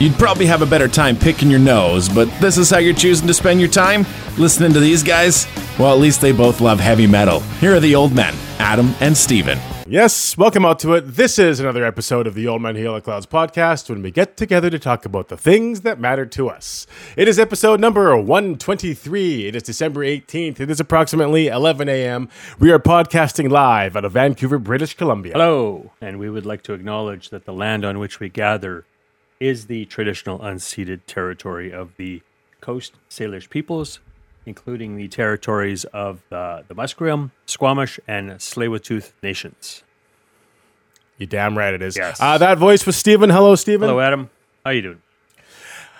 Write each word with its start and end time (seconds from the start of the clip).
You'd 0.00 0.14
probably 0.14 0.46
have 0.46 0.60
a 0.60 0.66
better 0.66 0.88
time 0.88 1.16
picking 1.16 1.48
your 1.48 1.60
nose, 1.60 2.08
but 2.08 2.28
this 2.40 2.58
is 2.58 2.68
how 2.68 2.78
you're 2.78 2.94
choosing 2.94 3.28
to 3.28 3.34
spend 3.34 3.60
your 3.60 3.70
time? 3.70 4.04
Listening 4.36 4.72
to 4.72 4.80
these 4.80 5.04
guys? 5.04 5.46
Well, 5.78 5.92
at 5.94 6.00
least 6.00 6.20
they 6.20 6.32
both 6.32 6.60
love 6.60 6.80
heavy 6.80 7.06
metal. 7.06 7.40
Here 7.60 7.76
are 7.76 7.80
the 7.80 7.94
old 7.94 8.12
men, 8.12 8.34
Adam 8.58 8.92
and 9.00 9.16
Steven. 9.16 9.56
Yes, 9.86 10.36
welcome 10.36 10.64
out 10.64 10.80
to 10.80 10.94
it. 10.94 11.02
This 11.02 11.38
is 11.38 11.60
another 11.60 11.84
episode 11.84 12.26
of 12.26 12.34
the 12.34 12.48
Old 12.48 12.60
Man 12.60 12.74
Heal 12.74 12.94
the 12.94 13.02
Clouds 13.02 13.26
podcast 13.26 13.88
when 13.88 14.02
we 14.02 14.10
get 14.10 14.36
together 14.36 14.68
to 14.68 14.80
talk 14.80 15.04
about 15.04 15.28
the 15.28 15.36
things 15.36 15.82
that 15.82 16.00
matter 16.00 16.26
to 16.26 16.48
us. 16.48 16.88
It 17.16 17.28
is 17.28 17.38
episode 17.38 17.78
number 17.78 18.16
123. 18.16 19.46
It 19.46 19.54
is 19.54 19.62
December 19.62 20.00
18th. 20.00 20.58
It 20.58 20.70
is 20.70 20.80
approximately 20.80 21.46
11 21.46 21.88
a.m. 21.88 22.28
We 22.58 22.72
are 22.72 22.80
podcasting 22.80 23.48
live 23.48 23.96
out 23.96 24.04
of 24.04 24.12
Vancouver, 24.12 24.58
British 24.58 24.94
Columbia. 24.94 25.34
Hello, 25.34 25.92
and 26.00 26.18
we 26.18 26.28
would 26.28 26.46
like 26.46 26.62
to 26.64 26.72
acknowledge 26.72 27.30
that 27.30 27.44
the 27.44 27.52
land 27.52 27.84
on 27.84 28.00
which 28.00 28.18
we 28.18 28.28
gather 28.28 28.86
is 29.44 29.66
the 29.66 29.84
traditional 29.84 30.38
unceded 30.38 31.00
territory 31.06 31.70
of 31.70 31.94
the 31.96 32.22
Coast 32.62 32.94
Salish 33.10 33.50
peoples, 33.50 34.00
including 34.46 34.96
the 34.96 35.06
territories 35.08 35.84
of 35.84 36.22
uh, 36.32 36.62
the 36.66 36.74
Musqueam, 36.74 37.30
Squamish, 37.44 38.00
and 38.08 38.30
Tsleil-Waututh 38.30 39.12
nations. 39.22 39.82
You 41.18 41.26
damn 41.26 41.58
right 41.58 41.74
it 41.74 41.82
is. 41.82 41.94
Yes. 41.94 42.18
Uh, 42.20 42.38
that 42.38 42.56
voice 42.56 42.86
was 42.86 42.96
Stephen. 42.96 43.28
Hello, 43.28 43.54
Stephen. 43.54 43.88
Hello, 43.88 44.00
Adam. 44.00 44.30
How 44.64 44.70
you 44.70 44.80
doing? 44.80 45.02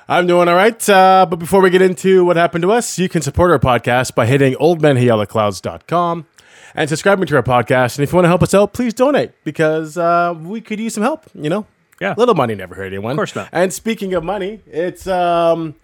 I'm 0.09 0.27
doing 0.27 0.49
all 0.49 0.55
right. 0.55 0.89
Uh, 0.89 1.27
but 1.29 1.37
before 1.37 1.61
we 1.61 1.69
get 1.69 1.83
into 1.83 2.25
what 2.25 2.37
happened 2.37 2.63
to 2.63 2.73
us, 2.73 2.99
you 2.99 3.11
can 3.11 3.21
support 3.21 3.51
our 3.51 3.59
podcast 3.59 4.15
by 4.15 4.25
hitting 4.25 4.55
oldmenhealtheclouds.com 4.55 6.27
and 6.75 6.89
subscribing 6.89 7.27
to 7.27 7.37
our 7.37 7.43
podcast. 7.43 7.99
And 7.99 8.05
if 8.05 8.13
you 8.13 8.17
want 8.17 8.25
to 8.25 8.29
help 8.29 8.43
us 8.43 8.55
out, 8.55 8.73
please 8.73 8.95
donate 8.95 9.33
because 9.45 9.99
uh, 9.99 10.35
we 10.39 10.63
could 10.63 10.81
use 10.81 10.95
some 10.95 11.03
help, 11.03 11.27
you 11.35 11.51
know? 11.51 11.67
Yeah. 12.05 12.15
Little 12.17 12.35
money 12.35 12.55
never 12.55 12.75
hurt 12.75 12.87
anyone. 12.87 13.13
Of 13.13 13.17
course 13.17 13.35
not. 13.35 13.49
And 13.53 13.73
speaking 13.73 14.15
of 14.15 14.23
money, 14.25 14.61
it's 14.67 15.07
um 15.07 15.75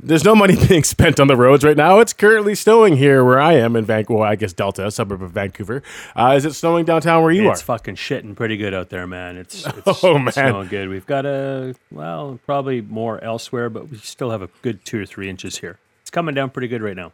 there's 0.00 0.22
no 0.24 0.34
money 0.36 0.54
being 0.68 0.84
spent 0.84 1.18
on 1.18 1.26
the 1.26 1.36
roads 1.36 1.64
right 1.64 1.76
now. 1.76 1.98
It's 2.00 2.12
currently 2.12 2.54
snowing 2.54 2.96
here 2.98 3.24
where 3.24 3.40
I 3.40 3.54
am 3.54 3.74
in 3.74 3.84
Vancouver. 3.84 4.20
Well, 4.20 4.28
I 4.30 4.36
guess 4.36 4.52
Delta, 4.52 4.86
a 4.86 4.90
suburb 4.90 5.22
of 5.22 5.32
Vancouver. 5.32 5.82
Uh, 6.14 6.34
is 6.36 6.44
it 6.44 6.52
snowing 6.54 6.84
downtown 6.84 7.22
where 7.22 7.32
you 7.32 7.42
it's 7.42 7.48
are? 7.48 7.52
It's 7.54 7.62
fucking 7.62 7.96
shitting 7.96 8.36
pretty 8.36 8.56
good 8.56 8.74
out 8.74 8.90
there, 8.90 9.06
man. 9.06 9.36
It's, 9.36 9.66
it's 9.86 10.04
Oh, 10.04 10.18
man. 10.18 10.32
snowing 10.32 10.68
good. 10.68 10.88
We've 10.88 11.06
got 11.06 11.26
a 11.26 11.74
well, 11.90 12.38
probably 12.46 12.80
more 12.80 13.22
elsewhere, 13.24 13.70
but 13.70 13.88
we 13.88 13.96
still 13.98 14.30
have 14.30 14.42
a 14.42 14.48
good 14.62 14.84
two 14.84 15.00
or 15.02 15.06
three 15.06 15.28
inches 15.28 15.58
here. 15.58 15.78
It's 16.02 16.10
coming 16.10 16.34
down 16.34 16.50
pretty 16.50 16.68
good 16.68 16.82
right 16.82 16.96
now. 16.96 17.12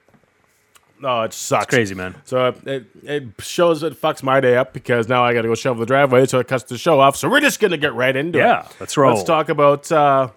Oh, 1.05 1.23
it 1.23 1.33
sucks. 1.33 1.67
Crazy, 1.67 1.95
man. 1.95 2.15
So 2.25 2.55
it, 2.65 2.87
it 3.03 3.25
shows 3.39 3.83
it 3.83 4.01
fucks 4.01 4.23
my 4.23 4.41
day 4.41 4.57
up 4.57 4.73
because 4.73 5.09
now 5.09 5.25
I 5.25 5.35
got 5.35 5.43
to 5.43 5.49
go 5.49 5.55
shovel 5.55 5.81
the 5.81 5.87
driveway, 5.87 6.27
so 6.27 6.39
it 6.39 6.49
cuts 6.49 6.65
the 6.65 6.79
show 6.79 6.99
off. 7.01 7.17
So 7.17 7.29
we're 7.29 7.41
just 7.41 7.61
gonna 7.61 7.77
get 7.77 7.95
right 7.95 8.15
into 8.15 8.39
it. 8.39 8.43
Yeah, 8.43 8.67
let's 8.81 8.97
roll. 8.97 9.15
Let's 9.15 9.25
talk 9.25 9.49
about 9.49 9.93
uh, 9.93 10.31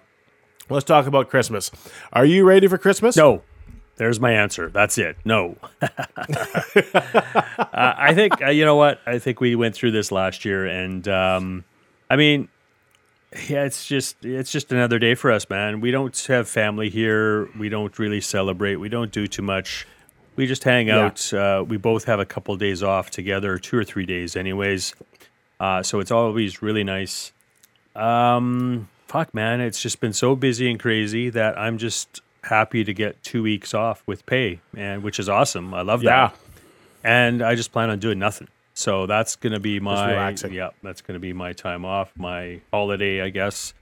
let's 0.68 0.84
talk 0.84 1.06
about 1.06 1.30
Christmas. 1.30 1.70
Are 2.12 2.24
you 2.24 2.44
ready 2.44 2.66
for 2.66 2.78
Christmas? 2.78 3.16
No. 3.16 3.42
There's 3.96 4.20
my 4.20 4.30
answer. 4.30 4.68
That's 4.68 4.96
it. 4.96 5.16
No. 5.24 5.56
uh, 5.82 5.88
I 7.72 8.14
think, 8.14 8.40
uh, 8.40 8.50
you 8.50 8.64
know 8.64 8.76
what? 8.76 9.00
I 9.06 9.18
think 9.18 9.40
we 9.40 9.56
went 9.56 9.74
through 9.74 9.90
this 9.90 10.12
last 10.12 10.44
year. 10.44 10.66
And, 10.66 11.08
um, 11.08 11.64
I 12.08 12.14
mean, 12.14 12.48
yeah, 13.48 13.64
it's 13.64 13.86
just 13.86 14.24
it's 14.24 14.50
just 14.50 14.72
another 14.72 14.98
day 14.98 15.14
for 15.14 15.30
us, 15.30 15.50
man. 15.50 15.80
We 15.80 15.90
don't 15.90 16.16
have 16.28 16.48
family 16.48 16.88
here. 16.88 17.48
We 17.58 17.68
don't 17.68 17.98
really 17.98 18.20
celebrate. 18.20 18.76
We 18.76 18.88
don't 18.88 19.12
do 19.12 19.26
too 19.26 19.42
much. 19.42 19.86
We 20.38 20.46
just 20.46 20.62
hang 20.62 20.86
Yeah. 20.86 21.06
out. 21.06 21.34
Uh, 21.34 21.64
we 21.66 21.76
both 21.78 22.04
have 22.04 22.20
a 22.20 22.24
couple 22.24 22.56
days 22.56 22.80
off 22.80 23.10
together, 23.10 23.58
two 23.58 23.76
or 23.76 23.82
three 23.82 24.06
days, 24.06 24.36
anyways. 24.36 24.94
Uh, 25.58 25.82
so 25.82 25.98
it's 25.98 26.12
always 26.12 26.62
really 26.62 26.84
nice. 26.84 27.32
Um, 27.96 28.88
fuck, 29.08 29.34
man, 29.34 29.60
it's 29.60 29.82
just 29.82 30.00
been 30.00 30.12
so 30.12 30.36
busy 30.36 30.70
and 30.70 30.78
crazy 30.78 31.28
that 31.30 31.58
I'm 31.58 31.76
just 31.76 32.20
happy 32.44 32.84
to 32.84 32.94
get 32.94 33.20
two 33.24 33.42
weeks 33.42 33.74
off 33.74 34.04
with 34.06 34.24
pay, 34.26 34.60
and 34.76 35.02
which 35.02 35.18
is 35.18 35.28
awesome. 35.28 35.74
I 35.74 35.82
love 35.82 36.04
Yeah. 36.04 36.28
that. 36.28 36.36
And 37.02 37.42
I 37.42 37.56
just 37.56 37.72
plan 37.72 37.90
on 37.90 37.98
doing 37.98 38.20
nothing. 38.20 38.46
So 38.74 39.06
that's 39.06 39.34
gonna 39.34 39.58
be 39.58 39.80
my 39.80 40.10
relaxing. 40.10 40.52
yeah, 40.52 40.70
that's 40.84 41.00
gonna 41.00 41.18
be 41.18 41.32
my 41.32 41.52
time 41.52 41.84
off, 41.84 42.12
my 42.16 42.60
holiday, 42.72 43.22
I 43.22 43.30
guess, 43.30 43.74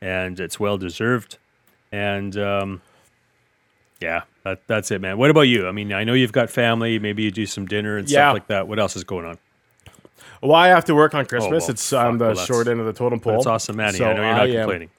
and 0.00 0.38
it's 0.38 0.60
well 0.60 0.78
deserved. 0.78 1.38
And 1.90 2.36
um, 2.36 2.82
yeah, 4.00 4.22
that, 4.44 4.60
that's 4.66 4.90
it, 4.90 5.00
man. 5.00 5.18
What 5.18 5.30
about 5.30 5.42
you? 5.42 5.66
I 5.66 5.72
mean, 5.72 5.92
I 5.92 6.04
know 6.04 6.12
you've 6.12 6.32
got 6.32 6.50
family. 6.50 6.98
Maybe 6.98 7.22
you 7.22 7.30
do 7.30 7.46
some 7.46 7.66
dinner 7.66 7.96
and 7.96 8.08
Yeah. 8.08 8.28
stuff 8.28 8.34
like 8.34 8.46
that. 8.48 8.68
What 8.68 8.78
else 8.78 8.94
is 8.96 9.04
going 9.04 9.24
on? 9.26 9.38
Well, 10.42 10.54
I 10.54 10.68
have 10.68 10.84
to 10.86 10.94
work 10.94 11.14
on 11.14 11.22
oh, 11.22 11.24
Christmas. 11.24 11.62
well, 11.62 11.70
it's 11.70 11.92
on 11.92 12.12
fuck, 12.12 12.18
the 12.18 12.34
well, 12.36 12.46
short 12.46 12.68
end 12.68 12.78
of 12.80 12.86
the 12.86 12.92
totem 12.92 13.20
pole. 13.20 13.32
That's 13.34 13.46
awesome, 13.46 13.76
Manny. 13.76 13.96
So 13.98 14.04
I 14.04 14.12
know 14.12 14.22
you're 14.22 14.32
not 14.32 14.40
I 14.42 14.46
am- 14.48 14.54
complaining. 14.56 14.90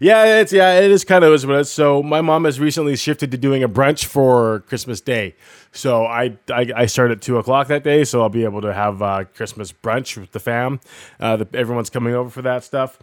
Yeah, 0.00 0.40
it's 0.40 0.52
yeah, 0.52 0.80
it 0.80 0.90
is 0.90 1.04
kind 1.04 1.24
of 1.24 1.32
is 1.32 1.46
what 1.46 1.56
it 1.56 1.60
is. 1.60 1.70
So 1.70 2.02
my 2.02 2.20
mom 2.20 2.44
has 2.44 2.58
recently 2.58 2.96
shifted 2.96 3.30
to 3.30 3.38
doing 3.38 3.62
a 3.62 3.68
brunch 3.68 4.04
for 4.04 4.60
Christmas 4.68 5.00
Day. 5.00 5.34
So 5.72 6.04
I 6.04 6.36
I, 6.50 6.70
I 6.76 6.86
start 6.86 7.10
at 7.10 7.20
two 7.22 7.38
o'clock 7.38 7.68
that 7.68 7.82
day, 7.84 8.04
so 8.04 8.20
I'll 8.22 8.28
be 8.28 8.44
able 8.44 8.60
to 8.62 8.72
have 8.74 9.00
uh, 9.02 9.24
Christmas 9.34 9.72
brunch 9.72 10.16
with 10.18 10.32
the 10.32 10.40
fam. 10.40 10.80
Uh, 11.20 11.36
the, 11.36 11.48
everyone's 11.54 11.90
coming 11.90 12.14
over 12.14 12.28
for 12.30 12.42
that 12.42 12.64
stuff. 12.64 12.98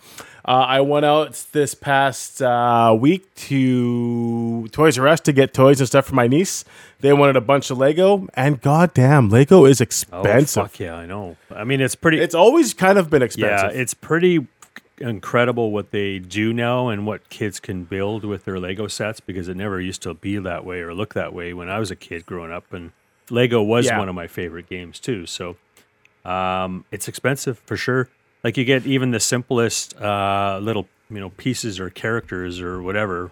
Uh, 0.45 0.51
I 0.67 0.81
went 0.81 1.05
out 1.05 1.45
this 1.51 1.73
past 1.75 2.41
uh, 2.41 2.95
week 2.99 3.33
to 3.35 4.67
Toys 4.69 4.97
R 4.97 5.07
Us 5.07 5.19
to 5.21 5.31
get 5.33 5.53
toys 5.53 5.79
and 5.79 5.87
stuff 5.87 6.05
for 6.07 6.15
my 6.15 6.27
niece. 6.27 6.65
They 7.01 7.13
wanted 7.13 7.37
a 7.37 7.41
bunch 7.41 7.71
of 7.71 7.77
Lego, 7.77 8.27
and 8.33 8.61
goddamn, 8.61 9.29
Lego 9.29 9.65
is 9.65 9.79
Oh, 9.79 9.83
expensive. 9.83 10.63
fuck 10.63 10.79
yeah, 10.79 10.95
I 10.95 11.05
know. 11.05 11.37
I 11.55 11.63
mean, 11.63 11.81
it's 11.81 11.95
pretty. 11.95 12.19
It's 12.19 12.35
always 12.35 12.73
kind 12.73 12.97
of 12.97 13.09
been 13.09 13.21
expensive. 13.21 13.49
yeah, 13.49 13.55
expensive. 13.55 13.81
it's 13.81 13.93
pretty 13.93 14.47
incredible 14.99 15.71
what 15.71 15.91
they 15.91 16.19
do 16.19 16.53
now 16.53 16.89
and 16.89 17.05
what 17.05 17.29
kids 17.29 17.59
can 17.59 17.83
build 17.83 18.23
with 18.25 18.45
their 18.45 18.59
Lego 18.59 18.87
sets 18.87 19.19
because 19.19 19.47
it 19.47 19.55
never 19.57 19.79
used 19.81 20.01
to 20.03 20.13
be 20.13 20.37
that 20.37 20.65
way 20.65 20.79
or 20.81 20.93
look 20.93 21.13
that 21.13 21.33
way 21.33 21.53
when 21.53 21.69
I 21.69 21.79
was 21.79 21.91
a 21.91 21.95
kid 21.95 22.25
growing 22.25 22.51
up. 22.51 22.71
And 22.73 22.91
Lego 23.29 23.61
was 23.63 23.85
Yeah. 23.85 23.97
one 23.99 24.09
of 24.09 24.15
my 24.15 24.27
favorite 24.27 24.69
games 24.69 24.99
too. 24.99 25.25
So 25.25 25.55
um, 26.25 26.85
it's 26.91 27.07
expensive 27.07 27.59
for 27.59 27.77
sure. 27.77 28.09
Like 28.43 28.57
you 28.57 28.65
get 28.65 28.85
even 28.85 29.11
the 29.11 29.19
simplest 29.19 29.95
uh, 29.99 30.59
little 30.61 30.87
you 31.09 31.19
know 31.19 31.29
pieces 31.31 31.79
or 31.79 31.89
characters 31.89 32.61
or 32.61 32.81
whatever, 32.81 33.31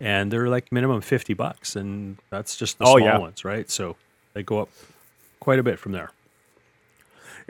and 0.00 0.30
they're 0.32 0.48
like 0.48 0.72
minimum 0.72 1.00
fifty 1.02 1.34
bucks, 1.34 1.76
and 1.76 2.16
that's 2.30 2.56
just 2.56 2.78
the 2.78 2.84
Oh, 2.84 2.96
small 2.96 3.00
yeah. 3.00 3.18
ones, 3.18 3.44
right? 3.44 3.70
So 3.70 3.96
they 4.32 4.42
go 4.42 4.60
up 4.60 4.68
quite 5.38 5.58
a 5.58 5.62
bit 5.62 5.78
from 5.78 5.92
there. 5.92 6.10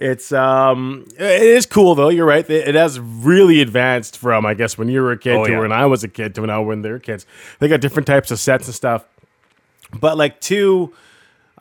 It's 0.01 0.33
um, 0.33 1.05
it 1.19 1.43
is 1.43 1.67
cool 1.67 1.95
though. 1.95 2.09
You're 2.09 2.27
right. 2.27 2.49
It, 2.49 2.75
has 2.75 2.99
really 2.99 3.61
advanced 3.61 4.17
from 4.17 4.47
I 4.47 4.55
guess 4.55 4.79
when 4.79 4.89
you 4.89 5.03
were 5.03 5.13
a 5.13 5.19
kid 5.19 5.35
Oh, 5.35 5.45
to 5.45 5.53
yeah. 5.53 5.59
when 5.59 5.73
I 5.73 5.85
was 5.85 6.03
a 6.03 6.09
kid 6.09 6.35
to 6.37 6.47
now 6.47 6.63
when 6.63 6.81
they're 6.81 6.99
kids. 6.99 7.27
They 7.59 7.69
got 7.69 7.83
different 7.83 8.07
types 8.07 8.31
of 8.31 8.39
sets 8.39 8.67
and 8.67 8.75
stuff. 8.75 9.05
But 9.93 10.17
like 10.17 10.41
two, 10.41 10.95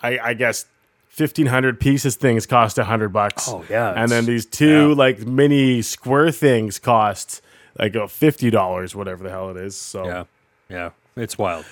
I, 0.01 0.19
I 0.19 0.33
guess 0.35 0.65
fifteen 1.09 1.47
hundred 1.47 1.81
pieces 1.81 2.15
things 2.15 2.45
cost 2.45 2.77
a 2.77 2.85
hundred 2.85 3.09
bucks. 3.09 3.49
Oh, 3.49 3.65
yeah, 3.69 3.91
and 3.91 4.09
then 4.09 4.25
these 4.25 4.45
two 4.45 4.89
yeah. 4.89 4.95
like 4.95 5.19
mini 5.27 5.81
square 5.81 6.31
things 6.31 6.79
cost 6.79 7.41
like 7.77 7.93
fifty 8.09 8.49
dollars, 8.49 8.95
whatever 8.95 9.21
the 9.21 9.31
hell 9.31 9.49
it 9.49 9.57
is. 9.57 9.75
So 9.75 10.05
Yeah, 10.05 10.23
yeah, 10.69 10.89
it's 11.17 11.37
wild. 11.37 11.65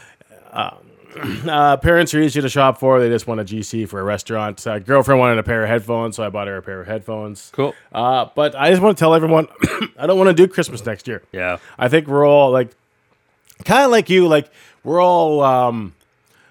uh, 1.47 1.77
parents 1.77 2.13
are 2.13 2.21
easy 2.21 2.41
to 2.41 2.49
shop 2.49 2.79
for. 2.79 2.99
They 2.99 3.09
just 3.09 3.27
want 3.27 3.39
a 3.39 3.45
GC 3.45 3.87
for 3.89 3.99
a 3.99 4.03
restaurant. 4.03 4.65
Uh, 4.65 4.79
girlfriend 4.79 5.19
wanted 5.19 5.37
a 5.37 5.43
pair 5.43 5.63
of 5.63 5.69
headphones, 5.69 6.15
so 6.15 6.23
I 6.23 6.29
bought 6.29 6.47
her 6.47 6.57
a 6.57 6.61
pair 6.61 6.81
of 6.81 6.87
headphones. 6.87 7.51
Cool. 7.53 7.73
Uh, 7.91 8.27
but 8.35 8.55
I 8.55 8.69
just 8.69 8.81
want 8.81 8.97
to 8.97 8.99
tell 8.99 9.13
everyone, 9.13 9.47
I 9.97 10.07
don't 10.07 10.17
want 10.17 10.29
to 10.29 10.33
do 10.33 10.47
Christmas 10.47 10.85
next 10.85 11.07
year. 11.07 11.23
Yeah. 11.31 11.57
I 11.77 11.87
think 11.89 12.07
we're 12.07 12.27
all 12.27 12.51
like, 12.51 12.71
kind 13.65 13.85
of 13.85 13.91
like 13.91 14.09
you, 14.09 14.27
like 14.27 14.49
we're 14.83 15.01
all 15.01 15.41
um, 15.41 15.93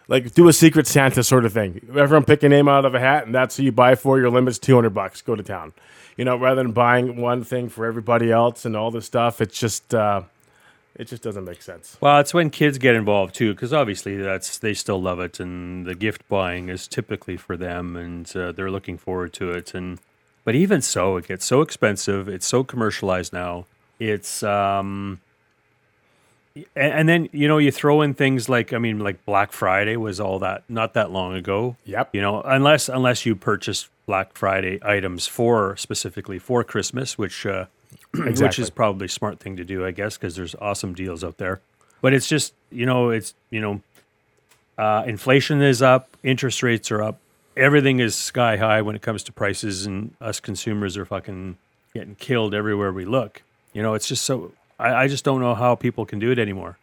like 0.08 0.34
do 0.34 0.48
a 0.48 0.52
Secret 0.52 0.86
Santa 0.86 1.22
sort 1.22 1.44
of 1.44 1.52
thing. 1.52 1.80
Everyone 1.96 2.24
pick 2.24 2.42
a 2.42 2.48
name 2.48 2.68
out 2.68 2.84
of 2.84 2.94
a 2.94 3.00
hat, 3.00 3.26
and 3.26 3.34
that's 3.34 3.56
who 3.56 3.64
you 3.64 3.72
buy 3.72 3.94
for. 3.94 4.18
Your 4.18 4.30
limit's 4.30 4.58
two 4.58 4.74
hundred 4.74 4.90
bucks. 4.90 5.22
Go 5.22 5.34
to 5.34 5.42
town. 5.42 5.72
You 6.16 6.24
know, 6.24 6.36
rather 6.36 6.62
than 6.62 6.72
buying 6.72 7.20
one 7.20 7.44
thing 7.44 7.68
for 7.68 7.84
everybody 7.84 8.32
else 8.32 8.64
and 8.64 8.76
all 8.76 8.90
this 8.90 9.04
stuff, 9.04 9.40
it's 9.40 9.58
just 9.58 9.94
uh, 9.94 10.22
it 10.98 11.08
just 11.08 11.22
doesn't 11.22 11.44
make 11.44 11.62
sense. 11.62 11.96
Well, 12.00 12.18
it's 12.20 12.32
when 12.32 12.50
kids 12.50 12.78
get 12.78 12.94
involved 12.94 13.34
too, 13.34 13.54
because 13.54 13.72
obviously 13.72 14.16
that's 14.16 14.58
they 14.58 14.74
still 14.74 15.00
love 15.00 15.20
it, 15.20 15.40
and 15.40 15.86
the 15.86 15.94
gift 15.94 16.26
buying 16.28 16.68
is 16.68 16.88
typically 16.88 17.36
for 17.36 17.56
them, 17.56 17.96
and 17.96 18.34
uh, 18.36 18.52
they're 18.52 18.70
looking 18.70 18.96
forward 18.98 19.32
to 19.34 19.50
it. 19.52 19.74
And 19.74 20.00
but 20.44 20.54
even 20.54 20.80
so, 20.80 21.16
it 21.16 21.28
gets 21.28 21.44
so 21.44 21.60
expensive. 21.60 22.28
It's 22.28 22.46
so 22.46 22.64
commercialized 22.64 23.32
now. 23.32 23.66
It's 23.98 24.42
um, 24.42 25.20
and, 26.54 26.92
and 26.92 27.08
then 27.08 27.28
you 27.32 27.48
know 27.48 27.58
you 27.58 27.70
throw 27.70 28.00
in 28.02 28.14
things 28.14 28.48
like 28.48 28.72
I 28.72 28.78
mean 28.78 28.98
like 28.98 29.24
Black 29.24 29.52
Friday 29.52 29.96
was 29.96 30.20
all 30.20 30.38
that 30.40 30.64
not 30.68 30.94
that 30.94 31.10
long 31.10 31.34
ago. 31.34 31.76
Yep. 31.84 32.10
You 32.14 32.22
know, 32.22 32.42
unless 32.42 32.88
unless 32.88 33.26
you 33.26 33.36
purchase 33.36 33.88
Black 34.06 34.36
Friday 34.36 34.78
items 34.82 35.26
for 35.26 35.76
specifically 35.76 36.38
for 36.38 36.64
Christmas, 36.64 37.18
which 37.18 37.44
uh, 37.44 37.66
which 38.40 38.58
is 38.58 38.70
probably 38.70 39.06
a 39.06 39.08
smart 39.08 39.40
thing 39.40 39.56
to 39.56 39.64
do, 39.64 39.84
I 39.84 39.90
guess, 39.90 40.16
because 40.16 40.36
there's 40.36 40.54
awesome 40.56 40.94
deals 40.94 41.22
out 41.24 41.38
there. 41.38 41.60
But 42.00 42.12
it's 42.12 42.28
just 42.28 42.54
you 42.70 42.86
know 42.86 43.10
it's 43.10 43.34
you 43.50 43.60
know 43.60 43.80
uh, 44.78 45.04
inflation 45.06 45.62
is 45.62 45.82
up, 45.82 46.16
interest 46.22 46.62
rates 46.62 46.90
are 46.90 47.02
up, 47.02 47.18
everything 47.56 48.00
is 48.00 48.14
sky 48.14 48.56
high 48.56 48.82
when 48.82 48.94
it 48.94 49.02
comes 49.02 49.22
to 49.24 49.32
prices, 49.32 49.86
and 49.86 50.14
us 50.20 50.40
consumers 50.40 50.96
are 50.96 51.04
fucking 51.04 51.56
getting 51.94 52.14
killed 52.16 52.54
everywhere 52.54 52.92
we 52.92 53.04
look. 53.04 53.42
You 53.72 53.82
know, 53.82 53.94
it's 53.94 54.08
just 54.08 54.24
so 54.24 54.52
I, 54.78 55.04
I 55.04 55.08
just 55.08 55.24
don't 55.24 55.40
know 55.40 55.54
how 55.54 55.74
people 55.74 56.04
can 56.04 56.18
do 56.18 56.30
it 56.30 56.38
anymore. 56.38 56.78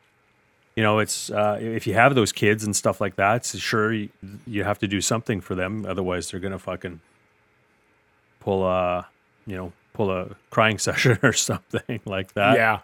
You 0.75 0.81
know, 0.81 0.99
it's 0.99 1.29
uh, 1.29 1.59
if 1.61 1.85
you 1.85 1.93
have 1.93 2.15
those 2.15 2.31
kids 2.31 2.63
and 2.63 2.75
stuff 2.75 2.99
like 2.99 3.15
that, 3.17 3.45
so 3.45 3.59
sure 3.59 3.93
you, 3.93 4.09
you 4.47 4.63
have 4.63 4.79
to 4.79 4.87
do 4.87 5.01
something 5.01 5.39
for 5.39 5.53
them. 5.53 5.85
Otherwise, 5.87 6.31
they're 6.31 6.39
gonna 6.39 6.57
fucking 6.57 6.99
pull 8.39 8.65
a, 8.65 9.07
you 9.45 9.55
know, 9.55 9.71
pull 9.93 10.11
a 10.11 10.35
crying 10.49 10.77
session 10.87 11.17
or 11.23 11.33
something 11.33 11.99
like 12.05 12.33
that. 12.33 12.55
yeah. 12.55 12.79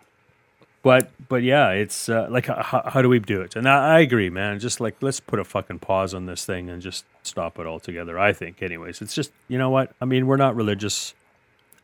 But 0.82 1.12
but 1.28 1.44
yeah, 1.44 1.72
it's 1.72 2.08
uh, 2.08 2.28
like 2.30 2.46
how, 2.46 2.84
how 2.86 3.02
do 3.02 3.10
we 3.10 3.20
do 3.20 3.42
it? 3.42 3.58
And 3.58 3.68
I, 3.68 3.98
I 3.98 4.00
agree, 4.00 4.30
man. 4.30 4.60
Just 4.60 4.80
like 4.80 4.96
let's 5.02 5.20
put 5.20 5.38
a 5.38 5.44
fucking 5.44 5.80
pause 5.80 6.14
on 6.14 6.26
this 6.26 6.46
thing 6.46 6.70
and 6.70 6.82
just 6.82 7.04
stop 7.22 7.60
it 7.60 7.68
altogether. 7.68 8.18
I 8.18 8.32
think, 8.32 8.62
anyways. 8.62 9.02
It's 9.02 9.14
just 9.14 9.32
you 9.50 9.58
know 9.58 9.70
what 9.70 9.92
I 10.00 10.06
mean. 10.06 10.26
We're 10.26 10.38
not 10.38 10.56
religious. 10.56 11.14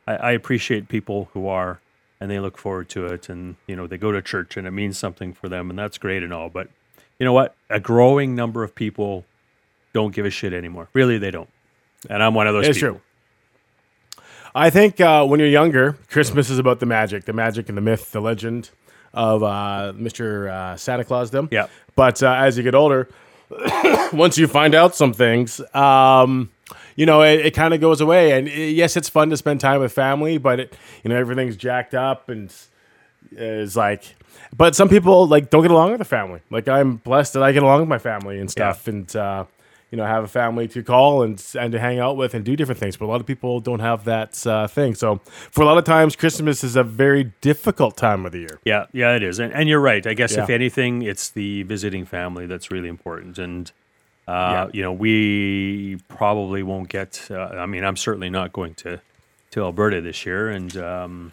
I, 0.07 0.15
I 0.15 0.31
appreciate 0.31 0.87
people 0.87 1.27
who 1.33 1.45
are, 1.47 1.81
and 2.21 2.31
they 2.31 2.39
look 2.39 2.57
forward 2.57 2.87
to 2.89 3.05
it, 3.07 3.27
and 3.27 3.57
you 3.67 3.75
know 3.75 3.85
they 3.85 3.97
go 3.97 4.13
to 4.13 4.21
church 4.21 4.55
and 4.55 4.65
it 4.65 4.71
means 4.71 4.97
something 4.97 5.33
for 5.33 5.49
them, 5.49 5.69
and 5.69 5.77
that's 5.77 5.97
great 5.97 6.23
and 6.23 6.33
all. 6.33 6.47
But 6.47 6.69
you 7.19 7.25
know 7.25 7.33
what? 7.33 7.53
A 7.69 7.81
growing 7.81 8.33
number 8.33 8.63
of 8.63 8.75
people 8.75 9.25
don't 9.91 10.15
give 10.15 10.25
a 10.25 10.29
shit 10.29 10.53
anymore. 10.53 10.87
Really, 10.93 11.17
they 11.17 11.31
don't. 11.31 11.49
And 12.09 12.23
I'm 12.23 12.33
one 12.33 12.47
of 12.47 12.53
those 12.53 12.67
It's 12.69 12.77
people. 12.77 12.93
true. 12.93 13.01
I 14.55 14.69
think 14.69 15.01
uh, 15.01 15.25
when 15.25 15.41
you're 15.41 15.49
younger, 15.49 15.97
Christmas 16.09 16.49
is 16.49 16.59
about 16.59 16.79
the 16.79 16.85
magic, 16.85 17.25
the 17.25 17.33
magic 17.33 17.67
and 17.67 17.77
the 17.77 17.81
myth, 17.81 18.13
the 18.13 18.21
legend 18.21 18.69
of 19.13 19.43
uh, 19.43 19.91
Mr. 19.97 20.49
Uh, 20.49 20.77
Santa 20.77 21.03
Claus. 21.03 21.29
Them. 21.29 21.49
Yeah. 21.51 21.67
But 21.97 22.23
uh, 22.23 22.31
as 22.31 22.57
you 22.57 22.63
get 22.63 22.73
older, 22.73 23.09
once 24.13 24.37
you 24.37 24.47
find 24.47 24.73
out 24.73 24.95
some 24.95 25.11
things, 25.11 25.59
um, 25.75 26.51
you 26.95 27.05
know, 27.05 27.21
it, 27.21 27.47
it 27.47 27.51
kind 27.51 27.73
of 27.73 27.81
goes 27.81 27.99
away. 27.99 28.31
And 28.31 28.47
uh, 28.47 28.51
yes, 28.51 28.95
it's 28.95 29.09
fun 29.09 29.29
to 29.31 29.37
spend 29.37 29.59
time 29.59 29.81
with 29.81 29.91
family, 29.91 30.37
but 30.37 30.61
it, 30.61 30.77
you 31.03 31.09
know, 31.09 31.17
everything's 31.17 31.57
jacked 31.57 31.93
up 31.93 32.29
and 32.29 32.53
is 33.31 33.75
like. 33.75 34.15
But 34.55 34.73
some 34.73 34.87
people 34.87 35.27
like 35.27 35.49
don't 35.49 35.63
get 35.63 35.71
along 35.71 35.91
with 35.91 35.99
the 35.99 36.05
family. 36.05 36.39
Like 36.49 36.69
I'm 36.69 36.95
blessed 36.95 37.33
that 37.33 37.43
I 37.43 37.51
get 37.51 37.63
along 37.63 37.81
with 37.81 37.89
my 37.89 37.97
family 37.97 38.39
and 38.39 38.49
stuff, 38.49 38.87
and 38.87 39.13
uh, 39.15 39.45
you 39.95 40.01
know 40.01 40.05
have 40.07 40.25
a 40.25 40.27
family 40.27 40.67
to 40.67 40.83
call 40.83 41.23
and 41.23 41.41
and 41.57 41.71
to 41.71 41.79
hang 41.79 41.99
out 41.99 42.17
with 42.17 42.33
and 42.33 42.43
do 42.43 42.57
different 42.57 42.79
things. 42.79 42.97
But 42.97 43.05
a 43.05 43.07
lot 43.13 43.21
of 43.21 43.25
people 43.25 43.61
don't 43.61 43.79
have 43.79 44.03
that 44.03 44.45
uh, 44.45 44.67
thing. 44.67 44.93
So 44.93 45.21
for 45.51 45.61
a 45.61 45.65
lot 45.65 45.77
of 45.77 45.85
times, 45.85 46.17
Christmas 46.17 46.65
is 46.65 46.75
a 46.75 46.83
very 46.83 47.31
difficult 47.39 47.95
time 47.95 48.25
of 48.25 48.33
the 48.33 48.39
year. 48.39 48.59
Yeah, 48.65 48.87
yeah, 48.91 49.15
it 49.15 49.23
is, 49.23 49.39
and, 49.39 49.53
and 49.53 49.69
you're 49.69 49.79
right. 49.79 50.05
I 50.05 50.13
guess 50.13 50.33
if 50.35 50.49
anything, 50.49 51.01
it's 51.01 51.29
the 51.29 51.63
visiting 51.63 52.03
family 52.05 52.45
that's 52.45 52.69
really 52.71 52.89
important, 52.89 53.37
and 53.37 53.71
uh, 54.27 54.31
Yeah. 54.31 54.67
you 54.73 54.81
know, 54.81 54.91
we 54.91 55.97
probably 56.09 56.61
won't 56.61 56.89
get. 56.89 57.27
Uh, 57.31 57.37
I 57.37 57.65
mean, 57.65 57.85
I'm 57.85 57.95
certainly 57.95 58.29
not 58.29 58.51
going 58.51 58.73
to 58.75 58.99
to 59.51 59.61
Alberta 59.63 60.01
this 60.01 60.25
year, 60.25 60.49
and 60.49 60.75
um, 60.75 61.31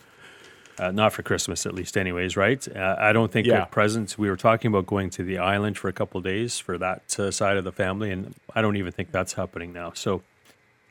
uh, 0.79 0.91
not 0.91 1.13
for 1.13 1.23
Christmas 1.23 1.67
at 1.67 1.75
least, 1.75 1.97
anyways. 1.97 2.37
Right? 2.37 2.67
Uh, 2.77 2.97
I 2.99 3.13
don't 3.13 3.31
think 3.33 3.47
Yeah. 3.47 3.63
at 3.63 3.71
present 3.71 4.17
we 4.19 4.29
were 4.31 4.37
talking 4.37 4.69
about 4.71 4.87
going 4.87 5.11
to 5.11 5.23
the 5.25 5.39
island 5.39 5.79
for 5.79 5.89
a 5.89 5.93
couple 5.93 6.19
of 6.19 6.25
days 6.25 6.59
for 6.59 6.79
that 6.79 7.19
uh, 7.19 7.31
side 7.31 7.57
of 7.57 7.65
the 7.65 7.73
family, 7.73 8.11
and 8.11 8.35
I 8.55 8.63
don't 8.63 8.77
even 8.77 8.93
think 8.93 9.13
that's 9.13 9.35
happening 9.35 9.73
now. 9.73 9.93
So, 9.95 10.23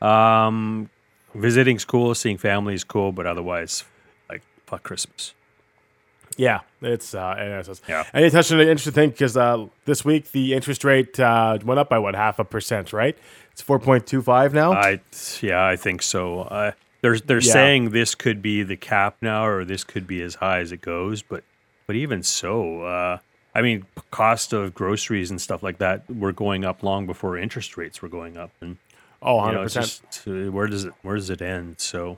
um, 0.01 0.89
visiting's 1.35 1.85
cool, 1.85 2.13
seeing 2.15 2.37
family 2.37 2.73
is 2.73 2.83
cool, 2.83 3.11
but 3.11 3.25
otherwise, 3.25 3.83
like 4.29 4.41
fuck 4.65 4.83
Christmas. 4.83 5.33
Yeah, 6.37 6.61
it's 6.81 7.13
uh, 7.13 7.35
and 7.37 7.67
it's, 7.67 7.81
Yeah. 7.89 8.05
And 8.13 8.23
you 8.23 8.31
touched 8.31 8.51
on 8.53 8.59
an 8.61 8.67
interesting 8.67 8.93
thing 8.93 9.09
because 9.09 9.35
uh, 9.35 9.65
this 9.85 10.05
week 10.05 10.31
the 10.31 10.53
interest 10.53 10.83
rate 10.85 11.19
uh, 11.19 11.57
went 11.63 11.79
up 11.79 11.89
by 11.89 11.99
what 11.99 12.15
half 12.15 12.39
a 12.39 12.45
percent, 12.45 12.93
right? 12.93 13.17
It's 13.51 13.61
four 13.61 13.79
point 13.79 14.07
two 14.07 14.21
five 14.21 14.53
now. 14.53 14.71
I 14.71 15.01
yeah, 15.41 15.63
I 15.65 15.75
think 15.75 16.01
so. 16.01 16.41
Uh, 16.43 16.71
they're 17.01 17.19
they're 17.19 17.37
Yeah. 17.41 17.53
saying 17.53 17.89
this 17.91 18.15
could 18.15 18.41
be 18.41 18.63
the 18.63 18.77
cap 18.77 19.17
now, 19.21 19.45
or 19.45 19.65
this 19.65 19.83
could 19.83 20.07
be 20.07 20.21
as 20.21 20.35
high 20.35 20.59
as 20.59 20.71
it 20.71 20.81
goes. 20.81 21.21
But 21.21 21.43
but 21.87 21.95
even 21.95 22.23
so, 22.23 22.83
uh, 22.83 23.17
I 23.53 23.61
mean, 23.61 23.85
cost 24.11 24.53
of 24.53 24.73
groceries 24.73 25.29
and 25.31 25.41
stuff 25.41 25.61
like 25.63 25.77
that 25.79 26.03
were 26.09 26.31
going 26.31 26.63
up 26.63 26.83
long 26.83 27.05
before 27.05 27.37
interest 27.37 27.75
rates 27.77 28.01
were 28.01 28.07
going 28.09 28.37
up, 28.37 28.51
and 28.61 28.77
oh, 29.21 29.33
you 29.33 29.37
100 29.37 29.57
know, 29.57 29.63
it's 29.65 29.75
percent. 29.75 30.01
just 30.11 30.27
uh, 30.27 30.51
where 30.51 30.67
does 30.67 30.85
it 30.85 30.93
where 31.01 31.15
does 31.15 31.29
it 31.29 31.41
end? 31.41 31.79
So 31.79 32.17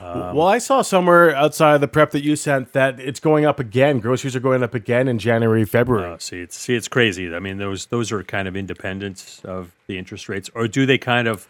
well, 0.00 0.46
I 0.46 0.58
saw 0.58 0.82
somewhere 0.82 1.34
outside 1.34 1.74
of 1.74 1.80
the 1.80 1.88
prep 1.88 2.12
that 2.12 2.22
you 2.22 2.36
sent 2.36 2.72
that 2.72 3.00
it's 3.00 3.18
going 3.18 3.44
up 3.44 3.58
again. 3.58 3.98
Groceries 3.98 4.36
are 4.36 4.40
going 4.40 4.62
up 4.62 4.72
again 4.72 5.08
in 5.08 5.18
January, 5.18 5.64
February. 5.64 6.12
uh, 6.12 6.18
see, 6.18 6.40
it's 6.40 6.56
see, 6.56 6.76
it's 6.76 6.86
crazy. 6.86 7.34
I 7.34 7.40
mean, 7.40 7.58
those 7.58 7.86
those 7.86 8.12
are 8.12 8.22
kind 8.22 8.46
of 8.46 8.56
independent 8.56 9.40
of 9.44 9.72
the 9.88 9.98
interest 9.98 10.28
rates, 10.28 10.50
or 10.54 10.68
do 10.68 10.86
they 10.86 10.98
kind 10.98 11.26
of? 11.26 11.48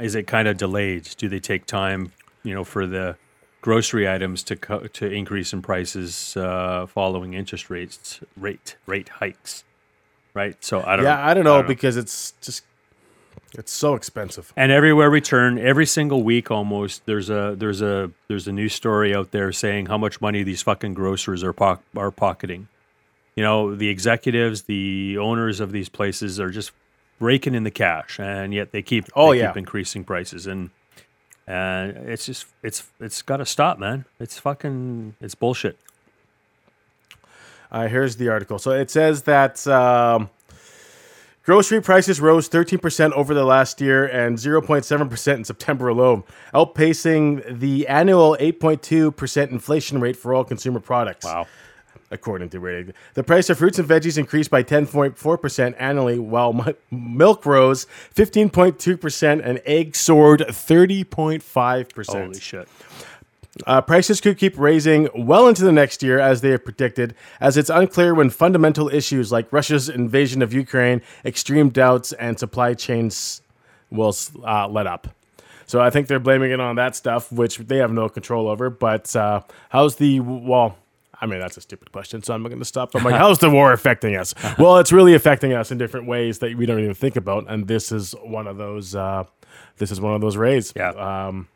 Is 0.00 0.14
it 0.14 0.26
kind 0.26 0.48
of 0.48 0.56
delayed? 0.56 1.08
Do 1.16 1.28
they 1.28 1.40
take 1.40 1.66
time, 1.66 2.12
you 2.42 2.54
know, 2.54 2.64
for 2.64 2.86
the 2.86 3.16
grocery 3.60 4.08
items 4.08 4.42
to 4.44 4.56
co- 4.56 4.86
to 4.86 5.10
increase 5.10 5.52
in 5.52 5.62
prices 5.62 6.36
uh, 6.36 6.86
following 6.86 7.34
interest 7.34 7.70
rates 7.70 8.20
rate 8.36 8.76
rate 8.86 9.08
hikes? 9.08 9.64
Right. 10.34 10.56
So 10.64 10.82
I 10.82 10.96
don't. 10.96 11.04
yeah, 11.04 11.14
know. 11.14 11.22
I 11.22 11.34
don't 11.34 11.44
know 11.44 11.62
because 11.62 11.96
it's 11.96 12.32
just 12.40 12.64
it's 13.56 13.72
so 13.72 13.94
expensive. 13.94 14.52
And 14.56 14.72
everywhere 14.72 15.10
we 15.10 15.20
turn, 15.20 15.58
every 15.58 15.86
single 15.86 16.22
week 16.24 16.50
almost, 16.50 17.06
there's 17.06 17.30
a 17.30 17.54
there's 17.56 17.80
a 17.80 18.10
there's 18.28 18.48
a 18.48 18.52
new 18.52 18.68
story 18.68 19.14
out 19.14 19.30
there 19.30 19.52
saying 19.52 19.86
how 19.86 19.96
much 19.96 20.20
money 20.20 20.42
these 20.42 20.62
fucking 20.62 20.94
grocers 20.94 21.44
are 21.44 21.52
poc- 21.52 21.80
are 21.96 22.10
pocketing. 22.10 22.68
You 23.36 23.42
know, 23.42 23.74
the 23.74 23.88
executives, 23.88 24.62
the 24.62 25.18
owners 25.18 25.60
of 25.60 25.72
these 25.72 25.88
places 25.88 26.38
are 26.38 26.50
just 26.50 26.72
raking 27.24 27.54
in 27.54 27.64
the 27.64 27.70
cash, 27.70 28.20
and 28.20 28.52
yet 28.54 28.70
they 28.72 28.82
keep 28.82 29.06
Oh, 29.16 29.32
they 29.32 29.38
yeah. 29.40 29.48
keep 29.48 29.56
increasing 29.56 30.04
prices, 30.04 30.46
and 30.46 30.70
and 31.46 31.96
it's 32.08 32.26
just 32.26 32.46
it's 32.62 32.84
it's 33.00 33.22
got 33.22 33.38
to 33.38 33.46
stop, 33.46 33.78
man. 33.78 34.04
It's 34.20 34.38
fucking 34.38 35.16
it's 35.20 35.34
bullshit. 35.34 35.78
Uh, 37.72 37.88
here's 37.88 38.16
the 38.16 38.28
article. 38.28 38.58
So 38.58 38.70
it 38.70 38.88
says 38.90 39.22
that 39.22 39.66
um, 39.66 40.30
grocery 41.42 41.80
prices 41.82 42.20
rose 42.20 42.48
13% 42.48 43.10
over 43.12 43.34
the 43.34 43.42
last 43.44 43.80
year 43.80 44.04
and 44.06 44.38
0.7% 44.38 45.34
in 45.34 45.44
September 45.44 45.88
alone, 45.88 46.22
outpacing 46.54 47.58
the 47.58 47.88
annual 47.88 48.36
8.2% 48.38 49.50
inflation 49.50 49.98
rate 50.00 50.14
for 50.16 50.32
all 50.32 50.44
consumer 50.44 50.78
products. 50.78 51.24
Wow. 51.24 51.48
According 52.14 52.50
to 52.50 52.60
rating, 52.60 52.94
the 53.14 53.24
price 53.24 53.50
of 53.50 53.58
fruits 53.58 53.78
and 53.78 53.88
veggies 53.88 54.16
increased 54.16 54.48
by 54.48 54.62
10.4% 54.62 55.74
annually, 55.78 56.18
while 56.20 56.52
mi- 56.52 56.74
milk 56.92 57.44
rose 57.44 57.86
15.2% 58.14 59.40
and 59.44 59.60
eggs 59.66 59.98
soared 59.98 60.40
30.5%. 60.40 62.06
Holy 62.06 62.40
shit. 62.40 62.68
Uh, 63.66 63.80
prices 63.80 64.20
could 64.20 64.38
keep 64.38 64.56
raising 64.56 65.08
well 65.14 65.48
into 65.48 65.64
the 65.64 65.72
next 65.72 66.04
year, 66.04 66.20
as 66.20 66.40
they 66.40 66.50
have 66.50 66.64
predicted, 66.64 67.16
as 67.40 67.56
it's 67.56 67.70
unclear 67.70 68.14
when 68.14 68.30
fundamental 68.30 68.88
issues 68.88 69.32
like 69.32 69.52
Russia's 69.52 69.88
invasion 69.88 70.40
of 70.40 70.52
Ukraine, 70.52 71.02
extreme 71.24 71.70
doubts, 71.70 72.12
and 72.12 72.38
supply 72.38 72.74
chains 72.74 73.42
will 73.90 74.14
uh, 74.44 74.68
let 74.68 74.86
up. 74.86 75.08
So 75.66 75.80
I 75.80 75.90
think 75.90 76.06
they're 76.06 76.20
blaming 76.20 76.52
it 76.52 76.60
on 76.60 76.76
that 76.76 76.94
stuff, 76.94 77.32
which 77.32 77.58
they 77.58 77.78
have 77.78 77.92
no 77.92 78.08
control 78.08 78.48
over. 78.48 78.70
But 78.70 79.14
uh, 79.16 79.42
how's 79.70 79.96
the 79.96 80.20
well? 80.20 80.76
I 81.20 81.26
mean, 81.26 81.40
that's 81.40 81.56
a 81.56 81.60
stupid 81.60 81.92
question, 81.92 82.22
so 82.22 82.34
I'm 82.34 82.42
not 82.42 82.48
going 82.48 82.60
to 82.60 82.64
stop. 82.64 82.94
I'm 82.94 83.04
like, 83.04 83.14
how's 83.14 83.38
the 83.38 83.50
war 83.50 83.72
affecting 83.72 84.16
us? 84.16 84.34
Well, 84.58 84.78
it's 84.78 84.92
really 84.92 85.14
affecting 85.14 85.52
us 85.52 85.70
in 85.72 85.78
different 85.78 86.06
ways 86.06 86.38
that 86.38 86.56
we 86.56 86.64
don't 86.64 86.78
even 86.78 86.94
think 86.94 87.16
about, 87.16 87.50
and 87.50 87.66
this 87.66 87.90
is 87.90 88.12
one 88.22 88.46
of 88.46 88.56
those. 88.56 88.94
Uh, 88.94 89.24
this 89.78 89.90
is 89.90 90.00
one 90.00 90.14
of 90.14 90.20
those 90.20 90.36
rays. 90.36 90.72
Yeah. 90.76 90.90
Um, 90.90 91.48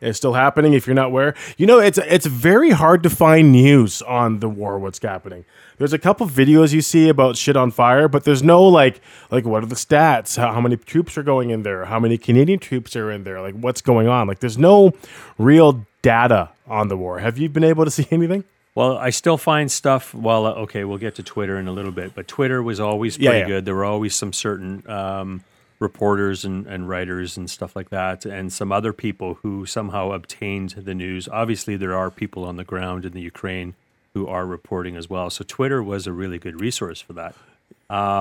it's 0.00 0.18
still 0.18 0.34
happening 0.34 0.74
if 0.74 0.86
you're 0.86 0.94
not 0.94 1.06
aware. 1.06 1.34
You 1.56 1.66
know, 1.66 1.78
it's 1.78 1.98
it's 1.98 2.26
very 2.26 2.70
hard 2.70 3.02
to 3.02 3.10
find 3.10 3.52
news 3.52 4.02
on 4.02 4.40
the 4.40 4.48
war, 4.48 4.78
what's 4.78 4.98
happening. 4.98 5.44
There's 5.78 5.92
a 5.92 5.98
couple 5.98 6.26
videos 6.26 6.72
you 6.72 6.82
see 6.82 7.08
about 7.08 7.36
shit 7.36 7.56
on 7.56 7.70
fire, 7.70 8.08
but 8.08 8.24
there's 8.24 8.42
no 8.42 8.62
like 8.62 9.00
like 9.30 9.44
what 9.44 9.62
are 9.62 9.66
the 9.66 9.74
stats? 9.74 10.36
How, 10.36 10.52
how 10.52 10.60
many 10.60 10.76
troops 10.76 11.16
are 11.16 11.22
going 11.22 11.50
in 11.50 11.62
there? 11.62 11.86
How 11.86 11.98
many 11.98 12.18
Canadian 12.18 12.58
troops 12.58 12.94
are 12.96 13.10
in 13.10 13.24
there? 13.24 13.40
Like 13.40 13.54
what's 13.54 13.80
going 13.80 14.08
on? 14.08 14.26
Like 14.26 14.40
there's 14.40 14.58
no 14.58 14.92
real 15.38 15.86
data 16.02 16.50
on 16.66 16.88
the 16.88 16.96
war. 16.96 17.18
Have 17.18 17.38
you 17.38 17.48
been 17.48 17.64
able 17.64 17.84
to 17.84 17.90
see 17.90 18.06
anything? 18.10 18.44
Well, 18.76 18.98
I 18.98 19.08
still 19.08 19.38
find 19.38 19.72
stuff. 19.72 20.14
Well, 20.14 20.44
uh, 20.44 20.52
okay, 20.52 20.84
we'll 20.84 20.98
get 20.98 21.14
to 21.14 21.22
Twitter 21.22 21.58
in 21.58 21.66
a 21.66 21.72
little 21.72 21.92
bit, 21.92 22.14
but 22.14 22.28
Twitter 22.28 22.62
was 22.62 22.78
always 22.78 23.16
pretty 23.16 23.38
yeah. 23.38 23.46
good. 23.46 23.64
There 23.64 23.74
were 23.74 23.86
always 23.86 24.14
some 24.14 24.34
certain 24.34 24.88
um, 24.88 25.42
reporters 25.78 26.44
and, 26.44 26.66
and 26.66 26.86
writers 26.86 27.38
and 27.38 27.48
stuff 27.48 27.74
like 27.74 27.88
that, 27.88 28.26
and 28.26 28.52
some 28.52 28.70
other 28.72 28.92
people 28.92 29.38
who 29.42 29.64
somehow 29.64 30.12
obtained 30.12 30.70
the 30.70 30.94
news. 30.94 31.26
Obviously, 31.26 31.76
there 31.76 31.94
are 31.96 32.10
people 32.10 32.44
on 32.44 32.56
the 32.56 32.64
ground 32.64 33.06
in 33.06 33.12
the 33.12 33.22
Ukraine 33.22 33.74
who 34.12 34.26
are 34.26 34.44
reporting 34.44 34.94
as 34.94 35.08
well. 35.08 35.30
So 35.30 35.42
Twitter 35.42 35.82
was 35.82 36.06
a 36.06 36.12
really 36.12 36.38
good 36.38 36.60
resource 36.60 37.00
for 37.00 37.14
that. 37.14 37.34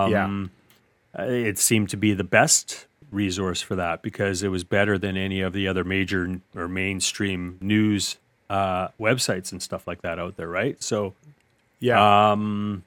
yeah. 0.07 0.45
Uh, 1.19 1.23
It 1.23 1.57
seemed 1.57 1.89
to 1.89 1.97
be 1.97 2.13
the 2.13 2.23
best 2.23 2.87
resource 3.11 3.61
for 3.61 3.75
that 3.75 4.01
because 4.01 4.41
it 4.41 4.49
was 4.49 4.63
better 4.63 4.97
than 4.97 5.17
any 5.17 5.41
of 5.41 5.51
the 5.51 5.67
other 5.67 5.83
major 5.83 6.39
or 6.55 6.67
mainstream 6.69 7.57
news 7.61 8.17
uh, 8.49 8.89
websites 8.99 9.51
and 9.51 9.61
stuff 9.61 9.87
like 9.87 10.01
that 10.01 10.19
out 10.19 10.37
there, 10.37 10.47
right? 10.47 10.81
So 10.83 11.13
Yeah. 11.79 12.31
Um, 12.31 12.83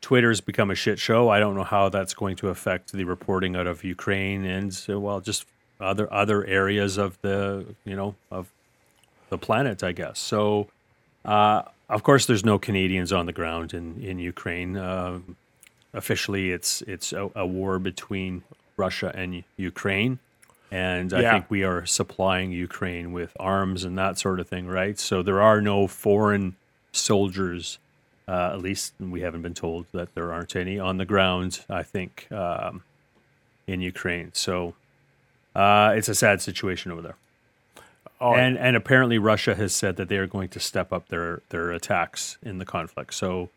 Twitter's 0.00 0.42
become 0.42 0.70
a 0.70 0.74
shit 0.74 0.98
show. 0.98 1.30
I 1.30 1.40
don't 1.40 1.54
know 1.54 1.64
how 1.64 1.88
that's 1.88 2.12
going 2.12 2.36
to 2.36 2.50
affect 2.50 2.92
the 2.92 3.04
reporting 3.04 3.56
out 3.56 3.66
of 3.66 3.82
Ukraine 3.84 4.44
and 4.44 4.78
uh, 4.88 5.00
well, 5.00 5.20
just 5.20 5.46
other 5.80 6.12
other 6.12 6.44
areas 6.44 6.98
of 6.98 7.18
the 7.22 7.74
you 7.84 7.96
know 7.96 8.14
of 8.30 8.52
the 9.30 9.38
planet, 9.38 9.82
I 9.82 9.92
guess. 9.92 10.18
So 10.18 10.68
uh, 11.24 11.62
of 11.88 12.02
course, 12.02 12.26
there's 12.26 12.44
no 12.44 12.58
Canadians 12.58 13.12
on 13.12 13.26
the 13.26 13.32
ground 13.32 13.72
in 13.72 13.98
in 14.02 14.18
Ukraine. 14.18 14.76
Um, 14.76 15.36
officially, 15.94 16.50
it's 16.50 16.82
it's 16.82 17.12
a, 17.12 17.30
a 17.34 17.46
war 17.46 17.78
between 17.78 18.42
Russia 18.76 19.12
and 19.14 19.42
Ukraine, 19.56 20.18
and 20.74 21.12
I 21.12 21.20
Yeah. 21.20 21.32
think 21.32 21.50
we 21.50 21.62
are 21.62 21.86
supplying 21.86 22.50
Ukraine 22.50 23.12
with 23.12 23.32
arms 23.38 23.84
and 23.84 23.96
that 23.96 24.18
sort 24.18 24.40
of 24.40 24.48
thing, 24.48 24.66
right? 24.66 24.98
So 24.98 25.22
there 25.22 25.40
are 25.40 25.60
no 25.60 25.86
foreign 25.86 26.56
soldiers. 26.92 27.78
Uh, 28.26 28.50
at 28.54 28.60
least 28.60 28.94
we 28.98 29.20
haven't 29.20 29.42
been 29.42 29.54
told 29.54 29.86
that 29.92 30.14
there 30.14 30.32
aren't 30.32 30.56
any 30.56 30.78
on 30.78 30.96
the 30.96 31.04
ground. 31.04 31.64
I 31.68 31.82
think 31.84 32.26
um, 32.32 32.82
in 33.66 33.80
Ukraine. 33.80 34.30
So 34.32 34.74
uh, 35.54 35.92
it's 35.96 36.08
a 36.08 36.14
sad 36.14 36.42
situation 36.42 36.90
over 36.90 37.02
there. 37.02 37.16
Oh, 38.20 38.34
And 38.34 38.56
and 38.58 38.74
apparently 38.76 39.18
Russia 39.18 39.54
has 39.54 39.72
said 39.74 39.96
that 39.96 40.08
they 40.08 40.16
are 40.16 40.26
going 40.26 40.48
to 40.50 40.60
step 40.60 40.92
up 40.92 41.08
their 41.08 41.42
their 41.50 41.70
attacks 41.72 42.38
in 42.42 42.58
the 42.58 42.64
conflict. 42.64 43.14
So 43.14 43.50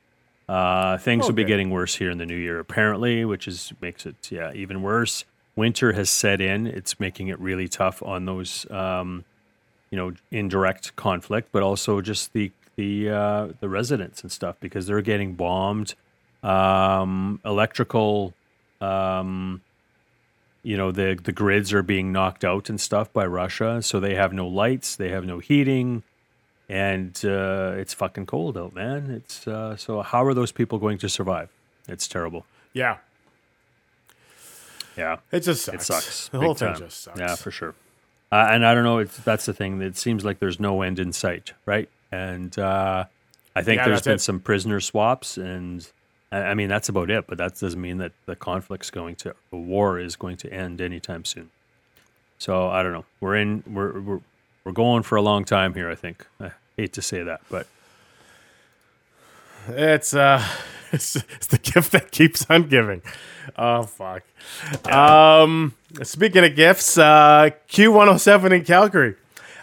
uh, 0.49 0.97
things 0.97 1.25
will 1.25 1.33
be 1.33 1.43
getting 1.43 1.69
worse 1.69 1.95
here 1.95 2.11
in 2.11 2.17
the 2.19 2.25
new 2.25 2.35
year, 2.47 2.59
apparently, 2.59 3.25
which 3.25 3.47
is 3.47 3.73
makes 3.81 4.05
it 4.05 4.15
yeah 4.31 4.51
even 4.53 4.81
worse. 4.81 5.25
Winter 5.57 5.91
has 5.93 6.09
set 6.09 6.39
in; 6.39 6.67
it's 6.67 6.99
making 6.99 7.27
it 7.27 7.39
really 7.39 7.67
tough 7.67 8.01
on 8.03 8.25
those 8.25 8.69
um, 8.71 9.25
you 9.89 9.97
know 9.97 10.13
indirect 10.31 10.95
conflict, 10.95 11.49
but 11.51 11.63
also 11.63 11.99
just 11.99 12.31
the 12.33 12.51
the 12.75 13.09
uh, 13.09 13.47
the 13.59 13.67
residents 13.67 14.21
and 14.21 14.31
stuff 14.31 14.55
because 14.59 14.87
they're 14.87 15.01
getting 15.01 15.33
bombed. 15.33 15.95
Um, 16.43 17.41
electrical 17.43 18.33
um, 18.79 19.61
you 20.61 20.77
know 20.77 20.91
the 20.91 21.19
the 21.21 21.31
grids 21.31 21.73
are 21.73 21.81
being 21.81 22.11
knocked 22.11 22.45
out 22.45 22.69
and 22.69 22.79
stuff 22.79 23.11
by 23.11 23.25
Russia, 23.25 23.81
so 23.81 23.99
they 23.99 24.13
have 24.15 24.33
no 24.33 24.47
lights, 24.47 24.95
they 24.95 25.09
have 25.09 25.25
no 25.25 25.39
heating, 25.39 26.03
and 26.69 27.19
uh, 27.25 27.73
it's 27.77 27.95
fucking 27.95 28.27
cold 28.27 28.57
out, 28.57 28.75
man. 28.75 29.09
It's 29.09 29.47
uh, 29.47 29.75
so 29.75 30.03
how 30.03 30.23
are 30.23 30.35
those 30.35 30.51
people 30.51 30.77
going 30.77 30.99
to 30.99 31.09
survive? 31.09 31.49
It's 31.87 32.07
terrible. 32.07 32.45
yeah. 32.73 32.97
Yeah, 34.97 35.17
It 35.31 35.41
just 35.41 35.63
sucks. 35.65 35.83
it 35.83 35.85
sucks. 35.85 36.27
The 36.29 36.39
whole 36.39 36.55
thing 36.55 36.69
time. 36.73 36.79
just 36.79 37.01
sucks. 37.03 37.19
Yeah, 37.19 37.35
for 37.35 37.51
sure. 37.51 37.75
Uh, 38.31 38.47
and 38.51 38.65
I 38.65 38.73
don't 38.73 38.83
know. 38.83 38.97
It's, 38.97 39.15
that's 39.17 39.45
the 39.45 39.53
thing. 39.53 39.81
It 39.81 39.95
seems 39.95 40.25
like 40.25 40.39
there's 40.39 40.59
no 40.59 40.81
end 40.81 40.99
in 40.99 41.13
sight, 41.13 41.53
right? 41.65 41.87
And 42.11 42.57
uh, 42.59 43.05
I 43.55 43.61
think 43.63 43.77
Yeah, 43.79 43.85
there's 43.87 44.01
been 44.01 44.15
it. 44.15 44.21
some 44.21 44.39
prisoner 44.39 44.79
swaps, 44.79 45.37
and 45.37 45.87
I 46.31 46.37
I 46.39 46.53
mean 46.55 46.67
that's 46.67 46.89
about 46.89 47.09
it. 47.09 47.25
But 47.27 47.37
that 47.37 47.57
doesn't 47.59 47.79
mean 47.79 47.99
that 47.99 48.11
the 48.25 48.35
conflict's 48.35 48.89
going 48.91 49.15
to, 49.17 49.33
the 49.51 49.57
war 49.57 49.99
is 49.99 50.15
going 50.15 50.37
to 50.37 50.51
end 50.51 50.81
anytime 50.81 51.23
soon. 51.25 51.51
So 52.37 52.67
I 52.69 52.83
don't 52.83 52.91
know. 52.93 53.05
We're 53.21 53.35
in. 53.35 53.63
We're 53.67 53.99
we're 53.99 54.19
we're 54.65 54.71
going 54.73 55.03
for 55.03 55.15
a 55.15 55.21
long 55.21 55.45
time 55.45 55.73
here. 55.73 55.89
I 55.89 55.95
think. 55.95 56.25
I 56.41 56.51
hate 56.75 56.93
to 56.93 57.01
say 57.01 57.23
that, 57.23 57.41
but 57.49 57.67
It's 59.69 60.13
uh, 60.13 60.43
it's, 60.91 61.15
it's 61.15 61.47
the 61.47 61.57
gift 61.57 61.91
that 61.91 62.11
keeps 62.11 62.45
on 62.49 62.63
giving. 62.67 63.01
Oh 63.57 63.83
fuck. 63.83 64.23
Um, 64.91 65.73
speaking 66.03 66.43
of 66.43 66.55
gifts, 66.55 66.97
uh, 66.97 67.49
Q107 67.69 68.51
in 68.51 68.63
Calgary, 68.65 69.15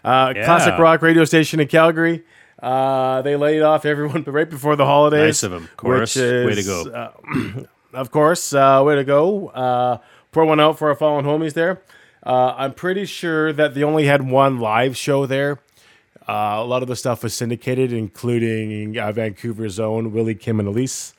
uh, 0.05 0.33
Yeah. 0.35 0.45
classic 0.45 0.79
rock 0.79 1.03
radio 1.03 1.25
station 1.25 1.61
in 1.61 1.69
Calgary. 1.69 2.25
Uh, 2.63 3.21
they 3.23 3.37
laid 3.37 3.63
off 3.63 3.85
everyone 3.85 4.23
right 4.27 4.49
before 4.49 4.77
the 4.77 4.87
holidays. 4.87 5.27
Nice 5.27 5.43
of 5.43 5.53
'em. 5.53 5.69
Corus, 5.77 6.17
which 6.17 6.47
way 6.47 6.55
to 6.55 6.63
go. 6.63 6.91
uh, 6.91 7.63
of 7.99 8.11
course, 8.11 8.53
uh, 8.55 8.83
way 8.85 8.95
to 8.97 9.05
go. 9.05 9.49
Uh, 9.49 9.99
pour 10.33 10.45
one 10.47 10.61
out 10.61 10.79
for 10.79 10.89
our 10.89 10.95
fallen 10.97 11.25
homies 11.25 11.53
there. 11.53 11.83
Uh, 12.25 12.55
I'm 12.57 12.73
pretty 12.73 13.05
sure 13.05 13.53
that 13.53 13.75
they 13.75 13.83
only 13.83 14.07
had 14.07 14.29
one 14.29 14.59
live 14.59 14.97
show 14.97 15.27
there. 15.27 15.59
Uh, 16.29 16.57
a 16.59 16.65
lot 16.65 16.83
of 16.83 16.89
the 16.89 16.97
stuff 16.97 17.23
was 17.23 17.35
syndicated, 17.35 17.93
including 17.93 18.99
uh, 18.99 19.13
Vancouver's 19.13 19.79
own 19.79 20.13
Willie 20.13 20.35
Kim 20.35 20.59
and 20.59 20.69
Elise 20.69 21.13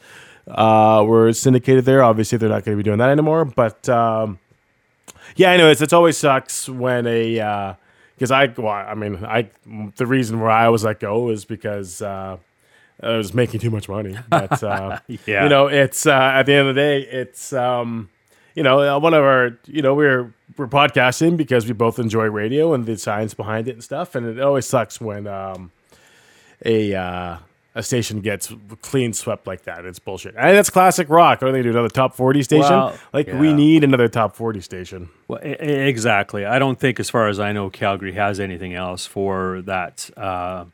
uh, 0.47 1.03
were 1.07 1.31
syndicated 1.33 1.85
there. 1.85 2.03
Obviously, 2.03 2.38
they're 2.38 2.50
not 2.50 2.63
going 2.65 2.75
to 2.77 2.83
be 2.83 2.83
doing 2.88 2.97
that 3.00 3.09
anymore. 3.09 3.45
But 3.45 3.88
um, 3.89 4.39
yeah, 5.35 5.51
anyways, 5.51 5.81
it 5.81 5.93
always 5.93 6.17
sucks 6.17 6.67
when 6.67 7.05
a 7.07 7.75
because 8.15 8.31
I 8.31 8.45
well, 8.57 8.67
I 8.69 8.95
mean, 8.95 9.24
I 9.25 9.50
the 9.97 10.05
reason 10.07 10.39
why 10.39 10.65
I 10.65 10.69
was 10.69 10.83
let 10.83 11.00
go 11.00 11.29
is 11.29 11.45
because 11.45 12.01
uh, 12.01 12.38
I 13.03 13.17
was 13.17 13.33
making 13.33 13.59
too 13.59 13.69
much 13.71 13.88
money. 13.89 14.17
But 14.29 14.63
uh, 14.63 15.00
Yeah. 15.07 15.43
you 15.43 15.50
know, 15.50 15.67
it's 15.67 16.05
uh, 16.05 16.12
at 16.13 16.43
the 16.43 16.53
end 16.53 16.67
of 16.69 16.75
the 16.75 16.81
day, 16.81 17.01
it's 17.01 17.53
um, 17.53 18.09
you 18.55 18.63
know, 18.63 18.79
uh, 18.95 19.00
one 19.00 19.13
of 19.13 19.24
our, 19.24 19.57
you 19.67 19.81
know, 19.81 19.93
we're 19.93 20.33
we're 20.57 20.67
podcasting 20.67 21.38
because 21.38 21.65
we 21.65 21.74
both 21.74 22.00
enjoy 22.00 22.25
radio 22.25 22.74
and 22.74 22.85
the 22.85 22.97
science 22.97 23.33
behind 23.33 23.67
it 23.67 23.71
and 23.71 23.83
stuff, 23.83 24.15
and 24.15 24.25
it 24.25 24.39
always 24.41 24.65
sucks 24.65 25.01
when 25.01 25.27
um, 25.27 25.71
a 26.63 26.93
uh, 26.95 27.38
a 27.75 27.83
station 27.83 28.21
gets 28.21 28.53
clean 28.81 29.13
swept 29.13 29.45
like 29.45 29.63
that. 29.63 29.85
It's 29.85 30.00
bullshit, 30.00 30.35
and 30.38 30.57
that's 30.57 30.69
classic 30.69 31.09
rock. 31.09 31.41
What 31.41 31.50
are 31.50 31.51
they 31.51 31.62
do? 31.62 31.71
Another 31.71 31.89
top 31.89 32.15
forty 32.15 32.41
station? 32.41 32.69
Well, 32.69 32.97
like 33.12 33.27
we 33.27 33.53
need 33.53 33.83
another 33.83 34.07
top 34.07 34.35
forty 34.35 34.62
station. 34.62 35.09
Well, 35.27 35.41
e- 35.45 35.50
exactly. 35.50 36.45
I 36.45 36.57
don't 36.57 36.79
think, 36.79 37.00
as 37.00 37.09
far 37.09 37.27
as 37.27 37.39
I 37.39 37.51
know, 37.51 37.69
Calgary 37.69 38.13
has 38.13 38.39
anything 38.39 38.74
else 38.74 39.05
for 39.05 39.62
that. 39.63 40.09
Uh, 40.15 40.65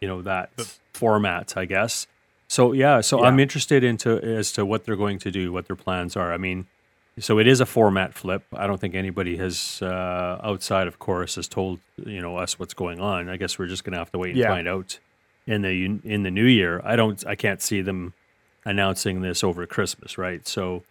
you 0.00 0.06
know 0.06 0.22
that 0.22 0.50
format, 0.92 1.56
I 1.56 1.64
guess. 1.64 2.06
So 2.48 2.72
yeah, 2.72 3.00
so 3.00 3.24
I'm 3.24 3.40
interested 3.40 3.82
into 3.82 4.22
as 4.22 4.52
to 4.52 4.64
what 4.64 4.84
they're 4.84 4.96
going 4.96 5.18
to 5.20 5.32
do, 5.32 5.52
what 5.52 5.66
their 5.66 5.74
plans 5.74 6.16
are. 6.16 6.32
I 6.32 6.36
mean, 6.36 6.66
so 7.18 7.38
it 7.38 7.46
is 7.46 7.60
a 7.60 7.66
format 7.66 8.14
flip. 8.14 8.42
I 8.52 8.66
don't 8.66 8.80
think 8.80 8.94
anybody 8.94 9.36
has 9.38 9.80
uh, 9.82 10.38
outside 10.42 10.86
of 10.86 10.98
Corus 10.98 11.36
has 11.36 11.48
told 11.48 11.80
you 11.96 12.20
know 12.20 12.36
us 12.36 12.58
what's 12.58 12.74
going 12.74 13.00
on. 13.00 13.28
I 13.28 13.36
guess 13.36 13.58
we're 13.58 13.66
just 13.66 13.84
gonna 13.84 13.98
have 13.98 14.12
to 14.12 14.18
wait 14.18 14.30
and 14.30 14.38
Yeah. 14.38 14.48
find 14.48 14.68
out 14.68 14.98
in 15.46 15.62
the 15.62 15.84
in 16.04 16.22
the 16.24 16.30
new 16.30 16.44
year. 16.46 16.80
I 16.84 16.96
don't. 16.96 17.24
I 17.26 17.34
can't 17.34 17.62
see 17.62 17.80
them 17.80 18.12
announcing 18.64 19.22
this 19.22 19.42
over 19.44 19.66
Christmas, 19.66 20.18
right? 20.18 20.46
So. 20.46 20.82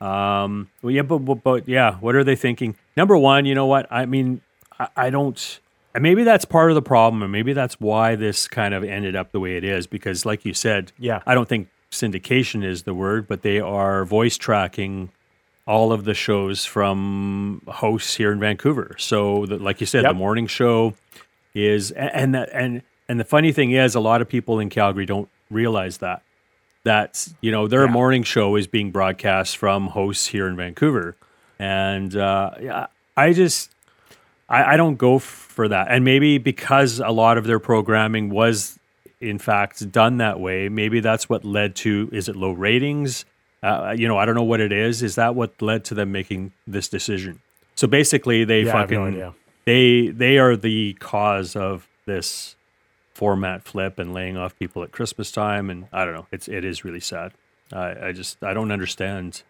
Um. 0.00 0.70
Well, 0.80 0.92
yeah, 0.92 1.02
but, 1.02 1.18
but 1.18 1.42
but 1.42 1.68
yeah, 1.68 1.96
what 1.96 2.14
are 2.14 2.22
they 2.22 2.36
thinking? 2.36 2.76
Number 2.96 3.16
one, 3.16 3.44
you 3.46 3.54
know 3.56 3.66
what? 3.66 3.86
I 3.90 4.06
mean, 4.06 4.42
I, 4.78 4.88
I 4.96 5.10
don't. 5.10 5.60
And 5.94 6.02
maybe 6.02 6.22
that's 6.22 6.44
part 6.44 6.70
of 6.70 6.76
the 6.76 6.82
problem, 6.82 7.22
and 7.22 7.32
maybe 7.32 7.52
that's 7.52 7.80
why 7.80 8.14
this 8.14 8.46
kind 8.46 8.74
of 8.74 8.84
ended 8.84 9.16
up 9.16 9.32
the 9.32 9.40
way 9.40 9.56
it 9.56 9.64
is. 9.64 9.88
Because, 9.88 10.24
like 10.24 10.44
you 10.44 10.54
said, 10.54 10.92
Yeah. 10.98 11.20
I 11.26 11.34
don't 11.34 11.48
think 11.48 11.68
syndication 11.90 12.62
is 12.64 12.84
the 12.84 12.94
word, 12.94 13.26
but 13.26 13.42
they 13.42 13.58
are 13.58 14.04
voice 14.04 14.36
tracking 14.36 15.10
all 15.68 15.92
of 15.92 16.04
the 16.04 16.14
shows 16.14 16.64
from 16.64 17.62
hosts 17.68 18.14
here 18.16 18.32
in 18.32 18.40
Vancouver. 18.40 18.96
So, 18.98 19.44
the, 19.46 19.58
like 19.58 19.80
you 19.80 19.86
said, 19.86 20.02
Yep. 20.02 20.12
the 20.12 20.18
morning 20.18 20.46
show 20.48 20.94
is, 21.54 21.90
and 21.92 22.34
that, 22.34 22.48
and 22.52 22.82
and 23.08 23.20
the 23.20 23.24
funny 23.24 23.52
thing 23.52 23.70
is, 23.72 23.94
a 23.94 24.00
lot 24.00 24.20
of 24.22 24.28
people 24.28 24.58
in 24.58 24.68
Calgary 24.70 25.06
don't 25.06 25.28
realize 25.50 25.98
that 25.98 26.22
that 26.84 27.28
you 27.40 27.50
know 27.52 27.68
their 27.68 27.84
Yeah. 27.84 27.92
morning 27.92 28.22
show 28.22 28.56
is 28.56 28.66
being 28.66 28.90
broadcast 28.90 29.56
from 29.58 29.88
hosts 29.88 30.26
here 30.28 30.46
in 30.48 30.56
Vancouver, 30.56 31.16
and 31.58 32.16
uh, 32.16 32.50
yeah, 32.60 32.86
I 33.16 33.32
just 33.32 33.70
I, 34.48 34.74
I 34.74 34.76
don't 34.78 34.96
go 34.96 35.16
f- 35.16 35.22
for 35.22 35.68
that, 35.68 35.88
and 35.90 36.04
maybe 36.04 36.38
because 36.38 36.98
a 37.00 37.10
lot 37.10 37.36
of 37.38 37.44
their 37.44 37.58
programming 37.58 38.30
was 38.30 38.78
in 39.20 39.38
fact 39.38 39.90
done 39.92 40.18
that 40.18 40.38
way, 40.40 40.68
maybe 40.68 41.00
that's 41.00 41.28
what 41.28 41.44
led 41.44 41.74
to 41.74 42.08
is 42.12 42.28
it 42.28 42.36
low 42.36 42.52
ratings? 42.52 43.24
Uh, 43.62 43.94
you 43.96 44.06
know, 44.06 44.16
I 44.18 44.24
don't 44.24 44.34
know 44.34 44.44
what 44.44 44.60
it 44.60 44.72
is. 44.72 45.02
Is 45.02 45.16
that 45.16 45.34
what 45.34 45.60
led 45.60 45.84
to 45.86 45.94
them 45.94 46.12
making 46.12 46.52
this 46.66 46.88
decision? 46.88 47.40
So 47.74 47.86
basically, 47.86 48.44
they 48.44 48.62
Yeah, 48.62 48.72
fucking 48.72 49.18
no 49.18 49.34
they 49.64 50.08
they 50.08 50.38
are 50.38 50.56
the 50.56 50.94
cause 50.94 51.54
of 51.56 51.86
this 52.06 52.56
format 53.14 53.64
flip 53.64 53.98
and 53.98 54.14
laying 54.14 54.36
off 54.36 54.56
people 54.58 54.82
at 54.82 54.92
Christmas 54.92 55.30
time, 55.32 55.70
and 55.70 55.86
I 55.92 56.04
don't 56.04 56.14
know. 56.14 56.26
It's 56.32 56.48
it 56.48 56.64
is 56.64 56.84
really 56.84 57.00
sad. 57.00 57.32
I, 57.72 58.08
I 58.08 58.12
just 58.12 58.42
I 58.42 58.54
don't 58.54 58.70
understand. 58.72 59.42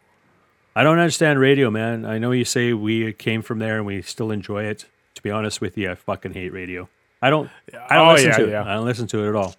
I 0.74 0.82
don't 0.82 0.98
understand 0.98 1.38
radio, 1.38 1.70
man. 1.70 2.04
I 2.04 2.18
know 2.18 2.30
you 2.32 2.44
say 2.44 2.72
we 2.72 3.12
came 3.12 3.42
from 3.42 3.58
there 3.58 3.76
and 3.76 3.86
we 3.86 4.00
still 4.02 4.30
enjoy 4.30 4.64
it. 4.64 4.86
To 5.16 5.22
be 5.22 5.30
honest 5.30 5.60
with 5.60 5.76
you, 5.76 5.90
I 5.90 5.94
fucking 5.96 6.34
hate 6.34 6.52
radio. 6.52 6.88
I 7.20 7.30
don't. 7.30 7.50
I 7.88 7.96
don't 7.96 8.08
Oh, 8.08 8.12
listen 8.12 8.30
yeah, 8.30 8.36
to 8.36 8.48
yeah. 8.48 8.62
it. 8.62 8.66
I 8.68 8.74
don't 8.74 8.84
listen 8.84 9.06
to 9.08 9.24
it 9.24 9.28
at 9.30 9.34
all. 9.34 9.54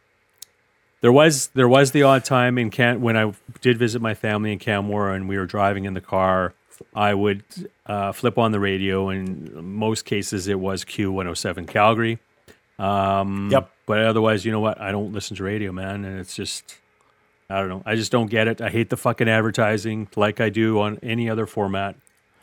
There 1.01 1.11
was 1.11 1.47
there 1.53 1.67
was 1.67 1.91
the 1.91 2.03
odd 2.03 2.25
time 2.25 2.57
in 2.57 2.69
Can 2.71 3.01
when 3.01 3.15
I 3.15 3.33
did 3.61 3.77
visit 3.77 4.01
my 4.01 4.13
family 4.13 4.51
in 4.51 4.59
Canmore 4.59 5.11
and 5.11 5.29
we 5.29 5.37
were 5.37 5.45
driving 5.45 5.85
in 5.85 5.93
the 5.93 6.01
car. 6.01 6.53
I 6.95 7.13
would 7.13 7.43
uh, 7.85 8.11
flip 8.13 8.37
on 8.37 8.51
the 8.53 8.59
radio, 8.59 9.09
and 9.09 9.49
in 9.49 9.73
most 9.75 10.05
cases 10.05 10.47
it 10.47 10.59
was 10.59 10.85
Q107 10.85 11.67
Calgary. 11.67 12.19
Um, 12.77 13.49
Yep. 13.51 13.69
But 13.85 13.99
otherwise, 14.05 14.45
you 14.45 14.51
know 14.51 14.59
what? 14.59 14.79
I 14.79 14.91
don't 14.91 15.11
listen 15.11 15.35
to 15.37 15.43
radio, 15.43 15.71
man, 15.71 16.05
and 16.05 16.19
it's 16.19 16.35
just 16.35 16.77
I 17.49 17.59
don't 17.59 17.69
know. 17.69 17.81
I 17.85 17.95
just 17.95 18.11
don't 18.11 18.29
get 18.29 18.47
it. 18.47 18.61
I 18.61 18.69
hate 18.69 18.89
the 18.89 18.97
fucking 18.97 19.27
advertising 19.27 20.07
like 20.15 20.39
I 20.39 20.49
do 20.49 20.79
on 20.79 20.99
any 21.01 21.29
other 21.29 21.45
format. 21.47 21.95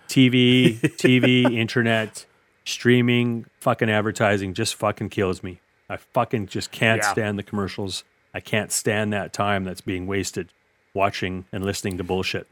TV, 0.08 0.80
TV, 0.98 1.50
internet, 1.56 2.26
streaming, 2.64 3.46
fucking 3.60 3.88
advertising 3.90 4.54
just 4.54 4.74
fucking 4.74 5.10
kills 5.10 5.42
me. 5.42 5.60
I 5.88 5.96
fucking 5.98 6.46
just 6.48 6.70
can't 6.72 7.00
Yeah. 7.02 7.12
stand 7.12 7.38
the 7.38 7.42
commercials. 7.42 8.02
I 8.36 8.40
can't 8.40 8.70
stand 8.70 9.14
that 9.14 9.32
time 9.32 9.64
that's 9.64 9.80
being 9.80 10.06
wasted 10.06 10.50
watching 10.92 11.46
and 11.52 11.64
listening 11.64 11.96
to 11.96 12.04
bullshit. 12.04 12.46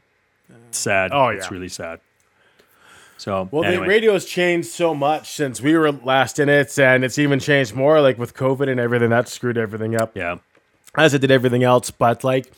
It's 0.67 0.79
sad. 0.79 1.11
Oh, 1.13 1.29
yeah. 1.29 1.37
It's 1.37 1.51
really 1.51 1.69
sad. 1.69 1.99
So, 3.17 3.47
Well, 3.51 3.63
anyway. 3.63 3.83
the 3.83 3.87
radio's 3.89 4.25
changed 4.25 4.67
so 4.69 4.95
much 4.95 5.29
since 5.29 5.61
we 5.61 5.77
were 5.77 5.91
last 5.91 6.39
in 6.39 6.49
it, 6.49 6.77
and 6.79 7.05
it's 7.05 7.19
even 7.19 7.39
changed 7.39 7.75
more. 7.75 8.01
Like 8.01 8.17
with 8.17 8.33
COVID 8.33 8.67
and 8.67 8.79
everything, 8.79 9.11
that 9.11 9.27
screwed 9.29 9.59
everything 9.59 9.95
up. 9.95 10.17
yeah. 10.17 10.37
as 10.97 11.13
it 11.13 11.19
did 11.19 11.29
everything 11.29 11.61
else. 11.63 11.91
But 11.91 12.23
like 12.23 12.51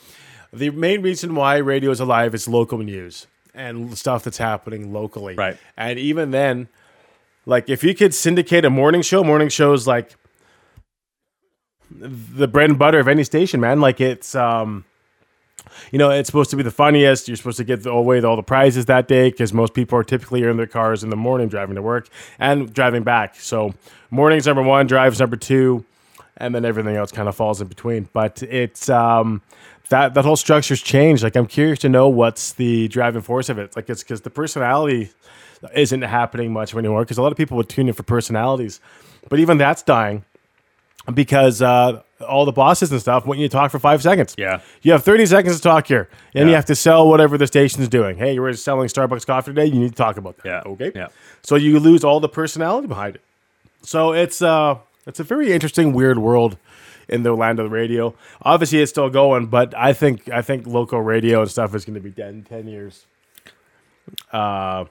the 0.54 0.70
main 0.70 1.02
reason 1.02 1.36
why 1.36 1.58
radio 1.58 1.92
is 1.92 2.00
alive 2.00 2.34
is 2.34 2.48
local 2.48 2.78
news 2.78 3.28
and 3.54 3.98
stuff 3.98 4.24
that's 4.24 4.38
happening 4.38 4.94
locally. 4.94 5.36
Right. 5.36 5.58
And 5.76 6.00
even 6.00 6.32
then, 6.32 6.70
like 7.46 7.68
if 7.70 7.84
you 7.84 7.94
could 7.94 8.14
syndicate 8.16 8.64
a 8.64 8.70
morning 8.70 9.02
show, 9.02 9.22
morning 9.22 9.50
shows 9.50 9.86
like 9.86 10.16
the 11.90 12.48
bread 12.48 12.70
and 12.70 12.80
butter 12.80 13.00
of 13.00 13.08
any 13.08 13.24
station, 13.24 13.60
man. 13.60 13.80
Like 13.80 14.02
it's 14.02 14.36
um 14.36 14.86
you 15.92 16.00
know, 16.00 16.10
it's 16.10 16.28
supposed 16.28 16.50
to 16.52 16.56
be 16.56 16.64
the 16.64 16.72
funniest. 16.72 17.28
You're 17.28 17.38
supposed 17.38 17.58
to 17.58 17.64
get 17.64 17.84
the 17.84 17.92
away 17.92 18.18
with 18.18 18.26
all 18.26 18.36
the 18.36 18.44
prizes 18.44 18.86
that 18.86 19.08
day 19.08 19.30
because 19.30 19.54
most 19.54 19.74
people 19.74 19.98
are 19.98 20.04
typically 20.04 20.44
in 20.44 20.58
their 20.58 20.68
cars 20.68 21.04
in 21.04 21.10
the 21.10 21.16
morning 21.16 21.48
driving 21.48 21.76
to 21.76 21.82
work 21.82 22.10
and 22.40 22.74
driving 22.74 23.04
back. 23.04 23.36
So 23.36 23.74
morning's 24.10 24.48
number 24.48 24.62
one, 24.62 24.88
drives 24.88 25.20
number 25.20 25.36
two, 25.36 25.86
and 26.38 26.54
then 26.54 26.66
everything 26.66 26.96
else 26.96 27.12
kind 27.12 27.28
of 27.28 27.36
falls 27.36 27.62
in 27.62 27.68
between. 27.68 28.10
But 28.14 28.44
it's 28.44 28.90
um, 28.90 29.42
that 29.90 30.14
that 30.14 30.26
whole 30.26 30.36
structure's 30.36 30.82
changed. 30.82 31.24
Like 31.24 31.36
I'm 31.36 31.48
curious 31.48 31.80
to 31.80 31.90
know 31.90 32.08
what's 32.10 32.54
the 32.54 32.88
driving 32.88 33.22
force 33.22 33.50
of 33.50 33.58
it. 33.58 33.76
Like 33.76 33.90
it's 33.90 34.04
because 34.04 34.22
the 34.22 34.30
personality 34.30 35.12
isn't 35.74 36.02
happening 36.04 36.54
much 36.54 36.76
anymore 36.76 37.04
because 37.04 37.18
a 37.18 37.22
lot 37.22 37.32
of 37.32 37.38
people 37.38 37.58
would 37.58 37.70
tune 37.70 37.88
in 37.88 37.94
for 37.94 38.04
personalities, 38.04 38.80
but 39.30 39.40
even 39.40 39.58
that's 39.58 39.84
dying 39.84 40.24
because 41.14 41.62
uh, 41.62 42.02
all 42.28 42.46
the 42.46 42.52
bosses 42.52 42.92
and 42.92 43.00
stuff 43.00 43.26
want 43.26 43.40
you 43.40 43.48
to 43.48 43.52
talk 43.52 43.72
for 43.72 43.80
five 43.80 44.02
seconds. 44.02 44.36
Yeah. 44.38 44.62
You 44.82 44.92
have 44.92 45.04
30 45.04 45.26
seconds 45.26 45.56
to 45.58 45.62
talk 45.62 45.88
here, 45.88 46.10
and 46.34 46.50
you 46.50 46.56
have 46.56 46.66
to 46.66 46.76
sell 46.76 47.08
whatever 47.08 47.38
the 47.38 47.48
station's 47.48 47.88
doing. 47.88 48.18
Hey, 48.18 48.34
you 48.34 48.42
were 48.42 48.54
selling 48.54 48.88
Starbucks 48.88 49.26
coffee 49.26 49.52
today. 49.52 49.66
You 49.66 49.80
need 49.80 49.90
to 49.90 49.96
talk 49.96 50.18
about 50.18 50.38
that. 50.38 50.46
Yeah. 50.46 50.72
Okay. 50.72 50.92
Yeah. 50.96 51.08
So 51.44 51.56
you 51.56 51.80
lose 51.80 52.04
all 52.04 52.20
the 52.20 52.30
personality 52.30 52.88
behind 52.88 53.16
it. 53.16 53.22
So 53.82 54.14
it's 54.14 54.42
uh, 54.42 54.78
it's 55.06 55.20
a 55.20 55.24
very 55.24 55.54
interesting, 55.54 55.94
weird 55.94 56.18
world 56.18 56.58
in 57.08 57.24
the 57.24 57.34
land 57.34 57.60
of 57.60 57.66
the 57.66 57.70
radio. 57.70 58.14
Obviously, 58.42 58.82
it's 58.82 58.92
still 58.92 59.10
going, 59.10 59.48
but 59.48 59.74
I 59.78 59.94
think 59.94 60.30
I 60.30 60.42
think 60.42 60.68
local 60.68 61.02
radio 61.02 61.42
and 61.42 61.50
stuff 61.50 61.74
is 61.74 61.86
going 61.86 61.96
to 61.96 62.02
be 62.02 62.10
dead 62.10 62.34
in 62.34 62.44
10 62.44 62.68
years. 62.68 63.06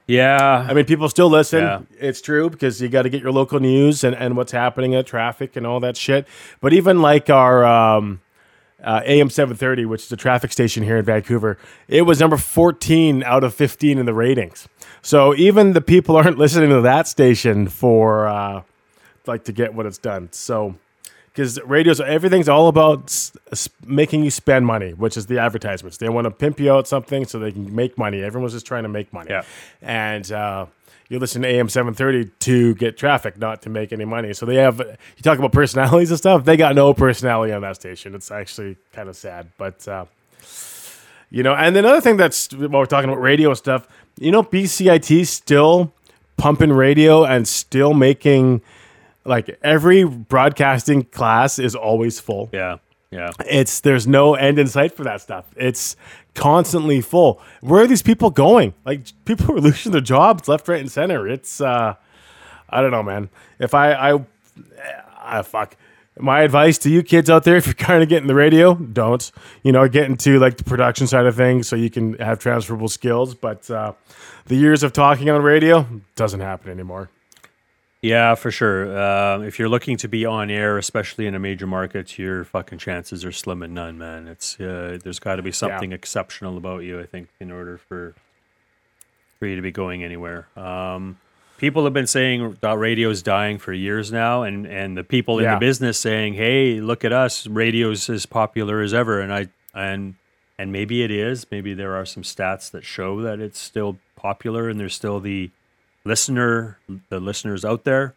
Yeah. 0.06 0.66
I 0.68 0.74
mean, 0.74 0.84
people 0.84 1.08
still 1.08 1.28
listen. 1.28 1.62
Yeah. 1.62 1.80
It's 1.98 2.20
true 2.20 2.50
because 2.50 2.80
you 2.80 2.88
got 2.88 3.02
to 3.02 3.08
get 3.08 3.22
your 3.22 3.32
local 3.32 3.60
news 3.60 4.04
and, 4.04 4.14
and 4.14 4.36
what's 4.36 4.52
happening 4.52 4.94
at 4.94 5.06
traffic 5.06 5.56
and 5.56 5.66
all 5.66 5.80
that 5.80 5.96
shit. 5.96 6.26
But 6.60 6.72
even 6.72 7.00
like 7.02 7.30
our 7.30 7.64
um, 7.64 8.20
uh, 8.82 9.00
AM 9.04 9.30
730, 9.30 9.84
which 9.86 10.04
is 10.04 10.12
a 10.12 10.16
traffic 10.16 10.52
station 10.52 10.82
here 10.82 10.96
in 10.96 11.04
Vancouver, 11.04 11.58
it 11.88 12.02
was 12.02 12.20
number 12.20 12.36
14 12.36 13.22
out 13.24 13.44
of 13.44 13.54
15 13.54 13.98
in 13.98 14.06
the 14.06 14.14
ratings. 14.14 14.68
So 15.02 15.34
even 15.34 15.72
the 15.72 15.80
people 15.80 16.16
aren't 16.16 16.38
listening 16.38 16.70
to 16.70 16.80
that 16.82 17.08
station 17.08 17.68
for 17.68 18.28
uh, 18.28 18.62
like 19.26 19.44
to 19.44 19.52
get 19.52 19.74
what 19.74 19.86
it's 19.86 19.98
done. 19.98 20.28
So 20.32 20.76
because 21.36 21.60
radios, 21.64 22.00
everything's 22.00 22.48
all 22.48 22.66
about 22.68 23.30
making 23.84 24.24
you 24.24 24.30
spend 24.30 24.64
money, 24.64 24.94
which 24.94 25.18
is 25.18 25.26
the 25.26 25.38
advertisements. 25.38 25.98
They 25.98 26.08
want 26.08 26.24
to 26.24 26.30
pimp 26.30 26.58
you 26.58 26.72
out 26.72 26.88
something 26.88 27.26
so 27.26 27.38
they 27.38 27.52
can 27.52 27.76
make 27.76 27.98
money. 27.98 28.22
Everyone's 28.22 28.54
just 28.54 28.64
trying 28.64 28.84
to 28.84 28.88
make 28.88 29.12
money. 29.12 29.28
Yeah. 29.28 29.42
And 29.82 30.32
uh, 30.32 30.64
you 31.10 31.18
listen 31.18 31.42
to 31.42 31.48
AM 31.48 31.68
730 31.68 32.30
to 32.38 32.74
get 32.76 32.96
traffic, 32.96 33.36
not 33.36 33.60
to 33.62 33.68
make 33.68 33.92
any 33.92 34.06
money. 34.06 34.32
So 34.32 34.46
they 34.46 34.54
have, 34.54 34.78
you 34.78 35.22
talk 35.22 35.38
about 35.38 35.52
personalities 35.52 36.10
and 36.10 36.16
stuff, 36.16 36.46
they 36.46 36.56
got 36.56 36.74
no 36.74 36.94
personality 36.94 37.52
on 37.52 37.60
that 37.60 37.76
station. 37.76 38.14
It's 38.14 38.30
actually 38.30 38.78
kind 38.94 39.10
of 39.10 39.14
sad. 39.14 39.50
But, 39.58 39.86
uh, 39.86 40.06
you 41.28 41.42
know, 41.42 41.54
and 41.54 41.76
another 41.76 42.00
thing 42.00 42.16
that's, 42.16 42.50
while 42.54 42.70
we're 42.70 42.86
talking 42.86 43.10
about 43.10 43.20
radio 43.20 43.52
stuff, 43.52 43.86
you 44.18 44.30
know, 44.30 44.42
BCIT 44.42 45.26
still 45.26 45.92
pumping 46.38 46.72
radio 46.72 47.26
and 47.26 47.46
still 47.46 47.92
making, 47.92 48.62
like, 49.26 49.58
every 49.62 50.04
broadcasting 50.04 51.04
class 51.04 51.58
is 51.58 51.74
always 51.74 52.20
full 52.20 52.50
yeah. 52.52 52.78
Yeah. 53.10 53.30
it's 53.46 53.80
there's 53.80 54.06
no 54.06 54.34
end 54.34 54.58
in 54.58 54.66
sight 54.66 54.92
for 54.92 55.04
that 55.04 55.20
stuff. 55.20 55.46
It's 55.56 55.96
constantly 56.34 57.00
full. 57.00 57.40
Where 57.60 57.82
are 57.82 57.86
these 57.86 58.02
people 58.02 58.30
going? 58.30 58.74
Like 58.84 59.02
people 59.24 59.54
are 59.54 59.60
losing 59.60 59.92
their 59.92 60.00
jobs 60.00 60.48
left, 60.48 60.68
right, 60.68 60.80
and 60.80 60.90
center. 60.90 61.26
It's 61.28 61.60
uh, 61.60 61.94
I 62.68 62.80
don't 62.80 62.90
know, 62.90 63.02
man. 63.02 63.30
If 63.58 63.74
I 63.74 63.92
I, 63.92 64.24
I 65.20 65.42
fuck. 65.42 65.76
My 66.18 66.40
advice 66.40 66.78
to 66.78 66.90
you 66.90 67.02
kids 67.02 67.28
out 67.28 67.44
there, 67.44 67.56
if 67.56 67.66
you're 67.66 67.74
kind 67.90 68.02
of 68.02 68.08
getting 68.08 68.26
the 68.26 68.34
radio, 68.34 68.74
don't. 68.74 69.30
You 69.62 69.72
know, 69.72 69.86
get 69.86 70.06
into 70.06 70.38
like 70.38 70.56
the 70.56 70.64
production 70.64 71.06
side 71.06 71.26
of 71.26 71.36
things 71.36 71.68
so 71.68 71.76
you 71.76 71.90
can 71.90 72.14
have 72.14 72.38
transferable 72.38 72.88
skills. 72.88 73.34
But 73.34 73.70
uh, 73.70 73.92
the 74.46 74.56
years 74.56 74.82
of 74.82 74.92
talking 74.92 75.28
on 75.28 75.42
radio 75.42 75.86
doesn't 76.14 76.40
happen 76.40 76.70
anymore. 76.70 77.10
Yeah, 78.06 78.36
for 78.36 78.52
sure. 78.52 78.96
Uh, 78.96 79.40
if 79.40 79.58
you're 79.58 79.68
looking 79.68 79.96
to 79.98 80.08
be 80.08 80.24
on 80.24 80.48
air, 80.48 80.78
especially 80.78 81.26
in 81.26 81.34
a 81.34 81.40
major 81.40 81.66
market, 81.66 82.16
your 82.16 82.44
fucking 82.44 82.78
chances 82.78 83.24
are 83.24 83.32
slim 83.32 83.64
and 83.64 83.74
none, 83.74 83.98
man. 83.98 84.28
It's 84.28 84.60
uh, 84.60 84.98
there's 85.02 85.18
got 85.18 85.36
to 85.36 85.42
be 85.42 85.50
something 85.50 85.90
exceptional 85.92 86.56
about 86.56 86.84
you, 86.84 87.00
I 87.00 87.06
think, 87.06 87.30
in 87.40 87.50
order 87.50 87.78
for 87.78 88.14
for 89.40 89.46
you 89.46 89.56
to 89.56 89.62
be 89.62 89.72
going 89.72 90.04
anywhere. 90.04 90.46
Um, 90.56 91.18
people 91.58 91.82
have 91.82 91.92
been 91.92 92.06
saying 92.06 92.58
that 92.60 92.78
radio's 92.78 93.22
dying 93.22 93.58
for 93.58 93.72
years 93.72 94.12
now, 94.12 94.44
and 94.44 94.66
and 94.66 94.96
the 94.96 95.04
people 95.04 95.40
in 95.40 95.50
the 95.50 95.58
business 95.58 95.98
saying, 95.98 96.34
"Hey, 96.34 96.80
look 96.80 97.04
at 97.04 97.12
us, 97.12 97.48
radio's 97.48 98.08
as 98.08 98.24
popular 98.24 98.82
as 98.82 98.94
ever." 98.94 99.20
And 99.20 99.32
I 99.32 99.48
and 99.74 100.14
and 100.56 100.70
maybe 100.70 101.02
it 101.02 101.10
is. 101.10 101.44
Maybe 101.50 101.74
there 101.74 101.96
are 101.96 102.06
some 102.06 102.22
stats 102.22 102.70
that 102.70 102.84
show 102.84 103.20
that 103.22 103.40
it's 103.40 103.58
still 103.58 103.98
popular, 104.14 104.68
and 104.68 104.78
there's 104.78 104.94
still 104.94 105.18
the 105.18 105.50
listener, 106.06 106.78
the 107.10 107.20
listeners 107.20 107.64
out 107.64 107.84
there, 107.84 108.14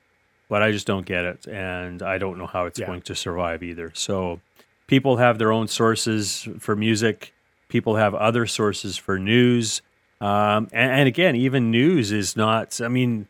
but 0.50 0.62
I 0.62 0.72
just 0.72 0.88
don't 0.88 1.06
get 1.06 1.26
it, 1.26 1.48
and 1.48 2.02
I 2.02 2.18
don't 2.18 2.38
know 2.38 2.48
how 2.48 2.66
it's 2.66 2.80
Yeah. 2.80 2.88
going 2.88 3.02
to 3.04 3.16
survive 3.16 3.64
either. 3.64 3.92
So, 3.96 4.40
people 4.88 5.18
have 5.18 5.38
their 5.40 5.52
own 5.52 5.68
sources 5.68 6.48
for 6.60 6.76
music. 6.76 7.34
People 7.68 7.96
have 7.98 8.16
other 8.16 8.46
sources 8.48 8.98
for 8.98 9.20
news, 9.20 9.82
um, 10.22 10.68
and, 10.74 10.92
and 10.92 11.08
again, 11.08 11.36
even 11.36 11.72
news 11.72 12.12
is 12.12 12.36
not. 12.36 12.80
I 12.82 12.88
mean, 12.88 13.28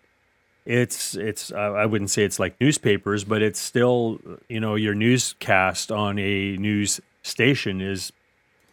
it's 0.66 1.16
it's. 1.16 1.52
I 1.52 1.66
I 1.66 1.86
wouldn't 1.86 2.10
say 2.10 2.24
it's 2.24 2.40
like 2.40 2.60
newspapers, 2.62 3.24
but 3.26 3.42
it's 3.42 3.60
still 3.60 4.20
you 4.48 4.60
know 4.60 4.76
your 4.76 4.96
newscast 4.96 5.92
on 5.92 6.18
a 6.20 6.56
news 6.58 7.02
station 7.22 7.82
is 7.82 8.14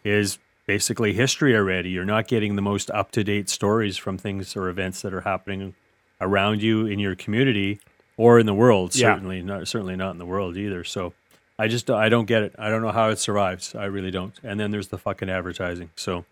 is 0.05 0.39
basically 0.67 1.13
history 1.13 1.55
already. 1.55 1.89
You're 1.89 2.05
not 2.05 2.27
getting 2.27 2.55
the 2.55 2.61
most 2.61 2.91
up 2.91 3.11
to 3.11 3.23
date 3.23 3.49
stories 3.49 3.97
from 3.97 4.19
things 4.19 4.55
or 4.55 4.69
events 4.69 5.01
that 5.01 5.13
are 5.13 5.21
happening 5.21 5.73
around 6.21 6.61
you 6.61 6.85
in 6.85 6.99
your 6.99 7.15
community 7.15 7.79
or 8.17 8.37
in 8.37 8.45
the 8.45 8.53
world. 8.53 8.95
Yeah. 8.95 9.13
Certainly 9.15 9.41
not. 9.41 9.67
Certainly 9.67 9.95
not 9.95 10.11
in 10.11 10.17
the 10.19 10.25
world 10.25 10.57
either. 10.57 10.83
So 10.83 11.13
I 11.57 11.67
just 11.67 11.89
I 11.89 12.09
don't 12.09 12.25
get 12.25 12.43
it. 12.43 12.55
I 12.59 12.69
don't 12.69 12.81
know 12.81 12.91
how 12.91 13.09
it 13.09 13.17
survives. 13.17 13.73
I 13.73 13.85
really 13.85 14.11
don't. 14.11 14.33
And 14.43 14.59
then 14.59 14.69
there's 14.71 14.89
the 14.89 14.97
fucking 14.97 15.29
advertising. 15.29 15.89
So 15.95 16.25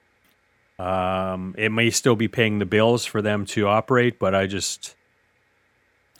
um, 0.77 1.55
it 1.57 1.71
may 1.71 1.89
still 1.89 2.15
be 2.15 2.27
paying 2.27 2.59
the 2.59 2.65
bills 2.65 3.05
for 3.05 3.21
them 3.21 3.45
to 3.47 3.67
operate, 3.67 4.19
but 4.19 4.35
I 4.35 4.45
just. 4.47 4.95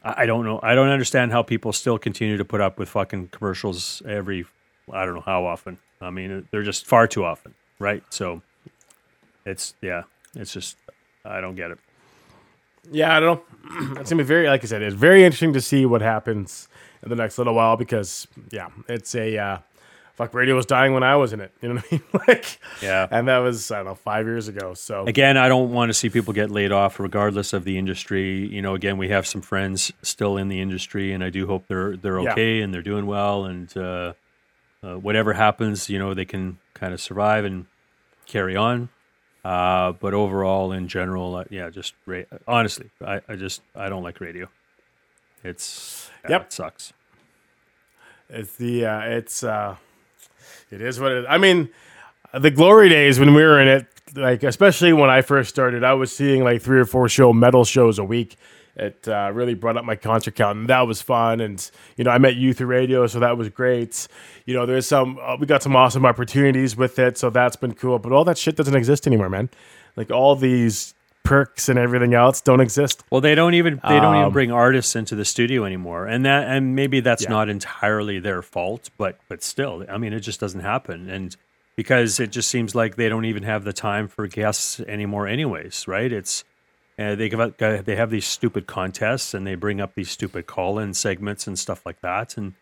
I 0.03 0.23
I 0.23 0.25
don't 0.25 0.45
know. 0.45 0.59
I 0.63 0.75
don't 0.75 0.89
understand 0.89 1.31
how 1.31 1.43
people 1.43 1.73
still 1.73 1.97
continue 1.97 2.37
to 2.37 2.45
put 2.45 2.61
up 2.61 2.79
with 2.79 2.89
fucking 2.89 3.29
commercials 3.29 4.01
every. 4.07 4.45
I 4.91 5.03
don't 5.05 5.15
know 5.15 5.21
how 5.21 5.45
often. 5.45 5.79
I 5.99 6.11
mean, 6.11 6.47
they're 6.51 6.63
just 6.63 6.85
far 6.85 7.07
too 7.07 7.25
often, 7.25 7.55
right? 7.79 8.03
So, 8.09 8.41
it's 9.45 9.73
yeah, 9.81 10.03
it's 10.35 10.53
just 10.53 10.77
I 11.23 11.41
don't 11.41 11.55
get 11.55 11.71
it. 11.71 11.79
Yeah, 12.91 13.15
I 13.15 13.19
don't 13.19 13.39
know. 13.39 13.95
It's 13.99 14.09
gonna 14.11 14.23
be 14.23 14.27
very, 14.27 14.47
like 14.47 14.63
I 14.63 14.67
said, 14.67 14.81
it's 14.81 14.95
very 14.95 15.23
interesting 15.23 15.53
to 15.53 15.61
see 15.61 15.85
what 15.85 16.01
happens 16.01 16.67
in 17.03 17.09
the 17.09 17.15
next 17.15 17.37
little 17.37 17.53
while 17.55 17.77
because, 17.77 18.27
yeah, 18.51 18.67
it's 18.87 19.15
a 19.15 19.37
uh, 19.37 19.57
fuck. 20.13 20.33
Radio 20.35 20.55
was 20.55 20.65
dying 20.67 20.93
when 20.93 21.01
I 21.03 21.15
was 21.15 21.33
in 21.33 21.39
it. 21.41 21.51
You 21.61 21.69
know 21.69 21.75
what 21.75 21.85
I 21.91 21.95
mean? 21.95 22.03
like, 22.27 22.59
Yeah. 22.83 23.07
and 23.09 23.27
that 23.27 23.39
was 23.39 23.71
I 23.71 23.77
don't 23.77 23.85
know 23.85 23.95
five 23.95 24.25
years 24.27 24.47
ago. 24.47 24.75
So 24.75 25.05
Again, 25.07 25.35
I 25.35 25.47
don't 25.49 25.71
want 25.71 25.89
to 25.89 25.93
see 25.95 26.09
people 26.09 26.31
get 26.33 26.51
laid 26.51 26.71
off, 26.71 26.99
regardless 26.99 27.53
of 27.53 27.63
the 27.63 27.77
industry. 27.79 28.47
You 28.47 28.61
know, 28.61 28.75
again, 28.75 28.97
we 28.99 29.09
have 29.09 29.25
some 29.25 29.41
friends 29.41 29.91
still 30.03 30.37
in 30.37 30.47
the 30.47 30.61
industry, 30.61 31.11
and 31.11 31.23
I 31.23 31.29
do 31.31 31.47
hope 31.47 31.65
they're 31.67 31.97
they're 31.97 32.19
Yeah. 32.21 32.31
okay 32.33 32.61
and 32.61 32.71
they're 32.73 32.83
doing 32.83 33.07
well, 33.07 33.45
and 33.45 33.75
uh, 33.75 34.13
uh, 34.85 34.95
whatever 34.95 35.33
happens, 35.33 35.89
you 35.89 35.97
know, 35.99 36.13
they 36.13 36.25
can 36.25 36.57
kind 36.73 36.93
of 36.93 37.01
survive 37.01 37.43
and 37.45 37.65
carry 38.27 38.55
on. 38.55 38.89
Uh, 39.43 39.91
but 39.93 40.13
overall, 40.13 40.71
in 40.71 40.87
general, 40.87 41.35
uh, 41.35 41.43
yeah, 41.49 41.69
just 41.69 41.93
ra- 42.05 42.23
honestly, 42.47 42.89
I, 43.05 43.21
I 43.29 43.35
just 43.35 43.61
I 43.75 43.89
don't 43.89 44.03
like 44.03 44.19
radio. 44.19 44.47
It's 45.43 46.09
yeah, 46.23 46.31
Yep. 46.31 46.41
it 46.45 46.53
sucks. 46.53 46.93
it's 48.29 48.55
the 48.55 48.85
uh, 48.85 48.99
it's 49.01 49.43
uh, 49.43 49.75
it 50.71 50.81
is 50.81 50.99
what 50.99 51.11
it. 51.11 51.25
I 51.29 51.37
mean, 51.37 51.69
the 52.33 52.49
glory 52.51 52.89
days 52.89 53.19
when 53.19 53.33
we 53.35 53.43
were 53.43 53.59
in 53.61 53.67
it, 53.67 53.85
like 54.15 54.41
especially 54.43 54.93
when 54.93 55.09
I 55.11 55.21
first 55.21 55.49
started, 55.49 55.83
I 55.83 55.93
was 55.93 56.15
seeing 56.15 56.43
like 56.43 56.61
three 56.61 56.79
or 56.79 56.85
four 56.85 57.07
show 57.09 57.31
metal 57.33 57.65
shows 57.65 57.99
a 57.99 58.03
week. 58.03 58.37
It 58.77 59.07
uh, 59.07 59.31
really 59.33 59.53
brought 59.53 59.77
up 59.77 59.85
my 59.85 59.95
concert 59.95 60.35
count, 60.35 60.57
and 60.59 60.67
that 60.67 60.81
was 60.81 61.01
fun. 61.01 61.39
And 61.39 61.69
you 61.97 62.03
know, 62.03 62.11
I 62.11 62.17
met 62.17 62.35
you 62.35 62.53
through 62.53 62.67
radio, 62.67 63.07
so 63.07 63.19
that 63.19 63.37
was 63.37 63.49
great. 63.49 64.07
You 64.45 64.53
know, 64.53 64.65
there's 64.65 64.85
some 64.87 65.17
uh, 65.21 65.37
we 65.39 65.45
got 65.45 65.63
some 65.63 65.75
awesome 65.75 66.05
opportunities 66.05 66.75
with 66.75 66.99
it, 66.99 67.17
so 67.17 67.29
that's 67.29 67.55
been 67.55 67.73
cool. 67.73 67.99
But 67.99 68.11
all 68.11 68.25
that 68.25 68.37
shit 68.37 68.55
doesn't 68.55 68.75
exist 68.75 69.07
anymore, 69.07 69.29
man. 69.29 69.49
Like 69.95 70.11
all 70.11 70.35
these 70.35 70.93
perks 71.23 71.69
and 71.69 71.79
everything 71.79 72.13
else 72.13 72.39
don't 72.41 72.59
exist. 72.59 73.03
Well, 73.09 73.21
they 73.21 73.33
don't 73.33 73.53
even 73.55 73.79
they 73.87 73.99
don't 73.99 74.13
even 74.15 74.25
Um, 74.27 74.33
bring 74.33 74.51
artists 74.51 74.95
into 74.95 75.15
the 75.15 75.25
studio 75.25 75.63
anymore, 75.65 76.05
and 76.05 76.25
that 76.25 76.47
and 76.47 76.75
maybe 76.75 76.99
that's 76.99 77.23
Yeah. 77.23 77.29
not 77.29 77.49
entirely 77.49 78.19
their 78.19 78.41
fault, 78.41 78.89
but 78.97 79.17
but 79.29 79.41
still, 79.41 79.85
I 79.89 79.97
mean, 79.97 80.11
it 80.13 80.19
just 80.19 80.39
doesn't 80.39 80.59
happen, 80.59 81.09
and 81.09 81.35
because 81.77 82.19
it 82.19 82.31
just 82.31 82.49
seems 82.49 82.75
like 82.75 82.95
they 82.95 83.09
don't 83.09 83.25
even 83.25 83.43
have 83.43 83.63
the 83.63 83.73
time 83.73 84.07
for 84.07 84.27
guests 84.27 84.79
anymore, 84.81 85.27
anyways, 85.27 85.87
right? 85.87 86.11
It's 86.11 86.43
uh, 86.97 87.15
they 87.15 87.29
give 87.29 87.39
out, 87.39 87.61
uh, 87.61 87.81
they 87.81 87.95
have 87.95 88.09
these 88.09 88.25
stupid 88.25 88.67
contests, 88.67 89.33
and 89.33 89.45
they 89.45 89.55
bring 89.55 89.81
up 89.81 89.95
these 89.95 90.09
stupid 90.09 90.47
call-in 90.47 90.93
segments 90.93 91.47
and 91.47 91.57
stuff 91.57 91.85
like 91.85 92.01
that, 92.01 92.37
and 92.37 92.53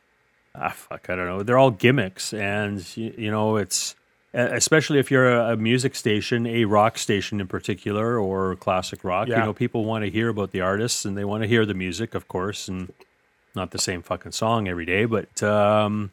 ah, 0.56 0.69
fuck, 0.69 1.10
I 1.10 1.15
don't 1.15 1.26
know, 1.26 1.43
they're 1.43 1.58
all 1.58 1.72
gimmicks, 1.72 2.34
and 2.34 2.86
you, 2.98 3.13
you 3.17 3.32
know, 3.32 3.58
it's 3.58 3.96
especially 4.34 5.00
if 5.00 5.12
you're 5.12 5.32
a, 5.32 5.54
a 5.54 5.58
music 5.58 5.96
station, 5.96 6.48
a 6.48 6.65
rock 6.65 6.98
station 6.98 7.39
in 7.39 7.48
particular, 7.48 8.17
or 8.17 8.56
classic 8.56 9.04
rock. 9.04 9.28
yeah. 9.28 9.39
You 9.39 9.46
know, 9.46 9.54
people 9.54 9.86
want 9.86 10.04
to 10.04 10.10
hear 10.10 10.30
about 10.30 10.52
the 10.52 10.62
artists 10.62 11.06
and 11.06 11.17
they 11.17 11.24
want 11.24 11.43
to 11.43 11.48
hear 11.48 11.65
the 11.65 11.74
music, 11.74 12.15
of 12.15 12.28
course, 12.28 12.67
and 12.67 12.91
not 13.56 13.72
the 13.72 13.78
same 13.78 14.02
fucking 14.02 14.32
song 14.32 14.67
every 14.67 14.86
day. 14.86 15.06
But 15.06 15.43
um, 15.43 16.12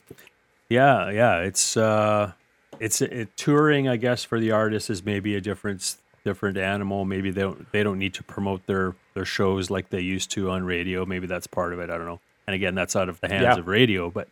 yeah, 0.68 1.10
yeah, 1.10 1.38
it's 1.38 1.76
uh, 1.76 2.32
it's 2.78 3.00
it, 3.00 3.36
touring. 3.36 3.88
I 3.88 3.96
guess 3.96 4.24
for 4.24 4.38
the 4.38 4.50
artists 4.50 4.90
is 4.90 5.04
maybe 5.04 5.34
a 5.34 5.40
different 5.40 5.96
different 6.24 6.56
animal. 6.58 7.04
Maybe 7.04 7.30
they 7.30 7.42
don't 7.42 7.70
they 7.72 7.82
don't 7.82 7.98
need 7.98 8.14
to 8.14 8.22
promote 8.22 8.66
their 8.66 8.94
their 9.14 9.24
shows 9.24 9.70
like 9.70 9.90
they 9.90 10.00
used 10.00 10.30
to 10.32 10.50
on 10.50 10.64
radio. 10.64 11.04
Maybe 11.06 11.26
that's 11.26 11.46
part 11.46 11.72
of 11.72 11.80
it. 11.80 11.90
I 11.90 11.96
don't 11.98 12.06
know. 12.06 12.20
And 12.46 12.54
again, 12.54 12.74
that's 12.74 12.96
out 12.96 13.08
of 13.08 13.20
the 13.20 13.28
hands 13.28 13.42
Yeah. 13.42 13.58
of 13.58 13.66
radio, 13.68 14.10
but 14.10 14.28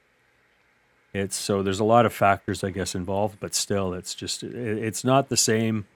it's 1.14 1.36
so 1.36 1.62
there's 1.62 1.80
a 1.80 1.84
lot 1.84 2.04
of 2.06 2.12
factors, 2.12 2.62
I 2.62 2.70
guess, 2.70 2.94
involved, 2.94 3.38
but 3.40 3.54
still, 3.54 3.94
it's 3.94 4.14
just 4.14 4.42
it, 4.42 4.54
it's 4.54 5.04
not 5.04 5.28
the 5.28 5.36
same. 5.36 5.86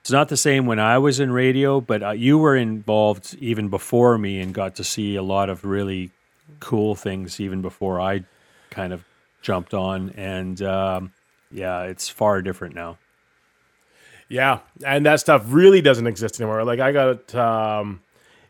It's 0.00 0.10
not 0.10 0.28
the 0.28 0.36
same 0.36 0.66
when 0.66 0.80
I 0.80 0.98
was 0.98 1.20
in 1.20 1.30
radio, 1.30 1.80
but 1.80 2.02
uh, 2.02 2.10
you 2.10 2.36
were 2.38 2.56
involved 2.56 3.36
even 3.38 3.68
before 3.68 4.18
me 4.18 4.40
and 4.40 4.52
got 4.52 4.74
to 4.76 4.84
see 4.84 5.14
a 5.14 5.22
lot 5.22 5.48
of 5.48 5.64
really 5.64 6.10
cool 6.58 6.96
things 6.96 7.38
even 7.38 7.62
before 7.62 8.00
I 8.00 8.24
kind 8.70 8.92
of 8.92 9.04
jumped 9.42 9.74
on. 9.74 10.10
And 10.16 10.60
um, 10.62 11.12
yeah, 11.52 11.82
it's 11.82 12.08
far 12.08 12.42
different 12.42 12.74
now. 12.74 12.98
Yeah, 14.32 14.60
and 14.84 15.04
that 15.04 15.20
stuff 15.20 15.44
really 15.48 15.82
doesn't 15.82 16.06
exist 16.06 16.40
anymore. 16.40 16.64
Like 16.64 16.80
I 16.80 16.90
got, 16.90 17.34
um, 17.34 18.00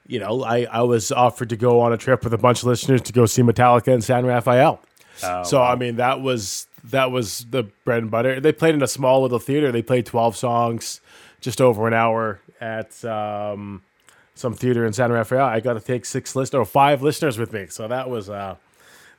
you 0.06 0.20
know, 0.20 0.44
I 0.44 0.62
I 0.62 0.82
was 0.82 1.10
offered 1.10 1.48
to 1.48 1.56
go 1.56 1.80
on 1.80 1.92
a 1.92 1.96
trip 1.96 2.22
with 2.22 2.32
a 2.32 2.38
bunch 2.38 2.60
of 2.60 2.66
listeners 2.66 3.02
to 3.02 3.12
go 3.12 3.26
see 3.26 3.42
Metallica 3.42 3.88
in 3.88 4.00
San 4.00 4.24
Rafael. 4.24 4.80
Oh, 5.24 5.42
so 5.42 5.60
I 5.60 5.74
mean, 5.74 5.96
that 5.96 6.20
was 6.20 6.68
that 6.84 7.10
was 7.10 7.46
the 7.50 7.64
bread 7.84 8.02
and 8.02 8.12
butter. 8.12 8.38
They 8.38 8.52
played 8.52 8.76
in 8.76 8.82
a 8.82 8.86
small 8.86 9.22
little 9.22 9.40
theater. 9.40 9.72
They 9.72 9.82
played 9.82 10.06
twelve 10.06 10.36
songs, 10.36 11.00
just 11.40 11.60
over 11.60 11.88
an 11.88 11.94
hour 11.94 12.40
at 12.60 13.04
um, 13.04 13.82
some 14.36 14.54
theater 14.54 14.86
in 14.86 14.92
San 14.92 15.10
Rafael. 15.10 15.44
I 15.44 15.58
got 15.58 15.72
to 15.72 15.80
take 15.80 16.04
six 16.04 16.36
listeners 16.36 16.60
or 16.60 16.64
five 16.64 17.02
listeners 17.02 17.38
with 17.38 17.52
me. 17.52 17.66
So 17.68 17.88
that 17.88 18.08
was 18.08 18.30
uh, 18.30 18.54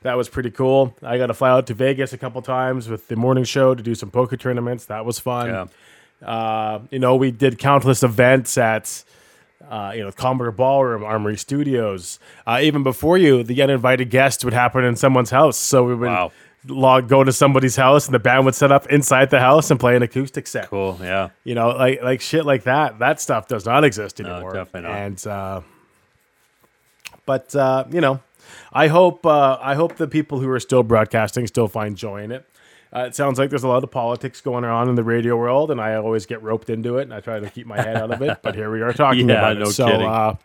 that 0.00 0.14
was 0.14 0.30
pretty 0.30 0.50
cool. 0.50 0.96
I 1.02 1.18
got 1.18 1.26
to 1.26 1.34
fly 1.34 1.50
out 1.50 1.66
to 1.66 1.74
Vegas 1.74 2.14
a 2.14 2.18
couple 2.18 2.40
times 2.40 2.88
with 2.88 3.08
the 3.08 3.16
morning 3.16 3.44
show 3.44 3.74
to 3.74 3.82
do 3.82 3.94
some 3.94 4.10
poker 4.10 4.38
tournaments. 4.38 4.86
That 4.86 5.04
was 5.04 5.18
fun. 5.18 5.48
Yeah. 5.48 5.66
Uh, 6.24 6.80
you 6.90 6.98
know, 6.98 7.16
we 7.16 7.30
did 7.30 7.58
countless 7.58 8.02
events 8.02 8.56
at, 8.58 9.04
uh, 9.68 9.92
you 9.94 10.02
know, 10.02 10.10
Commodore 10.12 10.52
Ballroom, 10.52 11.04
Armory 11.04 11.36
Studios. 11.36 12.18
Uh, 12.46 12.60
even 12.62 12.82
before 12.82 13.18
you, 13.18 13.42
the 13.42 13.60
uninvited 13.62 14.10
guest 14.10 14.44
would 14.44 14.54
happen 14.54 14.84
in 14.84 14.96
someone's 14.96 15.30
house. 15.30 15.56
So 15.56 15.84
we 15.84 15.94
would 15.94 16.08
Wow. 16.08 16.32
log 16.66 17.08
go 17.08 17.22
to 17.24 17.32
somebody's 17.32 17.76
house, 17.76 18.06
and 18.06 18.14
the 18.14 18.18
band 18.18 18.44
would 18.46 18.54
set 18.54 18.72
up 18.72 18.86
inside 18.86 19.28
the 19.30 19.40
house 19.40 19.70
and 19.70 19.78
play 19.78 19.96
an 19.96 20.02
acoustic 20.02 20.46
set. 20.46 20.68
Cool. 20.70 20.98
Yeah. 21.02 21.28
You 21.44 21.54
know, 21.54 21.68
like 21.68 22.02
like 22.02 22.20
shit 22.22 22.46
like 22.46 22.64
that. 22.64 22.98
That 22.98 23.20
stuff 23.20 23.48
does 23.48 23.66
not 23.66 23.84
exist 23.84 24.18
anymore. 24.20 24.52
definitely 24.54 24.88
not. 24.90 24.98
And 24.98 25.26
uh, 25.26 25.60
but 27.26 27.54
uh, 27.54 27.84
you 27.90 28.00
know, 28.00 28.20
I 28.72 28.88
hope 28.88 29.26
uh, 29.26 29.58
I 29.60 29.74
hope 29.74 29.96
the 29.96 30.08
people 30.08 30.40
who 30.40 30.48
are 30.48 30.60
still 30.60 30.82
broadcasting 30.82 31.46
still 31.46 31.68
find 31.68 31.96
joy 31.96 32.22
in 32.22 32.32
it. 32.32 32.46
Uh, 32.94 33.00
it 33.06 33.14
sounds 33.14 33.38
like 33.40 33.50
there's 33.50 33.64
a 33.64 33.68
lot 33.68 33.82
of 33.82 33.90
politics 33.90 34.40
going 34.40 34.64
on 34.64 34.88
in 34.88 34.94
the 34.94 35.02
radio 35.02 35.36
world, 35.36 35.70
and 35.72 35.80
I 35.80 35.96
always 35.96 36.26
get 36.26 36.42
roped 36.42 36.70
into 36.70 36.98
it, 36.98 37.02
and 37.02 37.12
I 37.14 37.20
try 37.20 37.40
to 37.40 37.50
keep 37.50 37.66
my 37.66 37.76
head 37.80 37.96
out 37.96 38.12
of 38.12 38.22
it. 38.22 38.38
But 38.42 38.54
here 38.54 38.70
we 38.70 38.82
are 38.82 38.92
talking 39.04 39.28
Yeah, 39.28 39.38
about 39.50 39.56
no 39.58 39.64
it. 39.64 39.72
So 39.72 39.86
kidding. 39.86 40.06
uh, 40.06 40.36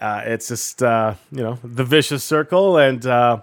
uh, 0.00 0.22
it's 0.24 0.48
just 0.48 0.82
uh, 0.82 1.14
you 1.32 1.42
know 1.42 1.58
the 1.64 1.84
vicious 1.84 2.22
circle, 2.22 2.76
and 2.78 3.04
uh, 3.06 3.40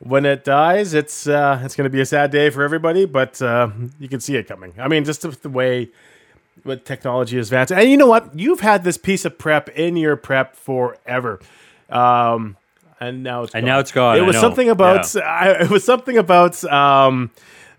when 0.00 0.26
it 0.26 0.44
dies, 0.44 0.92
it's 0.94 1.26
uh, 1.26 1.60
it's 1.64 1.74
going 1.74 1.84
to 1.84 1.90
be 1.90 2.00
a 2.02 2.06
sad 2.06 2.30
day 2.30 2.50
for 2.50 2.62
everybody. 2.62 3.06
But 3.06 3.40
uh, 3.40 3.70
you 3.98 4.08
can 4.08 4.20
see 4.20 4.36
it 4.36 4.46
coming. 4.46 4.74
I 4.78 4.88
mean, 4.88 5.04
just 5.04 5.22
the, 5.42 5.48
way 5.48 5.88
what 6.64 6.84
technology 6.84 7.38
is 7.38 7.48
advancing. 7.48 7.78
And 7.78 7.90
you 7.90 7.96
know 7.96 8.06
what? 8.06 8.38
You've 8.38 8.60
had 8.60 8.84
this 8.84 8.98
piece 8.98 9.24
of 9.24 9.38
prep 9.38 9.68
in 9.70 9.96
your 9.96 10.16
prep 10.16 10.54
forever. 10.54 11.40
Um, 11.88 12.56
and 13.00 13.22
now 13.22 13.42
it's 13.44 13.54
And 13.54 13.62
gone. 13.62 13.68
now 13.68 13.78
it's 13.80 13.92
gone, 13.92 14.16
It 14.16 14.20
I 14.20 14.26
was 14.26 14.34
know. 14.34 14.40
something 14.40 14.68
about 14.68 15.16
I, 15.24 15.50
it 15.62 15.70
was 15.70 15.84
something 15.84 16.16
about 16.18 16.62
um, 16.64 17.30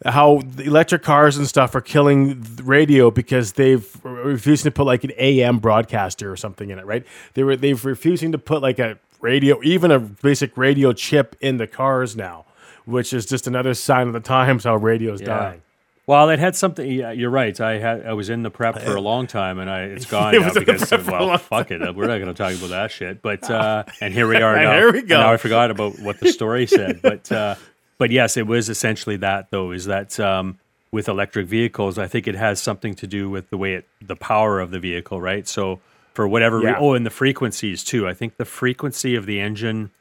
how 0.06 0.42
the 0.46 0.64
electric 0.64 1.04
cars 1.04 1.38
and 1.38 1.48
stuff 1.48 1.76
are 1.76 1.82
killing 1.82 2.44
radio 2.64 3.12
because 3.12 3.54
they've 3.54 3.86
refused 4.04 4.64
to 4.64 4.72
put 4.72 4.86
like 4.86 5.04
an 5.04 5.12
AM 5.18 5.60
broadcaster 5.60 6.32
or 6.32 6.38
something 6.38 6.70
in 6.70 6.80
it, 6.80 6.86
right? 6.86 7.06
They 7.34 7.44
were 7.44 7.56
they've 7.56 7.84
refusing 7.84 8.32
to 8.32 8.38
put 8.38 8.62
like 8.62 8.80
a 8.80 8.98
radio, 9.22 9.60
even 9.64 9.92
a 9.92 10.00
basic 10.00 10.56
radio 10.58 10.94
chip 10.94 11.36
in 11.42 11.58
the 11.58 11.68
cars 11.68 12.16
now, 12.16 12.46
which 12.86 13.12
is 13.14 13.26
just 13.26 13.46
another 13.48 13.74
sign 13.74 14.08
of 14.08 14.14
the 14.14 14.22
times 14.22 14.64
how 14.64 14.76
radio's 14.78 15.20
dying. 15.22 15.62
Well, 16.10 16.32
it 16.32 16.40
had 16.40 16.56
something. 16.56 16.90
Yeah, 16.92 17.12
you're 17.12 17.30
right. 17.30 17.62
I 17.62 17.78
had 17.78 18.04
I 18.04 18.14
was 18.14 18.32
in 18.32 18.42
the 18.42 18.50
prep 18.50 18.82
for 18.82 18.96
a 18.96 19.00
long 19.00 19.28
time, 19.28 19.60
and 19.60 19.70
I 19.70 19.82
it's 19.82 20.06
gone 20.10 20.34
It 20.34 20.40
now 20.40 20.48
was 20.48 20.58
in 20.58 20.64
the 20.64 20.74
because 20.74 20.92
a 20.92 20.98
well, 21.06 21.38
fuck 21.38 21.70
it. 21.70 21.82
We're 21.96 22.08
not 22.08 22.18
going 22.18 22.34
to 22.34 22.34
talk 22.34 22.56
about 22.56 22.72
that 22.72 22.90
shit. 22.90 23.22
But 23.22 23.48
uh, 23.52 23.84
and 24.02 24.12
here 24.12 24.28
we 24.28 24.38
are 24.38 24.56
And 24.56 24.64
now. 24.66 24.74
here 24.76 24.92
we 24.92 25.00
And 25.02 25.08
go. 25.08 25.20
Now 25.20 25.32
I 25.32 25.38
forgot 25.38 25.70
about 25.70 26.00
what 26.00 26.20
the 26.20 26.34
story 26.34 26.66
said, 26.80 27.04
but 27.04 27.32
uh, 27.32 27.54
but 28.00 28.10
yes, 28.10 28.38
it 28.38 28.48
was 28.48 28.70
essentially 28.70 29.18
that 29.18 29.52
though. 29.52 29.70
Is 29.70 29.86
that 29.86 30.20
um, 30.20 30.58
with 30.92 31.08
electric 31.08 31.46
vehicles? 31.46 32.00
I 32.00 32.08
think 32.08 32.28
it 32.28 32.34
has 32.34 32.60
something 32.60 32.96
to 32.96 33.06
do 33.06 33.30
with 33.30 33.52
the 33.52 33.58
way 33.58 33.76
it 33.76 33.86
the 34.02 34.16
power 34.16 34.60
of 34.60 34.72
the 34.72 34.80
vehicle, 34.80 35.22
right? 35.22 35.48
So 35.48 35.80
for 36.16 36.28
whatever 36.28 36.58
re- 36.58 36.76
oh, 36.76 36.96
and 36.96 37.06
the 37.06 37.12
frequencies 37.12 37.84
too. 37.84 38.08
I 38.08 38.16
think 38.16 38.38
the 38.38 38.46
frequency 38.46 39.14
of 39.14 39.28
the 39.28 39.40
engine 39.40 39.92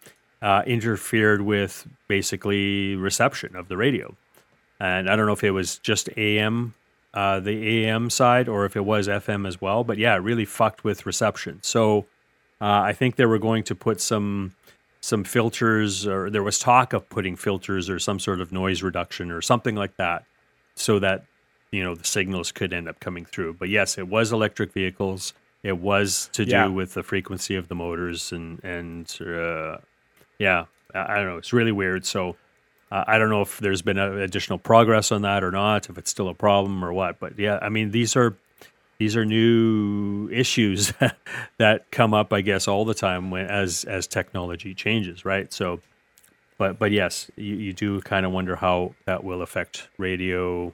uh, 0.40 0.62
interfered 0.66 1.42
with 1.42 1.87
basically 2.09 2.97
reception 2.97 3.55
of 3.55 3.68
the 3.68 3.77
radio 3.77 4.16
and 4.80 5.08
I 5.10 5.16
don't 5.16 5.26
know 5.26 5.32
if 5.32 5.44
it 5.44 5.50
was 5.50 5.78
just 5.78 6.08
AM, 6.16 6.74
uh, 7.14 7.40
the 7.40 7.84
AM 7.84 8.10
side, 8.10 8.48
or 8.48 8.64
if 8.64 8.76
it 8.76 8.84
was 8.84 9.08
FM 9.08 9.46
as 9.46 9.60
well. 9.60 9.84
But 9.84 9.98
yeah, 9.98 10.14
it 10.14 10.18
really 10.18 10.44
fucked 10.44 10.84
with 10.84 11.06
reception. 11.06 11.58
So 11.62 12.06
uh, 12.60 12.80
I 12.82 12.92
think 12.92 13.16
they 13.16 13.26
were 13.26 13.38
going 13.38 13.62
to 13.64 13.74
put 13.74 14.00
some 14.00 14.54
some 15.00 15.22
filters, 15.24 16.06
or 16.06 16.28
there 16.30 16.42
was 16.42 16.58
talk 16.58 16.92
of 16.92 17.08
putting 17.08 17.36
filters 17.36 17.88
or 17.88 17.98
some 18.00 18.18
sort 18.18 18.40
of 18.40 18.50
noise 18.52 18.82
reduction 18.82 19.30
or 19.30 19.40
something 19.40 19.76
like 19.76 19.96
that, 19.96 20.24
so 20.74 20.98
that 20.98 21.24
you 21.70 21.82
know 21.84 21.94
the 21.94 22.04
signals 22.04 22.50
could 22.52 22.72
end 22.72 22.88
up 22.88 22.98
coming 23.00 23.24
through. 23.24 23.54
But 23.54 23.68
yes, 23.68 23.96
it 23.98 24.08
was 24.08 24.32
electric 24.32 24.72
vehicles. 24.72 25.32
It 25.62 25.78
was 25.78 26.30
to 26.34 26.44
do 26.44 26.50
Yeah. 26.52 26.66
with 26.68 26.94
the 26.94 27.02
frequency 27.02 27.54
of 27.56 27.68
the 27.68 27.74
motors 27.74 28.32
and 28.32 28.62
and 28.64 29.06
uh, 29.20 29.78
yeah, 30.38 30.64
I 30.94 31.12
I 31.12 31.16
don't 31.16 31.26
know. 31.26 31.36
It's 31.38 31.52
really 31.52 31.72
weird. 31.72 32.04
So. 32.06 32.36
Uh, 32.90 33.05
I 33.07 33.18
don't 33.18 33.29
know 33.29 33.42
if 33.42 33.59
there's 33.59 33.83
been 33.83 33.98
uh 33.98 34.12
additional 34.12 34.59
progress 34.59 35.12
on 35.12 35.22
that 35.22 35.44
or 35.44 35.51
not, 35.51 35.90
if 35.90 35.98
it's 35.98 36.11
still 36.11 36.29
a 36.29 36.35
problem 36.35 36.85
or 36.85 36.92
what. 36.92 37.18
But 37.18 37.38
yeah, 37.38 37.59
I 37.61 37.68
mean 37.68 37.90
these 37.90 38.16
are 38.16 38.37
these 38.98 39.16
are 39.16 39.24
new 39.24 40.29
issues 40.31 40.92
that 41.59 41.90
come 41.90 42.14
up, 42.14 42.33
I 42.33 42.40
guess, 42.40 42.66
all 42.66 42.85
the 42.85 42.94
time 42.94 43.31
when 43.31 43.46
as 43.46 43.85
as 43.85 44.07
technology 44.07 44.74
changes, 44.74 45.24
right? 45.24 45.53
So, 45.53 45.81
but 46.59 46.79
but 46.79 46.90
yes, 46.90 47.31
you, 47.37 47.57
you 47.57 47.72
do 47.72 48.01
kind 48.01 48.27
of 48.27 48.33
wonder 48.33 48.57
how 48.57 48.94
that 49.07 49.24
will 49.24 49.42
affect 49.42 49.88
radio. 49.98 50.72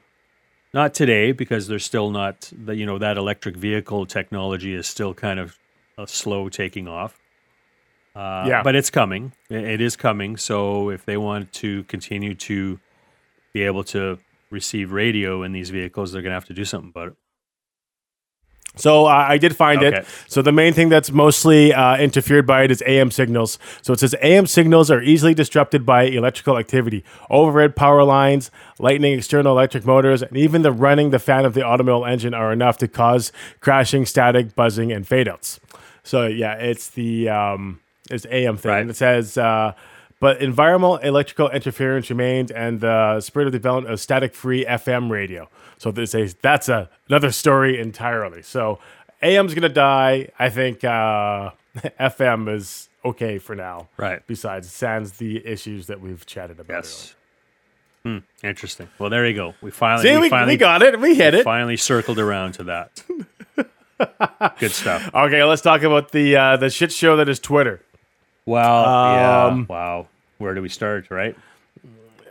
Not 0.73 0.93
today 0.93 1.31
because 1.31 1.69
there's 1.69 1.85
still 1.85 2.11
not 2.11 2.51
the 2.53 2.75
you 2.75 2.87
know 2.87 2.99
that 2.99 3.17
electric 3.17 3.57
vehicle 3.57 4.07
technology 4.07 4.75
is 4.75 4.87
still 4.87 5.15
kind 5.15 5.39
of 5.39 5.59
uh, 5.99 6.07
slow 6.07 6.49
taking 6.49 6.89
off. 6.89 7.19
Uh, 8.15 8.45
Yeah. 8.49 8.63
but 8.63 8.75
it's 8.77 8.91
coming. 8.91 9.33
It- 9.51 9.81
is 9.81 9.97
coming. 9.97 10.37
So 10.37 10.91
if 10.91 11.05
they 11.05 11.17
want 11.17 11.53
to 11.55 11.83
continue 11.85 12.35
to 12.35 12.79
be 13.53 13.63
able 13.63 13.85
to 13.85 14.19
receive 14.51 14.93
radio 14.93 15.43
in 15.43 15.53
these 15.53 15.71
vehicles, 15.71 16.13
they're 16.13 16.23
going 16.23 16.31
to 16.31 16.35
have 16.35 16.45
to 16.47 16.55
do 16.55 16.65
something 16.65 16.91
about 16.91 17.09
it. 17.09 17.15
So 18.77 19.07
uh, 19.07 19.27
I 19.29 19.39
did 19.39 19.55
find 19.57 19.85
Okay. 19.85 19.99
it. 19.99 20.07
So 20.27 20.43
the 20.43 20.51
main 20.51 20.73
thing 20.73 20.89
that's 20.89 21.13
mostly 21.13 21.73
uh, 21.73 21.97
interfered 21.97 22.45
by 22.45 22.65
it 22.65 22.73
is 22.73 22.83
AM 22.87 23.13
signals. 23.13 23.57
So 23.83 23.93
it 23.93 24.01
says 24.01 24.17
AM 24.21 24.47
signals 24.47 24.91
are 24.91 25.01
easily 25.01 25.33
disrupted 25.33 25.87
by 25.87 26.05
electrical 26.05 26.59
activity, 26.59 27.05
overhead 27.31 27.77
power 27.77 28.03
lines, 28.03 28.51
lightning, 28.81 29.13
external 29.17 29.53
electric 29.53 29.87
motors, 29.87 30.23
and 30.23 30.37
even 30.37 30.63
the 30.63 30.73
running 30.73 31.11
the 31.11 31.21
fan 31.21 31.45
of 31.45 31.55
the 31.55 31.63
automobile 31.63 32.05
engine 32.05 32.35
are 32.35 32.53
enough 32.53 32.77
to 32.79 32.89
cause 32.89 33.31
crashing, 33.61 34.07
static, 34.07 34.57
buzzing, 34.57 34.91
and 34.91 35.07
fadeouts. 35.07 35.61
So 36.03 36.27
yeah, 36.27 36.55
it's 36.55 36.89
the 36.89 37.29
um, 37.29 37.79
it's 38.11 38.27
AM 38.31 38.57
thing. 38.57 38.71
Right. 38.71 38.81
And 38.81 38.91
it 38.91 38.97
says. 38.97 39.39
Uh, 39.39 39.75
but 40.21 40.41
environmental 40.41 40.97
electrical 40.99 41.51
interference 41.51 42.09
remained, 42.09 42.51
and 42.51 42.81
the 42.81 43.21
spirit 43.21 43.47
of 43.47 43.53
development 43.53 43.93
of 43.93 44.01
static-free 44.01 44.65
FM 44.65 45.11
radio. 45.11 45.51
So 45.77 45.91
this 45.91 46.15
is 46.15 46.35
that's 46.41 46.69
a 46.71 46.89
another 47.11 47.31
story 47.31 47.79
entirely. 47.79 48.41
So 48.41 48.79
AM's 49.21 49.53
gonna 49.53 49.69
die. 49.69 50.31
I 50.39 50.49
think 50.49 50.83
uh, 50.83 51.51
FM 52.01 52.55
is 52.55 52.89
okay 53.05 53.39
for 53.39 53.55
now. 53.55 53.89
Right. 53.99 54.27
Besides, 54.27 54.71
sans 54.71 55.13
the 55.13 55.47
issues 55.47 55.89
that 55.89 56.01
we've 56.01 56.25
chatted 56.25 56.59
about. 56.59 56.85
Yes. 56.85 57.15
Hmm, 58.03 58.19
interesting. 58.43 58.89
Well, 58.99 59.11
there 59.11 59.27
you 59.27 59.35
go. 59.35 59.55
We 59.63 59.71
finally, 59.71 60.09
See, 60.09 60.15
we, 60.15 60.21
we, 60.23 60.29
finally 60.31 60.55
we 60.55 60.59
got 60.59 60.83
it. 60.83 61.01
We 61.01 61.15
hit 61.15 61.35
it. 61.35 61.45
finally 61.45 61.77
circled 61.77 62.19
around 62.19 62.53
to 62.55 62.65
that. 62.65 63.03
Good 64.59 64.73
stuff. 64.73 65.11
Okay, 65.15 65.43
let's 65.45 65.63
talk 65.63 65.83
about 65.83 66.13
the 66.13 66.37
uh, 66.37 66.57
the 66.57 66.71
shit 66.71 66.93
show 66.93 67.17
that 67.17 67.29
is 67.29 67.41
Twitter. 67.41 67.83
Well, 68.47 68.83
yeah. 68.85 69.45
Um, 69.47 69.67
Wow. 69.69 70.07
Where 70.39 70.55
do 70.55 70.63
we 70.63 70.69
start? 70.69 71.11
Right. 71.11 71.37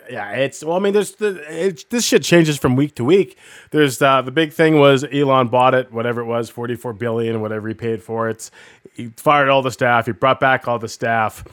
Yeah, 0.10 0.32
it's 0.32 0.64
well. 0.64 0.76
I 0.76 0.80
mean, 0.80 0.92
there's 0.94 1.14
the 1.16 1.42
it's, 1.50 1.86
this 1.86 2.06
shit 2.06 2.24
changes 2.24 2.58
from 2.58 2.76
week 2.76 2.96
to 2.96 3.06
week. 3.06 3.38
There's 3.72 4.02
uh, 4.02 4.22
the 4.22 4.32
big 4.32 4.52
thing 4.52 4.78
was 4.78 5.06
Elon 5.06 5.48
bought 5.48 5.74
it, 5.74 5.94
whatever 5.94 6.20
it 6.20 6.26
was, 6.26 6.50
forty 6.50 6.76
four 6.76 6.92
billion, 6.92 7.40
whatever 7.40 7.70
he 7.70 7.74
paid 7.74 8.04
for 8.04 8.30
it. 8.30 8.52
He 8.94 9.08
fired 9.16 9.48
all 9.48 9.62
the 9.62 9.72
staff. 9.72 10.06
He 10.06 10.12
brought 10.12 10.42
back 10.42 10.68
all 10.68 10.78
the 10.78 10.90
staff. 10.90 11.46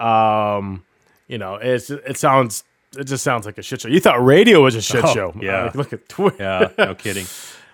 Um, 0.00 0.84
you 1.28 1.38
know, 1.38 1.54
it's 1.54 1.90
it 1.90 2.16
sounds 2.16 2.64
it 2.98 3.04
just 3.04 3.22
sounds 3.22 3.46
like 3.46 3.56
a 3.58 3.62
shit 3.62 3.80
show. 3.82 3.88
You 3.88 4.00
thought 4.00 4.22
radio 4.22 4.60
was 4.62 4.74
a 4.74 4.82
shit 4.82 5.04
Oh, 5.04 5.14
show? 5.14 5.34
yeah. 5.40 5.64
Like, 5.66 5.74
look 5.76 5.92
at 5.92 6.08
Twitter. 6.08 6.42
Yeah. 6.42 6.68
No 6.84 6.94
kidding. 6.96 7.26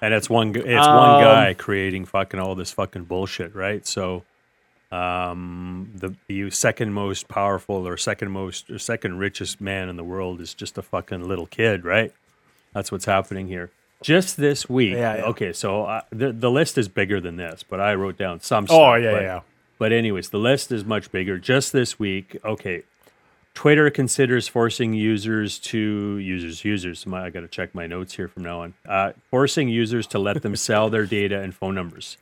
And 0.02 0.12
it's 0.12 0.28
one. 0.28 0.54
It's 0.54 0.66
Um, 0.86 0.94
one 0.96 1.24
guy 1.24 1.54
creating 1.54 2.04
fucking 2.04 2.38
all 2.38 2.54
this 2.54 2.70
fucking 2.72 3.04
bullshit, 3.04 3.54
right? 3.54 3.84
So, 3.86 4.24
um, 4.90 5.90
the 5.94 6.14
the 6.28 6.50
second 6.50 6.92
most 6.92 7.28
powerful 7.28 7.86
or 7.86 7.96
second 7.96 8.30
most 8.30 8.70
or 8.70 8.78
second 8.78 9.18
richest 9.18 9.60
man 9.60 9.88
in 9.88 9.96
the 9.96 10.04
world 10.04 10.40
is 10.40 10.54
just 10.54 10.78
a 10.78 10.82
fucking 10.82 11.26
little 11.28 11.46
kid, 11.46 11.84
right? 11.84 12.12
That's 12.72 12.90
what's 12.92 13.04
happening 13.04 13.48
here. 13.48 13.70
Just 14.02 14.36
this 14.36 14.68
week. 14.68 14.94
Yeah, 14.94 15.16
yeah. 15.16 15.22
Okay, 15.24 15.52
so 15.52 15.84
uh, 15.84 16.02
the 16.10 16.32
the 16.32 16.50
list 16.50 16.78
is 16.78 16.88
bigger 16.88 17.20
than 17.20 17.36
this, 17.36 17.62
but 17.62 17.80
I 17.80 17.94
wrote 17.94 18.16
down 18.16 18.40
some. 18.40 18.66
Stuff. 18.66 18.76
Oh 18.78 18.92
stuff, 18.94 19.02
yeah, 19.02 19.12
but- 19.12 19.22
yeah. 19.22 19.40
But 19.78 19.92
anyways, 19.92 20.30
the 20.30 20.38
list 20.38 20.72
is 20.72 20.84
much 20.84 21.12
bigger. 21.12 21.38
Just 21.38 21.72
this 21.72 22.00
week, 22.00 22.36
okay. 22.44 22.82
Twitter 23.54 23.90
considers 23.90 24.48
forcing 24.48 24.92
users 24.92 25.56
to 25.58 26.18
users 26.18 26.64
users. 26.64 27.06
My, 27.06 27.26
I 27.26 27.30
got 27.30 27.40
to 27.40 27.48
check 27.48 27.76
my 27.76 27.86
notes 27.86 28.14
here 28.14 28.26
from 28.26 28.42
now 28.42 28.62
on. 28.62 28.74
Uh, 28.88 29.12
forcing 29.30 29.68
users 29.68 30.06
to 30.08 30.18
let 30.18 30.42
them 30.42 30.56
sell 30.56 30.90
their 30.90 31.06
data 31.06 31.40
and 31.40 31.54
phone 31.54 31.76
numbers. 31.76 32.16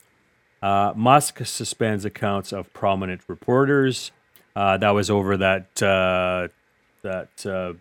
Uh, 0.61 0.93
Musk 0.95 1.45
suspends 1.45 2.05
accounts 2.05 2.51
of 2.51 2.71
prominent 2.73 3.21
reporters. 3.27 4.11
Uh, 4.55 4.77
that 4.77 4.89
was 4.91 5.09
over 5.09 5.37
that 5.37 5.81
uh, 5.83 6.47
that 7.03 7.45
uh, 7.45 7.73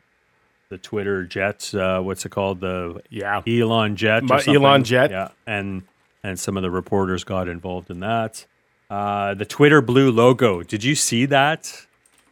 the 0.69 0.79
Twitter 0.79 1.25
jet. 1.25 1.75
Uh, 1.75 2.01
what's 2.01 2.27
it 2.27 2.31
called? 2.31 2.61
The 2.61 3.01
Yeah. 3.09 3.43
Elon 3.47 3.97
Jet. 3.97 4.23
My. 4.25 4.43
Elon 4.47 4.85
Jet. 4.85 5.11
Yeah, 5.11 5.29
and 5.47 5.83
and 6.23 6.39
some 6.39 6.57
of 6.57 6.63
the 6.63 6.71
reporters 6.71 7.25
got 7.25 7.49
involved 7.49 7.91
in 7.91 8.01
that. 8.01 8.45
Uh, 8.91 9.35
the 9.35 9.45
Twitter 9.47 9.81
blue 9.81 10.11
logo. 10.11 10.63
Did 10.63 10.85
you 10.85 10.95
see 10.95 11.25
that? 11.27 11.87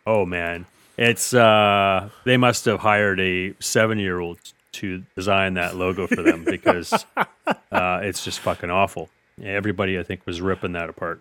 Oh 0.06 0.26
man, 0.26 0.66
it's 0.98 1.32
uh, 1.32 2.10
they 2.24 2.36
must 2.36 2.66
have 2.66 2.80
hired 2.80 3.18
a 3.18 3.54
seven-year-old 3.60 4.38
to 4.72 5.02
design 5.16 5.54
that 5.54 5.76
logo 5.76 6.06
for 6.06 6.22
them 6.22 6.44
because 6.44 6.92
uh, 7.72 8.00
it's 8.02 8.22
just 8.24 8.40
fucking 8.40 8.70
awful. 8.70 9.08
Everybody, 9.42 9.98
I 9.98 10.02
think, 10.02 10.26
was 10.26 10.40
ripping 10.40 10.72
that 10.72 10.88
apart. 10.88 11.20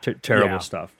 T- 0.00 0.14
terrible 0.14 0.54
Yeah. 0.54 0.58
stuff. 0.58 0.92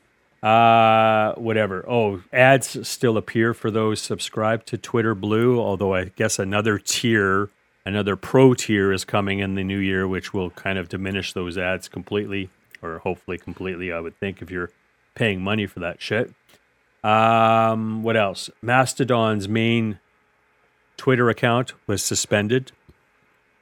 Uh, 0.42 1.32
whatever. 1.36 1.84
Oh, 1.88 2.22
ads 2.32 2.86
still 2.86 3.16
appear 3.16 3.54
for 3.54 3.70
those 3.70 4.00
subscribed 4.00 4.66
to 4.68 4.78
Twitter 4.78 5.14
Blue, 5.14 5.58
although 5.58 5.94
I 5.94 6.04
guess 6.16 6.38
another 6.38 6.78
tier, 6.78 7.48
another 7.86 8.14
pro 8.14 8.52
tier 8.54 8.92
is 8.92 9.04
coming 9.04 9.38
in 9.38 9.54
the 9.54 9.64
new 9.64 9.78
year, 9.78 10.06
which 10.06 10.34
will 10.34 10.50
kind 10.50 10.78
of 10.78 10.88
diminish 10.88 11.32
those 11.32 11.56
ads 11.56 11.88
completely, 11.88 12.50
or 12.82 12.98
hopefully 12.98 13.38
completely, 13.38 13.90
I 13.90 14.00
would 14.00 14.18
think, 14.20 14.42
if 14.42 14.50
you're 14.50 14.70
paying 15.14 15.42
money 15.42 15.66
for 15.66 15.80
that 15.80 16.02
shit. 16.02 16.32
Um, 17.02 18.02
what 18.02 18.16
else? 18.16 18.50
Mastodon's 18.62 19.48
main 19.48 19.98
Twitter 20.96 21.28
account 21.30 21.72
was 21.86 22.02
suspended. 22.02 22.72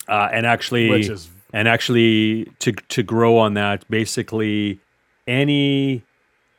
Uh, 0.08 0.28
and 0.32 0.46
actually, 0.46 0.88
Which 0.90 1.08
is- 1.08 1.30
and 1.52 1.68
actually 1.68 2.46
to 2.60 2.72
to 2.72 3.02
grow 3.02 3.38
on 3.38 3.54
that, 3.54 3.88
basically 3.90 4.80
any 5.26 6.02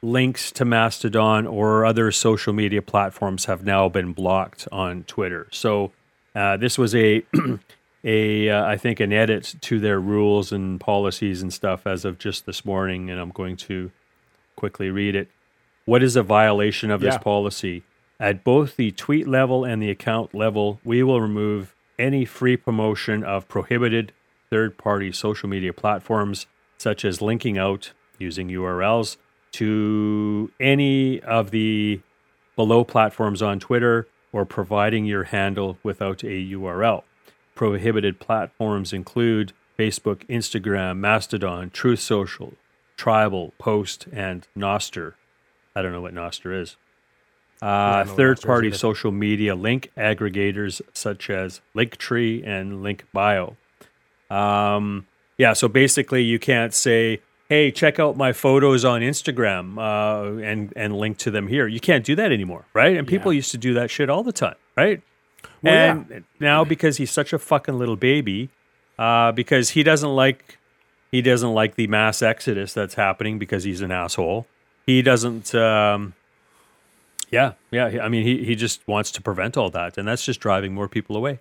links 0.01 0.51
to 0.51 0.65
Mastodon 0.65 1.47
or 1.47 1.85
other 1.85 2.11
social 2.11 2.53
media 2.53 2.81
platforms 2.81 3.45
have 3.45 3.65
now 3.65 3.87
been 3.87 4.11
blocked 4.11 4.67
on 4.71 5.03
Twitter. 5.05 5.47
So 5.51 5.91
uh, 6.35 6.57
this 6.57 6.77
was 6.77 6.93
a 6.93 7.23
a 8.03 8.49
uh, 8.49 8.65
I 8.65 8.77
think 8.77 8.99
an 8.99 9.13
edit 9.13 9.55
to 9.61 9.79
their 9.79 9.99
rules 9.99 10.51
and 10.51 10.79
policies 10.79 11.41
and 11.41 11.53
stuff 11.53 11.87
as 11.87 12.05
of 12.05 12.19
just 12.19 12.45
this 12.45 12.65
morning, 12.65 13.09
and 13.09 13.19
I'm 13.19 13.31
going 13.31 13.57
to 13.57 13.91
quickly 14.55 14.89
read 14.89 15.15
it. 15.15 15.29
What 15.85 16.03
is 16.03 16.15
a 16.15 16.23
violation 16.23 16.91
of 16.91 17.01
this 17.01 17.17
policy? 17.17 17.83
At 18.19 18.43
both 18.43 18.77
the 18.77 18.91
tweet 18.91 19.27
level 19.27 19.65
and 19.65 19.81
the 19.81 19.89
account 19.89 20.33
level, 20.33 20.79
we 20.85 21.03
will 21.03 21.19
remove 21.19 21.75
any 21.99 22.23
free 22.23 22.55
promotion 22.55 23.23
of 23.23 23.47
prohibited 23.49 24.13
third 24.53 24.77
party 24.77 25.11
social 25.11 25.49
media 25.49 25.73
platforms, 25.73 26.45
such 26.77 27.03
as 27.03 27.23
linking 27.23 27.57
out 27.57 27.91
using 28.19 28.49
URLs 28.49 29.17
to 29.53 30.51
any 30.59 31.19
of 31.21 31.49
the 31.49 31.99
below 32.55 32.83
platforms 32.83 33.41
on 33.41 33.59
Twitter 33.59 34.07
or 34.31 34.45
providing 34.45 35.05
your 35.05 35.23
handle 35.23 35.79
without 35.81 36.23
a 36.23 36.51
URL. 36.51 37.01
Prohibited 37.55 38.19
platforms 38.19 38.93
include 38.93 39.53
Facebook, 39.77 40.23
Instagram, 40.27 40.97
Mastodon, 40.97 41.71
Truth 41.71 42.01
Social, 42.01 42.53
Tribel, 42.95 43.53
Post, 43.57 44.05
and 44.13 44.47
Nostr. 44.55 45.15
I 45.75 45.81
don't 45.81 45.93
know 45.93 46.01
what 46.01 46.13
Nostr 46.13 46.61
is. 46.61 46.77
Uh, 47.59 48.05
third 48.05 48.39
party 48.39 48.71
social 48.71 49.11
media 49.11 49.55
link 49.55 49.89
aggregators 49.97 50.79
such 50.93 51.31
as 51.31 51.61
Linktree 51.75 52.45
and 52.45 52.83
LinkBio. 52.83 53.55
Um, 54.33 55.05
yeah, 55.37 55.53
so 55.53 55.67
basically, 55.67 56.23
you 56.23 56.39
can't 56.39 56.73
say, 56.73 57.21
"Hey, 57.49 57.71
check 57.71 57.99
out 57.99 58.17
my 58.17 58.33
photos 58.33 58.83
on 58.85 59.01
Instagram 59.01 59.77
uh, 59.77 60.41
and 60.41 60.71
and 60.75 60.95
link 60.97 61.17
to 61.19 61.31
them 61.31 61.47
here." 61.47 61.67
You 61.67 61.79
can't 61.79 62.03
do 62.05 62.15
that 62.15 62.31
anymore, 62.31 62.65
right? 62.73 62.95
And 62.97 63.07
people 63.07 63.31
Yeah. 63.33 63.37
used 63.37 63.51
to 63.51 63.57
do 63.57 63.73
that 63.75 63.89
shit 63.89 64.09
all 64.09 64.23
the 64.23 64.31
time, 64.33 64.55
right? 64.77 65.01
Well, 65.61 65.73
and 65.73 66.23
now 66.39 66.63
because 66.63 66.97
he's 66.97 67.11
such 67.11 67.33
a 67.33 67.39
fucking 67.39 67.77
little 67.77 67.95
baby, 67.95 68.49
uh, 68.99 69.31
because 69.31 69.71
he 69.71 69.83
doesn't 69.83 70.15
like 70.15 70.57
he 71.11 71.21
doesn't 71.21 71.53
like 71.53 71.75
the 71.75 71.87
mass 71.87 72.21
exodus 72.21 72.73
that's 72.73 72.95
happening 72.95 73.37
because 73.39 73.63
he's 73.63 73.81
an 73.81 73.91
asshole. 73.91 74.47
He 74.85 75.01
doesn't. 75.01 75.53
Um, 75.55 76.13
yeah, 77.31 77.53
yeah. 77.71 77.87
I 78.03 78.09
mean, 78.09 78.23
he 78.23 78.43
he 78.43 78.55
just 78.55 78.87
wants 78.87 79.11
to 79.11 79.21
prevent 79.21 79.57
all 79.57 79.69
that, 79.71 79.97
and 79.97 80.07
that's 80.07 80.25
just 80.25 80.39
driving 80.39 80.73
more 80.73 80.87
people 80.87 81.15
away. 81.17 81.39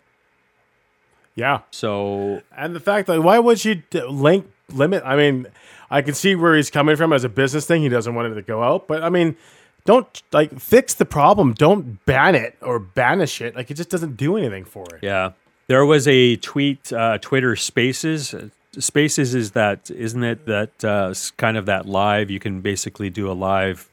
Yeah. 1.35 1.61
So 1.71 2.43
And 2.57 2.75
the 2.75 2.81
fact 2.81 3.07
that 3.07 3.23
why 3.23 3.39
would 3.39 3.65
you 3.65 3.83
link 3.93 4.51
limit? 4.71 5.03
I 5.05 5.17
mean, 5.17 5.47
I 5.91 6.03
can 6.03 6.15
see 6.15 6.35
where 6.35 6.55
he's 6.57 6.71
coming 6.71 6.97
from 6.97 7.13
as 7.13 7.25
a 7.25 7.29
business 7.29 7.67
thing. 7.67 7.83
He 7.83 7.89
doesn't 7.89 8.15
want 8.15 8.33
it 8.33 8.35
to 8.35 8.43
go 8.43 8.63
out, 8.63 8.89
but 8.89 9.03
I 9.03 9.09
mean, 9.09 9.37
don't 9.85 10.23
like 10.33 10.59
fix 10.61 10.95
the 10.95 11.05
problem. 11.05 11.53
Don't 11.55 12.05
ban 12.07 12.35
it 12.35 12.57
or 12.63 12.79
banish 12.79 13.41
it. 13.41 13.57
Like 13.57 13.71
it 13.71 13.75
just 13.75 13.91
doesn't 13.91 14.17
do 14.17 14.37
anything 14.37 14.65
for 14.65 14.85
it. 14.95 15.01
Yeah, 15.03 15.33
there 15.67 15.85
was 15.85 16.07
a 16.07 16.37
tweet, 16.37 16.93
uh, 16.93 17.19
Twitter 17.19 17.57
Spaces. 17.57 18.35
Spaces 18.79 19.35
is 19.35 19.51
that, 19.51 19.91
isn't 19.91 20.25
it? 20.25 20.47
That 20.47 20.85
uh, 20.85 21.15
kind 21.37 21.57
of 21.57 21.67
that 21.67 21.87
live. 21.87 22.31
You 22.31 22.39
can 22.41 22.61
basically 22.63 23.11
do 23.11 23.31
a 23.31 23.35
live 23.35 23.91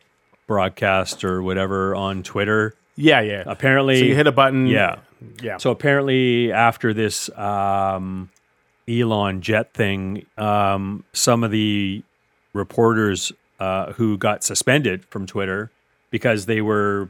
broadcast 0.48 1.24
or 1.24 1.42
whatever 1.44 1.96
on 1.96 2.24
Twitter. 2.24 2.76
Yeah, 2.96 3.22
yeah. 3.22 3.44
Apparently, 3.46 4.00
so 4.00 4.06
you 4.06 4.16
hit 4.16 4.28
a 4.28 4.32
button. 4.32 4.68
yeah. 4.68 5.00
Yeah. 5.42 5.58
So 5.58 5.72
apparently, 5.72 6.52
after 6.52 6.94
this 6.94 7.30
um, 7.38 8.30
Elon 8.88 9.42
jet 9.42 9.74
thing, 9.74 10.26
um, 10.38 11.04
some 11.14 11.44
of 11.44 11.52
the 11.52 12.04
reporters 12.54 13.32
uh, 13.60 13.94
who 13.94 14.18
got 14.18 14.44
suspended 14.44 15.06
from 15.06 15.26
Twitter 15.26 15.72
because 16.12 16.46
they 16.46 16.62
were 16.62 17.10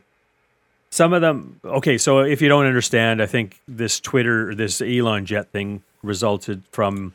some 0.89 1.13
of 1.13 1.21
them. 1.21 1.59
Okay, 1.63 1.97
so 1.97 2.19
if 2.19 2.41
you 2.41 2.49
don't 2.49 2.65
understand, 2.65 3.21
I 3.21 3.25
think 3.25 3.61
this 3.67 3.99
Twitter, 3.99 4.55
this 4.55 4.81
Elon 4.81 5.25
jet 5.25 5.51
thing 5.51 5.83
resulted 6.01 6.63
from 6.71 7.13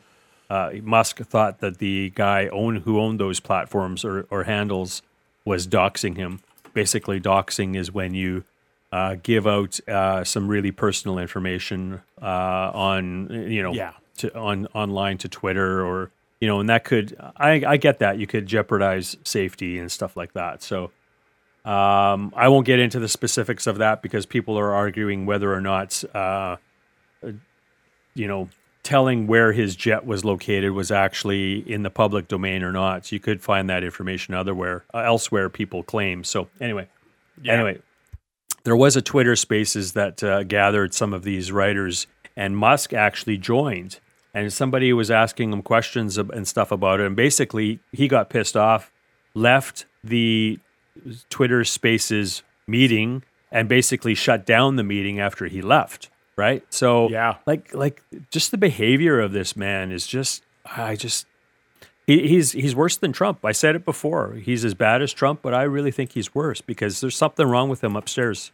uh, 0.49 0.71
Musk 0.81 1.19
thought 1.19 1.59
that 1.59 1.79
the 1.79 2.11
guy 2.11 2.47
own 2.47 2.77
who 2.77 2.99
owned 2.99 3.19
those 3.19 3.39
platforms 3.39 4.05
or, 4.05 4.27
or 4.29 4.43
handles 4.43 5.01
was 5.43 5.67
doxing 5.67 6.17
him. 6.17 6.41
Basically, 6.73 7.19
doxing 7.19 7.75
is 7.75 7.91
when 7.91 8.13
you 8.13 8.43
uh, 8.91 9.15
give 9.21 9.45
out 9.47 9.79
uh, 9.89 10.23
some 10.23 10.47
really 10.47 10.71
personal 10.71 11.17
information 11.19 12.01
uh, 12.21 12.71
on 12.73 13.29
you 13.51 13.61
know 13.63 13.73
Yeah. 13.73 13.93
to, 14.17 14.35
on 14.37 14.67
online 14.67 15.17
to 15.19 15.29
Twitter 15.29 15.85
or 15.85 16.11
you 16.41 16.47
know, 16.47 16.59
and 16.59 16.69
that 16.69 16.83
could 16.83 17.15
I, 17.37 17.63
I 17.65 17.77
get 17.77 17.99
that 17.99 18.17
you 18.19 18.27
could 18.27 18.45
jeopardize 18.45 19.17
safety 19.23 19.79
and 19.79 19.91
stuff 19.91 20.15
like 20.17 20.33
that. 20.33 20.61
So 20.61 20.91
um, 21.63 22.31
I 22.35 22.47
won't 22.49 22.65
get 22.65 22.79
into 22.79 22.99
the 22.99 23.07
specifics 23.07 23.65
of 23.67 23.77
that 23.79 24.01
because 24.01 24.25
people 24.25 24.59
are 24.59 24.71
arguing 24.73 25.25
whether 25.25 25.51
or 25.53 25.61
not 25.61 26.03
uh, 26.13 26.57
you 28.13 28.27
know 28.27 28.49
telling 28.83 29.25
where 29.25 29.51
his 29.51 29.75
jet 29.75 30.05
was 30.05 30.23
located 30.23 30.71
was 30.71 30.91
actually 30.91 31.57
in 31.71 31.81
the 31.81 31.89
public 31.89 32.27
domain 32.27 32.61
or 32.61 32.71
not. 32.71 33.07
So 33.07 33.15
you 33.15 33.19
could 33.19 33.41
find 33.41 33.67
that 33.71 33.83
information 33.83 34.35
otherwhere, 34.35 34.83
uh, 34.93 34.99
elsewhere. 34.99 35.49
People 35.49 35.81
claim. 35.81 36.23
So 36.23 36.49
anyway, 36.61 36.87
anyway, 37.47 37.79
there 38.65 38.75
was 38.75 38.95
a 38.97 39.01
Twitter 39.01 39.35
Spaces 39.37 39.93
that 39.93 40.21
uh, 40.23 40.43
gathered 40.43 40.93
some 40.93 41.13
of 41.13 41.23
these 41.23 41.51
writers, 41.51 42.05
and 42.35 42.57
Musk 42.57 42.91
actually 42.93 43.37
joined. 43.37 43.99
And 44.33 44.51
somebody 44.51 44.91
was 44.91 45.09
asking 45.09 45.53
him 45.53 45.61
questions 45.61 46.17
and 46.17 46.45
stuff 46.45 46.69
about 46.69 46.99
it, 46.99 47.05
and 47.07 47.15
basically 47.15 47.79
he 47.93 48.09
got 48.09 48.29
pissed 48.29 48.57
off, 48.57 48.91
left 49.33 49.85
the 50.03 50.59
Twitter 51.29 51.63
Spaces 51.63 52.43
meeting, 52.67 53.23
and 53.51 53.69
basically 53.69 54.13
shut 54.13 54.45
down 54.45 54.75
the 54.75 54.83
meeting 54.83 55.19
after 55.21 55.45
he 55.45 55.61
left. 55.61 56.09
Right. 56.35 56.63
So 56.69 57.07
Yeah. 57.09 57.35
like 57.45 57.73
like 57.73 58.01
just 58.29 58.51
the 58.51 58.57
behavior 58.57 59.21
of 59.21 59.31
this 59.31 59.55
man 59.55 59.89
is 59.91 60.05
just 60.05 60.43
I 60.65 60.97
just 60.97 61.27
he, 62.07 62.27
he's 62.27 62.51
he's 62.51 62.75
worse 62.75 62.97
than 62.97 63.11
Trump. 63.11 63.43
I 63.43 63.51
said 63.51 63.75
it 63.75 63.85
before. 63.85 64.33
He's 64.33 64.63
as 64.63 64.73
bad 64.73 65.01
as 65.01 65.13
Trump, 65.13 65.41
but 65.41 65.53
I 65.53 65.63
really 65.63 65.91
think 65.91 66.11
he's 66.11 66.35
worse 66.35 66.61
because 66.61 67.01
there's 67.01 67.17
something 67.17 67.47
wrong 67.47 67.69
with 67.69 67.83
him 67.83 67.95
upstairs. 67.95 68.51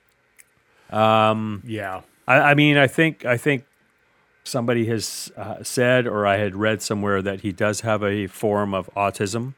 Yeah. 1.66 2.02
I, 2.28 2.52
I 2.52 2.54
mean, 2.54 2.78
I 2.78 2.88
think 2.88 3.26
I 3.26 3.38
think 3.38 3.66
somebody 4.44 4.86
has 4.86 5.32
uh, 5.36 5.64
said, 5.64 6.08
or 6.08 6.26
I 6.26 6.38
had 6.38 6.56
read 6.56 6.82
somewhere 6.82 7.22
that 7.22 7.42
he 7.42 7.52
does 7.52 7.82
have 7.82 8.04
a 8.04 8.28
form 8.28 8.74
of 8.74 8.90
autism, 8.96 9.54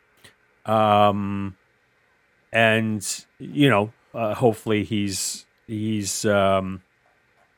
um, 0.66 1.56
and 2.52 3.26
you 3.40 3.70
know, 3.70 3.92
uh, 4.14 4.34
hopefully 4.34 4.84
he's 4.84 5.46
he's 5.68 6.26
um, 6.26 6.82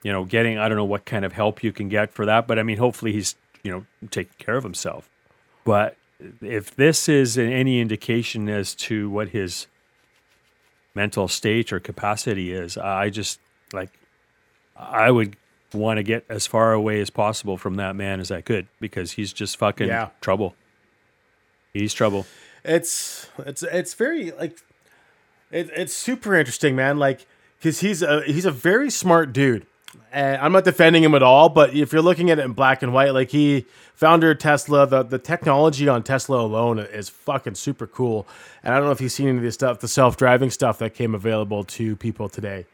you 0.04 0.12
know 0.12 0.26
getting. 0.26 0.58
I 0.58 0.68
don't 0.68 0.78
know 0.78 0.86
what 0.86 1.06
kind 1.06 1.24
of 1.24 1.34
help 1.34 1.64
you 1.64 1.72
can 1.72 1.88
get 1.88 2.12
for 2.12 2.26
that, 2.26 2.48
but 2.48 2.60
I 2.60 2.64
mean, 2.64 2.78
hopefully 2.78 3.14
he's 3.14 3.36
you 3.64 3.72
know 3.72 3.86
taking 4.12 4.36
care 4.38 4.58
of 4.58 4.64
himself. 4.64 5.10
But 5.64 5.96
if 6.42 6.76
this 6.76 7.08
is 7.10 7.38
any 7.38 7.80
indication 7.80 8.48
as 8.50 8.76
to 8.76 9.10
what 9.10 9.30
his 9.30 9.68
mental 10.94 11.28
state 11.28 11.74
or 11.74 11.80
capacity 11.80 12.54
is, 12.54 12.78
I 12.78 13.10
just 13.10 13.40
like 13.74 13.90
I 14.78 15.12
would 15.12 15.36
want 15.74 15.98
to 15.98 16.04
get 16.04 16.26
as 16.30 16.48
far 16.48 16.72
away 16.74 17.02
as 17.02 17.10
possible 17.10 17.58
from 17.58 17.76
that 17.76 17.96
man 17.96 18.20
as 18.20 18.32
I 18.32 18.42
could 18.42 18.68
because 18.80 19.14
he's 19.14 19.34
just 19.34 19.58
fucking 19.58 19.88
Yeah. 19.88 20.10
trouble. 20.22 20.56
He's 21.74 21.94
trouble. 21.94 22.26
it's 22.64 23.30
it's 23.40 23.64
it's 23.64 23.94
very 23.94 24.32
like 24.32 24.58
it, 25.52 25.70
it's 25.76 25.94
super 25.94 26.34
interesting 26.36 26.76
man 26.76 26.98
like 26.98 27.26
because 27.60 27.82
he's 27.82 28.02
a 28.02 28.24
he's 28.24 28.46
a 28.46 28.52
very 28.52 28.90
smart 28.90 29.34
dude 29.34 29.66
and 30.12 30.38
i'm 30.42 30.52
not 30.52 30.64
defending 30.64 31.04
him 31.04 31.16
at 31.16 31.24
all 31.24 31.50
but 31.50 31.74
if 31.74 31.92
you're 31.92 32.02
looking 32.02 32.30
at 32.30 32.40
it 32.40 32.46
in 32.46 32.54
black 32.54 32.82
and 32.82 32.94
white 32.94 33.14
like 33.14 33.30
he 33.32 33.66
founder 33.94 34.34
tesla 34.36 34.86
the, 34.88 35.04
the 35.04 35.20
technology 35.20 35.88
on 35.88 36.04
tesla 36.04 36.40
alone 36.40 36.80
is 36.80 37.10
fucking 37.10 37.56
super 37.56 37.88
cool 37.88 38.28
and 38.64 38.74
i 38.74 38.78
don't 38.78 38.86
know 38.86 38.92
if 38.92 39.02
you've 39.02 39.12
seen 39.12 39.28
any 39.28 39.38
of 39.38 39.44
this 39.44 39.56
stuff 39.56 39.80
the 39.80 39.88
self-driving 39.88 40.50
stuff 40.50 40.80
that 40.80 40.94
came 40.94 41.16
available 41.16 41.64
to 41.64 41.96
people 41.96 42.30
today 42.30 42.66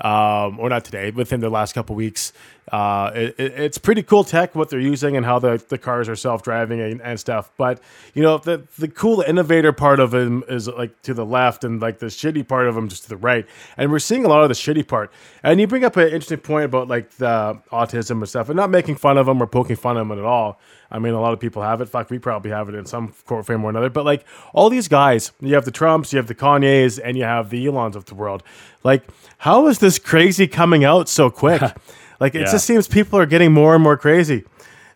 um, 0.00 0.60
or 0.60 0.68
not 0.68 0.84
today, 0.84 1.10
within 1.10 1.40
the 1.40 1.50
last 1.50 1.74
couple 1.74 1.96
weeks. 1.96 2.32
Uh, 2.70 3.10
it, 3.14 3.34
it- 3.38 3.52
it's 3.58 3.78
pretty 3.78 4.02
cool 4.02 4.24
tech 4.24 4.54
what 4.54 4.68
they're 4.70 4.78
using 4.80 5.16
and 5.16 5.24
how 5.24 5.38
the, 5.38 5.62
the 5.68 5.78
cars 5.78 6.08
are 6.08 6.16
self 6.16 6.42
driving 6.42 6.80
and, 6.80 7.00
and 7.02 7.18
stuff. 7.18 7.50
But 7.56 7.80
you 8.14 8.22
know, 8.22 8.38
the 8.38 8.62
the 8.78 8.88
cool 8.88 9.20
innovator 9.22 9.72
part 9.72 10.00
of 10.00 10.12
him 10.14 10.44
is 10.48 10.68
like 10.68 11.00
to 11.02 11.14
the 11.14 11.24
left, 11.24 11.64
and 11.64 11.80
like 11.80 11.98
the 11.98 12.06
shitty 12.06 12.46
part 12.46 12.66
of 12.66 12.76
him 12.76 12.88
just 12.88 13.04
to 13.04 13.08
the 13.08 13.16
right. 13.16 13.46
And 13.76 13.90
we're 13.90 13.98
seeing 13.98 14.24
a 14.24 14.28
lot 14.28 14.42
of 14.42 14.48
the 14.48 14.54
shitty 14.54 14.86
part. 14.86 15.12
And 15.42 15.60
you 15.60 15.66
bring 15.66 15.84
up 15.84 15.96
an 15.96 16.04
interesting 16.08 16.38
point 16.38 16.66
about 16.66 16.88
like 16.88 17.10
the 17.12 17.58
autism 17.72 18.12
and 18.18 18.28
stuff, 18.28 18.48
and 18.48 18.56
not 18.56 18.70
making 18.70 18.96
fun 18.96 19.18
of 19.18 19.26
them 19.26 19.42
or 19.42 19.46
poking 19.46 19.76
fun 19.76 19.96
of 19.96 20.08
them 20.08 20.18
at 20.18 20.24
all. 20.24 20.60
I 20.90 20.98
mean, 20.98 21.12
a 21.12 21.20
lot 21.20 21.34
of 21.34 21.40
people 21.40 21.60
have 21.62 21.82
it. 21.82 21.88
Fuck, 21.90 22.08
we 22.08 22.18
probably 22.18 22.50
have 22.50 22.68
it 22.70 22.74
in 22.74 22.86
some 22.86 23.12
court 23.26 23.44
frame 23.44 23.62
or 23.62 23.68
another. 23.70 23.90
But 23.90 24.06
like 24.06 24.24
all 24.54 24.70
these 24.70 24.88
guys, 24.88 25.32
you 25.40 25.54
have 25.54 25.66
the 25.66 25.70
Trumps, 25.70 26.12
you 26.12 26.16
have 26.16 26.28
the 26.28 26.34
Kanyes, 26.34 26.98
and 27.02 27.16
you 27.16 27.24
have 27.24 27.50
the 27.50 27.66
Elons 27.66 27.94
of 27.94 28.06
the 28.06 28.14
world. 28.14 28.42
Like, 28.84 29.04
how 29.38 29.66
is 29.66 29.80
this 29.80 29.98
crazy 29.98 30.46
coming 30.46 30.84
out 30.84 31.08
so 31.08 31.28
quick? 31.30 31.60
like, 32.20 32.34
it 32.34 32.42
Yeah. 32.42 32.52
just 32.52 32.66
seems 32.66 32.88
people 32.88 33.18
are 33.18 33.26
getting 33.26 33.52
more 33.52 33.74
and 33.74 33.82
more 33.82 33.96
crazy. 33.96 34.44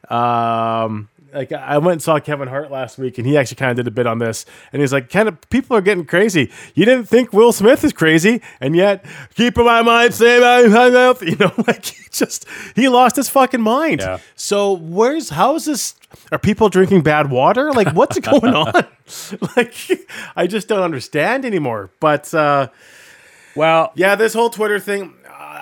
Um, 0.09 1.09
like 1.33 1.51
I 1.51 1.79
went 1.79 1.93
and 1.93 2.03
saw 2.03 2.19
Kevin 2.21 2.49
Hart 2.49 2.71
last 2.71 2.99
week, 2.99 3.17
and 3.17 3.27
he 3.27 3.39
actually 3.39 3.57
kind 3.57 3.71
of 3.71 3.77
did 3.79 3.87
a 3.87 3.91
bit 3.91 4.07
on 4.07 4.19
this, 4.19 4.45
and 4.71 4.83
he's 4.83 4.93
like, 4.93 5.09
"Kind 5.09 5.29
of 5.29 5.41
people 5.49 5.75
are 5.75 5.81
getting 5.81 6.05
crazy. 6.05 6.51
You 6.75 6.85
didn't 6.85 7.07
think 7.09 7.33
Will 7.33 7.53
Smith 7.53 7.83
is 7.85 7.95
crazy, 7.95 8.43
and 8.61 8.77
yet 8.77 9.03
keep 9.35 9.57
my 9.57 9.81
mind 9.81 10.13
same 10.13 10.43
my 10.43 10.91
mouth." 10.91 11.23
You 11.33 11.37
know, 11.37 11.53
like 11.67 11.87
he 11.87 12.05
just 12.11 12.45
he 12.77 12.87
lost 12.89 13.17
his 13.17 13.31
fucking 13.31 13.63
mind. 13.63 14.01
Yeah. 14.01 14.19
So 14.35 14.73
where's 14.73 15.31
how 15.31 15.55
is 15.55 15.65
this? 15.65 15.95
Are 16.31 16.39
people 16.39 16.69
drinking 16.69 17.01
bad 17.01 17.31
water? 17.31 17.73
Like 17.73 17.95
what's 17.95 18.19
going 18.31 18.53
on? 18.55 18.73
like 19.57 19.75
I 20.37 20.47
just 20.47 20.69
don't 20.69 20.83
understand 20.83 21.47
anymore. 21.47 21.89
But 21.99 22.35
uh, 22.35 22.69
Well, 23.57 23.93
yeah, 23.95 24.17
this 24.17 24.35
whole 24.35 24.51
Twitter 24.51 24.79
thing, 24.79 25.15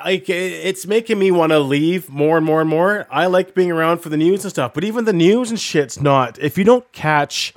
like 0.05 0.29
it's 0.29 0.87
making 0.87 1.19
me 1.19 1.31
want 1.31 1.51
to 1.53 1.59
leave 1.59 2.09
more 2.09 2.37
and 2.37 2.47
more 2.47 2.61
and 2.61 2.69
more. 2.71 3.07
I 3.11 3.27
like 3.27 3.55
being 3.55 3.71
around 3.71 3.99
for 3.99 4.09
the 4.09 4.17
news 4.17 4.45
and 4.45 4.51
stuff, 4.51 4.75
but 4.75 4.85
even 4.85 5.05
the 5.05 5.13
news 5.13 5.51
and 5.51 5.59
shit's 5.61 6.01
not. 6.01 6.39
If 6.39 6.57
you 6.59 6.65
don't 6.65 6.91
catch 6.93 7.55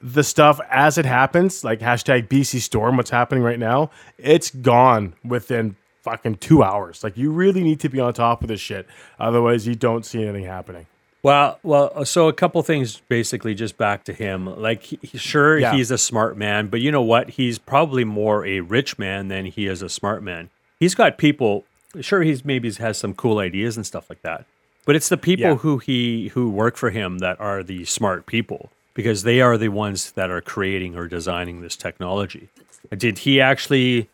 the 0.00 0.22
stuff 0.22 0.60
as 0.70 0.98
it 0.98 1.06
happens, 1.06 1.64
like 1.64 1.80
hashtag 1.80 2.28
BC 2.28 2.60
Storm, 2.60 2.96
what's 2.96 3.10
happening 3.10 3.42
right 3.42 3.58
now, 3.58 3.90
it's 4.18 4.50
gone 4.50 5.14
within 5.24 5.76
fucking 6.02 6.36
two 6.36 6.62
hours. 6.62 7.02
Like 7.02 7.16
you 7.16 7.30
really 7.30 7.62
need 7.62 7.80
to 7.80 7.88
be 7.88 7.98
on 8.00 8.12
top 8.14 8.42
of 8.42 8.48
this 8.48 8.60
shit, 8.60 8.86
otherwise 9.18 9.66
you 9.66 9.74
don't 9.74 10.04
see 10.04 10.22
anything 10.22 10.44
happening. 10.44 10.86
Well, 11.22 11.58
well, 11.64 12.04
so 12.04 12.28
a 12.28 12.32
couple 12.32 12.62
things 12.62 13.02
basically 13.08 13.52
just 13.54 13.76
back 13.76 14.04
to 14.04 14.12
him. 14.12 14.46
Like, 14.60 14.82
he, 14.84 15.18
sure, 15.18 15.58
Yeah. 15.58 15.74
he's 15.74 15.90
a 15.90 15.98
smart 15.98 16.36
man, 16.36 16.68
but 16.68 16.80
you 16.80 16.92
know 16.92 17.02
what? 17.02 17.30
He's 17.30 17.58
probably 17.58 18.04
more 18.04 18.46
a 18.46 18.60
rich 18.60 18.96
man 18.96 19.26
than 19.26 19.46
he 19.46 19.66
is 19.66 19.82
a 19.82 19.88
smart 19.88 20.22
man. 20.22 20.50
He's 20.78 20.94
got 20.94 21.18
people. 21.18 21.64
Sure, 22.00 22.22
he's 22.22 22.44
maybe 22.44 22.70
has 22.72 22.98
some 22.98 23.14
cool 23.14 23.38
ideas 23.38 23.76
and 23.76 23.86
stuff 23.86 24.08
like 24.10 24.22
that, 24.22 24.44
but 24.84 24.96
it's 24.96 25.08
the 25.08 25.16
people 25.16 25.50
Yeah. 25.50 25.54
who 25.56 25.78
he 25.78 26.28
who 26.28 26.50
work 26.50 26.76
for 26.76 26.90
him 26.90 27.18
that 27.18 27.40
are 27.40 27.62
the 27.62 27.84
smart 27.84 28.26
people 28.26 28.70
because 28.94 29.22
they 29.22 29.40
are 29.40 29.56
the 29.58 29.68
ones 29.68 30.12
that 30.12 30.30
are 30.30 30.40
creating 30.40 30.96
or 30.96 31.06
designing 31.08 31.60
this 31.60 31.76
technology. 31.76 32.48
Did 32.96 33.18
he 33.18 33.40
actually? 33.40 34.08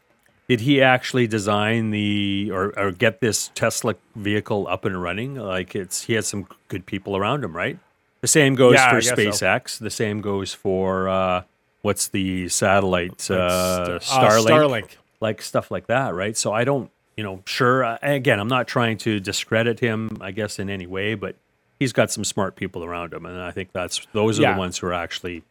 Did 0.49 0.61
he 0.61 0.83
actually 0.83 1.27
design 1.29 1.91
the 1.93 2.51
or, 2.53 2.77
or 2.79 2.91
get 2.91 3.21
this 3.21 3.51
Tesla 3.55 3.95
vehicle 4.17 4.67
up 4.69 4.85
and 4.85 5.01
running? 5.01 5.37
Like 5.37 5.75
it's 5.77 6.03
he 6.03 6.15
had 6.15 6.25
some 6.25 6.47
good 6.69 6.85
people 6.85 7.17
around 7.17 7.43
him, 7.45 7.57
right? 7.57 7.79
The 8.21 8.29
same 8.29 8.55
goes 8.55 8.75
Yeah, 8.75 8.91
for 8.91 8.97
guess 9.01 9.09
so. 9.09 9.17
SpaceX. 9.17 9.79
The 9.79 9.91
same 9.91 10.21
goes 10.21 10.53
for 10.53 11.09
uh, 11.09 11.43
what's 11.83 12.09
the 12.09 12.49
satellite 12.49 13.31
uh, 13.31 13.35
Uh, 13.35 13.99
Starlink, 14.01 14.47
Starlink. 14.47 14.91
like 15.21 15.41
stuff 15.43 15.71
like 15.71 15.87
that, 15.87 16.15
right? 16.15 16.37
So 16.37 16.53
I 16.53 16.65
don't, 16.65 16.91
you 17.17 17.25
know, 17.25 17.43
sure. 17.47 17.85
uh, 17.85 17.99
Again, 18.03 18.39
I'm 18.41 18.49
not 18.49 18.67
trying 18.67 18.97
to 18.99 19.21
discredit 19.21 19.81
him, 19.81 20.17
I 20.21 20.31
guess, 20.31 20.59
in 20.59 20.71
any 20.71 20.87
way, 20.87 21.15
but 21.15 21.37
he's 21.79 21.93
got 21.93 22.11
some 22.11 22.25
smart 22.25 22.57
people 22.57 22.85
around 22.85 23.13
him, 23.13 23.27
and 23.27 23.41
I 23.41 23.51
think 23.51 23.73
that's 23.73 24.07
those 24.13 24.39
are 24.39 24.43
Yeah. 24.43 24.53
the 24.55 24.59
ones 24.59 24.79
who 24.79 24.87
are 24.87 24.93
actually, 24.95 25.43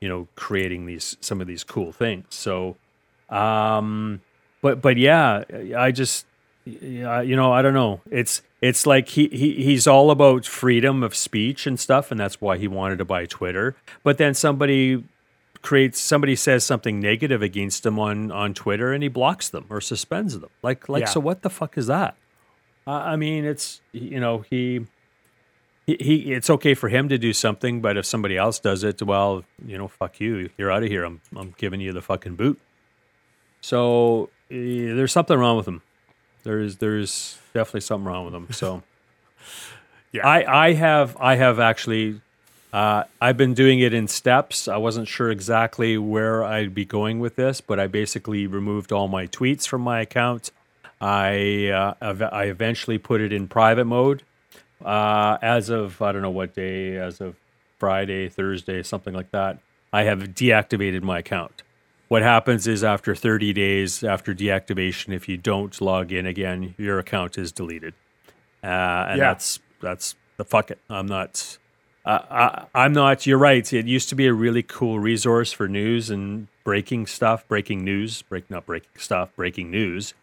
you 0.00 0.08
know, 0.08 0.28
creating 0.34 0.86
these 0.86 1.16
some 1.20 1.40
of 1.40 1.46
these 1.46 1.64
cool 1.64 1.92
things. 1.92 2.24
So, 2.30 2.76
um, 3.28 4.20
but 4.62 4.80
but 4.80 4.96
yeah, 4.96 5.44
I 5.76 5.90
just, 5.92 6.26
you 6.64 7.36
know, 7.36 7.52
I 7.52 7.62
don't 7.62 7.74
know. 7.74 8.00
It's 8.10 8.42
it's 8.60 8.86
like 8.86 9.08
he, 9.10 9.28
he 9.28 9.62
he's 9.62 9.86
all 9.86 10.10
about 10.10 10.44
freedom 10.46 11.02
of 11.02 11.14
speech 11.14 11.66
and 11.66 11.78
stuff, 11.78 12.10
and 12.10 12.18
that's 12.18 12.40
why 12.40 12.58
he 12.58 12.66
wanted 12.66 12.98
to 12.98 13.04
buy 13.04 13.26
Twitter. 13.26 13.76
But 14.02 14.18
then 14.18 14.34
somebody 14.34 15.04
creates 15.62 16.00
somebody 16.00 16.36
says 16.36 16.64
something 16.64 17.00
negative 17.00 17.42
against 17.42 17.84
him 17.84 17.98
on 17.98 18.30
on 18.30 18.54
Twitter, 18.54 18.92
and 18.92 19.02
he 19.02 19.08
blocks 19.08 19.48
them 19.48 19.66
or 19.70 19.80
suspends 19.80 20.38
them. 20.38 20.50
Like 20.62 20.88
like 20.88 21.02
Yeah. 21.02 21.06
so, 21.08 21.20
what 21.20 21.42
the 21.42 21.50
fuck 21.50 21.76
is 21.78 21.86
that? 21.88 22.16
I 22.86 23.12
I 23.12 23.16
mean, 23.16 23.44
it's 23.44 23.80
you 23.92 24.20
know 24.20 24.44
he. 24.50 24.86
He, 25.86 25.96
he, 26.00 26.32
it's 26.34 26.50
okay 26.50 26.74
for 26.74 26.90
him 26.90 27.08
to 27.08 27.16
do 27.16 27.32
something, 27.32 27.80
but 27.80 27.96
if 27.96 28.04
somebody 28.04 28.36
else 28.36 28.58
does 28.60 28.84
it, 28.84 29.00
well, 29.02 29.42
you 29.64 29.78
know, 29.78 29.88
fuck 29.88 30.20
you. 30.20 30.50
You're 30.58 30.70
out 30.70 30.82
of 30.82 30.90
here. 30.90 31.02
I'm, 31.02 31.22
I'm 31.34 31.54
giving 31.56 31.80
you 31.80 31.94
the 31.94 32.02
fucking 32.02 32.36
boot. 32.36 32.60
So 33.62 34.28
eh, 34.50 34.92
there's 34.92 35.12
something 35.12 35.38
wrong 35.38 35.56
with 35.56 35.66
him. 35.66 35.80
There's, 36.44 36.76
there's 36.76 37.38
definitely 37.54 37.80
something 37.80 38.04
wrong 38.06 38.26
with 38.26 38.34
him. 38.34 38.48
So, 38.52 38.82
Yeah. 40.12 40.26
I, 40.26 40.66
I 40.66 40.72
have, 40.74 41.16
I 41.18 41.36
have 41.36 41.58
actually, 41.58 42.20
uh, 42.72 43.04
I've 43.20 43.36
been 43.36 43.54
doing 43.54 43.80
it 43.80 43.94
in 43.94 44.08
steps. 44.08 44.68
I 44.68 44.76
wasn't 44.76 45.08
sure 45.08 45.30
exactly 45.30 45.96
where 45.98 46.44
I'd 46.44 46.74
be 46.74 46.84
going 46.84 47.18
with 47.20 47.36
this, 47.36 47.60
but 47.60 47.80
I 47.80 47.86
basically 47.86 48.46
removed 48.46 48.92
all 48.92 49.08
my 49.08 49.26
tweets 49.26 49.66
from 49.66 49.80
my 49.82 50.00
account. 50.00 50.50
I, 51.00 51.68
uh, 51.68 51.94
ev- 52.02 52.22
I 52.32 52.44
eventually 52.44 52.98
put 52.98 53.20
it 53.20 53.32
in 53.32 53.48
private 53.48 53.84
mode 53.86 54.22
uh, 54.84 55.38
as 55.42 55.68
of 55.70 56.00
I 56.02 56.12
don't 56.12 56.22
know 56.22 56.30
what 56.30 56.54
day, 56.54 56.96
as 56.96 57.20
of 57.20 57.36
Friday, 57.78 58.28
Thursday, 58.28 58.82
something 58.82 59.14
like 59.14 59.30
that, 59.30 59.58
I 59.92 60.02
have 60.04 60.20
deactivated 60.34 61.02
my 61.02 61.18
account. 61.20 61.62
What 62.08 62.22
happens 62.22 62.66
is 62.66 62.82
after 62.82 63.14
30 63.14 63.52
days 63.52 64.02
after 64.02 64.34
deactivation, 64.34 65.12
if 65.14 65.28
you 65.28 65.36
don't 65.36 65.78
log 65.80 66.10
in 66.12 66.26
again, 66.26 66.74
your 66.78 66.98
account 66.98 67.36
is 67.38 67.52
deleted, 67.52 67.94
uh, 68.62 68.66
and 68.66 69.18
Yeah. 69.18 69.28
that's 69.32 69.60
that's 69.80 70.14
the 70.36 70.44
fuck 70.44 70.70
it. 70.70 70.78
I'm 70.90 71.06
not. 71.06 71.58
Uh, 72.08 72.66
I, 72.74 72.84
I'm 72.84 72.94
not. 72.94 73.26
You're 73.26 73.36
right. 73.38 73.70
It 73.70 73.86
used 73.86 74.08
to 74.08 74.14
be 74.14 74.26
a 74.26 74.32
really 74.32 74.62
cool 74.62 74.98
resource 74.98 75.52
for 75.52 75.68
news 75.68 76.08
and 76.08 76.48
breaking 76.64 77.06
stuff, 77.06 77.46
breaking 77.48 77.84
news, 77.84 78.22
break 78.22 78.50
not 78.50 78.64
breaking 78.64 78.88
stuff, 78.98 79.28
breaking 79.36 79.70
news. 79.70 80.14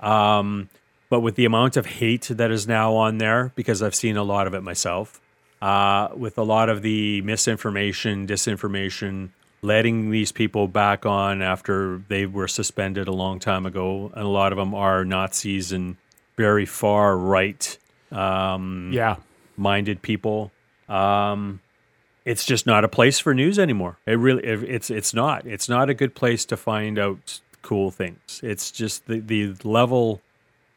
Um, 0.00 0.70
but 1.10 1.20
with 1.20 1.34
the 1.34 1.44
amount 1.44 1.76
of 1.76 1.84
hate 1.84 2.28
that 2.30 2.50
is 2.50 2.66
now 2.66 2.94
on 2.94 3.18
there, 3.18 3.52
because 3.56 3.82
I've 3.82 3.94
seen 3.94 4.16
a 4.16 4.22
lot 4.22 4.46
of 4.46 4.54
it 4.54 4.62
myself, 4.62 5.20
uh, 5.60 6.08
with 6.16 6.38
a 6.38 6.42
lot 6.42 6.70
of 6.70 6.80
the 6.80 7.20
misinformation, 7.22 8.26
disinformation, 8.26 9.28
letting 9.60 10.10
these 10.10 10.32
people 10.32 10.66
back 10.66 11.04
on 11.04 11.42
after 11.42 12.02
they 12.08 12.24
were 12.26 12.48
suspended 12.48 13.06
a 13.06 13.12
long 13.12 13.38
time 13.38 13.66
ago, 13.66 14.10
and 14.14 14.24
a 14.24 14.28
lot 14.28 14.50
of 14.52 14.56
them 14.58 14.74
are 14.74 15.04
Nazis 15.04 15.72
and 15.72 15.96
very 16.36 16.64
far 16.66 17.16
right 17.18 17.76
um, 18.10 18.90
Yeah. 18.94 19.16
minded 19.58 20.00
people. 20.00 20.50
Um, 20.88 21.60
it's 22.24 22.44
just 22.44 22.66
not 22.66 22.84
a 22.84 22.88
place 22.88 23.18
for 23.18 23.34
news 23.34 23.58
anymore. 23.58 23.98
It 24.06 24.12
really, 24.18 24.42
it's 24.44 24.90
it's 24.90 25.12
not. 25.12 25.46
It's 25.46 25.68
not 25.68 25.90
a 25.90 25.94
good 25.94 26.14
place 26.14 26.44
to 26.46 26.56
find 26.56 26.98
out 26.98 27.40
cool 27.62 27.90
things. 27.90 28.40
It's 28.42 28.70
just 28.70 29.06
the 29.06 29.20
the 29.20 29.54
level 29.64 30.20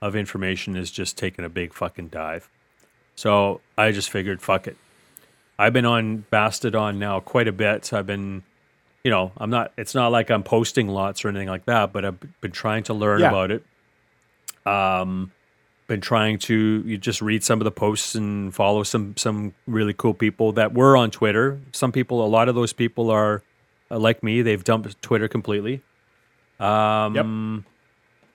of 0.02 0.16
information 0.16 0.76
is 0.76 0.92
just 0.92 1.18
taking 1.18 1.44
a 1.46 1.50
big 1.50 1.74
fucking 1.74 2.10
dive. 2.10 2.50
So 3.16 3.62
I 3.78 3.92
just 3.92 4.10
figured, 4.12 4.42
fuck 4.42 4.68
it. 4.68 4.78
I've 5.58 5.74
been 5.74 5.86
on 5.86 6.26
Mastodon 6.32 7.00
now 7.00 7.20
quite 7.20 7.48
a 7.48 7.52
bit. 7.52 7.84
So 7.86 7.98
I've 7.98 8.06
been, 8.06 8.44
you 9.04 9.10
know, 9.10 9.32
I'm 9.38 9.50
not. 9.50 9.72
It's 9.78 9.96
not 9.96 10.12
like 10.12 10.30
I'm 10.30 10.44
posting 10.44 10.88
lots 10.88 11.24
or 11.26 11.30
anything 11.30 11.48
like 11.48 11.66
that, 11.66 11.92
but 11.94 12.06
I've 12.06 12.20
been 12.42 12.52
trying 12.52 12.84
to 12.84 12.94
learn 12.94 13.22
Yeah. 13.22 13.30
about 13.30 13.52
it. 13.52 13.64
Um, 14.66 15.32
been 15.88 16.02
trying 16.02 16.38
to 16.40 16.84
you 16.86 16.98
just 16.98 17.22
read 17.22 17.44
some 17.44 17.60
of 17.62 17.66
the 17.66 17.72
posts 17.72 18.14
and 18.16 18.54
follow 18.54 18.84
some 18.84 19.16
some 19.18 19.54
really 19.66 19.94
cool 19.94 20.14
people 20.14 20.52
that 20.54 20.74
were 20.74 20.96
on 20.98 21.12
Twitter. 21.12 21.60
Some 21.72 21.92
people, 21.92 22.24
a 22.26 22.28
lot 22.28 22.50
of 22.50 22.56
those 22.56 22.74
people 22.74 23.10
are 23.10 23.42
uh, 23.90 23.98
like 23.98 24.22
me. 24.22 24.42
They've 24.42 24.64
dumped 24.64 25.02
Twitter 25.02 25.28
completely. 25.28 25.82
Um, 26.60 27.66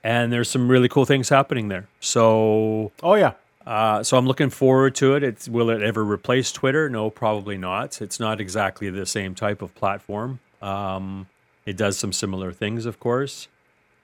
And 0.05 0.33
there's 0.33 0.51
some 0.51 0.69
really 0.69 0.89
cool 0.89 1.05
things 1.05 1.29
happening 1.29 1.69
there. 1.69 1.87
So 2.01 2.91
Oh 3.03 3.15
yeah. 3.15 3.33
uh, 3.67 4.03
so 4.03 4.17
I'm 4.17 4.27
looking 4.27 4.51
forward 4.51 4.95
to 4.97 5.15
it. 5.15 5.23
It's 5.23 5.49
will 5.49 5.71
it 5.71 5.83
ever 5.83 6.03
replace 6.05 6.51
Twitter? 6.51 6.89
No, 6.91 7.11
probably 7.11 7.57
not. 7.57 8.01
It's 8.03 8.19
not 8.19 8.41
exactly 8.41 8.91
the 8.91 9.07
same 9.07 9.35
type 9.35 9.63
of 9.63 9.75
platform. 9.77 10.41
Um, 10.61 11.29
it 11.67 11.77
does 11.77 11.97
some 11.99 12.13
similar 12.13 12.53
things, 12.53 12.87
of 12.87 12.99
course. 12.99 13.47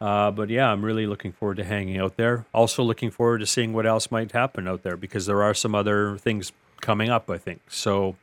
Uh, 0.01 0.31
but 0.31 0.49
yeah, 0.49 0.71
I'm 0.71 0.85
really 0.85 1.07
looking 1.07 1.33
forward 1.33 1.57
to 1.57 1.65
hanging 1.65 1.99
out 1.99 2.17
there. 2.17 2.47
Also 2.55 2.83
looking 2.83 3.11
forward 3.11 3.39
to 3.39 3.47
seeing 3.47 3.73
what 3.73 3.85
else 3.87 4.11
might 4.11 4.33
happen 4.33 4.69
out 4.69 4.83
there 4.83 4.97
because 4.97 5.27
there 5.27 5.43
are 5.43 5.55
some 5.55 5.75
other 5.75 6.19
things 6.19 6.53
coming 6.81 7.11
up. 7.11 7.29
I 7.29 7.39
think 7.39 7.61
so. 7.69 8.17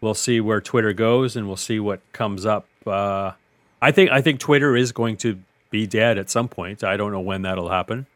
We'll 0.00 0.14
see 0.14 0.40
where 0.40 0.60
Twitter 0.60 0.92
goes, 0.92 1.34
and 1.34 1.46
we'll 1.46 1.56
see 1.56 1.80
what 1.80 2.00
comes 2.12 2.46
up. 2.46 2.66
Uh, 2.86 3.32
I 3.80 3.90
think 3.90 4.10
I 4.10 4.20
think 4.20 4.38
Twitter 4.38 4.76
is 4.76 4.92
going 4.92 5.16
to 5.18 5.40
be 5.70 5.86
dead 5.86 6.18
at 6.18 6.30
some 6.30 6.48
point. 6.48 6.84
I 6.84 6.96
don't 6.96 7.10
know 7.12 7.20
when 7.20 7.42
that'll 7.42 7.70
happen. 7.70 8.06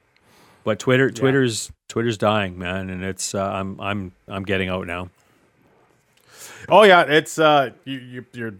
But 0.64 0.78
Twitter, 0.78 1.10
Twitter's 1.10 1.72
Twitter's 1.88 2.18
dying, 2.18 2.58
man, 2.58 2.88
and 2.88 3.02
it's 3.02 3.34
uh, 3.34 3.42
I'm 3.42 3.80
I'm 3.80 4.12
I'm 4.28 4.44
getting 4.44 4.68
out 4.68 4.86
now. 4.86 5.08
Oh 6.68 6.84
yeah. 6.84 7.02
It's 7.02 7.38
uh, 7.38 7.70
you, 7.84 7.98
you 7.98 8.24
you're, 8.32 8.54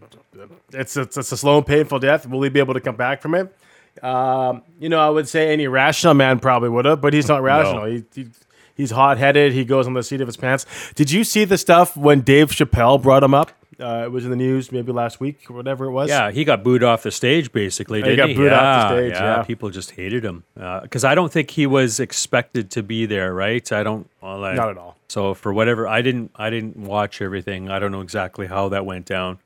it's 0.73 0.97
it's 0.97 1.17
it's 1.17 1.31
a 1.31 1.37
slow 1.37 1.57
and 1.57 1.65
painful 1.65 1.99
death. 1.99 2.27
Will 2.27 2.41
he 2.41 2.49
be 2.49 2.59
able 2.59 2.73
to 2.73 2.81
come 2.81 2.95
back 2.95 3.21
from 3.21 3.35
it? 3.35 3.55
Um, 4.01 4.63
you 4.79 4.89
know, 4.89 4.99
I 4.99 5.09
would 5.09 5.27
say 5.27 5.51
any 5.51 5.67
rational 5.67 6.13
man 6.13 6.39
probably 6.39 6.69
would 6.69 6.85
have, 6.85 7.01
but 7.01 7.13
he's 7.13 7.27
not 7.27 7.41
rational. 7.41 7.85
He, 7.85 8.03
he 8.13 8.27
he's 8.75 8.91
hot 8.91 9.17
headed. 9.17 9.53
He 9.53 9.65
goes 9.65 9.87
on 9.87 9.93
the 9.93 10.03
seat 10.03 10.21
of 10.21 10.27
his 10.27 10.37
pants. 10.37 10.65
Did 10.95 11.11
you 11.11 11.23
see 11.23 11.45
the 11.45 11.57
stuff 11.57 11.95
when 11.95 12.21
Dave 12.21 12.49
Chappelle 12.51 13.01
brought 13.01 13.23
him 13.23 13.33
up? 13.33 13.51
Uh, 13.79 14.03
it 14.05 14.11
was 14.11 14.23
in 14.23 14.29
the 14.29 14.37
news 14.37 14.71
maybe 14.71 14.91
last 14.91 15.19
week 15.19 15.49
or 15.49 15.53
whatever 15.53 15.85
it 15.85 15.91
was. 15.91 16.09
Yeah, 16.09 16.31
he 16.31 16.43
got 16.43 16.63
booed 16.63 16.83
off 16.83 17.03
the 17.03 17.11
stage 17.11 17.51
basically. 17.51 18.01
He 18.01 18.15
got 18.15 18.29
he? 18.29 18.35
booed 18.35 18.53
off 18.53 18.89
the 18.89 18.95
stage, 18.95 19.13
yeah. 19.13 19.43
people 19.43 19.69
just 19.69 19.91
hated 19.91 20.23
him 20.23 20.43
because 20.55 21.03
I 21.03 21.15
don't 21.15 21.31
think 21.31 21.51
he 21.51 21.65
was 21.65 21.99
expected 21.99 22.71
to 22.71 22.83
be 22.83 23.05
there. 23.05 23.33
Right? 23.33 23.69
I 23.71 23.83
don't. 23.83 24.09
Well, 24.21 24.43
I, 24.43 24.53
Not 24.53 24.69
at 24.69 24.77
all. 24.77 24.97
So 25.07 25.33
for 25.33 25.53
whatever, 25.53 25.87
I 25.87 26.01
didn't. 26.01 26.31
I 26.35 26.49
didn't 26.49 26.77
watch 26.77 27.21
everything. 27.21 27.69
I 27.69 27.79
don't 27.79 27.91
know 27.91 28.01
exactly 28.01 28.47
how 28.47 28.69
that 28.69 28.85
went 28.85 29.05
down. 29.05 29.39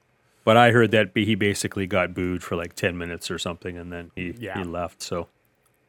But 0.47 0.55
I 0.55 0.71
heard 0.71 0.91
that 0.91 1.09
he 1.13 1.35
basically 1.35 1.87
got 1.87 2.13
booed 2.13 2.41
for 2.41 2.55
like 2.55 2.73
ten 2.73 2.97
minutes 2.97 3.29
or 3.29 3.37
something, 3.37 3.77
and 3.77 3.91
then 3.91 4.11
he 4.15 4.33
Yeah. 4.39 4.57
he 4.57 4.63
left. 4.63 5.01
So, 5.01 5.27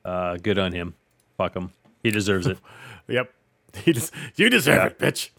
uh, 0.04 0.36
good 0.38 0.58
on 0.58 0.72
him. 0.72 0.94
Fuck 1.36 1.54
him. 1.54 1.70
He 2.02 2.10
deserves 2.10 2.48
it. 2.48 2.58
Yep. 3.06 3.32
He 3.84 3.94
you 4.34 4.50
deserve 4.50 4.84
it, 4.84 4.98
bitch. 4.98 5.30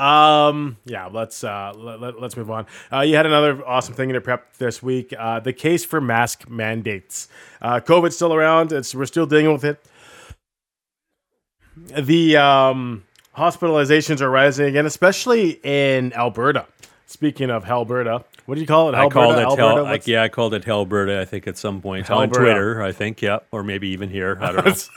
Um. 0.00 0.76
Yeah. 0.84 1.06
Let's 1.06 1.42
uh. 1.42 1.72
Let, 1.74 2.00
let, 2.00 2.22
us 2.22 2.36
move 2.36 2.52
on. 2.52 2.66
Uh, 2.92 3.00
you 3.00 3.16
had 3.16 3.26
another 3.26 3.66
awesome 3.66 3.94
thing 3.94 4.10
in 4.10 4.14
your 4.14 4.20
prep 4.20 4.56
this 4.58 4.80
week. 4.80 5.12
Uh, 5.18 5.40
the 5.40 5.52
case 5.52 5.84
for 5.84 6.00
mask 6.00 6.48
mandates. 6.48 7.26
Uh, 7.60 7.80
COVID's 7.80 8.14
still 8.14 8.32
around. 8.32 8.70
It's 8.72 8.94
we're 8.94 9.06
still 9.06 9.26
dealing 9.26 9.52
with 9.52 9.64
it. 9.64 9.84
The 12.00 12.36
um 12.36 13.02
hospitalizations 13.36 14.20
are 14.20 14.30
rising 14.30 14.66
again, 14.66 14.86
especially 14.86 15.58
in 15.64 16.12
Alberta. 16.12 16.66
Speaking 17.10 17.50
of 17.50 17.64
Alberta, 17.64 18.24
what 18.46 18.54
do 18.54 18.60
you 18.60 18.68
call 18.68 18.88
it? 18.88 18.94
I 18.94 19.08
called 19.08 19.34
it 19.36 19.40
Alberta? 19.40 19.74
hell. 19.74 19.82
Like, 19.82 20.06
yeah, 20.06 20.22
I 20.22 20.28
called 20.28 20.54
it 20.54 20.62
Hellberta. 20.64 21.18
I 21.18 21.24
think 21.24 21.48
at 21.48 21.58
some 21.58 21.82
point 21.82 22.08
on 22.08 22.30
Twitter. 22.30 22.80
I 22.80 22.92
think, 22.92 23.20
yeah, 23.20 23.40
or 23.50 23.64
maybe 23.64 23.88
even 23.88 24.10
here. 24.10 24.38
I 24.40 24.52
don't 24.52 24.88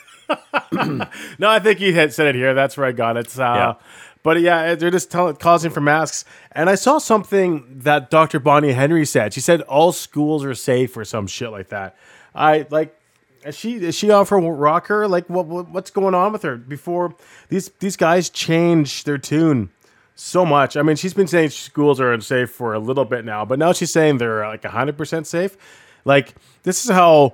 know. 0.72 1.08
no, 1.40 1.50
I 1.50 1.58
think 1.58 1.80
you 1.80 1.92
had 1.96 2.14
said 2.14 2.28
it 2.28 2.36
here. 2.36 2.54
That's 2.54 2.78
where 2.78 2.86
I 2.86 2.92
got 2.92 3.18
it. 3.18 3.28
Uh, 3.38 3.42
Yeah. 3.42 3.74
But 4.22 4.42
yeah, 4.42 4.76
they're 4.76 4.92
just 4.92 5.10
tell- 5.10 5.34
causing 5.34 5.72
for 5.72 5.82
masks. 5.82 6.24
And 6.52 6.70
I 6.70 6.76
saw 6.76 7.00
something 7.00 7.80
that 7.80 8.12
Dr. 8.12 8.40
Bonnie 8.40 8.74
Henry 8.74 9.08
said. 9.08 9.34
She 9.34 9.42
said 9.42 9.62
all 9.62 9.92
schools 9.92 10.46
are 10.46 10.54
safe 10.54 10.96
or 10.96 11.04
some 11.06 11.26
shit 11.26 11.50
like 11.50 11.70
that. 11.70 11.96
I 12.36 12.68
like. 12.70 12.96
Is 13.44 13.58
she 13.58 13.78
is 13.78 13.96
she 13.96 14.12
on 14.12 14.26
for 14.28 14.40
rocker? 14.40 15.08
Like 15.08 15.28
what, 15.32 15.48
what 15.48 15.68
what's 15.70 15.90
going 15.90 16.14
on 16.14 16.32
with 16.32 16.44
her? 16.44 16.58
Before 16.58 17.16
these 17.50 17.70
these 17.80 17.98
guys 17.98 18.30
change 18.30 19.04
their 19.04 19.18
tune 19.18 19.72
so 20.16 20.46
much. 20.46 20.78
I 20.78 20.82
mean, 20.82 20.96
she's 20.96 21.14
been 21.14 21.28
saying 21.28 21.50
schools 21.50 22.00
are 22.00 22.14
unsafe 22.14 22.52
for 22.52 22.74
a 22.74 22.80
little 22.80 23.06
bit 23.06 23.26
now, 23.26 23.46
but 23.46 23.60
now 23.60 23.74
she's 23.74 23.92
saying 23.92 24.18
they're 24.18 24.46
like 24.48 24.64
hundred 24.64 24.98
percent 24.98 25.28
safe. 25.28 25.58
Like 26.06 26.36
this 26.64 26.86
is 26.86 26.92
how 26.92 27.34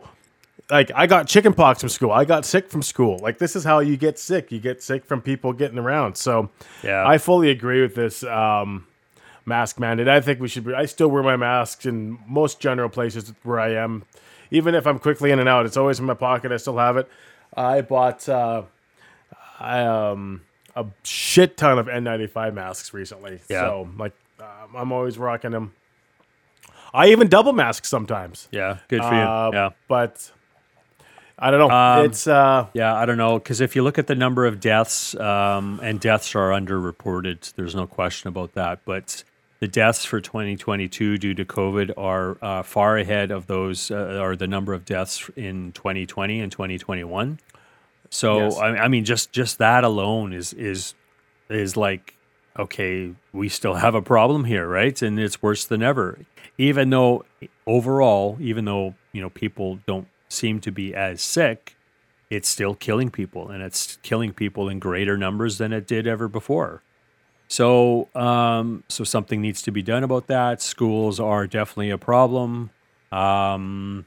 like 0.70 0.92
I 0.96 1.08
got 1.08 1.28
chickenpox 1.28 1.80
from 1.80 1.90
school. 1.90 2.12
I 2.12 2.26
got 2.26 2.46
sick 2.46 2.70
from 2.70 2.82
school. 2.82 3.18
Like 3.20 3.38
this 3.38 3.56
is 3.56 3.64
how 3.64 3.80
you 3.80 3.98
get 3.98 4.20
sick. 4.20 4.52
You 4.52 4.60
get 4.60 4.82
sick 4.84 5.06
from 5.06 5.22
people 5.22 5.54
getting 5.54 5.78
around. 5.80 6.16
So 6.16 6.50
Yeah. 6.84 7.08
I 7.08 7.18
fully 7.18 7.50
agree 7.50 7.82
with 7.82 7.96
this 7.96 8.24
um, 8.24 8.86
mask 9.46 9.80
mandate. 9.80 10.08
I 10.08 10.22
think 10.22 10.40
we 10.40 10.48
should. 10.48 10.66
Be, 10.66 10.74
I 10.74 10.86
still 10.86 11.10
wear 11.10 11.24
my 11.24 11.38
masks 11.38 11.86
in 11.86 12.20
most 12.28 12.60
general 12.60 12.90
places 12.90 13.34
where 13.44 13.60
I 13.60 13.74
am, 13.74 14.04
even 14.52 14.76
if 14.76 14.86
I'm 14.86 15.00
quickly 15.00 15.32
in 15.32 15.40
and 15.40 15.50
out. 15.50 15.66
It's 15.66 15.78
always 15.78 16.00
in 16.00 16.06
my 16.06 16.14
pocket. 16.14 16.52
I 16.52 16.58
still 16.58 16.78
have 16.78 16.98
it. 16.98 17.10
I 17.56 17.82
bought 17.82 18.30
uh, 18.30 18.64
I, 19.60 19.82
um, 19.82 20.42
a 20.76 20.86
shit 21.04 21.58
ton 21.58 21.80
of 21.80 21.88
N95 21.88 22.54
masks 22.54 22.94
recently. 22.94 23.40
Yeah. 23.50 23.62
So 23.62 23.90
like 23.98 24.14
um, 24.40 24.76
I'm 24.76 24.92
always 24.92 25.18
rocking 25.18 25.52
them. 25.52 25.74
I 26.94 27.10
even 27.10 27.28
double 27.28 27.54
mask 27.54 27.86
sometimes. 27.86 28.48
Yeah, 28.52 28.78
good 28.88 29.02
for 29.02 29.14
you. 29.14 29.20
Uh, 29.20 29.52
yeah. 29.54 29.70
But 29.88 30.32
I 31.38 31.52
don't 31.52 31.60
know. 31.60 31.76
Um, 31.76 32.06
it's 32.06 32.28
uh 32.28 32.68
Yeah, 32.74 32.94
I 32.96 33.06
don't 33.06 33.18
know 33.18 33.38
because 33.40 33.62
if 33.62 33.76
you 33.76 33.84
look 33.84 33.98
at 33.98 34.08
the 34.08 34.16
number 34.16 34.46
of 34.46 34.60
deaths, 34.60 35.16
um, 35.16 35.80
and 35.84 36.00
deaths 36.00 36.36
are 36.36 36.50
underreported, 36.50 37.54
there's 37.54 37.76
no 37.76 37.88
question 37.88 38.28
about 38.28 38.54
that. 38.54 38.80
But 38.86 39.24
the 39.60 39.68
deaths 39.68 40.06
for 40.06 40.22
2022 40.22 41.18
due 41.18 41.34
to 41.34 41.46
COVID 41.46 41.92
are 41.98 42.38
uh, 42.42 42.64
far 42.64 42.98
ahead 42.98 43.30
of 43.32 43.48
those, 43.48 43.92
uh, 43.92 44.20
or 44.22 44.36
the 44.36 44.48
number 44.48 44.74
of 44.74 44.86
deaths 44.86 45.30
in 45.36 45.74
2020 45.74 46.40
and 46.40 46.52
2021. 46.52 47.40
So 48.10 48.46
Yes. 48.46 48.58
I, 48.58 48.68
I 48.70 48.88
mean, 48.88 49.06
just 49.06 49.32
just 49.32 49.58
that 49.60 49.84
alone 49.84 50.34
is 50.34 50.54
is 50.54 50.96
is 51.50 51.78
like 51.78 52.16
okay, 52.58 53.14
we 53.32 53.48
still 53.48 53.76
have 53.76 53.96
a 53.96 54.02
problem 54.02 54.44
here, 54.44 54.68
right? 54.68 55.02
And 55.02 55.18
it's 55.18 55.42
worse 55.42 55.66
than 55.66 55.82
ever. 55.82 56.20
Even 56.58 56.90
though 56.90 57.24
overall, 57.66 58.38
even 58.42 58.66
though 58.66 58.96
you 59.14 59.22
know 59.22 59.30
people 59.30 59.80
don't 59.88 60.08
seem 60.28 60.60
to 60.62 60.72
be 60.72 60.94
as 60.94 61.22
sick, 61.22 61.76
it's 62.30 62.50
still 62.50 62.76
killing 62.76 63.10
people, 63.10 63.50
and 63.50 63.64
it's 63.64 63.98
killing 64.04 64.34
people 64.34 64.70
in 64.70 64.80
greater 64.80 65.18
numbers 65.18 65.58
than 65.58 65.74
it 65.74 65.88
did 65.88 66.06
ever 66.06 66.28
before. 66.28 66.84
So, 67.48 68.10
um, 68.14 68.84
so 68.90 69.04
something 69.04 69.42
needs 69.42 69.64
to 69.64 69.72
be 69.72 69.82
done 69.82 70.04
about 70.04 70.28
that. 70.28 70.62
Schools 70.62 71.20
are 71.20 71.48
definitely 71.48 71.90
a 71.90 71.98
problem. 71.98 72.70
Um, 73.12 74.06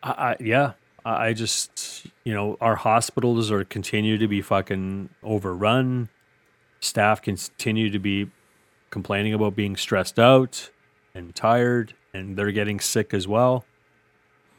I, 0.00 0.10
I, 0.10 0.36
yeah, 0.38 0.72
I, 1.06 1.32
just, 1.32 2.06
you 2.24 2.34
know, 2.34 2.56
our 2.60 2.76
hospitals 2.76 3.50
are 3.50 3.64
continue 3.64 4.18
to 4.18 4.26
be 4.26 4.42
fucking 4.42 5.10
overrun. 5.22 6.08
Staff 6.80 7.22
continue 7.22 7.90
to 7.90 7.98
be 7.98 8.30
complaining 8.90 9.32
about 9.32 9.54
being 9.54 9.76
stressed 9.76 10.18
out 10.18 10.70
and 11.14 11.34
tired, 11.34 11.94
and 12.12 12.36
they're 12.36 12.52
getting 12.52 12.80
sick 12.80 13.14
as 13.14 13.28
well. 13.28 13.64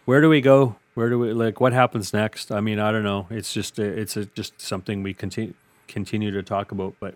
Where 0.06 0.22
do 0.22 0.30
we 0.30 0.42
go? 0.42 0.78
Where 0.94 1.10
do 1.10 1.20
we 1.20 1.34
like? 1.34 1.60
What 1.60 1.74
happens 1.74 2.14
next? 2.14 2.52
I 2.52 2.62
mean, 2.62 2.80
I 2.80 2.92
don't 2.92 3.04
know. 3.04 3.28
It's 3.30 3.54
just, 3.54 3.78
it's 3.78 4.18
a, 4.18 4.26
just 4.26 4.60
something 4.62 5.04
we 5.04 5.14
continue 5.14 5.54
continue 5.88 6.32
to 6.32 6.44
talk 6.44 6.72
about, 6.72 6.96
but 7.00 7.16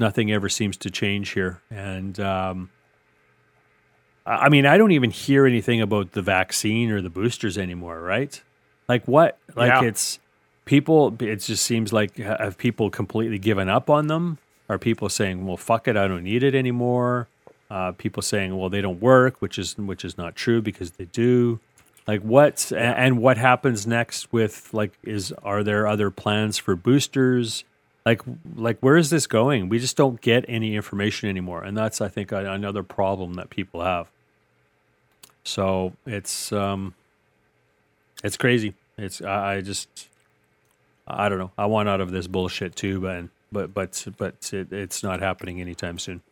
nothing 0.00 0.32
ever 0.32 0.48
seems 0.48 0.76
to 0.78 0.90
change 0.90 1.30
here. 1.30 1.60
And 1.70 2.18
um, 2.20 2.70
I 4.26 4.48
mean, 4.48 4.64
I 4.66 4.78
don't 4.78 4.92
even 4.92 5.10
hear 5.10 5.46
anything 5.46 5.80
about 5.80 6.12
the 6.12 6.22
vaccine 6.22 6.90
or 6.90 7.00
the 7.02 7.10
boosters 7.10 7.58
anymore, 7.58 8.00
right? 8.00 8.40
Like 8.88 9.04
what? 9.06 9.38
Like 9.54 9.68
Yeah. 9.82 9.88
it's 9.88 10.18
people. 10.64 11.14
It 11.20 11.36
just 11.36 11.64
seems 11.64 11.92
like 11.92 12.16
have 12.16 12.56
people 12.56 12.90
completely 12.90 13.38
given 13.38 13.68
up 13.68 13.90
on 13.90 14.06
them? 14.06 14.38
Are 14.68 14.78
people 14.78 15.10
saying, 15.10 15.46
"Well, 15.46 15.58
fuck 15.58 15.88
it, 15.88 15.96
I 15.96 16.08
don't 16.08 16.24
need 16.24 16.42
it 16.42 16.54
anymore"? 16.54 17.28
Uh, 17.70 17.92
people 17.92 18.22
saying, 18.22 18.56
"Well, 18.56 18.70
they 18.70 18.80
don't 18.80 19.00
work," 19.00 19.36
which 19.40 19.58
is 19.58 19.76
which 19.76 20.04
is 20.06 20.16
not 20.16 20.36
true 20.36 20.62
because 20.62 20.92
they 20.92 21.04
do. 21.06 21.60
Like 22.06 22.22
what? 22.22 22.70
a- 22.72 22.78
And 22.78 23.18
what 23.18 23.36
happens 23.36 23.86
next 23.86 24.32
with 24.32 24.70
like 24.72 24.92
is 25.02 25.32
are 25.42 25.62
there 25.62 25.86
other 25.86 26.10
plans 26.10 26.56
for 26.56 26.76
boosters? 26.76 27.64
Like 28.06 28.22
like 28.56 28.78
where 28.80 28.96
is 28.96 29.10
this 29.10 29.26
going? 29.26 29.68
We 29.68 29.78
just 29.78 29.96
don't 29.96 30.20
get 30.20 30.44
any 30.48 30.76
information 30.76 31.28
anymore, 31.28 31.62
and 31.64 31.76
that's 31.76 32.00
I 32.00 32.08
think 32.08 32.32
another 32.32 32.82
problem 32.82 33.34
that 33.34 33.50
people 33.50 33.82
have. 33.82 34.08
So 35.44 35.94
it's 36.06 36.52
um, 36.52 36.94
it's 38.22 38.36
crazy. 38.36 38.74
It's 38.98 39.22
I, 39.22 39.54
I 39.56 39.60
just 39.62 40.08
I 41.08 41.28
don't 41.28 41.38
know. 41.38 41.52
I 41.58 41.66
want 41.66 41.88
out 41.88 42.00
of 42.00 42.10
this 42.10 42.26
bullshit 42.26 42.76
too, 42.76 43.00
but 43.00 43.24
but 43.52 43.74
but 43.74 44.06
but 44.18 44.52
it, 44.52 44.72
it's 44.72 45.02
not 45.02 45.20
happening 45.20 45.60
anytime 45.60 45.98
soon. 45.98 46.22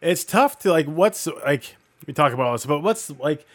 it's 0.00 0.24
tough 0.24 0.58
to 0.60 0.70
like 0.70 0.86
what's 0.86 1.26
like 1.44 1.76
we 2.06 2.12
talk 2.12 2.32
about 2.32 2.46
all 2.46 2.52
this 2.52 2.66
but 2.66 2.80
what's 2.80 3.10
like 3.18 3.46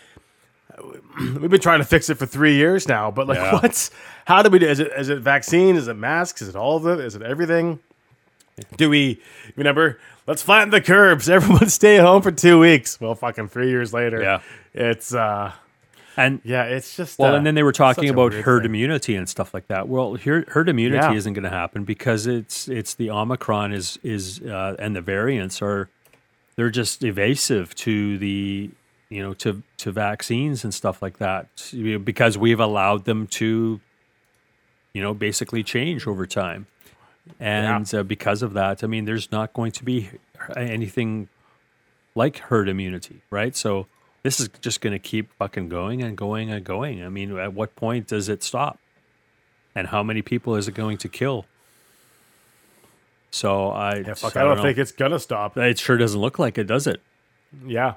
we've 1.39 1.49
been 1.49 1.59
trying 1.61 1.79
to 1.79 1.85
fix 1.85 2.09
it 2.09 2.15
for 2.15 2.25
three 2.25 2.55
years 2.55 2.87
now 2.87 3.11
but 3.11 3.27
like 3.27 3.37
Yeah. 3.37 3.53
what's 3.61 3.91
how 4.25 4.41
do 4.41 4.49
we 4.49 4.59
do 4.59 4.67
is 4.67 4.79
it 4.79 4.91
is 4.97 5.09
it 5.09 5.19
vaccine 5.19 5.75
is 5.75 5.87
it 5.87 5.95
masks 5.95 6.41
is 6.41 6.49
it 6.49 6.55
all 6.55 6.77
of 6.77 6.85
it 6.87 7.03
is 7.03 7.15
it 7.15 7.21
everything 7.21 7.79
do 8.77 8.89
we 8.89 9.21
remember 9.55 9.99
let's 10.27 10.41
flatten 10.41 10.69
the 10.69 10.81
curbs 10.81 11.29
everyone 11.37 11.69
stay 11.69 11.97
home 11.97 12.21
for 12.21 12.31
two 12.31 12.59
weeks 12.59 12.99
well 12.99 13.15
fucking 13.15 13.47
three 13.49 13.69
years 13.69 13.93
later 13.93 14.21
Yeah. 14.21 14.41
it's 14.73 15.13
uh 15.13 15.51
And 16.17 16.39
yeah 16.45 16.63
it's 16.63 16.95
just 16.95 17.19
Well, 17.19 17.33
uh, 17.33 17.37
and 17.37 17.45
then 17.45 17.55
they 17.55 17.63
were 17.63 17.73
talking 17.73 18.09
about 18.09 18.33
herd 18.33 18.61
thing. 18.61 18.71
immunity 18.71 19.15
and 19.17 19.27
stuff 19.27 19.53
like 19.53 19.67
that. 19.67 19.89
Well, 19.89 20.13
here, 20.15 20.45
herd 20.47 20.69
immunity 20.69 21.03
Yeah. 21.03 21.13
isn't 21.13 21.33
going 21.33 21.43
to 21.43 21.49
happen 21.49 21.83
because 21.83 22.25
it's 22.25 22.69
it's 22.69 22.93
the 22.95 23.09
Omicron 23.11 23.73
is 23.73 23.99
is 24.01 24.39
uh, 24.41 24.77
and 24.79 24.95
the 24.95 25.01
variants 25.01 25.61
are 25.61 25.89
they're 26.55 26.69
just 26.69 27.03
evasive 27.03 27.75
to 27.75 28.17
the 28.17 28.69
you 29.09 29.21
know 29.21 29.33
to 29.35 29.63
to 29.77 29.91
vaccines 29.91 30.63
and 30.63 30.73
stuff 30.73 31.01
like 31.01 31.17
that 31.17 31.47
because 32.03 32.37
we've 32.37 32.59
allowed 32.59 33.05
them 33.05 33.27
to 33.27 33.79
you 34.93 35.01
know 35.01 35.13
basically 35.13 35.63
change 35.63 36.07
over 36.07 36.25
time. 36.25 36.67
And 37.39 37.91
uh, 37.91 38.03
because 38.03 38.43
of 38.43 38.53
that, 38.53 38.83
I 38.83 38.87
mean, 38.87 39.05
there's 39.05 39.31
not 39.31 39.51
going 39.53 39.71
to 39.71 39.83
be 39.83 40.11
anything 40.55 41.27
like 42.13 42.37
herd 42.37 42.69
immunity, 42.69 43.23
right? 43.31 43.55
So 43.55 43.87
this 44.21 44.39
is 44.39 44.47
just 44.61 44.79
going 44.79 44.93
to 44.93 44.99
keep 44.99 45.33
fucking 45.33 45.69
going 45.69 46.03
and 46.03 46.15
going 46.15 46.51
and 46.51 46.63
going. 46.63 47.03
I 47.03 47.09
mean, 47.09 47.35
at 47.37 47.53
what 47.53 47.75
point 47.75 48.07
does 48.07 48.29
it 48.29 48.43
stop? 48.43 48.79
And 49.73 49.87
how 49.87 50.03
many 50.03 50.21
people 50.21 50.55
is 50.55 50.67
it 50.67 50.75
going 50.75 50.97
to 50.99 51.09
kill? 51.09 51.45
So 53.35 53.69
I, 53.69 53.97
yeah, 53.97 54.13
fuck, 54.13 54.37
I 54.37 54.41
I 54.41 54.43
don't 54.45 54.61
think 54.61 54.77
it's 54.77 54.93
gonna 54.93 55.19
stop 55.19 55.57
it 55.57 55.77
sure 55.77 55.97
doesn't 55.97 56.21
look 56.21 56.39
like 56.39 56.57
it, 56.57 56.67
does 56.67 56.87
it? 56.87 57.01
yeah 57.65 57.95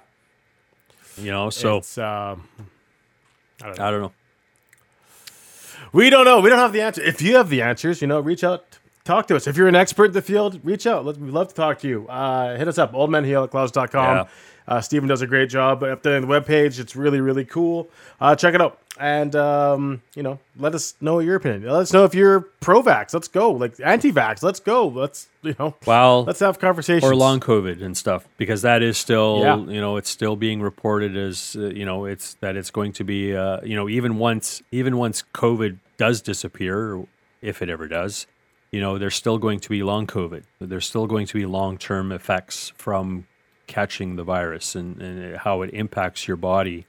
You 1.21 1.31
know, 1.31 1.51
so 1.51 1.79
it's 1.79 1.99
um 1.99 2.49
I 3.63 3.91
don't 3.91 4.03
know. 4.03 4.13
We 5.93 6.11
don't 6.11 6.25
know. 6.25 6.41
We 6.41 6.51
don't 6.51 6.59
have 6.59 6.73
the 6.73 6.83
answer. 6.83 7.03
If 7.03 7.23
you 7.23 7.37
have 7.37 7.49
the 7.49 7.63
answers, 7.63 8.01
you 8.01 8.07
know, 8.09 8.21
reach 8.21 8.45
out, 8.45 8.68
talk 9.09 9.27
to 9.29 9.37
us. 9.37 9.47
If 9.47 9.57
you're 9.57 9.69
an 9.69 9.75
expert 9.75 10.07
in 10.07 10.13
the 10.13 10.23
field, 10.23 10.61
reach 10.63 10.87
out. 10.87 11.05
Let, 11.05 11.17
we'd 11.17 11.33
love 11.33 11.49
to 11.49 11.55
talk 11.55 11.79
to 11.81 11.89
you. 11.89 12.07
Uh, 12.09 12.57
hit 12.57 12.69
us 12.69 12.79
up, 12.79 12.93
oldmenheal 12.93 13.45
at 13.45 13.51
clouds.com. 13.51 14.17
Yeah. 14.17 14.25
Uh, 14.69 14.83
Steven 14.83 15.09
does 15.09 15.23
a 15.23 15.27
great 15.27 15.49
job 15.49 15.81
updating 15.81 16.21
the 16.21 16.27
webpage. 16.27 16.79
It's 16.79 16.95
really, 16.95 17.23
really 17.23 17.47
cool. 17.47 17.89
Uh, 18.21 18.37
check 18.37 18.55
it 18.55 18.61
out. 18.61 18.79
And, 19.01 19.35
um, 19.35 20.03
you 20.15 20.23
know, 20.23 20.39
let 20.59 20.75
us 20.75 20.95
know 21.01 21.21
your 21.21 21.37
opinion. 21.37 21.63
Let 21.63 21.81
us 21.81 21.93
know 21.95 22.05
if 22.05 22.15
you're 22.15 22.41
pro 22.61 22.83
vax. 22.83 23.15
Let's 23.15 23.29
go. 23.29 23.51
Like 23.53 23.77
anti 23.83 24.13
vax. 24.13 24.43
Let's 24.43 24.61
go. 24.61 24.87
Let's, 24.89 25.29
you 25.43 25.55
know, 25.59 25.75
Well, 25.87 26.25
let's 26.25 26.41
have 26.41 26.59
conversations. 26.59 27.11
or 27.11 27.17
long 27.17 27.41
COVID 27.41 27.81
and 27.83 27.97
stuff 27.97 28.29
because 28.37 28.61
that 28.63 28.83
is 28.83 28.99
still 28.99 29.41
Yeah. 29.41 29.57
you 29.57 29.81
know 29.81 29.97
it's 29.97 30.11
still 30.11 30.37
being 30.37 30.61
reported 30.61 31.17
as 31.17 31.57
uh, 31.59 31.69
you 31.69 31.87
know 31.87 32.05
it's 32.05 32.35
that 32.41 32.55
it's 32.57 32.71
going 32.71 32.93
to 32.95 33.05
be 33.05 33.35
uh, 33.35 33.61
you 33.63 33.75
know 33.77 33.89
even 33.89 34.19
once 34.19 34.63
even 34.71 34.99
once 34.99 35.23
COVID 35.33 35.79
does 35.97 36.21
disappear 36.21 37.05
if 37.41 37.63
it 37.63 37.69
ever 37.71 37.87
does 37.89 38.27
you 38.71 38.81
know 38.81 38.99
there's 38.99 39.15
still 39.15 39.39
going 39.39 39.61
to 39.61 39.69
be 39.69 39.83
long 39.83 40.07
COVID 40.07 40.45
there's 40.61 40.87
still 40.87 41.07
going 41.07 41.27
to 41.27 41.35
be 41.35 41.47
long 41.47 41.79
term 41.79 42.13
effects 42.13 42.73
from 42.77 43.27
catching 43.67 44.17
the 44.17 44.25
virus 44.25 44.75
and, 44.75 45.01
and 45.03 45.37
how 45.39 45.63
it 45.63 45.71
impacts 45.73 46.27
your 46.27 46.37
body 46.37 46.87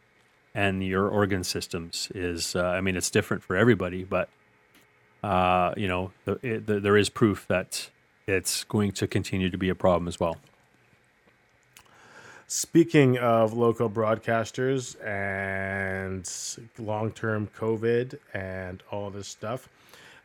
and 0.55 0.83
your 0.83 1.07
organ 1.07 1.43
systems 1.43 2.09
is 2.15 2.55
uh, 2.55 2.63
I 2.63 2.81
mean 2.81 2.95
it's 2.95 3.09
different 3.09 3.43
for 3.43 3.55
everybody 3.55 4.03
but 4.03 4.29
uh, 5.23 5.73
you 5.75 5.87
know, 5.87 6.11
the, 6.25 6.39
it, 6.41 6.65
the, 6.65 6.79
there 6.79 6.97
is 6.97 7.09
proof 7.09 7.45
that 7.47 7.89
it's 8.27 8.63
going 8.63 8.91
to 8.93 9.07
continue 9.07 9.49
to 9.49 9.57
be 9.57 9.69
a 9.69 9.75
problem 9.75 10.07
as 10.07 10.19
well. 10.19 10.37
Speaking 12.47 13.17
of 13.17 13.53
local 13.53 13.89
broadcasters 13.89 14.95
and 15.05 16.27
long 16.79 17.11
term 17.11 17.47
COVID 17.55 18.17
and 18.33 18.81
all 18.91 19.09
this 19.11 19.27
stuff, 19.27 19.69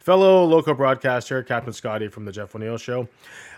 fellow 0.05 0.45
local 0.45 0.75
broadcaster, 0.75 1.43
Captain 1.43 1.73
Scotty 1.73 2.09
from 2.09 2.25
the 2.25 2.33
Jeff 2.33 2.55
O'Neill 2.55 2.77
Show, 2.77 3.09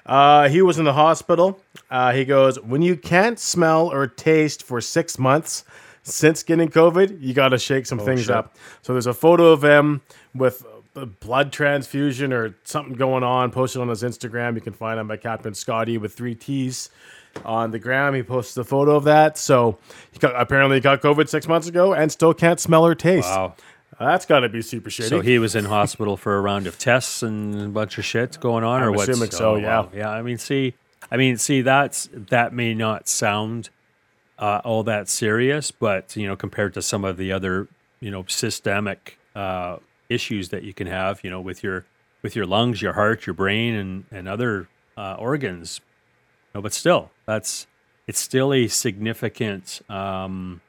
uh, 0.07 0.49
he 0.49 0.62
was 0.62 0.78
in 0.78 0.84
the 0.84 0.92
hospital. 0.92 1.61
Uh, 1.90 2.12
he 2.12 2.24
goes, 2.24 2.61
When 2.61 2.82
you 2.82 2.97
can't 2.97 3.38
smell 3.38 3.88
or 3.92 4.07
taste 4.07 4.62
for 4.62 4.80
six 4.80 5.18
months 5.18 5.64
since 6.05 6.42
getting 6.44 6.68
COVID, 6.68 7.20
you 7.20 7.34
got 7.34 7.49
to 7.49 7.59
shake 7.59 7.86
some 7.86 7.99
things 7.99 8.22
shit. 8.22 8.30
up. 8.30 8.57
So 8.82 8.92
there's 8.92 9.09
a 9.09 9.14
photo 9.14 9.53
of 9.53 9.64
him 9.64 10.03
with 10.34 10.64
a 10.94 11.07
blood 11.07 11.53
transfusion 11.53 12.32
or 12.32 12.55
something 12.62 12.94
going 12.94 13.24
on 13.24 13.51
posted 13.51 13.82
on 13.82 13.88
his 13.88 14.03
Instagram. 14.03 14.55
You 14.55 14.61
can 14.61 14.72
find 14.72 15.01
him 15.01 15.09
by 15.09 15.16
Captain 15.16 15.53
Scotty 15.53 15.99
with 15.99 16.14
three 16.14 16.34
T's 16.34 16.90
on 17.44 17.70
the 17.72 17.78
gram. 17.78 18.14
He 18.14 18.22
posted 18.22 18.61
a 18.61 18.64
photo 18.64 18.94
of 18.97 19.05
that. 19.05 19.36
So 19.36 19.78
he 20.12 20.18
got, 20.18 20.40
apparently 20.40 20.80
got 20.80 21.03
COVID 21.03 21.28
six 21.28 21.49
months 21.49 21.66
ago 21.66 21.92
and 21.92 22.11
still 22.11 22.32
can't 22.32 22.61
smell 22.61 22.86
or 22.86 22.94
taste. 22.94 23.28
Wow. 23.28 23.55
That's 23.99 24.26
got 24.26 24.40
to 24.40 24.49
be 24.49 24.61
super 24.62 24.90
shitty. 24.90 25.09
So 25.09 25.20
he 25.20 25.38
was 25.38 25.55
in 25.55 25.64
hospital 25.64 26.16
for 26.16 26.36
a 26.36 26.40
round 26.40 26.66
of 26.66 26.78
tests 26.78 27.22
and 27.22 27.61
a 27.61 27.68
bunch 27.68 27.97
of 27.99 28.05
shit 28.05 28.38
going 28.40 28.62
on, 28.62 28.82
or 28.82 28.88
I'm 28.90 28.94
what? 28.94 29.09
assuming 29.09 29.30
so, 29.30 29.57
yeah. 29.57 29.86
yeah. 29.94 30.11
I 30.11 30.22
mean, 30.22 30.38
see, 30.38 30.74
I 31.11 31.16
mean, 31.16 31.38
see, 31.38 31.62
that's 31.62 32.09
that 32.12 32.53
may 32.53 32.74
not 32.74 33.09
sound 33.09 33.70
uh, 34.38 34.61
all 34.64 34.82
that 34.82 35.09
serious, 35.09 35.70
but 35.70 36.14
you 36.16 36.26
know, 36.26 36.36
compared 36.36 36.74
to 36.74 36.82
some 36.82 37.05
of 37.05 37.16
the 37.16 37.32
other, 37.32 37.68
you 38.01 38.11
know, 38.11 38.24
systemic 38.28 39.18
uh, 39.34 39.78
issues 40.09 40.51
that 40.51 40.62
you 40.62 40.74
can 40.74 40.86
have, 40.86 41.24
you 41.24 41.30
know, 41.30 41.40
with 41.40 41.62
your 41.62 41.86
with 42.22 42.36
your 42.36 42.47
lungs, 42.47 42.82
your 42.82 42.92
heart, 42.92 43.26
your 43.26 43.34
brain, 43.34 43.74
and 43.74 44.05
and 44.11 44.28
other 44.28 44.68
uh, 44.97 45.16
organs. 45.18 45.80
No, 46.55 46.61
but 46.61 46.74
still, 46.74 47.11
that's 47.24 47.66
it's 48.07 48.20
still 48.20 48.53
a 48.53 48.68
significant. 48.68 49.80
Um, 49.88 50.61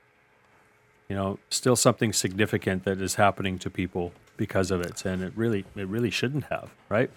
you 1.10 1.16
know, 1.16 1.40
still 1.50 1.76
something 1.76 2.14
significant 2.14 2.84
that 2.84 3.00
is 3.02 3.16
happening 3.16 3.58
to 3.60 3.70
people 3.70 4.14
because 4.36 4.72
of 4.72 4.82
it, 4.82 5.06
and 5.06 5.24
it 5.24 5.34
really, 5.36 5.66
it 5.76 5.88
really 5.88 6.10
shouldn't 6.12 6.46
have, 6.46 6.72
right? 6.90 7.10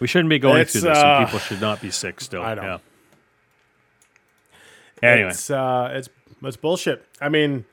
We 0.00 0.06
shouldn't 0.06 0.30
be 0.30 0.38
going 0.38 0.62
It's, 0.62 0.72
through 0.72 0.82
this, 0.82 0.98
uh, 0.98 1.06
and 1.18 1.26
people 1.26 1.38
should 1.38 1.60
not 1.60 1.80
be 1.80 1.90
sick 1.90 2.20
still. 2.20 2.42
I 2.42 2.54
know. 2.54 2.62
Yeah. 2.62 2.78
Anyway, 5.02 5.30
It's 5.30 5.50
uh, 5.50 5.90
it's 5.94 6.08
it's 6.42 6.56
bullshit. 6.56 7.04
I 7.20 7.28
mean, 7.28 7.64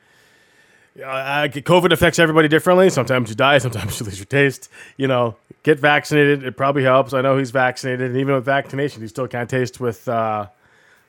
uh, 0.98 1.48
COVID 1.48 1.92
affects 1.92 2.18
everybody 2.18 2.48
differently. 2.48 2.90
Sometimes 2.90 3.30
you 3.30 3.34
die, 3.34 3.58
sometimes 3.58 4.00
you 4.00 4.06
lose 4.06 4.18
your 4.18 4.26
taste. 4.26 4.68
You 4.96 5.08
know, 5.08 5.36
get 5.62 5.78
vaccinated. 5.80 6.44
It 6.44 6.56
probably 6.56 6.82
helps. 6.82 7.12
I 7.12 7.22
know 7.22 7.38
he's 7.38 7.50
vaccinated, 7.50 8.10
and 8.10 8.16
even 8.18 8.34
with 8.34 8.44
vaccination, 8.44 9.02
he 9.02 9.08
still 9.08 9.28
can't 9.28 9.48
taste 9.48 9.80
with. 9.80 10.06
Uh, 10.08 10.46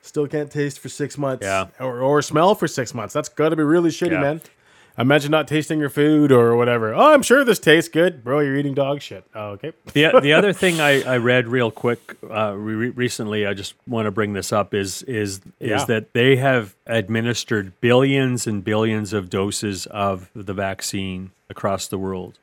still 0.04 0.28
can't 0.28 0.52
taste 0.52 0.78
for 0.80 0.90
six 0.90 1.18
months. 1.18 1.44
Yeah. 1.44 1.68
Or, 1.80 2.00
or 2.02 2.22
smell 2.22 2.54
for 2.54 2.68
six 2.68 2.94
months. 2.94 3.14
That's 3.14 3.30
got 3.30 3.50
to 3.50 3.56
be 3.56 3.64
really 3.64 3.90
shitty, 3.90 4.12
Yeah. 4.12 4.22
man. 4.22 4.42
Imagine 4.96 5.32
not 5.32 5.48
tasting 5.48 5.80
your 5.80 5.90
food 5.90 6.32
or 6.32 6.56
whatever. 6.56 6.94
Oh, 6.94 7.16
I'm 7.16 7.24
sure 7.24 7.44
this 7.44 7.58
tastes 7.58 7.90
good, 7.90 8.24
bro. 8.24 8.42
You're 8.42 8.56
eating 8.58 8.76
dog 8.76 9.02
shit. 9.02 9.26
Oh, 9.34 9.54
okay. 9.54 9.74
the 9.94 10.20
the 10.22 10.34
other 10.38 10.54
thing 10.54 10.80
I, 10.80 11.02
I 11.02 11.18
read 11.18 11.48
real 11.48 11.72
quick 11.72 12.16
uh, 12.30 12.54
re- 12.56 12.90
recently, 12.92 13.48
I 13.48 13.56
just 13.56 13.74
want 13.88 14.06
to 14.06 14.12
bring 14.12 14.34
this 14.34 14.54
up 14.54 14.72
is 14.76 15.02
is 15.04 15.38
is 15.60 15.70
Yeah. 15.72 15.86
that 15.86 16.14
they 16.14 16.36
have 16.36 16.76
administered 16.86 17.74
billions 17.82 18.46
and 18.46 18.64
billions 18.64 19.14
of 19.14 19.32
doses 19.32 19.88
of 19.88 20.30
the 20.36 20.54
vaccine 20.54 21.32
across 21.50 21.88
the 21.88 21.98
world, 21.98 22.38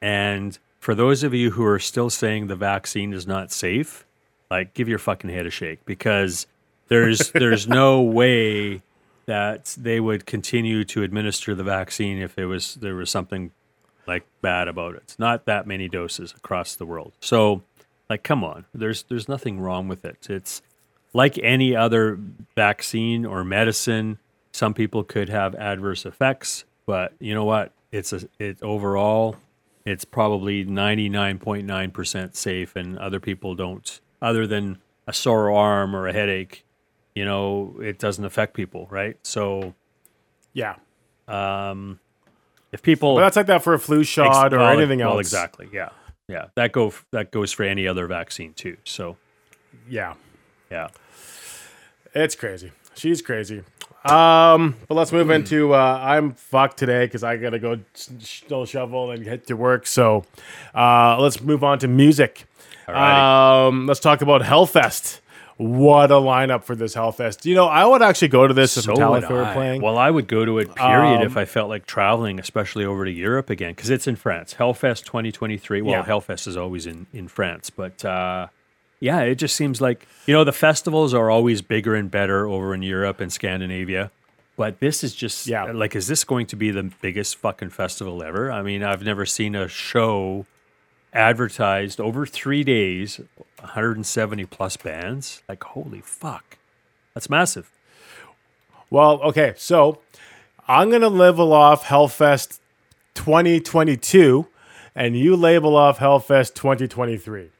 and 0.00 0.58
for 0.78 0.94
those 0.94 1.22
of 1.22 1.34
you 1.34 1.50
who 1.50 1.64
are 1.66 1.78
still 1.78 2.08
saying 2.08 2.46
the 2.46 2.56
vaccine 2.56 3.12
is 3.12 3.26
not 3.26 3.52
safe, 3.52 4.06
like 4.50 4.72
give 4.72 4.88
your 4.88 4.98
fucking 4.98 5.28
head 5.28 5.44
a 5.44 5.50
shake 5.50 5.84
because 5.84 6.46
there's 6.90 7.32
there's 7.32 7.68
no 7.68 8.02
way 8.02 8.82
that 9.26 9.76
they 9.78 10.00
would 10.00 10.26
continue 10.26 10.84
to 10.84 11.02
administer 11.04 11.54
the 11.54 11.64
vaccine 11.64 12.18
if 12.18 12.34
there 12.36 12.48
was 12.48 12.76
there 12.76 12.96
was 12.96 13.10
something 13.10 13.52
like 14.06 14.24
bad 14.42 14.68
about 14.68 14.96
it. 14.96 15.02
It's 15.04 15.18
not 15.18 15.46
that 15.46 15.66
many 15.66 15.88
doses 15.88 16.32
across 16.36 16.76
the 16.76 16.86
world. 16.86 17.12
So 17.20 17.62
Like, 18.10 18.24
come 18.24 18.44
on, 18.44 18.66
there's 18.74 19.04
there's 19.04 19.28
nothing 19.28 19.60
wrong 19.60 19.88
with 19.88 20.04
it. 20.04 20.26
It's 20.30 20.62
like 21.14 21.38
any 21.42 21.76
other 21.76 22.18
vaccine 22.56 23.24
or 23.26 23.44
medicine. 23.44 24.18
Some 24.52 24.74
people 24.74 25.04
could 25.04 25.28
have 25.28 25.54
adverse 25.56 26.04
effects, 26.06 26.64
but 26.86 27.14
you 27.20 27.34
know 27.34 27.44
what? 27.44 27.72
It's 27.92 28.12
a 28.12 28.22
it 28.40 28.58
overall, 28.62 29.36
it's 29.86 30.04
probably 30.04 30.64
ninety 30.64 31.08
nine 31.08 31.38
point 31.38 31.66
nine 31.66 31.92
percent 31.92 32.36
safe, 32.36 32.76
and 32.76 32.98
other 32.98 33.20
people 33.20 33.54
don't. 33.54 34.00
Other 34.22 34.46
than 34.46 34.78
a 35.06 35.12
sore 35.12 35.52
arm 35.52 35.94
or 35.96 36.08
a 36.08 36.12
headache, 36.12 36.64
you 37.14 37.24
know, 37.24 37.74
it 37.82 37.98
doesn't 37.98 38.24
affect 38.24 38.54
people, 38.54 38.86
right? 38.90 39.16
So 39.22 39.74
Yeah. 40.52 40.76
Um, 41.28 42.00
if 42.72 42.82
people 42.82 43.14
But 43.16 43.20
that's 43.22 43.36
like 43.36 43.46
that 43.46 43.62
for 43.62 43.74
a 43.74 43.78
flu 43.78 44.02
shot 44.04 44.52
or 44.54 44.58
well, 44.58 44.68
anything 44.78 44.98
well, 45.00 45.12
else. 45.12 45.20
exactly, 45.20 45.68
yeah, 45.72 45.90
yeah, 46.28 46.46
that 46.56 46.72
go 46.72 46.92
that 47.12 47.30
goes 47.30 47.52
for 47.52 47.62
any 47.64 47.86
other 47.86 48.06
vaccine 48.06 48.52
too. 48.54 48.76
So 48.84 49.16
Yeah. 49.88 50.14
yeah. 50.70 50.88
It's 52.14 52.34
crazy. 52.34 52.72
She's 52.94 53.22
crazy. 53.22 53.62
Um, 54.04 54.76
but 54.88 54.94
let's 54.94 55.12
move 55.12 55.30
into 55.30 55.74
uh, 55.74 56.00
I'm 56.02 56.32
fucked 56.32 56.78
today 56.78 57.04
because 57.04 57.22
I 57.22 57.36
gotta 57.36 57.58
go 57.58 57.78
still 57.94 58.64
shovel 58.64 59.10
and 59.10 59.22
get 59.24 59.46
to 59.48 59.54
work. 59.54 59.86
So 59.86 60.24
uh, 60.74 61.20
let's 61.20 61.40
move 61.40 61.62
on 61.62 61.78
to 61.80 61.88
music. 61.88 62.46
Alrighty. 62.88 63.68
Um, 63.68 63.86
let's 63.86 64.00
talk 64.00 64.22
about 64.22 64.42
Hellfest. 64.42 65.19
What 65.60 66.10
a 66.10 66.14
lineup 66.14 66.64
for 66.64 66.74
this 66.74 66.94
Hellfest! 66.94 67.44
You 67.44 67.54
know, 67.54 67.66
I 67.66 67.84
would 67.84 68.00
actually 68.00 68.28
go 68.28 68.46
to 68.46 68.54
this 68.54 68.78
if 68.78 68.86
would 68.86 68.96
Metallica 68.96 69.28
were 69.30 69.52
playing. 69.52 69.82
Well, 69.82 69.98
I 69.98 70.10
would 70.10 70.26
go 70.26 70.46
to 70.46 70.58
it, 70.58 70.74
period, 70.74 71.16
Um, 71.20 71.22
if 71.22 71.36
I 71.36 71.44
felt 71.44 71.68
like 71.68 71.84
traveling, 71.84 72.40
especially 72.40 72.86
over 72.86 73.04
to 73.04 73.10
Europe 73.10 73.50
again, 73.50 73.72
because 73.72 73.90
it's 73.90 74.06
in 74.06 74.16
France. 74.16 74.54
Hellfest 74.58 75.04
2023. 75.04 75.82
Well, 75.82 75.92
Yeah. 75.92 76.04
Hellfest 76.04 76.46
is 76.46 76.56
always 76.56 76.86
in, 76.86 77.08
in 77.12 77.28
France, 77.28 77.68
but 77.68 78.02
uh, 78.06 78.46
yeah, 79.00 79.20
it 79.20 79.34
just 79.34 79.54
seems 79.54 79.82
like, 79.82 80.06
you 80.26 80.32
know, 80.32 80.44
the 80.44 80.52
festivals 80.52 81.12
are 81.12 81.28
always 81.30 81.60
bigger 81.60 81.94
and 81.94 82.10
better 82.10 82.48
over 82.48 82.72
in 82.72 82.82
Europe 82.82 83.20
and 83.20 83.30
Scandinavia. 83.30 84.10
But 84.56 84.80
this 84.80 85.04
is 85.04 85.14
just 85.14 85.46
Yeah. 85.46 85.64
like, 85.72 85.94
is 85.94 86.06
this 86.06 86.24
going 86.24 86.46
to 86.46 86.56
be 86.56 86.70
the 86.70 86.90
biggest 87.02 87.36
fucking 87.36 87.68
festival 87.70 88.22
ever? 88.22 88.50
I 88.50 88.62
mean, 88.62 88.82
I've 88.82 89.02
never 89.02 89.26
seen 89.26 89.54
a 89.54 89.68
show 89.68 90.46
advertised 91.12 92.00
over 92.00 92.26
three 92.26 92.64
days, 92.64 93.20
170 93.60 94.44
plus 94.46 94.76
bands. 94.76 95.42
Like, 95.48 95.62
holy 95.64 96.00
fuck. 96.00 96.58
That's 97.14 97.28
massive. 97.28 97.70
Well, 98.90 99.20
okay, 99.22 99.54
so 99.56 100.00
I'm 100.66 100.90
gonna 100.90 101.08
label 101.08 101.52
off 101.52 101.84
Hellfest 101.84 102.58
2022, 103.14 104.46
and 104.94 105.16
you 105.16 105.36
label 105.36 105.76
off 105.76 105.98
Hellfest 105.98 106.54
2023. 106.54 107.50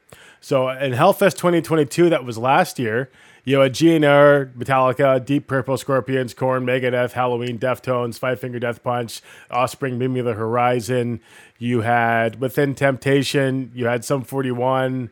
So 0.41 0.69
in 0.69 0.93
Hellfest 0.93 1.37
2022, 1.37 2.09
that 2.09 2.25
was 2.25 2.37
last 2.37 2.79
year. 2.79 3.09
You 3.43 3.59
had 3.59 3.73
GNR, 3.73 4.53
Metallica, 4.53 5.23
Deep 5.23 5.47
Purple, 5.47 5.75
Scorpions, 5.77 6.33
Korn, 6.33 6.63
Megadeth, 6.63 7.13
Helloween, 7.13 7.57
Deftones, 7.57 8.19
Five 8.19 8.39
Finger 8.39 8.59
Death 8.59 8.83
Punch, 8.83 9.21
Offspring, 9.49 9.97
Meet 9.97 10.09
Me 10.09 10.21
the 10.21 10.33
Horizon. 10.33 11.21
You 11.57 11.81
had 11.81 12.39
Within 12.39 12.75
Temptation. 12.75 13.71
You 13.73 13.87
had 13.87 14.05
Sum 14.05 14.23
41. 14.23 15.09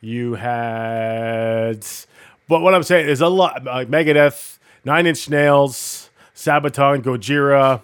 You 0.00 0.34
had, 0.34 1.86
but 2.48 2.60
what 2.60 2.74
I'm 2.74 2.82
saying 2.82 3.08
is 3.08 3.20
a 3.20 3.28
lot. 3.28 3.64
Like 3.64 3.88
Megadeth, 3.88 4.58
Nine 4.84 5.06
Inch 5.06 5.30
Nails, 5.30 6.10
Sabaton, 6.34 7.02
Gojira, 7.02 7.82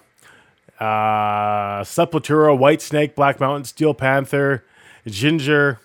uh, 0.81 1.83
Sepultura, 1.85 2.59
Whitesnake, 2.59 3.15
Black 3.15 3.39
Mountain, 3.39 3.65
Steel 3.65 3.95
Panther, 3.95 4.65
Ginger, 5.07 5.81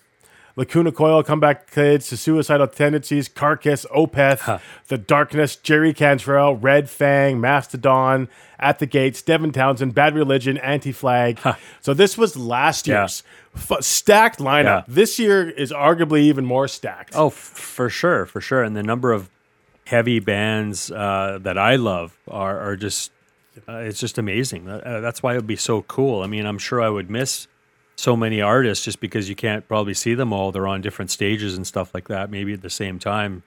Lacuna 0.56 0.92
Coil, 0.92 1.24
Comeback 1.24 1.72
Kids, 1.72 2.10
The 2.10 2.18
Suicidal 2.18 2.68
Tendencies, 2.68 3.28
Carcass, 3.28 3.86
Opeth, 3.96 4.62
The 4.88 4.98
Darkness, 5.00 5.56
Jerry 5.56 5.94
Cantrell, 5.94 6.56
Red 6.56 6.90
Fang, 6.90 7.42
Mastodon, 7.42 8.28
At 8.60 8.78
the 8.80 8.86
Gates, 8.86 9.22
Devin 9.24 9.52
Townsend, 9.52 9.96
Bad 9.96 10.14
Religion, 10.16 10.58
Anti 10.60 10.92
Flag. 10.92 11.40
So 11.82 11.94
this 11.94 12.18
was 12.18 12.38
last 12.38 12.88
Yeah. 12.88 13.00
year's 13.02 13.24
f- 13.56 13.84
stacked 13.84 14.40
lineup. 14.40 14.64
Yeah. 14.64 14.84
This 14.88 15.18
year 15.18 15.50
is 15.50 15.72
arguably 15.72 16.20
even 16.22 16.46
more 16.46 16.68
stacked. 16.68 17.16
Oh, 17.16 17.28
f- 17.28 17.34
for 17.34 17.90
sure, 17.90 18.26
for 18.28 18.40
sure. 18.40 18.62
And 18.64 18.76
the 18.76 18.84
number 18.84 19.12
of 19.12 19.30
heavy 19.88 20.20
bands 20.20 20.92
uh, 20.92 21.40
that 21.42 21.58
I 21.58 21.76
love 21.76 22.16
are, 22.28 22.60
are 22.60 22.76
just, 22.78 23.12
uh, 23.68 23.78
it's 23.78 24.00
just 24.00 24.18
amazing. 24.18 24.70
Uh, 24.70 25.00
that's 25.02 25.22
why 25.24 25.34
it 25.34 25.38
would 25.38 25.48
be 25.48 25.56
so 25.58 25.82
cool. 25.82 26.22
I 26.22 26.28
mean, 26.28 26.46
I'm 26.46 26.58
sure 26.60 26.80
I 26.82 26.90
would 26.90 27.10
miss 27.10 27.48
so 27.96 28.16
many 28.16 28.42
artists 28.42 28.84
just 28.84 29.00
because 29.00 29.30
you 29.30 29.36
can't 29.36 29.68
probably 29.68 29.94
see 29.94 30.14
them 30.16 30.34
all. 30.34 30.52
They're 30.52 30.68
on 30.68 30.82
different 30.82 31.12
stages 31.12 31.56
and 31.56 31.66
stuff 31.66 31.94
like 31.94 32.08
that, 32.08 32.30
maybe 32.30 32.54
at 32.54 32.62
the 32.62 32.70
same 32.70 33.00
time. 33.00 33.44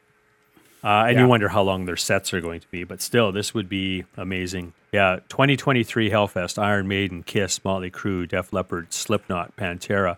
Uh, 0.85 1.07
and 1.09 1.17
Yeah. 1.17 1.23
you 1.23 1.29
wonder 1.29 1.49
how 1.49 1.63
long 1.63 1.85
their 1.87 1.97
sets 1.97 2.33
are 2.33 2.41
going 2.41 2.61
to 2.61 2.69
be. 2.71 2.85
But 2.85 3.01
still, 3.03 3.33
this 3.33 3.53
would 3.55 3.69
be 3.69 4.05
amazing. 4.17 4.73
Yeah, 4.93 5.19
2023 5.29 6.11
Hellfest, 6.11 6.63
Iron 6.63 6.87
Maiden, 6.87 7.23
Kiss, 7.25 7.65
Motley 7.65 7.91
Crue, 7.91 8.29
Def 8.29 8.53
Leppard, 8.53 8.93
Slipknot, 8.93 9.57
Pantera, 9.57 10.17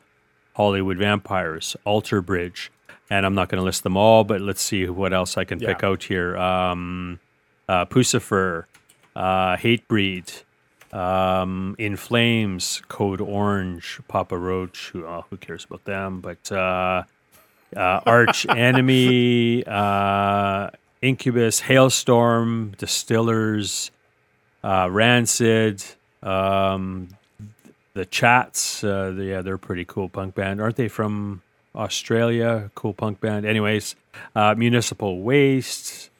Hollywood 0.54 0.98
Vampires, 0.98 1.74
Alter 1.84 2.20
Bridge, 2.20 2.70
and 3.08 3.24
I'm 3.24 3.34
not 3.34 3.48
going 3.48 3.60
to 3.60 3.64
list 3.64 3.82
them 3.82 3.96
all, 3.96 4.24
but 4.24 4.40
let's 4.42 4.60
see 4.60 4.86
what 4.88 5.12
else 5.14 5.38
I 5.38 5.44
can 5.44 5.58
pick 5.58 5.82
out 5.82 6.02
here. 6.02 6.36
Um, 6.36 7.18
uh, 7.68 7.86
Puscifer, 7.86 8.64
uh, 9.16 9.56
Hatebreed, 9.56 10.42
um, 10.92 11.76
In 11.78 11.96
Flames, 11.96 12.82
Code 12.88 13.20
Orange, 13.20 14.00
Papa 14.08 14.36
Roach. 14.36 14.90
Who, 14.92 15.06
oh, 15.06 15.24
who 15.30 15.36
cares 15.36 15.64
about 15.64 15.84
them? 15.84 16.20
But 16.20 16.50
uh, 16.52 17.04
uh, 17.76 18.00
Arch 18.06 18.46
Enemy, 18.48 19.64
uh, 19.66 20.70
Incubus, 21.02 21.60
Halestorm, 21.62 22.76
Distillers, 22.76 23.90
uh, 24.64 24.88
Rancid, 24.90 25.84
um, 26.22 27.08
the 27.94 28.06
Chats. 28.06 28.82
Uh, 28.82 29.14
yeah, 29.16 29.42
they're 29.42 29.54
a 29.54 29.58
pretty 29.58 29.84
cool 29.84 30.08
punk 30.08 30.34
band, 30.34 30.60
aren't 30.60 30.76
they? 30.76 30.88
From 30.88 31.42
Australia, 31.74 32.70
cool 32.74 32.94
punk 32.94 33.20
band. 33.20 33.46
Anyways, 33.46 33.94
uh, 34.34 34.54
Municipal 34.56 35.20
Waste. 35.20 36.10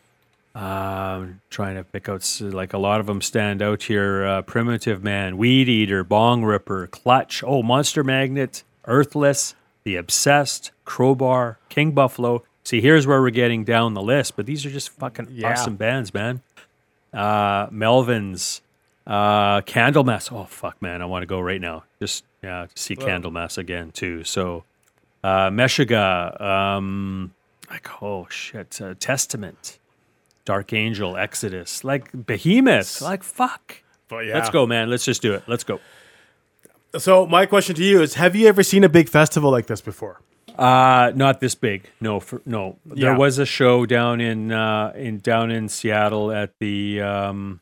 Um, 0.55 1.41
trying 1.51 1.77
to 1.77 1.85
pick 1.85 2.09
out 2.09 2.41
like 2.41 2.73
a 2.73 2.79
lot 2.79 2.99
of 3.01 3.07
them 3.07 3.21
stand 3.21 3.63
out 3.63 3.85
here. 3.85 4.25
Uh, 4.27 4.43
Primitive 4.43 5.05
Man, 5.05 5.37
Weed 5.37 5.69
Eater, 5.69 6.05
Bongripper, 6.05 6.91
Clutch. 6.91 7.45
Oh, 7.47 7.63
Monster 7.63 8.03
Magnet, 8.03 8.65
Earthless, 8.87 9.55
The 9.85 9.97
Obsessed, 9.97 10.73
Crowbar, 10.85 11.59
King 11.69 11.93
Buffalo. 11.93 12.43
See, 12.65 12.81
here's 12.81 13.07
where 13.07 13.21
we're 13.23 13.31
getting 13.31 13.65
down 13.65 13.95
the 13.95 14.03
list, 14.03 14.37
but 14.37 14.47
these 14.47 14.67
are 14.67 14.71
just 14.71 14.91
fucking 14.91 15.29
Yeah. 15.31 15.53
awesome 15.53 15.77
bands, 15.77 16.13
man. 16.13 16.43
Uh, 17.15 17.69
Melvins, 17.69 18.61
uh, 19.07 19.61
Candlemass. 19.63 20.31
Oh 20.33 20.45
fuck, 20.45 20.81
man, 20.83 21.01
I 21.01 21.07
want 21.07 21.23
to 21.23 21.27
go 21.27 21.41
right 21.41 21.61
now. 21.61 21.85
Just 22.01 22.25
yeah, 22.43 22.67
to 22.75 22.83
see 22.83 22.97
Candlemass 22.97 23.57
again 23.59 23.91
too. 23.93 24.25
So, 24.25 24.65
uh, 25.25 25.49
Meshuggah, 25.51 26.39
um, 26.41 27.33
like 27.71 28.03
oh 28.03 28.27
shit, 28.29 28.79
uh, 28.83 28.95
Testament, 29.01 29.79
Dark 30.49 30.73
Angel, 30.73 31.15
Exodus, 31.15 31.85
like 31.85 32.05
Behemoth, 32.27 33.03
like 33.03 33.23
fuck. 33.23 33.83
But 34.09 34.21
yeah. 34.25 34.35
Let's 34.37 34.49
go, 34.49 34.67
man. 34.67 34.89
Let's 34.89 35.05
just 35.05 35.21
do 35.21 35.35
it. 35.35 35.43
Let's 35.47 35.63
go. 35.63 35.79
So 36.97 37.27
my 37.27 37.45
question 37.45 37.75
to 37.77 37.85
you 37.85 38.01
is: 38.01 38.15
Have 38.15 38.35
you 38.35 38.49
ever 38.49 38.63
seen 38.63 38.83
a 38.83 38.89
big 38.89 39.11
festival 39.11 39.51
like 39.51 39.67
this 39.67 39.83
before? 39.83 40.23
Uh 40.57 41.13
not 41.15 41.41
this 41.41 41.55
big. 41.55 41.91
No, 42.01 42.19
for, 42.19 42.41
no. 42.47 42.79
There 42.87 43.15
was 43.15 43.39
a 43.39 43.45
show 43.45 43.85
down 43.85 44.21
in 44.23 44.51
uh 44.51 44.93
in 44.97 45.19
down 45.19 45.51
in 45.51 45.69
Seattle 45.69 46.33
at 46.33 46.59
the 46.61 47.03
um 47.03 47.61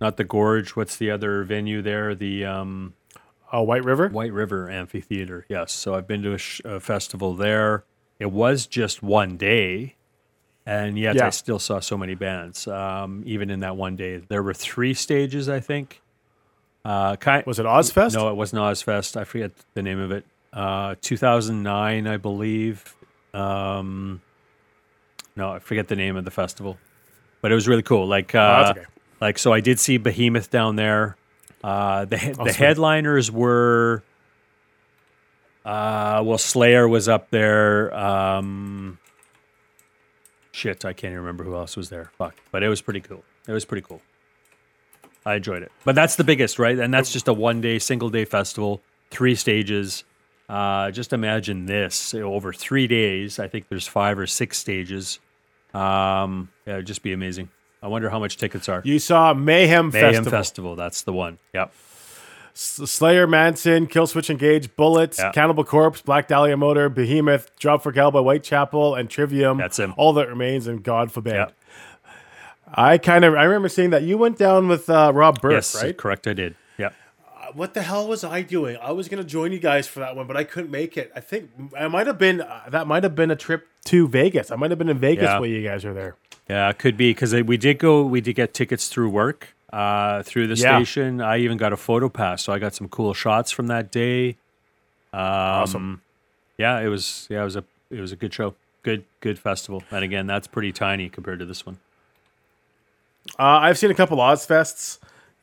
not 0.00 0.18
the 0.18 0.24
Gorge, 0.24 0.76
what's 0.76 0.96
the 0.96 1.10
other 1.10 1.42
venue 1.44 1.80
there? 1.80 2.14
The 2.14 2.44
um 2.44 2.92
Uh, 3.50 3.62
White 3.62 3.84
River. 3.84 4.08
White 4.10 4.34
River 4.34 4.68
Amphitheater. 4.70 5.46
Yes. 5.48 5.72
So 5.72 5.94
I've 5.94 6.06
been 6.06 6.22
to 6.22 6.34
a, 6.34 6.38
sh- 6.38 6.60
a 6.66 6.78
festival 6.78 7.34
there. 7.34 7.84
It 8.20 8.30
was 8.30 8.66
just 8.66 9.02
one 9.02 9.38
day, 9.38 9.94
and 10.68 10.98
yet 10.98 11.16
Yeah. 11.16 11.26
I 11.26 11.30
still 11.30 11.58
saw 11.58 11.80
so 11.80 11.96
many 11.96 12.14
bands. 12.14 12.68
Um, 12.68 13.22
even 13.26 13.48
in 13.50 13.60
that 13.60 13.76
one 13.76 13.96
day, 13.96 14.18
there 14.28 14.42
were 14.42 14.54
three 14.54 14.92
stages. 14.94 15.48
I 15.48 15.60
think. 15.60 16.00
Uh, 16.84 17.16
kind, 17.16 17.44
Was 17.46 17.58
it 17.58 17.66
Ozzfest? 17.66 18.14
no, 18.14 18.28
it 18.30 18.34
wasn't 18.36 18.62
Ozzfest. 18.62 19.16
I 19.16 19.24
forget 19.24 19.50
the 19.74 19.82
name 19.82 19.98
of 19.98 20.10
it. 20.12 20.24
Uh, 20.52 20.94
2009, 21.02 22.06
I 22.06 22.16
believe. 22.16 22.94
Um, 23.34 24.22
no, 25.36 25.52
I 25.52 25.58
forget 25.58 25.88
the 25.88 25.96
name 25.96 26.16
of 26.16 26.24
the 26.24 26.30
festival, 26.30 26.78
but 27.42 27.52
it 27.52 27.54
was 27.54 27.68
really 27.68 27.82
cool. 27.82 28.06
Like, 28.06 28.34
uh, 28.34 28.64
Oh, 28.66 28.70
okay. 28.70 28.86
like 29.20 29.38
so, 29.38 29.52
I 29.52 29.60
did 29.60 29.78
see 29.78 29.98
Behemoth 29.98 30.50
down 30.50 30.76
there. 30.76 31.16
Uh, 31.62 32.04
the 32.06 32.16
he- 32.16 32.28
the 32.30 32.34
sweet. 32.44 32.54
headliners 32.56 33.30
were. 33.30 34.02
Uh, 35.64 36.22
well, 36.24 36.38
Slayer 36.38 36.88
was 36.88 37.08
up 37.08 37.28
there. 37.30 37.92
Um, 37.94 38.77
shit, 40.58 40.84
I 40.84 40.92
can't 40.92 41.12
even 41.12 41.20
remember 41.20 41.44
who 41.44 41.54
else 41.54 41.76
was 41.76 41.88
there. 41.88 42.10
Fuck, 42.18 42.34
but 42.50 42.62
it 42.62 42.68
was 42.68 42.82
pretty 42.82 43.00
cool. 43.00 43.22
It 43.46 43.52
was 43.52 43.64
pretty 43.64 43.86
cool. 43.86 44.02
I 45.24 45.36
enjoyed 45.36 45.62
it. 45.62 45.72
But 45.84 45.94
that's 45.94 46.16
the 46.16 46.24
biggest, 46.24 46.58
right? 46.58 46.78
And 46.78 46.92
that's 46.92 47.12
just 47.12 47.28
a 47.28 47.32
one 47.32 47.60
day, 47.60 47.78
single 47.78 48.10
day 48.10 48.24
festival, 48.24 48.82
three 49.10 49.34
stages. 49.34 50.04
Uh, 50.48 50.90
just 50.90 51.12
imagine 51.12 51.66
this 51.66 52.14
over 52.14 52.52
three 52.52 52.86
days. 52.86 53.38
I 53.38 53.48
think 53.48 53.68
there's 53.68 53.86
five 53.86 54.18
or 54.18 54.26
six 54.26 54.58
stages. 54.58 55.20
Um, 55.74 56.50
yeah, 56.66 56.74
it'd 56.74 56.86
just 56.86 57.02
be 57.02 57.12
amazing. 57.12 57.50
I 57.82 57.88
wonder 57.88 58.10
how 58.10 58.18
much 58.18 58.38
tickets 58.38 58.68
are. 58.68 58.82
You 58.84 58.98
saw 58.98 59.34
Mayhem, 59.34 59.92
Festival. 59.92 60.10
Mayhem 60.10 60.24
Festival. 60.24 60.38
Festival. 60.38 60.76
That's 60.76 61.02
the 61.02 61.12
one. 61.12 61.38
Yep. 61.54 61.72
Slayer, 62.60 63.28
Manson, 63.28 63.86
Killswitch 63.86 64.30
Engage, 64.30 64.74
Bullets, 64.74 65.18
Yeah. 65.18 65.30
Cannibal 65.30 65.62
Corpse, 65.62 66.02
Black 66.02 66.26
Dahlia 66.26 66.56
Murder, 66.56 66.88
Behemoth, 66.88 67.56
Drop 67.58 67.84
for 67.84 67.92
Cowboy, 67.92 68.22
Whitechapel, 68.22 68.96
and 68.96 69.08
Trivium. 69.08 69.58
That's 69.58 69.78
him. 69.78 69.94
All 69.96 70.12
that 70.14 70.28
remains, 70.28 70.66
and 70.66 70.82
God 70.82 71.12
forbid. 71.12 71.34
Yeah. 71.34 71.46
I 72.74 72.98
kind 72.98 73.24
of 73.24 73.34
I 73.34 73.44
remember 73.44 73.68
seeing 73.68 73.90
that 73.90 74.02
you 74.02 74.18
went 74.18 74.38
down 74.38 74.66
with 74.68 74.90
uh, 74.90 75.12
Rob 75.14 75.40
Burke, 75.40 75.52
yes, 75.52 75.80
right? 75.82 75.96
correct. 75.96 76.26
I 76.26 76.32
did. 76.34 76.54
Yep. 76.78 76.94
What 77.54 77.74
the 77.74 77.82
hell 77.82 78.06
was 78.08 78.24
I 78.24 78.42
doing? 78.42 78.76
I 78.82 78.90
was 78.92 79.08
gonna 79.08 79.24
join 79.24 79.52
you 79.52 79.58
guys 79.58 79.86
for 79.86 80.00
that 80.00 80.16
one, 80.16 80.26
but 80.26 80.36
I 80.36 80.44
couldn't 80.44 80.70
make 80.70 80.96
it. 80.98 81.10
I 81.14 81.20
think 81.20 81.50
I 81.78 81.86
might 81.88 82.06
have 82.08 82.18
been 82.18 82.40
uh, 82.42 82.62
that 82.68 82.86
might 82.86 83.04
have 83.04 83.14
been 83.14 83.30
a 83.30 83.36
trip 83.36 83.68
to 83.86 84.06
Vegas. 84.08 84.50
I 84.50 84.56
might 84.56 84.70
have 84.70 84.78
been 84.78 84.88
in 84.90 84.98
Vegas 84.98 85.22
Yeah. 85.24 85.38
while 85.38 85.48
you 85.48 85.62
guys 85.62 85.84
were 85.84 85.94
there. 85.94 86.16
Yeah, 86.50 86.68
it 86.68 86.78
could 86.78 86.96
be 86.96 87.10
because 87.12 87.32
we 87.34 87.56
did 87.56 87.78
go. 87.78 88.02
We 88.04 88.20
did 88.20 88.34
get 88.34 88.52
tickets 88.52 88.88
through 88.88 89.10
work, 89.10 89.54
uh, 89.72 90.22
through 90.22 90.46
the 90.48 90.54
Yeah. 90.54 90.78
station. 90.78 91.20
I 91.20 91.38
even 91.38 91.58
got 91.58 91.72
a 91.72 91.76
photo 91.76 92.08
pass, 92.08 92.42
so 92.42 92.52
I 92.52 92.58
got 92.58 92.74
some 92.74 92.88
cool 92.88 93.14
shots 93.14 93.50
from 93.50 93.66
that 93.68 93.90
day. 93.90 94.36
Um, 95.12 95.20
Awesome. 95.20 96.02
Yeah, 96.56 96.80
it 96.80 96.88
was. 96.88 97.26
Yeah, 97.30 97.42
it 97.42 97.44
was 97.44 97.56
a. 97.56 97.64
It 97.90 98.00
was 98.00 98.12
a 98.12 98.16
good 98.16 98.34
show. 98.34 98.54
Good, 98.82 99.04
good 99.20 99.38
festival. 99.38 99.82
And 99.90 100.04
again, 100.04 100.26
that's 100.26 100.46
pretty 100.46 100.72
tiny 100.72 101.08
compared 101.08 101.38
to 101.40 101.44
this 101.46 101.64
one. 101.66 101.78
Uh, 103.38 103.42
I've 103.62 103.78
seen 103.78 103.90
a 103.90 103.94
couple 103.94 104.18
Ozzfests 104.18 104.98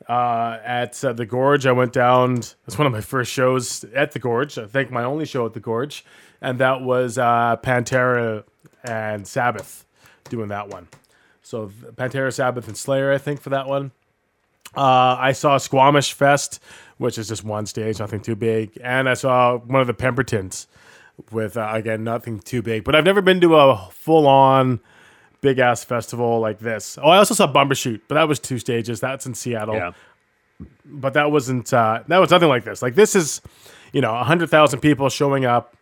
uh, 0.08 0.58
at 0.64 1.02
uh, 1.04 1.12
the 1.12 1.26
Gorge. 1.26 1.66
I 1.66 1.72
went 1.72 1.92
down. 1.92 2.38
It's 2.66 2.78
one 2.78 2.86
of 2.86 2.92
my 2.92 3.00
first 3.00 3.30
shows 3.32 3.84
at 3.94 4.12
the 4.12 4.18
Gorge. 4.18 4.58
I 4.58 4.66
think 4.66 4.90
my 4.90 5.04
only 5.04 5.24
show 5.24 5.46
at 5.46 5.54
the 5.54 5.60
Gorge, 5.60 6.04
and 6.40 6.58
that 6.58 6.82
was 6.82 7.18
uh, 7.18 7.56
Pantera 7.62 8.44
and 8.84 9.26
Sabbath 9.26 9.84
doing 10.28 10.48
that 10.48 10.68
one. 10.68 10.88
So 11.42 11.70
Pantera, 11.94 12.32
Sabbath, 12.32 12.66
and 12.68 12.76
Slayer. 12.76 13.12
I 13.12 13.18
think 13.18 13.40
for 13.40 13.50
that 13.50 13.66
one. 13.68 13.92
Uh, 14.76 15.16
I 15.18 15.32
saw 15.32 15.56
Squamish 15.58 16.12
Fest, 16.12 16.60
which 16.98 17.18
is 17.18 17.28
just 17.28 17.44
one 17.44 17.66
stage, 17.66 17.98
nothing 17.98 18.20
too 18.20 18.36
big, 18.36 18.78
and 18.82 19.08
I 19.08 19.14
saw 19.14 19.56
one 19.58 19.80
of 19.80 19.86
the 19.86 19.94
Pembertons 19.94 20.66
with 21.30 21.56
uh, 21.56 21.70
again 21.72 22.04
nothing 22.04 22.40
too 22.40 22.62
big. 22.62 22.84
But 22.84 22.94
I've 22.94 23.04
never 23.04 23.22
been 23.22 23.40
to 23.40 23.56
a 23.56 23.88
full 23.90 24.26
on 24.26 24.80
big 25.40 25.58
ass 25.58 25.84
festival 25.84 26.40
like 26.40 26.58
this. 26.58 26.98
Oh, 27.02 27.08
I 27.10 27.18
also 27.18 27.34
saw 27.34 27.50
Bumbershoot, 27.52 28.00
but 28.08 28.16
that 28.16 28.28
was 28.28 28.38
two 28.40 28.58
stages. 28.58 29.00
That's 29.00 29.26
in 29.26 29.34
Seattle, 29.34 29.74
Yeah. 29.76 29.92
but 30.84 31.12
that 31.14 31.30
wasn't. 31.30 31.72
Uh, 31.72 32.02
that 32.08 32.18
was 32.18 32.30
nothing 32.30 32.48
like 32.48 32.64
this. 32.64 32.82
Like 32.82 32.94
this 32.94 33.14
is, 33.14 33.40
you 33.92 34.00
know, 34.00 34.14
hundred 34.16 34.50
thousand 34.50 34.80
people 34.80 35.08
showing 35.08 35.44
up, 35.44 35.75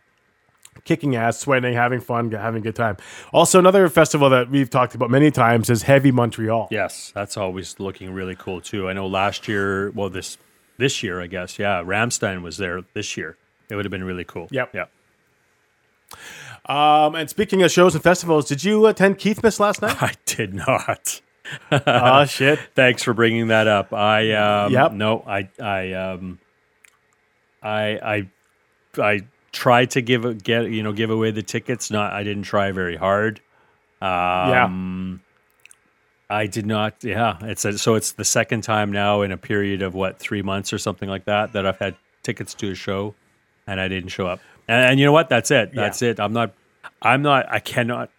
kicking 0.84 1.16
ass, 1.16 1.38
sweating, 1.38 1.74
having 1.74 2.00
fun, 2.00 2.30
having 2.32 2.60
a 2.60 2.62
good 2.64 2.76
time. 2.76 2.96
Also, 3.32 3.58
another 3.58 3.88
festival 3.88 4.30
that 4.30 4.50
we've 4.50 4.70
talked 4.70 4.94
about 4.94 5.10
many 5.10 5.30
times 5.30 5.70
is 5.70 5.82
Heavy 5.82 6.10
Montreal. 6.12 6.68
Yes, 6.70 7.10
that's 7.14 7.36
always 7.36 7.78
looking 7.80 8.12
really 8.12 8.34
cool 8.36 8.60
too. 8.60 8.88
I 8.88 8.92
know 8.92 9.06
last 9.06 9.48
year, 9.48 9.90
well, 9.90 10.10
this 10.10 10.38
this 10.76 11.02
year, 11.02 11.20
I 11.20 11.26
guess. 11.26 11.58
Yeah, 11.58 11.82
Rammstein 11.82 12.42
was 12.42 12.56
there 12.58 12.82
this 12.94 13.16
year. 13.16 13.36
It 13.70 13.76
would 13.76 13.84
have 13.84 13.92
been 13.92 14.04
really 14.04 14.24
cool. 14.24 14.48
Yep. 14.50 14.74
Yep. 14.74 14.90
Um, 16.66 17.14
and 17.14 17.28
speaking 17.28 17.62
of 17.62 17.70
shows 17.70 17.94
and 17.94 18.02
festivals, 18.02 18.46
did 18.48 18.64
you 18.64 18.86
attend 18.86 19.18
Keithmas 19.18 19.60
last 19.60 19.82
night? 19.82 19.96
I 20.02 20.12
did 20.26 20.54
not. 20.54 21.20
oh 21.70 22.24
shit! 22.28 22.58
Thanks 22.74 23.02
for 23.02 23.12
bringing 23.14 23.48
that 23.48 23.66
up. 23.66 23.92
I 23.92 24.32
um, 24.32 24.72
Yep. 24.72 24.92
no, 24.92 25.22
I 25.26 25.48
I 25.60 25.92
um, 25.92 26.38
I 27.62 28.26
I 28.96 29.02
I 29.02 29.20
tried 29.54 29.92
to 29.92 30.02
give 30.02 30.24
a, 30.24 30.34
get 30.34 30.70
you 30.70 30.82
know 30.82 30.92
give 30.92 31.08
away 31.10 31.30
the 31.30 31.42
tickets. 31.42 31.90
Not 31.90 32.12
I 32.12 32.24
didn't 32.24 32.42
try 32.42 32.72
very 32.72 32.96
hard. 32.96 33.40
Um, 34.02 35.22
I 36.28 36.46
did 36.46 36.66
not. 36.66 37.02
Yeah, 37.02 37.38
it's 37.42 37.64
a, 37.64 37.78
so 37.78 37.94
it's 37.94 38.12
the 38.12 38.24
second 38.24 38.62
time 38.62 38.92
now 38.92 39.22
in 39.22 39.32
a 39.32 39.36
period 39.38 39.80
of 39.80 39.94
what 39.94 40.18
three 40.18 40.42
months 40.42 40.72
or 40.72 40.78
something 40.78 41.08
like 41.08 41.24
that 41.24 41.52
that 41.52 41.64
I've 41.64 41.78
had 41.78 41.94
tickets 42.22 42.52
to 42.54 42.72
a 42.72 42.74
show, 42.74 43.14
and 43.66 43.80
I 43.80 43.88
didn't 43.88 44.10
show 44.10 44.26
up. 44.26 44.40
And, 44.68 44.90
and 44.90 45.00
you 45.00 45.06
know 45.06 45.12
what? 45.12 45.28
That's 45.28 45.50
it. 45.50 45.72
That's 45.72 46.02
it. 46.02 46.20
I'm 46.20 46.32
not. 46.32 46.52
I'm 47.00 47.22
not. 47.22 47.50
I 47.50 47.60
cannot. 47.60 48.10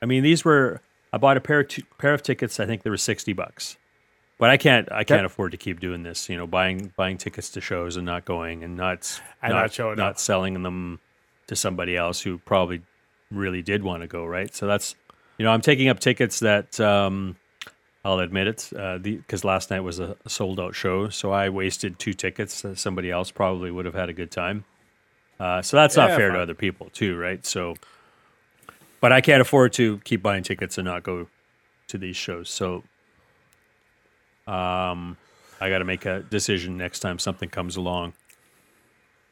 I 0.00 0.06
mean, 0.06 0.22
these 0.22 0.44
were. 0.44 0.80
I 1.12 1.18
bought 1.18 1.36
a 1.36 1.40
pair 1.40 1.60
of 1.60 1.68
t- 1.68 1.84
pair 1.98 2.14
of 2.14 2.22
tickets. 2.22 2.60
I 2.60 2.66
think 2.66 2.82
they 2.82 2.90
were 2.90 2.96
sixty 2.96 3.32
bucks, 3.32 3.76
but 4.42 4.50
I 4.50 4.56
can't. 4.56 4.90
I 4.90 5.04
can't 5.04 5.24
afford 5.24 5.52
to 5.52 5.56
keep 5.56 5.78
doing 5.78 6.02
this. 6.02 6.28
You 6.28 6.36
know, 6.36 6.48
buying 6.48 6.92
buying 6.96 7.16
tickets 7.16 7.50
to 7.50 7.60
shows 7.60 7.96
and 7.96 8.04
not 8.04 8.24
going 8.24 8.64
and 8.64 8.76
not 8.76 9.22
And 9.40 9.52
not 9.52 9.72
showing 9.72 9.98
not 9.98 10.14
up. 10.14 10.18
selling 10.18 10.60
them 10.64 10.98
to 11.46 11.54
somebody 11.54 11.96
else 11.96 12.20
who 12.20 12.38
probably 12.38 12.82
really 13.30 13.62
did 13.62 13.84
want 13.84 14.02
to 14.02 14.08
go. 14.08 14.26
Right. 14.26 14.52
So 14.52 14.66
that's 14.66 14.96
you 15.38 15.44
know 15.44 15.52
I'm 15.52 15.60
taking 15.60 15.88
up 15.88 16.00
tickets 16.00 16.40
that 16.40 16.80
um, 16.80 17.36
I'll 18.04 18.18
admit 18.18 18.48
it 18.48 18.70
uh, 18.76 18.98
because 18.98 19.44
last 19.44 19.70
night 19.70 19.82
was 19.82 20.00
a 20.00 20.16
sold 20.26 20.58
out 20.58 20.74
show. 20.74 21.08
So 21.08 21.30
I 21.30 21.48
wasted 21.48 22.00
two 22.00 22.12
tickets. 22.12 22.64
Uh, 22.64 22.74
somebody 22.74 23.12
else 23.12 23.30
probably 23.30 23.70
would 23.70 23.84
have 23.84 23.94
had 23.94 24.08
a 24.08 24.12
good 24.12 24.32
time. 24.32 24.64
Uh, 25.38 25.62
so 25.62 25.76
that's 25.76 25.94
not 25.94 26.10
fair 26.10 26.30
fine. 26.30 26.38
to 26.38 26.42
other 26.42 26.54
people 26.54 26.90
too, 26.92 27.16
right? 27.16 27.46
So, 27.46 27.76
but 29.00 29.12
I 29.12 29.20
can't 29.20 29.40
afford 29.40 29.72
to 29.74 29.98
keep 29.98 30.20
buying 30.20 30.42
tickets 30.42 30.78
and 30.78 30.86
not 30.86 31.04
go 31.04 31.28
to 31.86 31.96
these 31.96 32.16
shows. 32.16 32.50
So, 32.50 32.82
um, 34.46 35.16
I 35.60 35.68
got 35.68 35.78
to 35.78 35.84
make 35.84 36.04
a 36.06 36.20
decision 36.20 36.76
next 36.76 37.00
time 37.00 37.18
something 37.18 37.48
comes 37.48 37.76
along, 37.76 38.12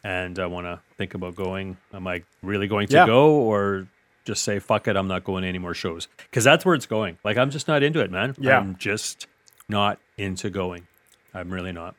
and 0.04 0.38
I 0.38 0.46
want 0.46 0.66
to 0.66 0.80
think 0.96 1.14
about 1.14 1.34
going. 1.34 1.76
Am 1.92 2.06
I 2.06 2.22
really 2.42 2.68
going 2.68 2.86
to 2.88 2.94
Yeah. 2.96 3.06
go, 3.06 3.30
or 3.32 3.88
just 4.24 4.42
say 4.42 4.58
fuck 4.58 4.86
it? 4.88 4.96
I'm 4.96 5.08
not 5.08 5.24
going 5.24 5.42
to 5.42 5.48
any 5.48 5.58
more 5.58 5.74
shows 5.74 6.08
because 6.18 6.44
that's 6.44 6.64
where 6.64 6.74
it's 6.74 6.86
going. 6.86 7.18
Like 7.24 7.36
I'm 7.36 7.50
just 7.50 7.66
not 7.68 7.82
into 7.82 8.00
it, 8.00 8.10
man. 8.10 8.34
Yeah. 8.38 8.58
I'm 8.58 8.76
just 8.76 9.26
not 9.68 9.98
into 10.16 10.50
going. 10.50 10.86
I'm 11.34 11.50
really 11.50 11.72
not. 11.72 11.94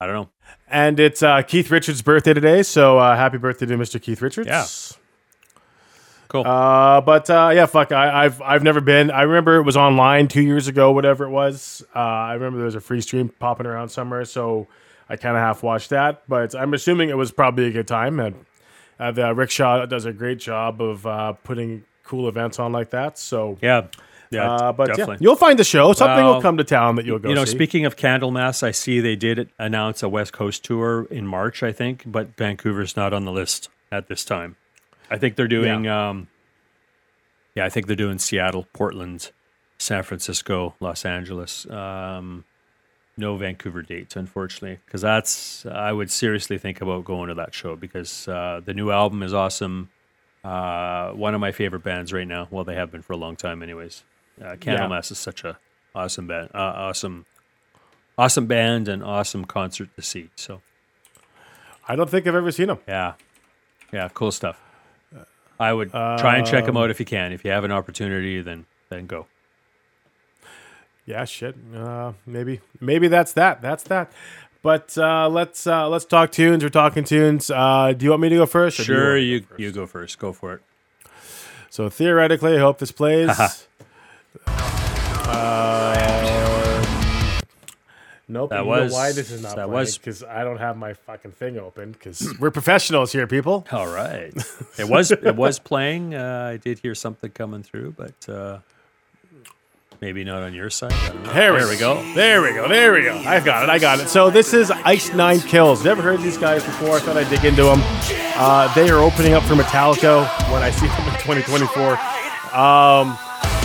I 0.00 0.06
don't 0.06 0.14
know. 0.14 0.28
And 0.68 1.00
it's 1.00 1.22
uh, 1.22 1.40
Keith 1.42 1.70
Richards' 1.70 2.02
birthday 2.02 2.34
today, 2.34 2.62
so 2.62 2.98
uh, 2.98 3.16
happy 3.16 3.38
birthday 3.38 3.64
to 3.66 3.76
Mr. 3.76 4.00
Keith 4.00 4.20
Richards. 4.20 4.46
Yeah. 4.48 4.66
Cool. 6.28 6.46
Uh, 6.46 7.00
but 7.00 7.28
uh, 7.30 7.50
yeah, 7.54 7.66
fuck, 7.66 7.92
I, 7.92 8.24
I've 8.24 8.42
I've 8.42 8.62
never 8.62 8.80
been. 8.80 9.10
I 9.10 9.22
remember 9.22 9.56
it 9.56 9.62
was 9.62 9.76
online 9.76 10.28
two 10.28 10.42
years 10.42 10.68
ago, 10.68 10.92
whatever 10.92 11.24
it 11.24 11.30
was. 11.30 11.84
Uh, 11.94 11.98
I 11.98 12.34
remember 12.34 12.58
there 12.58 12.66
was 12.66 12.74
a 12.74 12.80
free 12.80 13.00
stream 13.00 13.28
popping 13.28 13.66
around 13.66 13.90
somewhere, 13.90 14.24
so 14.24 14.66
I 15.08 15.16
kind 15.16 15.36
of 15.36 15.42
half 15.42 15.62
watched 15.62 15.90
that. 15.90 16.22
But 16.28 16.54
I'm 16.54 16.74
assuming 16.74 17.10
it 17.10 17.16
was 17.16 17.30
probably 17.30 17.66
a 17.66 17.70
good 17.70 17.88
time. 17.88 18.18
And 18.20 18.44
uh, 18.98 19.12
the 19.12 19.34
Rickshaw 19.34 19.86
does 19.86 20.04
a 20.04 20.12
great 20.12 20.38
job 20.38 20.80
of 20.80 21.06
uh, 21.06 21.32
putting 21.32 21.84
cool 22.02 22.28
events 22.28 22.58
on 22.58 22.72
like 22.72 22.90
that. 22.90 23.18
So 23.18 23.58
yeah. 23.60 23.86
Yeah. 24.30 24.50
uh, 24.50 24.72
but 24.72 24.88
definitely. 24.88 25.14
yeah, 25.14 25.18
you'll 25.20 25.36
find 25.36 25.56
the 25.56 25.64
show. 25.64 25.92
Something 25.92 26.24
will 26.24 26.42
come 26.42 26.56
to 26.56 26.64
town 26.64 26.96
that 26.96 27.06
you'll 27.06 27.20
go. 27.20 27.28
you 27.28 27.34
know, 27.36 27.44
see. 27.44 27.52
speaking 27.52 27.84
of 27.84 27.94
Candlemass, 27.94 28.64
I 28.64 28.72
see 28.72 28.98
they 28.98 29.14
did 29.14 29.50
announce 29.56 30.02
a 30.02 30.08
West 30.08 30.32
Coast 30.32 30.64
tour 30.64 31.06
in 31.12 31.28
March, 31.28 31.62
I 31.62 31.70
think, 31.70 32.02
but 32.04 32.36
Vancouver's 32.36 32.96
not 32.96 33.12
on 33.12 33.24
the 33.24 33.30
list 33.30 33.68
at 33.92 34.08
this 34.08 34.24
time. 34.24 34.56
I 35.10 35.18
think 35.18 35.36
they're 35.36 35.48
doing, 35.48 35.84
yeah, 35.84 36.08
um, 36.08 36.28
yeah 37.54 37.64
I 37.64 37.68
think 37.68 37.86
they're 37.86 37.96
doing 37.96 38.18
Seattle, 38.18 38.66
Portland, 38.72 39.30
San 39.78 40.02
Francisco, 40.02 40.74
Los 40.80 41.04
Angeles. 41.04 41.68
Um, 41.70 42.44
no 43.16 43.36
Vancouver 43.36 43.82
dates, 43.82 44.16
unfortunately, 44.16 44.78
because 44.84 45.00
that's 45.00 45.64
I 45.66 45.92
would 45.92 46.10
seriously 46.10 46.58
think 46.58 46.80
about 46.80 47.04
going 47.04 47.28
to 47.28 47.34
that 47.34 47.54
show 47.54 47.76
because 47.76 48.28
uh, 48.28 48.60
the 48.64 48.74
new 48.74 48.90
album 48.90 49.22
is 49.22 49.32
awesome. 49.32 49.90
Uh, 50.44 51.10
one 51.12 51.34
of 51.34 51.40
my 51.40 51.50
favorite 51.50 51.82
bands 51.82 52.12
right 52.12 52.26
now. 52.26 52.46
Well, 52.50 52.64
they 52.64 52.74
have 52.74 52.92
been 52.92 53.02
for 53.02 53.14
a 53.14 53.16
long 53.16 53.36
time, 53.36 53.62
anyways. 53.62 54.04
Uh, 54.40 54.54
Candlemass 54.56 55.10
is 55.10 55.18
such 55.18 55.44
a 55.44 55.58
awesome 55.94 56.26
band, 56.26 56.50
uh, 56.54 56.58
awesome, 56.58 57.24
awesome 58.18 58.46
band, 58.46 58.86
and 58.86 59.02
awesome 59.02 59.46
concert 59.46 59.88
to 59.96 60.02
see. 60.02 60.28
So 60.36 60.60
I 61.88 61.96
don't 61.96 62.10
think 62.10 62.26
I've 62.26 62.34
ever 62.34 62.52
seen 62.52 62.68
them. 62.68 62.78
yeah, 62.86 63.14
yeah, 63.92 64.08
cool 64.12 64.30
stuff. 64.30 64.60
I 65.58 65.72
would 65.72 65.90
try 65.90 66.36
and 66.36 66.46
check 66.46 66.66
them 66.66 66.76
out 66.76 66.90
if 66.90 67.00
you 67.00 67.06
can. 67.06 67.32
If 67.32 67.44
you 67.44 67.50
have 67.50 67.64
an 67.64 67.72
opportunity, 67.72 68.40
then 68.42 68.66
then 68.88 69.06
go. 69.06 69.26
Yeah, 71.06 71.24
shit. 71.24 71.54
Uh, 71.74 72.12
maybe, 72.26 72.60
maybe 72.80 73.06
that's 73.08 73.32
that. 73.34 73.62
That's 73.62 73.84
that. 73.84 74.10
But 74.62 74.98
uh, 74.98 75.28
let's 75.28 75.66
uh, 75.66 75.88
let's 75.88 76.04
talk 76.04 76.32
tunes. 76.32 76.64
We're 76.64 76.70
talking 76.70 77.04
tunes. 77.04 77.50
Uh, 77.50 77.92
do 77.96 78.04
you 78.04 78.10
want 78.10 78.22
me 78.22 78.28
to 78.30 78.36
go 78.36 78.46
first? 78.46 78.76
Sure, 78.78 79.12
want- 79.12 79.22
you 79.22 79.46
you 79.56 79.70
go 79.72 79.86
first. 79.86 80.18
Go 80.18 80.32
for 80.32 80.54
it. 80.54 80.62
So 81.70 81.88
theoretically, 81.88 82.56
I 82.56 82.60
hope 82.60 82.78
this 82.78 82.90
plays. 82.90 83.28
nope. 88.28 88.50
That 88.50 88.64
you 88.64 88.70
know 88.70 88.82
was- 88.82 88.92
why 88.92 89.12
this 89.12 89.30
is 89.30 89.42
not 89.42 89.56
that 89.56 89.66
playing 89.66 89.72
was- 89.72 89.98
because 89.98 90.22
I 90.22 90.44
don't 90.44 90.58
have 90.58 90.76
my 90.76 90.94
fucking 90.94 91.32
thing 91.32 91.58
open 91.58 91.92
because 91.92 92.34
we're 92.40 92.50
professionals 92.50 93.12
here, 93.12 93.26
people. 93.26 93.66
All 93.72 93.86
right. 93.88 94.32
it 94.78 94.88
was 94.88 95.10
it 95.10 95.36
was 95.36 95.58
playing. 95.58 96.14
Uh, 96.14 96.50
I 96.52 96.56
did 96.56 96.78
hear 96.80 96.94
something 96.94 97.30
coming 97.30 97.62
through, 97.62 97.94
but 97.96 98.28
uh, 98.28 98.58
Maybe 100.00 100.24
not 100.24 100.42
on 100.42 100.52
your 100.52 100.68
side. 100.68 100.92
I. 100.92 101.08
There, 101.32 101.58
There 101.58 101.68
we 101.68 101.78
go. 101.78 102.14
There 102.14 102.42
we 102.42 102.52
go. 102.52 102.68
There 102.68 102.92
we 102.92 103.02
go. 103.02 103.16
I 103.16 103.40
got 103.40 103.62
it. 103.62 103.70
I 103.70 103.78
got 103.78 103.98
it. 104.00 104.08
So 104.08 104.28
this 104.28 104.52
is 104.52 104.70
Ice 104.70 105.12
Nine 105.14 105.40
Kills. 105.40 105.84
Never 105.84 106.02
heard 106.02 106.20
these 106.20 106.36
guys 106.36 106.62
before. 106.64 106.96
I 106.96 107.00
thought 107.00 107.16
I'd 107.16 107.30
dig 107.30 107.44
into 107.44 107.64
them. 107.64 107.80
Uh, 108.36 108.72
they 108.74 108.90
are 108.90 108.98
opening 108.98 109.32
up 109.32 109.42
for 109.44 109.54
Metallica 109.54 110.26
when 110.52 110.62
I 110.62 110.70
see 110.70 110.86
them 110.86 111.06
in 111.06 111.14
2024. 111.20 111.92
Um, 112.54 113.18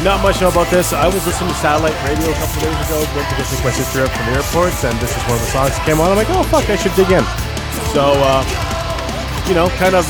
not 0.03 0.21
much 0.23 0.41
know 0.41 0.49
about 0.49 0.69
this. 0.71 0.93
I 0.93 1.05
was 1.05 1.25
listening 1.25 1.49
to 1.49 1.55
satellite 1.55 1.93
radio 2.07 2.29
a 2.29 2.33
couple 2.33 2.61
days 2.61 2.79
ago. 2.85 3.05
Went 3.13 3.27
to 3.29 3.63
my 3.63 3.71
sister 3.71 4.03
up 4.03 4.09
from 4.09 4.25
the 4.25 4.41
airport, 4.41 4.73
and 4.83 4.97
this 4.99 5.15
is 5.15 5.23
one 5.29 5.37
of 5.37 5.43
the 5.45 5.51
songs 5.53 5.71
that 5.77 5.83
came 5.85 5.99
on. 5.99 6.09
I'm 6.09 6.17
like, 6.17 6.29
oh 6.29 6.43
fuck, 6.49 6.69
I 6.69 6.75
should 6.75 6.95
dig 6.95 7.11
in. 7.11 7.23
So, 7.93 8.17
uh, 8.17 8.41
you 9.47 9.53
know, 9.53 9.69
kind 9.77 9.95
of 9.95 10.05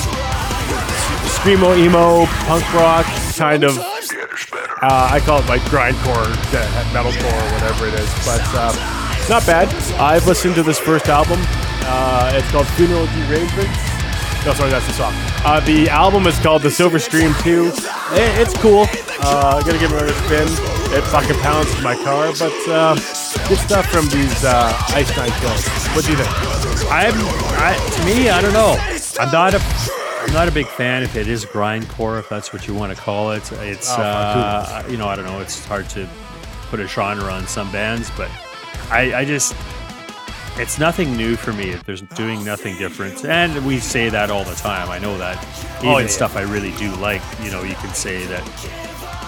screamo 1.36 1.76
emo 1.78 2.26
punk 2.48 2.64
rock 2.74 3.06
kind 3.36 3.64
of 3.64 3.78
uh, 4.82 5.10
I 5.12 5.20
call 5.20 5.40
it 5.40 5.48
like 5.48 5.62
grindcore, 5.64 6.26
metalcore, 6.90 7.54
whatever 7.54 7.88
it 7.88 7.94
is. 7.94 8.10
But 8.26 8.42
uh, 8.54 8.74
not 9.30 9.46
bad. 9.46 9.70
I've 10.00 10.26
listened 10.26 10.56
to 10.56 10.64
this 10.64 10.80
first 10.80 11.08
album. 11.08 11.40
Uh, 11.84 12.32
it's 12.34 12.50
called 12.52 12.68
Funeral 12.70 13.06
Derangement. 13.08 13.91
No, 14.46 14.54
sorry, 14.56 14.72
that's 14.72 14.88
the 14.88 14.94
song. 14.94 15.14
Uh, 15.46 15.60
the 15.60 15.88
album 15.90 16.26
is 16.26 16.38
called 16.40 16.64
The 16.64 16.72
Silver 16.72 16.98
Scream 16.98 17.32
2. 17.44 17.66
Eh, 17.68 18.42
it's 18.42 18.58
cool. 18.58 18.86
Uh, 19.24 19.62
gonna 19.62 19.78
give 19.78 19.92
it 19.92 20.02
another 20.02 20.14
spin. 20.14 20.48
It 20.98 21.04
fucking 21.04 21.38
pounds 21.42 21.72
in 21.78 21.84
my 21.84 21.94
car, 21.96 22.34
but 22.40 22.52
uh, 22.68 22.96
good 23.48 23.60
stuff 23.60 23.86
from 23.92 24.10
these 24.10 24.44
uh, 24.44 24.74
Ice 24.90 25.16
Nine 25.16 25.30
Kills. 25.40 25.68
What 25.96 26.06
do 26.06 26.12
you 26.12 26.18
think? 26.18 26.30
I'm, 26.92 27.14
I, 27.62 27.78
to 27.98 28.06
me, 28.06 28.30
I 28.30 28.42
don't 28.42 28.54
know. 28.54 28.78
I'm 29.20 29.32
not 29.32 29.54
a, 29.54 29.62
I'm 30.24 30.34
not 30.34 30.48
a 30.48 30.52
big 30.52 30.66
fan 30.68 31.04
if 31.04 31.16
it 31.16 31.28
is 31.28 31.46
grindcore, 31.46 32.18
if 32.20 32.28
that's 32.28 32.52
what 32.52 32.68
you 32.68 32.74
want 32.74 32.96
to 32.96 33.00
call 33.00 33.32
it. 33.34 33.52
It's, 33.52 33.92
Oh, 33.92 34.02
uh, 34.02 34.84
you 34.90 34.98
know, 34.98 35.08
I 35.08 35.16
don't 35.16 35.26
know. 35.26 35.40
It's 35.40 35.64
hard 35.66 35.88
to 35.92 36.10
put 36.72 36.80
a 36.80 36.88
genre 36.88 37.32
on 37.32 37.46
some 37.48 37.72
bands, 37.72 38.10
but 38.18 38.30
I, 38.90 39.14
I 39.20 39.24
just, 39.26 39.54
it's 40.62 40.78
nothing 40.80 41.16
new 41.18 41.36
for 41.36 41.52
me. 41.54 41.74
There's 41.86 42.02
doing 42.02 42.44
nothing 42.46 42.78
different, 42.78 43.26
and 43.26 43.66
we 43.66 43.80
say 43.80 44.10
that 44.10 44.30
all 44.30 44.44
the 44.44 44.56
time. 44.56 44.90
I 44.90 45.00
know 45.00 45.18
that. 45.18 45.38
Even 45.80 45.90
Oh, 45.90 45.98
yeah. 45.98 46.08
stuff 46.08 46.36
I 46.36 46.42
really 46.42 46.72
do 46.74 46.94
like, 46.96 47.22
you 47.42 47.52
know, 47.52 47.64
you 47.64 47.76
can 47.76 47.94
say 47.94 48.26
that 48.26 48.46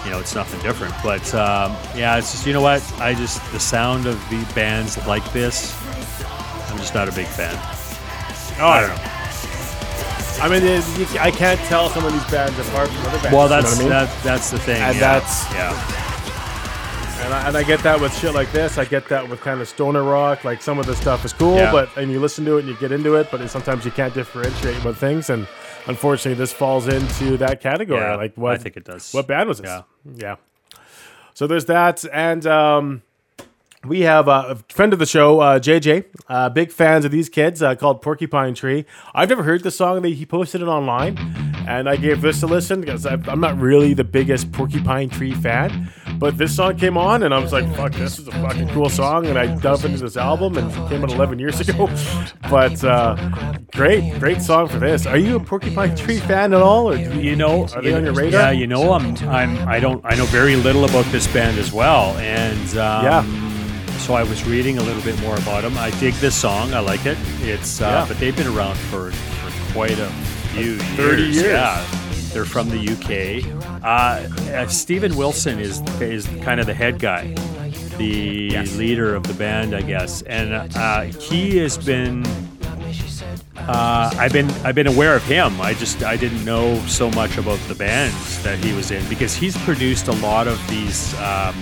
you 0.05 0.11
know, 0.11 0.19
it's 0.19 0.35
nothing 0.35 0.59
different. 0.61 0.93
But 1.01 1.33
um, 1.33 1.75
yeah, 1.95 2.17
it's 2.17 2.31
just 2.31 2.45
you 2.45 2.53
know 2.53 2.61
what? 2.61 2.81
I 2.99 3.13
just 3.13 3.39
the 3.51 3.59
sound 3.59 4.05
of 4.05 4.17
the 4.29 4.43
bands 4.53 4.97
like 5.07 5.23
this, 5.33 5.73
I'm 6.69 6.77
just 6.77 6.93
not 6.93 7.07
a 7.07 7.11
big 7.11 7.27
fan. 7.27 7.55
Oh, 8.59 8.67
I 8.67 8.81
don't 8.81 8.95
know. 8.95 9.09
I 10.41 10.49
mean, 10.49 10.63
I 11.19 11.31
can't 11.31 11.59
tell 11.61 11.89
some 11.89 12.03
of 12.05 12.11
these 12.11 12.25
bands 12.29 12.57
apart 12.67 12.89
from 12.89 12.97
other 13.07 13.17
bands. 13.21 13.33
Well, 13.33 13.45
you 13.45 13.49
know 13.55 13.61
that's 13.61 13.75
I 13.77 13.79
mean? 13.79 13.89
that, 13.89 14.23
that's 14.23 14.51
the 14.51 14.59
thing. 14.59 14.81
And 14.81 14.95
yeah. 14.95 14.99
that's- 15.19 15.45
yeah, 15.53 16.02
And 17.21 17.33
I, 17.33 17.47
and 17.47 17.57
I 17.57 17.63
get 17.63 17.79
that 17.83 17.99
with 18.01 18.13
shit 18.17 18.33
like 18.33 18.51
this. 18.51 18.77
I 18.77 18.85
get 18.85 19.07
that 19.09 19.29
with 19.29 19.39
kind 19.41 19.61
of 19.61 19.67
stoner 19.69 20.03
rock. 20.03 20.43
Like 20.43 20.61
some 20.61 20.77
of 20.79 20.85
the 20.85 20.95
stuff 20.95 21.23
is 21.23 21.31
cool, 21.33 21.55
Yeah. 21.55 21.71
but 21.71 21.95
and 21.95 22.11
you 22.11 22.19
listen 22.19 22.43
to 22.45 22.57
it 22.57 22.61
and 22.61 22.67
you 22.69 22.75
get 22.77 22.91
into 22.91 23.15
it, 23.15 23.29
but 23.31 23.39
it, 23.41 23.49
sometimes 23.49 23.85
you 23.85 23.91
can't 23.91 24.13
differentiate 24.13 24.83
with 24.83 24.97
things. 24.97 25.29
And 25.29 25.47
unfortunately, 25.87 26.33
this 26.37 26.51
falls 26.51 26.87
into 26.87 27.37
that 27.37 27.61
category. 27.61 28.01
yeah. 28.01 28.15
Like 28.15 28.35
what? 28.35 28.53
I 28.53 28.57
think 28.57 28.75
it 28.77 28.83
does. 28.83 29.11
What 29.13 29.27
band 29.27 29.47
was 29.47 29.59
this? 29.59 29.69
Yeah. 29.69 29.83
Yeah. 30.15 30.35
So 31.33 31.47
there's 31.47 31.65
that, 31.65 32.03
and 32.11 32.45
um, 32.45 33.01
we 33.85 34.01
have 34.01 34.27
a 34.27 34.55
friend 34.69 34.91
of 34.93 34.99
the 34.99 35.05
show, 35.05 35.39
uh, 35.39 35.59
JJ. 35.59 36.05
Uh, 36.27 36.49
big 36.49 36.71
fans 36.71 37.05
of 37.05 37.11
these 37.11 37.29
kids 37.29 37.61
uh, 37.63 37.73
called 37.75 38.01
Porcupine 38.01 38.53
Tree. 38.53 38.85
I've 39.15 39.29
never 39.29 39.43
heard 39.43 39.63
the 39.63 39.71
song. 39.71 40.01
They, 40.03 40.11
he 40.13 40.25
posted 40.25 40.61
it 40.61 40.67
online, 40.67 41.17
and 41.67 41.87
I 41.89 41.95
gave 41.95 42.21
this 42.21 42.43
a 42.43 42.47
listen 42.47 42.81
because 42.81 43.05
I'm 43.05 43.39
not 43.39 43.57
really 43.57 43.93
the 43.93 44.03
biggest 44.03 44.51
Porcupine 44.51 45.09
Tree 45.09 45.33
fan. 45.33 45.91
But 46.19 46.37
this 46.37 46.55
song 46.55 46.77
came 46.77 46.97
on, 46.97 47.23
and 47.23 47.33
I 47.33 47.39
was 47.39 47.51
like, 47.51 47.67
"Fuck, 47.75 47.91
this 47.93 48.17
is 48.19 48.27
a 48.27 48.31
fucking 48.31 48.69
cool 48.69 48.89
song." 48.89 49.25
And 49.25 49.37
I 49.37 49.47
dove 49.55 49.83
into 49.85 49.99
this 49.99 50.15
album, 50.17 50.57
and 50.57 50.71
it 50.71 50.89
came 50.89 51.03
out 51.03 51.11
11 51.11 51.39
years 51.39 51.59
ago. 51.59 51.89
but 52.49 52.81
uh, 52.83 53.15
great, 53.73 54.17
great 54.19 54.41
song 54.41 54.67
for 54.67 54.79
this. 54.79 55.05
Are 55.05 55.17
you 55.17 55.35
a 55.35 55.39
Porcupine 55.39 55.95
Tree 55.95 56.19
fan 56.19 56.53
at 56.53 56.61
all, 56.61 56.89
or 56.91 56.97
do 56.97 57.03
you, 57.15 57.31
you 57.31 57.35
know, 57.35 57.63
Are 57.75 57.81
they 57.81 57.89
you 57.89 57.95
on 57.95 58.03
your 58.05 58.13
radar? 58.13 58.41
Yeah, 58.41 58.51
you 58.51 58.67
know, 58.67 58.93
I'm, 58.93 59.17
I'm, 59.27 59.67
I 59.67 59.79
don't, 59.79 60.01
I 60.05 60.15
know 60.15 60.25
very 60.25 60.55
little 60.55 60.85
about 60.85 61.05
this 61.05 61.27
band 61.33 61.57
as 61.57 61.71
well, 61.73 62.15
and 62.17 62.69
um, 62.77 63.05
Yeah. 63.05 63.25
So 63.97 64.13
I 64.15 64.23
was 64.23 64.43
reading 64.45 64.77
a 64.79 64.83
little 64.83 65.01
bit 65.03 65.19
more 65.21 65.35
about 65.37 65.61
them. 65.63 65.77
I 65.77 65.89
dig 65.99 66.13
this 66.15 66.35
song. 66.35 66.73
I 66.73 66.79
like 66.79 67.05
it. 67.05 67.17
It's, 67.41 67.81
uh, 67.81 67.85
Yeah. 67.85 68.05
but 68.07 68.19
they've 68.19 68.35
been 68.35 68.47
around 68.47 68.75
for, 68.75 69.11
for 69.11 69.73
quite 69.73 69.97
a 69.97 70.07
few 70.53 70.77
30 70.77 71.23
years. 71.23 71.41
Yeah, 71.43 71.81
they're 72.33 72.45
from 72.45 72.69
the 72.69 72.79
UK. 72.79 73.45
Uh, 73.83 74.27
uh, 74.53 74.67
Steven 74.67 75.15
Wilson 75.15 75.59
is 75.59 75.81
is 76.01 76.27
kind 76.43 76.59
of 76.59 76.65
the 76.65 76.73
head 76.73 76.99
guy, 76.99 77.27
the 77.97 78.57
leader 78.75 79.15
of 79.15 79.23
the 79.23 79.33
band, 79.33 79.75
I 79.75 79.81
guess, 79.81 80.21
and 80.23 80.53
uh, 80.75 81.01
he 81.01 81.57
has 81.57 81.77
been 81.77 82.25
uh, 83.67 84.13
I've 84.17 84.33
been 84.33 84.49
I've 84.65 84.75
been 84.75 84.87
aware 84.87 85.15
of 85.15 85.23
him. 85.23 85.61
I 85.61 85.73
just 85.73 86.03
I 86.03 86.17
didn't 86.17 86.43
know 86.43 86.77
so 86.87 87.09
much 87.11 87.37
about 87.37 87.59
the 87.67 87.75
bands 87.75 88.43
that 88.43 88.57
he 88.59 88.73
was 88.73 88.91
in 88.91 89.07
because 89.07 89.35
he's 89.35 89.55
produced 89.63 90.07
a 90.07 90.11
lot 90.13 90.47
of 90.47 90.59
these 90.67 91.13
um, 91.15 91.55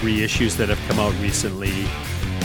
reissues 0.00 0.56
that 0.56 0.68
have 0.68 0.78
come 0.88 1.00
out 1.00 1.14
recently. 1.20 1.86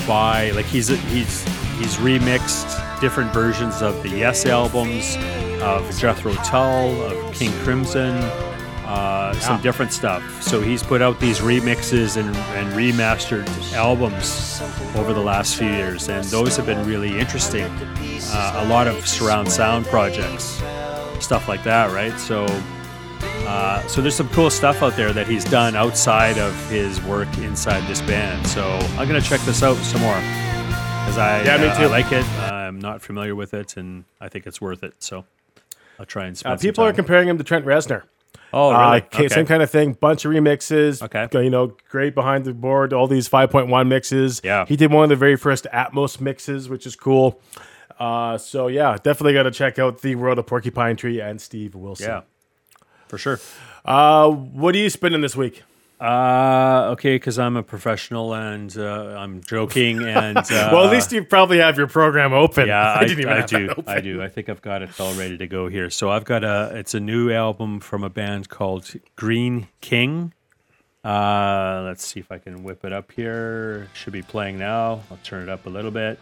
By 0.08 0.52
like 0.52 0.66
he's 0.66 0.88
he's 0.88 1.44
he's 1.78 1.96
remixed 1.98 3.00
different 3.00 3.32
versions 3.34 3.82
of 3.82 4.02
the 4.04 4.10
Yes 4.10 4.46
albums, 4.46 5.16
of 5.62 5.98
Jethro 5.98 6.34
Tull, 6.36 7.02
of 7.02 7.34
King 7.34 7.52
Crimson, 7.64 8.16
uh, 8.88 9.34
some 9.34 9.62
different 9.62 9.92
stuff. 9.92 10.42
So 10.42 10.62
he's 10.62 10.82
put 10.82 11.02
out 11.02 11.20
these 11.20 11.40
remixes 11.40 12.18
and, 12.18 12.36
and 12.36 12.74
remastered 12.74 13.48
albums 13.74 14.62
over 14.96 15.14
the 15.14 15.22
last 15.22 15.58
few 15.58 15.68
years, 15.68 16.10
and 16.10 16.24
those 16.26 16.56
have 16.58 16.66
been 16.66 16.86
really 16.88 17.20
interesting. 17.20 17.66
Uh, 18.30 18.64
a 18.66 18.68
lot 18.68 18.88
of 18.88 19.06
surround 19.06 19.52
sound 19.52 19.86
projects, 19.88 20.62
stuff 21.20 21.48
like 21.48 21.64
that, 21.64 21.92
right? 21.92 22.18
So, 22.18 22.46
uh, 23.46 23.86
so 23.88 24.02
there's 24.02 24.16
some 24.16 24.30
cool 24.30 24.50
stuff 24.50 24.82
out 24.82 24.96
there 24.96 25.12
that 25.14 25.28
he's 25.28 25.44
done 25.44 25.76
outside 25.76 26.38
of 26.38 26.54
his 26.70 27.02
work 27.04 27.28
inside 27.40 27.86
this 27.88 28.02
band. 28.02 28.48
So 28.48 28.64
I'm 28.98 29.08
gonna 29.08 29.22
check 29.22 29.42
this 29.42 29.64
out 29.64 29.76
some 29.78 30.02
more 30.02 30.16
because 31.08 31.18
I, 31.20 31.44
Yeah, 31.44 31.58
me 31.58 31.68
uh, 31.68 31.74
I 31.74 31.78
too. 31.84 31.88
like 31.88 32.12
it. 32.12 32.26
I'm 32.52 32.80
not 32.80 33.02
familiar 33.02 33.34
with 33.34 33.54
it, 33.54 33.78
and 33.78 34.04
I 34.20 34.28
think 34.28 34.46
it's 34.46 34.60
worth 34.60 34.84
it. 34.84 34.96
So 35.00 35.24
I'll 35.98 36.06
try 36.06 36.26
and 36.26 36.38
spend 36.38 36.56
Uh, 36.56 36.58
people 36.58 36.84
are 36.84 36.92
comparing 36.92 37.30
him 37.30 37.38
to 37.38 37.44
Trent 37.46 37.66
Reznor. 37.66 38.04
Oh, 38.54 38.74
Uh, 38.74 38.80
really? 38.90 39.02
okay, 39.04 39.28
Same 39.30 39.46
kind 39.46 39.64
of 39.64 39.70
thing. 39.70 39.94
Bunch 39.94 40.26
of 40.26 40.32
remixes. 40.34 41.02
Okay. 41.02 41.28
You 41.44 41.50
know, 41.50 41.76
great 41.90 42.14
behind 42.14 42.44
the 42.44 42.54
board. 42.54 42.92
All 42.92 43.08
these 43.08 43.30
5.1 43.30 43.88
mixes. 43.88 44.42
Yeah. 44.44 44.66
He 44.66 44.76
did 44.76 44.92
one 44.92 45.04
of 45.04 45.10
the 45.10 45.16
very 45.16 45.38
first 45.38 45.66
Atmos 45.74 46.20
mixes, 46.20 46.68
which 46.70 46.86
is 46.86 46.96
cool. 46.96 47.40
Uh, 48.00 48.38
so 48.38 48.68
yeah, 48.68 48.98
definitely 49.02 49.34
got 49.34 49.44
to 49.44 49.52
check 49.52 49.80
out 49.80 50.02
the 50.02 50.16
World 50.16 50.40
of 50.40 50.46
Porcupine 50.46 50.98
Tree 50.98 51.20
and 51.22 51.40
Steve 51.42 51.74
Wilson. 51.74 52.08
Yeah, 52.10 52.22
for 53.08 53.18
sure. 53.18 53.40
Uh, 53.86 54.30
what 54.30 54.76
are 54.76 54.78
you 54.78 54.90
spinning 54.90 55.22
this 55.22 55.36
week? 55.36 55.64
Uh, 56.00 56.90
okay, 56.92 57.16
because 57.16 57.40
I'm 57.40 57.58
a 57.58 57.64
professional 57.64 58.36
and 58.36 58.76
uh, 58.78 59.16
I'm 59.18 59.42
joking 59.42 60.04
and 60.04 60.38
uh, 60.52 60.70
well, 60.72 60.86
at 60.86 60.92
least 60.92 61.12
you 61.12 61.24
probably 61.24 61.58
have 61.58 61.78
your 61.78 61.88
program 61.88 62.34
open. 62.34 62.68
yeah, 62.68 62.94
I, 62.98 63.06
didn't 63.06 63.22
even 63.22 63.34
I 63.34 63.46
do. 63.46 63.84
I 63.88 64.00
do. 64.02 64.22
I 64.22 64.28
think 64.30 64.48
I've 64.48 64.62
got 64.62 64.84
it 64.84 65.00
all 65.00 65.14
ready 65.16 65.38
to 65.38 65.48
go 65.48 65.68
here. 65.70 65.90
So 65.90 66.12
I've 66.12 66.26
got 66.26 66.44
a. 66.44 66.72
It's 66.76 66.94
a 66.94 67.00
new 67.00 67.32
album 67.32 67.80
from 67.80 68.04
a 68.04 68.10
band 68.10 68.50
called 68.50 68.94
Green 69.16 69.68
King. 69.82 70.34
Uh, 71.04 71.84
let's 71.86 72.06
see 72.06 72.20
if 72.20 72.32
I 72.32 72.38
can 72.38 72.64
whip 72.64 72.84
it 72.84 72.94
up 72.94 73.12
here. 73.12 73.88
Should 73.94 74.14
be 74.14 74.22
playing 74.22 74.60
now. 74.60 75.02
I'll 75.10 75.20
turn 75.24 75.44
it 75.44 75.50
up 75.50 75.66
a 75.66 75.70
little 75.70 75.92
bit. 75.92 76.20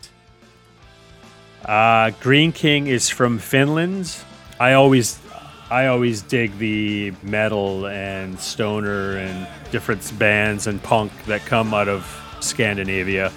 Uh, 1.65 2.11
Green 2.21 2.51
King 2.51 2.87
is 2.87 3.09
from 3.09 3.39
Finland. 3.39 4.15
I 4.59 4.73
always, 4.73 5.19
I 5.71 5.87
always 5.87 6.21
dig 6.21 6.57
the 6.59 7.11
metal 7.23 7.87
and 7.87 8.39
stoner 8.39 9.17
and 9.17 9.47
different 9.71 10.17
bands 10.19 10.67
and 10.67 10.81
punk 10.81 11.11
that 11.25 11.41
come 11.41 11.73
out 11.73 11.87
of 11.87 12.05
Scandinavia. 12.39 13.31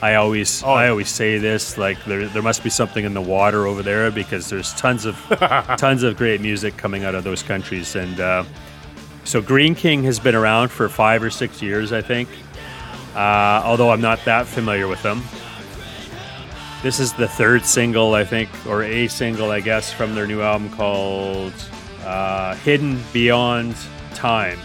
I 0.00 0.14
always, 0.14 0.62
I 0.62 0.88
always 0.88 1.08
say 1.08 1.38
this 1.38 1.78
like 1.78 2.02
there, 2.04 2.26
there 2.28 2.42
must 2.42 2.62
be 2.62 2.70
something 2.70 3.04
in 3.04 3.14
the 3.14 3.20
water 3.20 3.66
over 3.66 3.82
there 3.82 4.10
because 4.10 4.48
there's 4.48 4.72
tons 4.74 5.04
of, 5.04 5.16
tons 5.76 6.02
of 6.04 6.16
great 6.16 6.40
music 6.40 6.76
coming 6.76 7.04
out 7.04 7.14
of 7.16 7.24
those 7.24 7.42
countries. 7.42 7.96
And 7.96 8.20
uh, 8.20 8.44
so 9.24 9.40
Green 9.40 9.74
King 9.74 10.04
has 10.04 10.20
been 10.20 10.34
around 10.34 10.68
for 10.70 10.88
five 10.88 11.22
or 11.22 11.30
six 11.30 11.60
years, 11.62 11.92
I 11.92 12.00
think. 12.00 12.28
Uh, 13.14 13.62
although 13.64 13.90
I'm 13.90 14.00
not 14.00 14.24
that 14.24 14.46
familiar 14.46 14.88
with 14.88 15.02
them. 15.02 15.22
This 16.82 16.98
is 16.98 17.12
the 17.12 17.28
third 17.28 17.64
single, 17.64 18.14
I 18.14 18.24
think, 18.24 18.48
or 18.66 18.82
a 18.82 19.06
single, 19.06 19.52
I 19.52 19.60
guess, 19.60 19.92
from 19.92 20.16
their 20.16 20.26
new 20.26 20.42
album 20.42 20.68
called 20.70 21.52
uh, 22.04 22.56
Hidden 22.56 23.00
Beyond 23.12 23.76
Time. 24.14 24.58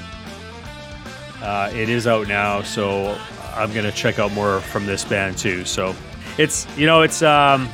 Uh, 1.44 1.70
it 1.74 1.90
is 1.90 2.08
out 2.08 2.28
now, 2.28 2.64
so 2.64 3.16
I'm 3.56 3.72
gonna 3.72 3.92
check 3.92 4.18
out 4.18 4.32
more 4.34 4.62
from 4.62 4.88
this 4.88 5.04
band 5.06 5.38
too. 5.38 5.64
So 5.64 5.96
it's 6.40 6.66
you 6.76 6.88
know 6.88 7.04
it's 7.04 7.22
um, 7.22 7.70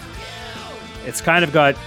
it's 1.05 1.21
kind 1.21 1.45
of 1.45 1.53
got 1.53 1.77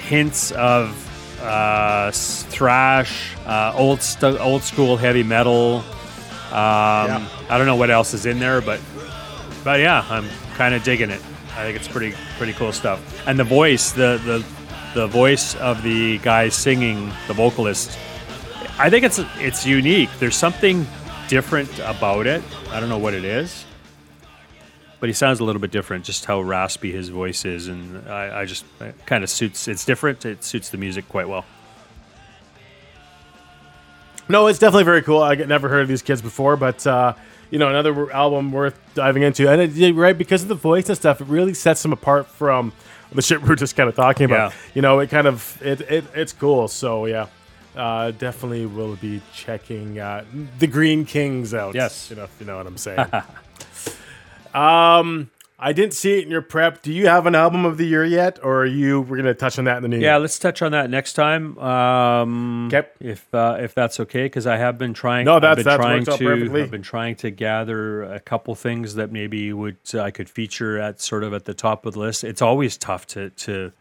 hints 0.00 0.52
of 0.52 0.96
uh, 1.42 2.10
thrash, 2.12 3.36
uh, 3.44 3.74
old 3.76 4.00
stu- 4.00 4.38
old 4.38 4.62
school 4.62 4.96
heavy 4.96 5.22
metal, 5.22 5.84
Um, 6.46 7.28
I 7.50 7.58
don't 7.58 7.66
know 7.66 7.76
what 7.76 7.90
else 7.90 8.14
is 8.14 8.24
in 8.24 8.38
there, 8.38 8.62
but 8.62 8.80
but 9.62 9.80
yeah, 9.80 10.02
I'm 10.08 10.26
kind 10.54 10.74
of 10.74 10.82
digging 10.82 11.10
it. 11.10 11.20
I 11.56 11.62
think 11.64 11.76
it's 11.76 11.88
pretty 11.88 12.14
pretty 12.36 12.52
cool 12.52 12.72
stuff. 12.72 13.26
And 13.26 13.38
the 13.38 13.44
voice, 13.44 13.92
the 13.92 14.20
the 14.24 14.44
the 14.94 15.06
voice 15.06 15.54
of 15.56 15.82
the 15.82 16.18
guy 16.18 16.48
singing, 16.50 17.10
the 17.28 17.34
vocalist, 17.34 17.98
I 18.78 18.90
think 18.90 19.04
it's 19.04 19.20
it's 19.38 19.66
unique. 19.66 20.10
There's 20.18 20.36
something 20.36 20.86
different 21.28 21.78
about 21.78 22.26
it. 22.26 22.42
I 22.70 22.78
don't 22.78 22.90
know 22.90 22.98
what 22.98 23.14
it 23.14 23.24
is, 23.24 23.64
but 25.00 25.08
he 25.08 25.14
sounds 25.14 25.40
a 25.40 25.44
little 25.44 25.60
bit 25.60 25.70
different. 25.70 26.04
Just 26.04 26.26
how 26.26 26.42
raspy 26.42 26.92
his 26.92 27.08
voice 27.08 27.44
is, 27.46 27.68
and 27.68 28.06
I, 28.08 28.42
I 28.42 28.44
just 28.44 28.66
kind 29.06 29.24
of 29.24 29.30
suits. 29.30 29.66
It's 29.66 29.84
different. 29.86 30.26
It 30.26 30.44
suits 30.44 30.68
the 30.68 30.76
music 30.76 31.08
quite 31.08 31.28
well. 31.28 31.46
No, 34.28 34.48
it's 34.48 34.58
definitely 34.58 34.84
very 34.84 35.02
cool. 35.02 35.22
I 35.22 35.36
never 35.36 35.68
heard 35.68 35.82
of 35.82 35.88
these 35.88 36.02
kids 36.02 36.20
before, 36.20 36.56
but 36.56 36.86
uh, 36.86 37.14
you 37.50 37.58
know, 37.58 37.68
another 37.68 38.10
album 38.12 38.52
worth 38.52 38.78
diving 38.94 39.22
into. 39.22 39.48
And 39.48 39.60
it, 39.60 39.92
right 39.94 40.16
because 40.16 40.42
of 40.42 40.48
the 40.48 40.54
voice 40.54 40.88
and 40.88 40.96
stuff, 40.96 41.20
it 41.20 41.26
really 41.26 41.54
sets 41.54 41.82
them 41.82 41.92
apart 41.92 42.26
from 42.26 42.72
the 43.12 43.22
shit 43.22 43.40
we 43.42 43.48
we're 43.48 43.56
just 43.56 43.76
kind 43.76 43.88
of 43.88 43.94
talking 43.94 44.24
about. 44.24 44.52
Yeah. 44.52 44.58
You 44.74 44.82
know, 44.82 44.98
it 45.00 45.10
kind 45.10 45.26
of 45.26 45.60
it, 45.62 45.80
it 45.82 46.04
it's 46.14 46.32
cool. 46.32 46.68
So 46.68 47.06
yeah, 47.06 47.26
uh, 47.76 48.10
definitely 48.12 48.66
will 48.66 48.96
be 48.96 49.22
checking 49.34 49.98
uh, 49.98 50.24
the 50.58 50.66
Green 50.66 51.04
Kings 51.04 51.54
out. 51.54 51.74
Yes. 51.74 52.10
you 52.10 52.16
know, 52.16 52.24
if 52.24 52.36
you 52.40 52.46
know 52.46 52.56
what 52.56 52.66
I'm 52.66 52.78
saying. 52.78 53.06
um. 54.54 55.30
I 55.58 55.72
didn't 55.72 55.94
see 55.94 56.18
it 56.18 56.24
in 56.24 56.30
your 56.30 56.42
prep. 56.42 56.82
Do 56.82 56.92
you 56.92 57.06
have 57.06 57.24
an 57.26 57.34
album 57.34 57.64
of 57.64 57.78
the 57.78 57.86
year 57.86 58.04
yet, 58.04 58.38
or 58.42 58.60
are 58.60 58.66
you? 58.66 59.00
We're 59.00 59.16
gonna 59.16 59.32
touch 59.32 59.58
on 59.58 59.64
that 59.64 59.78
in 59.78 59.82
the 59.84 59.88
new 59.88 59.98
Yeah, 59.98 60.12
year. 60.12 60.18
let's 60.18 60.38
touch 60.38 60.60
on 60.60 60.72
that 60.72 60.90
next 60.90 61.14
time. 61.14 61.56
Um, 61.58 62.66
Okay. 62.66 62.86
if 63.00 63.26
uh, 63.34 63.56
if 63.60 63.74
that's 63.74 63.98
okay, 64.00 64.24
because 64.24 64.46
I 64.46 64.58
have 64.58 64.76
been 64.76 64.92
trying. 64.92 65.24
No, 65.24 65.36
I've 65.36 65.40
that's- 65.42 65.56
been 65.64 65.64
that 65.64 65.76
trying 65.80 66.04
to. 66.04 66.10
perfectly. 66.18 66.62
I've 66.62 66.70
been 66.70 66.82
trying 66.82 67.16
to 67.16 67.30
gather 67.30 68.02
a 68.02 68.20
couple 68.20 68.54
things 68.54 68.96
that 68.96 69.10
maybe 69.10 69.50
would 69.52 69.78
uh, 69.94 70.02
I 70.02 70.10
could 70.10 70.28
feature 70.28 70.78
at 70.78 71.00
sort 71.00 71.24
of 71.24 71.32
at 71.32 71.46
the 71.46 71.54
top 71.54 71.86
of 71.86 71.94
the 71.94 72.00
list. 72.00 72.22
It's 72.22 72.42
always 72.42 72.76
tough 72.76 73.06
to 73.08 73.30
to, 73.30 73.72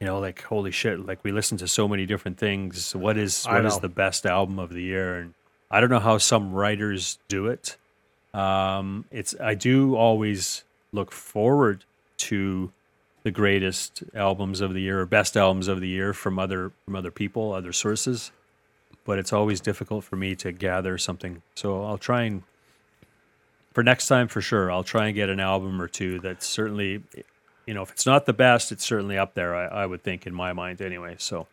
you 0.00 0.06
know, 0.06 0.18
like 0.20 0.42
holy 0.42 0.70
shit, 0.70 1.06
like 1.06 1.20
we 1.24 1.32
listen 1.32 1.56
to 1.58 1.66
so 1.68 1.88
many 1.88 2.04
different 2.04 2.36
things. 2.36 2.94
What 2.94 3.16
is 3.16 3.46
what 3.46 3.64
is 3.64 3.78
the 3.78 3.88
best 3.88 4.26
album 4.26 4.58
of 4.58 4.70
the 4.70 4.82
year? 4.82 5.16
And 5.16 5.32
I 5.70 5.80
don't 5.80 5.88
know 5.88 5.98
how 5.98 6.18
some 6.18 6.52
writers 6.52 7.18
do 7.28 7.46
it. 7.46 7.78
Um, 8.34 9.06
it's 9.10 9.34
I 9.40 9.54
do 9.54 9.96
always 9.96 10.62
look 10.96 11.12
forward 11.12 11.84
to 12.18 12.72
the 13.22 13.30
greatest 13.30 14.02
albums 14.14 14.60
of 14.60 14.74
the 14.74 14.80
year 14.80 15.00
or 15.00 15.06
best 15.06 15.36
albums 15.36 15.68
of 15.68 15.80
the 15.80 15.88
year 15.88 16.12
from 16.12 16.38
other 16.38 16.72
from 16.84 16.96
other 16.96 17.12
people, 17.12 17.52
other 17.52 17.72
sources. 17.72 18.32
But 19.04 19.20
it's 19.20 19.32
always 19.32 19.60
difficult 19.60 20.02
for 20.02 20.16
me 20.16 20.34
to 20.36 20.50
gather 20.50 20.98
something. 20.98 21.42
So 21.54 21.84
I'll 21.84 21.98
try 21.98 22.22
and 22.22 22.42
for 23.72 23.84
next 23.84 24.08
time 24.08 24.26
for 24.26 24.40
sure, 24.40 24.72
I'll 24.72 24.82
try 24.82 25.06
and 25.06 25.14
get 25.14 25.28
an 25.28 25.38
album 25.38 25.80
or 25.80 25.86
two 25.86 26.18
that's 26.18 26.46
certainly 26.46 27.02
you 27.66 27.74
know, 27.74 27.82
if 27.82 27.90
it's 27.90 28.06
not 28.06 28.26
the 28.26 28.32
best, 28.32 28.72
it's 28.72 28.84
certainly 28.84 29.18
up 29.18 29.34
there, 29.34 29.54
I, 29.54 29.82
I 29.82 29.86
would 29.86 30.02
think 30.02 30.26
in 30.26 30.32
my 30.32 30.52
mind 30.52 30.80
anyway. 30.80 31.16
So 31.18 31.46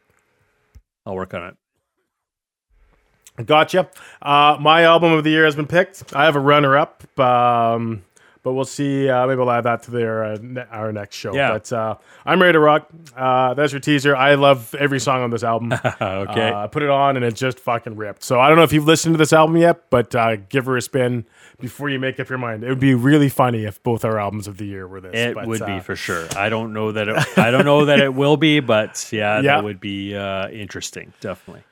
I'll 1.06 1.16
work 1.16 1.34
on 1.34 1.44
it. 1.44 3.46
Gotcha. 3.46 3.90
Uh, 4.22 4.58
my 4.60 4.84
album 4.84 5.12
of 5.12 5.24
the 5.24 5.32
year 5.32 5.46
has 5.46 5.56
been 5.56 5.66
picked. 5.66 6.16
I 6.16 6.26
have 6.26 6.36
a 6.36 6.40
runner-up, 6.40 7.20
um, 7.20 8.04
but 8.44 8.54
we'll 8.54 8.66
see. 8.66 9.10
Uh, 9.10 9.26
maybe 9.26 9.38
we'll 9.40 9.50
add 9.52 9.64
that 9.64 9.84
to 9.84 9.92
their 9.92 10.24
uh, 10.26 10.38
ne- 10.42 10.66
our 10.70 10.92
next 10.92 11.16
show. 11.16 11.34
Yeah. 11.34 11.52
But 11.54 11.72
uh, 11.74 11.96
I'm 12.26 12.42
ready 12.42 12.54
to 12.54 12.60
rock. 12.60 12.90
Uh, 13.16 13.54
that's 13.54 13.72
your 13.72 13.80
teaser. 13.80 14.16
I 14.16 14.36
love 14.36 14.76
every 14.76 15.00
song 15.00 15.22
on 15.22 15.30
this 15.30 15.44
album. 15.44 15.74
Okay. 16.04 16.50
Uh, 16.50 16.64
I 16.64 16.68
put 16.68 16.84
it 16.84 16.90
on 16.90 17.16
and 17.16 17.26
it 17.26 17.34
just 17.36 17.60
fucking 17.60 17.96
ripped. 17.96 18.24
So 18.24 18.40
I 18.40 18.48
don't 18.48 18.58
know 18.58 18.64
if 18.64 18.74
you've 18.74 18.86
listened 18.86 19.14
to 19.14 19.18
this 19.18 19.32
album 19.32 19.58
yet, 19.58 19.90
but 19.90 20.14
uh, 20.16 20.36
give 20.36 20.66
her 20.66 20.76
a 20.76 20.82
spin 20.82 21.26
before 21.60 21.90
you 21.90 21.98
make 22.00 22.20
up 22.20 22.30
your 22.30 22.38
mind. 22.38 22.64
It 22.64 22.70
would 22.70 22.80
be 22.80 22.94
really 22.94 23.30
funny 23.30 23.64
if 23.64 23.82
both 23.84 24.04
our 24.04 24.20
albums 24.20 24.48
of 24.48 24.58
the 24.58 24.66
year 24.66 24.86
were 24.88 25.00
this. 25.02 25.12
It 25.14 25.36
but, 25.36 25.48
would 25.48 25.66
be 25.66 25.80
for 25.80 25.96
sure. 25.96 26.28
I 26.36 26.50
don't 26.50 26.74
know 26.74 26.92
that 26.92 27.08
it. 27.08 27.38
I 27.38 27.52
don't 27.52 27.66
know 27.66 27.86
that 27.86 28.00
it 28.00 28.14
will 28.14 28.38
be, 28.38 28.60
but 28.60 29.08
yeah, 29.12 29.38
Yeah. 29.38 29.56
that 29.56 29.64
would 29.64 29.80
be 29.80 30.16
uh, 30.16 30.50
interesting. 30.50 31.14
Definitely. 31.22 31.64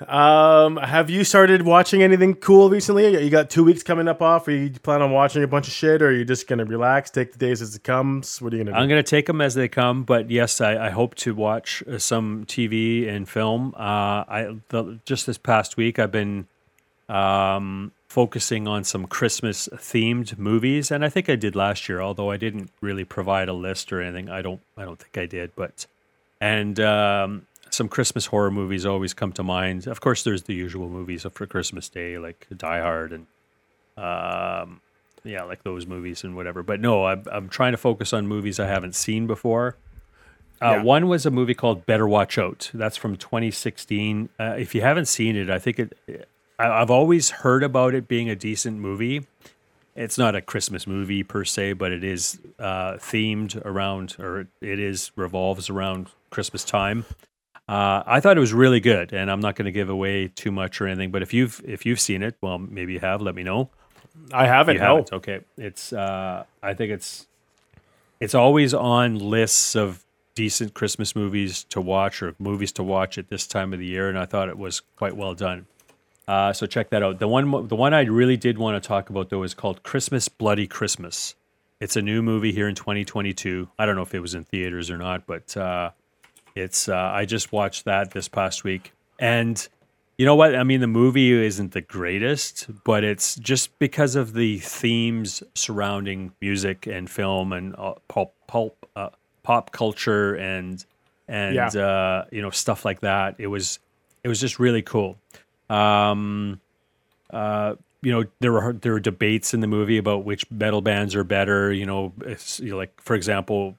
Um, 0.00 0.76
have 0.76 1.08
you 1.08 1.24
started 1.24 1.62
watching 1.62 2.02
anything 2.02 2.34
cool 2.34 2.68
recently? 2.68 3.22
You 3.22 3.30
got 3.30 3.48
two 3.48 3.64
weeks 3.64 3.82
coming 3.82 4.08
up 4.08 4.20
off. 4.20 4.46
Are 4.46 4.50
you 4.50 4.68
plan 4.70 5.00
on 5.00 5.10
watching 5.10 5.42
a 5.42 5.46
bunch 5.46 5.68
of 5.68 5.72
shit, 5.72 6.02
or 6.02 6.08
are 6.08 6.12
you 6.12 6.24
just 6.24 6.46
gonna 6.46 6.66
relax, 6.66 7.10
take 7.10 7.32
the 7.32 7.38
days 7.38 7.62
as 7.62 7.74
it 7.74 7.82
comes? 7.82 8.40
What 8.42 8.52
are 8.52 8.56
you 8.56 8.64
gonna 8.64 8.76
do? 8.76 8.82
I'm 8.82 8.88
to 8.88 9.02
take 9.02 9.26
them 9.26 9.40
as 9.40 9.54
they 9.54 9.68
come, 9.68 10.02
but 10.02 10.30
yes, 10.30 10.60
I, 10.60 10.88
I 10.88 10.90
hope 10.90 11.14
to 11.16 11.34
watch 11.34 11.82
uh, 11.90 11.98
some 11.98 12.44
TV 12.44 13.08
and 13.08 13.26
film. 13.26 13.74
Uh, 13.74 14.24
I 14.28 14.56
the, 14.68 14.98
just 15.06 15.26
this 15.26 15.38
past 15.38 15.78
week 15.78 15.98
I've 15.98 16.12
been 16.12 16.46
um, 17.08 17.92
focusing 18.06 18.68
on 18.68 18.84
some 18.84 19.06
Christmas 19.06 19.66
themed 19.72 20.36
movies, 20.38 20.90
and 20.90 21.06
I 21.06 21.08
think 21.08 21.30
I 21.30 21.36
did 21.36 21.56
last 21.56 21.88
year, 21.88 22.02
although 22.02 22.30
I 22.30 22.36
didn't 22.36 22.70
really 22.82 23.04
provide 23.04 23.48
a 23.48 23.54
list 23.54 23.90
or 23.94 24.02
anything. 24.02 24.28
I 24.28 24.42
don't 24.42 24.60
I 24.76 24.84
don't 24.84 24.98
think 24.98 25.16
I 25.16 25.24
did, 25.24 25.52
but 25.56 25.86
and 26.38 26.78
um, 26.80 27.46
some 27.70 27.88
Christmas 27.88 28.26
horror 28.26 28.50
movies 28.50 28.86
always 28.86 29.14
come 29.14 29.32
to 29.32 29.42
mind. 29.42 29.86
Of 29.86 30.00
course, 30.00 30.22
there's 30.22 30.44
the 30.44 30.54
usual 30.54 30.88
movies 30.88 31.26
for 31.32 31.46
Christmas 31.46 31.88
Day, 31.88 32.18
like 32.18 32.46
Die 32.56 32.80
Hard 32.80 33.12
and 33.12 33.26
um, 33.96 34.80
yeah, 35.24 35.42
like 35.42 35.62
those 35.64 35.86
movies 35.86 36.22
and 36.24 36.36
whatever. 36.36 36.62
But 36.62 36.80
no, 36.80 37.06
I'm, 37.06 37.24
I'm 37.30 37.48
trying 37.48 37.72
to 37.72 37.78
focus 37.78 38.12
on 38.12 38.26
movies 38.26 38.60
I 38.60 38.66
haven't 38.66 38.94
seen 38.94 39.26
before. 39.26 39.76
Uh, 40.62 40.76
Yeah. 40.76 40.82
One 40.82 41.08
was 41.08 41.26
a 41.26 41.30
movie 41.30 41.54
called 41.54 41.84
Better 41.86 42.06
Watch 42.06 42.38
Out. 42.38 42.70
That's 42.72 42.96
from 42.96 43.16
2016. 43.16 44.28
Uh, 44.38 44.54
if 44.58 44.74
you 44.74 44.80
haven't 44.82 45.06
seen 45.06 45.36
it, 45.36 45.50
I 45.50 45.58
think 45.58 45.78
it. 45.78 46.28
I, 46.58 46.68
I've 46.68 46.90
always 46.90 47.30
heard 47.30 47.62
about 47.62 47.94
it 47.94 48.08
being 48.08 48.30
a 48.30 48.36
decent 48.36 48.78
movie. 48.78 49.26
It's 49.94 50.18
not 50.18 50.34
a 50.34 50.42
Christmas 50.42 50.86
movie 50.86 51.22
per 51.22 51.44
se, 51.44 51.74
but 51.74 51.90
it 51.90 52.04
is 52.04 52.38
uh, 52.58 52.94
themed 52.94 53.56
around, 53.64 54.16
or 54.18 54.40
it 54.60 54.78
is 54.78 55.10
revolves 55.16 55.70
around 55.70 56.08
Christmas 56.30 56.64
time. 56.64 57.06
Uh, 57.68 58.02
I 58.06 58.20
thought 58.20 58.36
it 58.36 58.40
was 58.40 58.52
really 58.52 58.78
good, 58.80 59.12
and 59.12 59.30
I'm 59.30 59.40
not 59.40 59.56
going 59.56 59.66
to 59.66 59.72
give 59.72 59.88
away 59.88 60.28
too 60.28 60.52
much 60.52 60.80
or 60.80 60.86
anything. 60.86 61.10
But 61.10 61.22
if 61.22 61.34
you've 61.34 61.60
if 61.64 61.84
you've 61.84 62.00
seen 62.00 62.22
it, 62.22 62.36
well, 62.40 62.58
maybe 62.58 62.92
you 62.92 63.00
have. 63.00 63.20
Let 63.20 63.34
me 63.34 63.42
know. 63.42 63.70
I 64.32 64.46
haven't. 64.46 64.74
You 64.74 64.80
no. 64.80 64.96
haven't. 64.96 65.12
Okay. 65.12 65.40
It's 65.58 65.92
uh 65.92 66.44
I 66.62 66.74
think 66.74 66.92
it's 66.92 67.26
it's 68.20 68.34
always 68.34 68.72
on 68.72 69.18
lists 69.18 69.74
of 69.74 70.04
decent 70.34 70.74
Christmas 70.74 71.16
movies 71.16 71.64
to 71.64 71.80
watch 71.80 72.22
or 72.22 72.34
movies 72.38 72.70
to 72.72 72.82
watch 72.82 73.18
at 73.18 73.28
this 73.28 73.46
time 73.46 73.72
of 73.72 73.80
the 73.80 73.86
year, 73.86 74.08
and 74.08 74.18
I 74.18 74.26
thought 74.26 74.48
it 74.48 74.58
was 74.58 74.80
quite 74.96 75.16
well 75.16 75.34
done. 75.34 75.66
Uh, 76.28 76.52
so 76.52 76.66
check 76.66 76.90
that 76.90 77.02
out. 77.02 77.18
The 77.18 77.28
one 77.28 77.68
the 77.68 77.76
one 77.76 77.94
I 77.94 78.02
really 78.02 78.36
did 78.36 78.58
want 78.58 78.80
to 78.80 78.86
talk 78.86 79.10
about 79.10 79.30
though 79.30 79.42
is 79.42 79.54
called 79.54 79.82
Christmas 79.82 80.28
Bloody 80.28 80.66
Christmas. 80.66 81.34
It's 81.78 81.96
a 81.96 82.02
new 82.02 82.22
movie 82.22 82.52
here 82.52 82.68
in 82.68 82.74
2022. 82.74 83.68
I 83.78 83.84
don't 83.84 83.96
know 83.96 84.02
if 84.02 84.14
it 84.14 84.20
was 84.20 84.34
in 84.34 84.44
theaters 84.44 84.90
or 84.90 84.96
not, 84.96 85.26
but 85.26 85.56
uh, 85.56 85.90
it's 86.56 86.88
uh, 86.88 86.96
I 86.96 87.24
just 87.24 87.52
watched 87.52 87.84
that 87.84 88.10
this 88.12 88.28
past 88.28 88.64
week, 88.64 88.92
and 89.18 89.66
you 90.18 90.24
know 90.24 90.34
what? 90.34 90.56
I 90.56 90.64
mean, 90.64 90.80
the 90.80 90.86
movie 90.86 91.30
isn't 91.32 91.72
the 91.72 91.82
greatest, 91.82 92.68
but 92.84 93.04
it's 93.04 93.36
just 93.36 93.78
because 93.78 94.16
of 94.16 94.32
the 94.32 94.58
themes 94.60 95.42
surrounding 95.54 96.32
music 96.40 96.86
and 96.86 97.08
film 97.10 97.52
and 97.52 97.74
uh, 97.76 97.94
pulp, 98.08 98.32
pulp, 98.46 98.88
uh, 98.96 99.10
pop 99.42 99.72
culture 99.72 100.34
and 100.34 100.84
and 101.28 101.54
Yeah. 101.56 101.66
uh, 101.68 102.24
you 102.32 102.40
know 102.40 102.50
stuff 102.50 102.84
like 102.84 103.00
that. 103.00 103.34
It 103.38 103.48
was 103.48 103.78
it 104.24 104.28
was 104.28 104.40
just 104.40 104.58
really 104.58 104.82
cool. 104.82 105.18
Um, 105.68 106.60
uh, 107.30 107.74
you 108.02 108.12
know, 108.12 108.24
there 108.40 108.52
were 108.52 108.72
there 108.72 108.92
were 108.92 109.00
debates 109.00 109.52
in 109.52 109.60
the 109.60 109.66
movie 109.66 109.98
about 109.98 110.24
which 110.24 110.48
metal 110.50 110.80
bands 110.80 111.14
are 111.14 111.24
better. 111.24 111.72
You 111.72 111.84
know, 111.86 112.12
you 112.58 112.70
know, 112.70 112.76
like 112.76 112.98
for 113.00 113.14
example, 113.16 113.76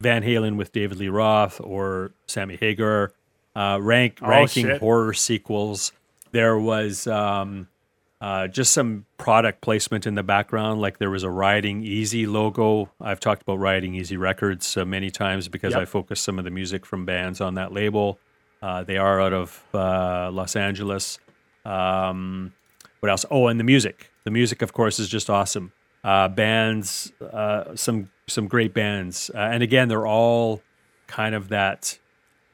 Van 0.00 0.22
Halen 0.22 0.56
with 0.56 0.72
David 0.72 0.98
Lee 0.98 1.08
Roth 1.08 1.60
or 1.62 2.12
Sammy 2.26 2.56
Hagar. 2.56 3.12
Uh, 3.54 3.78
rank 3.80 4.18
Oh, 4.22 4.28
ranking 4.28 4.66
shit. 4.66 4.80
horror 4.80 5.14
sequels. 5.14 5.92
There 6.32 6.58
was 6.58 7.06
um, 7.06 7.68
uh, 8.20 8.48
just 8.48 8.72
some 8.74 9.06
product 9.16 9.62
placement 9.62 10.06
in 10.06 10.14
the 10.14 10.22
background, 10.22 10.80
like 10.82 10.98
there 10.98 11.08
was 11.08 11.22
a 11.22 11.30
Riding 11.30 11.82
Easy 11.82 12.26
logo. 12.26 12.90
I've 13.00 13.20
talked 13.20 13.40
about 13.42 13.58
Riding 13.58 13.94
Easy 13.94 14.18
Records 14.18 14.76
uh, 14.76 14.84
many 14.84 15.10
times 15.10 15.48
because 15.48 15.72
Yep. 15.72 15.82
I 15.82 15.84
focus 15.86 16.20
some 16.20 16.38
of 16.38 16.44
the 16.44 16.50
music 16.50 16.84
from 16.84 17.06
bands 17.06 17.40
on 17.40 17.54
that 17.54 17.72
label. 17.72 18.18
Uh, 18.60 18.82
they 18.84 18.98
are 18.98 19.20
out 19.20 19.32
of 19.32 19.62
uh, 19.72 20.30
Los 20.30 20.56
Angeles. 20.56 21.18
Um, 21.64 22.52
what 23.00 23.10
else? 23.10 23.24
Oh, 23.30 23.46
and 23.48 23.58
the 23.60 23.64
music. 23.64 24.10
The 24.24 24.30
music, 24.30 24.60
of 24.62 24.72
course, 24.72 24.98
is 24.98 25.08
just 25.08 25.30
awesome. 25.30 25.72
Uh, 26.06 26.28
bands, 26.28 27.12
uh, 27.20 27.74
some 27.74 28.08
some 28.28 28.46
great 28.46 28.72
bands, 28.72 29.28
uh, 29.34 29.38
and 29.38 29.60
again, 29.60 29.88
they're 29.88 30.06
all 30.06 30.62
kind 31.08 31.34
of 31.34 31.48
that 31.48 31.98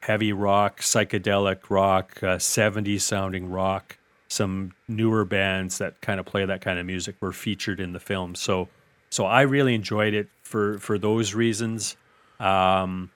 heavy 0.00 0.32
rock, 0.32 0.80
psychedelic 0.80 1.68
rock, 1.68 2.18
uh, 2.22 2.36
70s 2.36 3.02
sounding 3.02 3.50
rock. 3.50 3.98
Some 4.28 4.72
newer 4.88 5.26
bands 5.26 5.76
that 5.76 6.00
kind 6.00 6.18
of 6.18 6.24
play 6.24 6.46
that 6.46 6.62
kind 6.62 6.78
of 6.78 6.86
music 6.86 7.16
were 7.20 7.32
featured 7.32 7.78
in 7.78 7.92
the 7.92 8.00
film. 8.00 8.34
So, 8.34 8.68
so 9.10 9.26
I 9.26 9.42
really 9.42 9.74
enjoyed 9.74 10.14
it 10.14 10.28
for 10.42 10.78
for 10.78 10.98
those 10.98 11.34
reasons. 11.34 11.98
Um, 12.40 13.10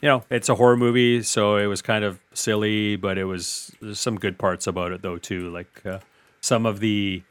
you 0.00 0.08
know, 0.08 0.24
it's 0.30 0.48
a 0.48 0.56
horror 0.56 0.76
movie, 0.76 1.22
so 1.22 1.58
it 1.58 1.66
was 1.66 1.80
kind 1.80 2.04
of 2.04 2.18
silly, 2.34 2.96
but 2.96 3.18
it 3.18 3.24
was 3.24 3.70
there's 3.80 4.00
some 4.00 4.18
good 4.18 4.36
parts 4.36 4.66
about 4.66 4.90
it 4.90 5.02
though 5.02 5.18
too. 5.18 5.48
Like 5.50 5.86
uh, 5.86 6.00
some 6.40 6.66
of 6.66 6.80
the 6.80 7.22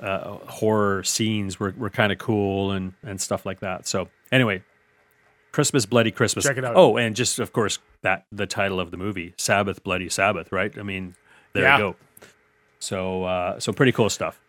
uh, 0.00 0.34
horror 0.46 1.02
scenes 1.04 1.58
were, 1.60 1.74
were 1.76 1.90
kind 1.90 2.12
of 2.12 2.18
cool 2.18 2.70
and 2.72 2.92
and 3.02 3.20
stuff 3.20 3.46
like 3.46 3.60
that. 3.60 3.86
So 3.86 4.08
anyway, 4.30 4.62
Christmas, 5.52 5.86
Bloody 5.86 6.10
Christmas. 6.10 6.44
Check 6.44 6.58
it 6.58 6.64
out. 6.64 6.76
Oh, 6.76 6.96
and 6.96 7.16
just 7.16 7.38
of 7.38 7.52
course 7.52 7.78
that 8.02 8.26
the 8.30 8.46
title 8.46 8.78
of 8.80 8.90
the 8.90 8.96
movie, 8.96 9.34
Sabbath, 9.38 9.82
Bloody 9.82 10.08
Sabbath, 10.08 10.52
right? 10.52 10.76
I 10.78 10.82
mean, 10.82 11.14
there 11.52 11.62
Yeah. 11.64 11.76
you 11.78 11.82
go. 11.82 11.96
So 12.78 13.24
uh, 13.24 13.58
so 13.60 13.72
pretty 13.72 13.92
cool 13.92 14.10
stuff. 14.10 14.40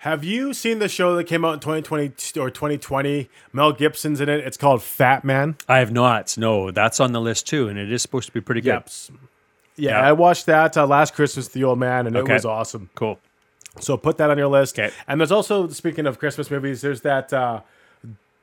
Have 0.00 0.22
you 0.24 0.52
seen 0.52 0.78
the 0.78 0.88
show 0.88 1.16
that 1.16 1.24
came 1.24 1.44
out 1.44 1.54
in 1.54 1.60
2020 1.60 2.08
or 2.40 2.50
2020? 2.50 3.28
Mel 3.52 3.72
Gibson's 3.72 4.20
in 4.20 4.28
it. 4.28 4.40
It's 4.40 4.56
called 4.56 4.80
Fatman. 4.80 5.58
I 5.68 5.78
have 5.78 5.90
not. 5.90 6.36
No, 6.38 6.70
that's 6.70 7.00
on 7.00 7.12
the 7.12 7.20
list 7.20 7.46
too, 7.48 7.68
and 7.68 7.78
it 7.78 7.90
is 7.90 8.02
supposed 8.02 8.26
to 8.26 8.32
be 8.32 8.40
pretty 8.40 8.60
good. 8.60 8.68
Yep. 8.74 8.88
Yeah, 9.76 9.90
Yeah. 9.90 10.00
I 10.00 10.12
watched 10.12 10.46
that 10.46 10.76
uh, 10.76 10.86
last 10.86 11.14
Christmas, 11.14 11.48
The 11.48 11.64
Old 11.64 11.78
Man, 11.78 12.06
and 12.06 12.16
Okay. 12.16 12.30
it 12.32 12.34
was 12.34 12.44
awesome. 12.44 12.90
Cool. 12.94 13.18
So 13.80 13.96
put 13.96 14.18
that 14.18 14.30
on 14.30 14.38
your 14.38 14.48
list. 14.48 14.78
Okay. 14.78 14.94
And 15.06 15.20
there's 15.20 15.32
also, 15.32 15.68
speaking 15.68 16.06
of 16.06 16.18
Christmas 16.18 16.50
movies, 16.50 16.80
there's 16.80 17.02
that 17.02 17.32
uh, 17.32 17.60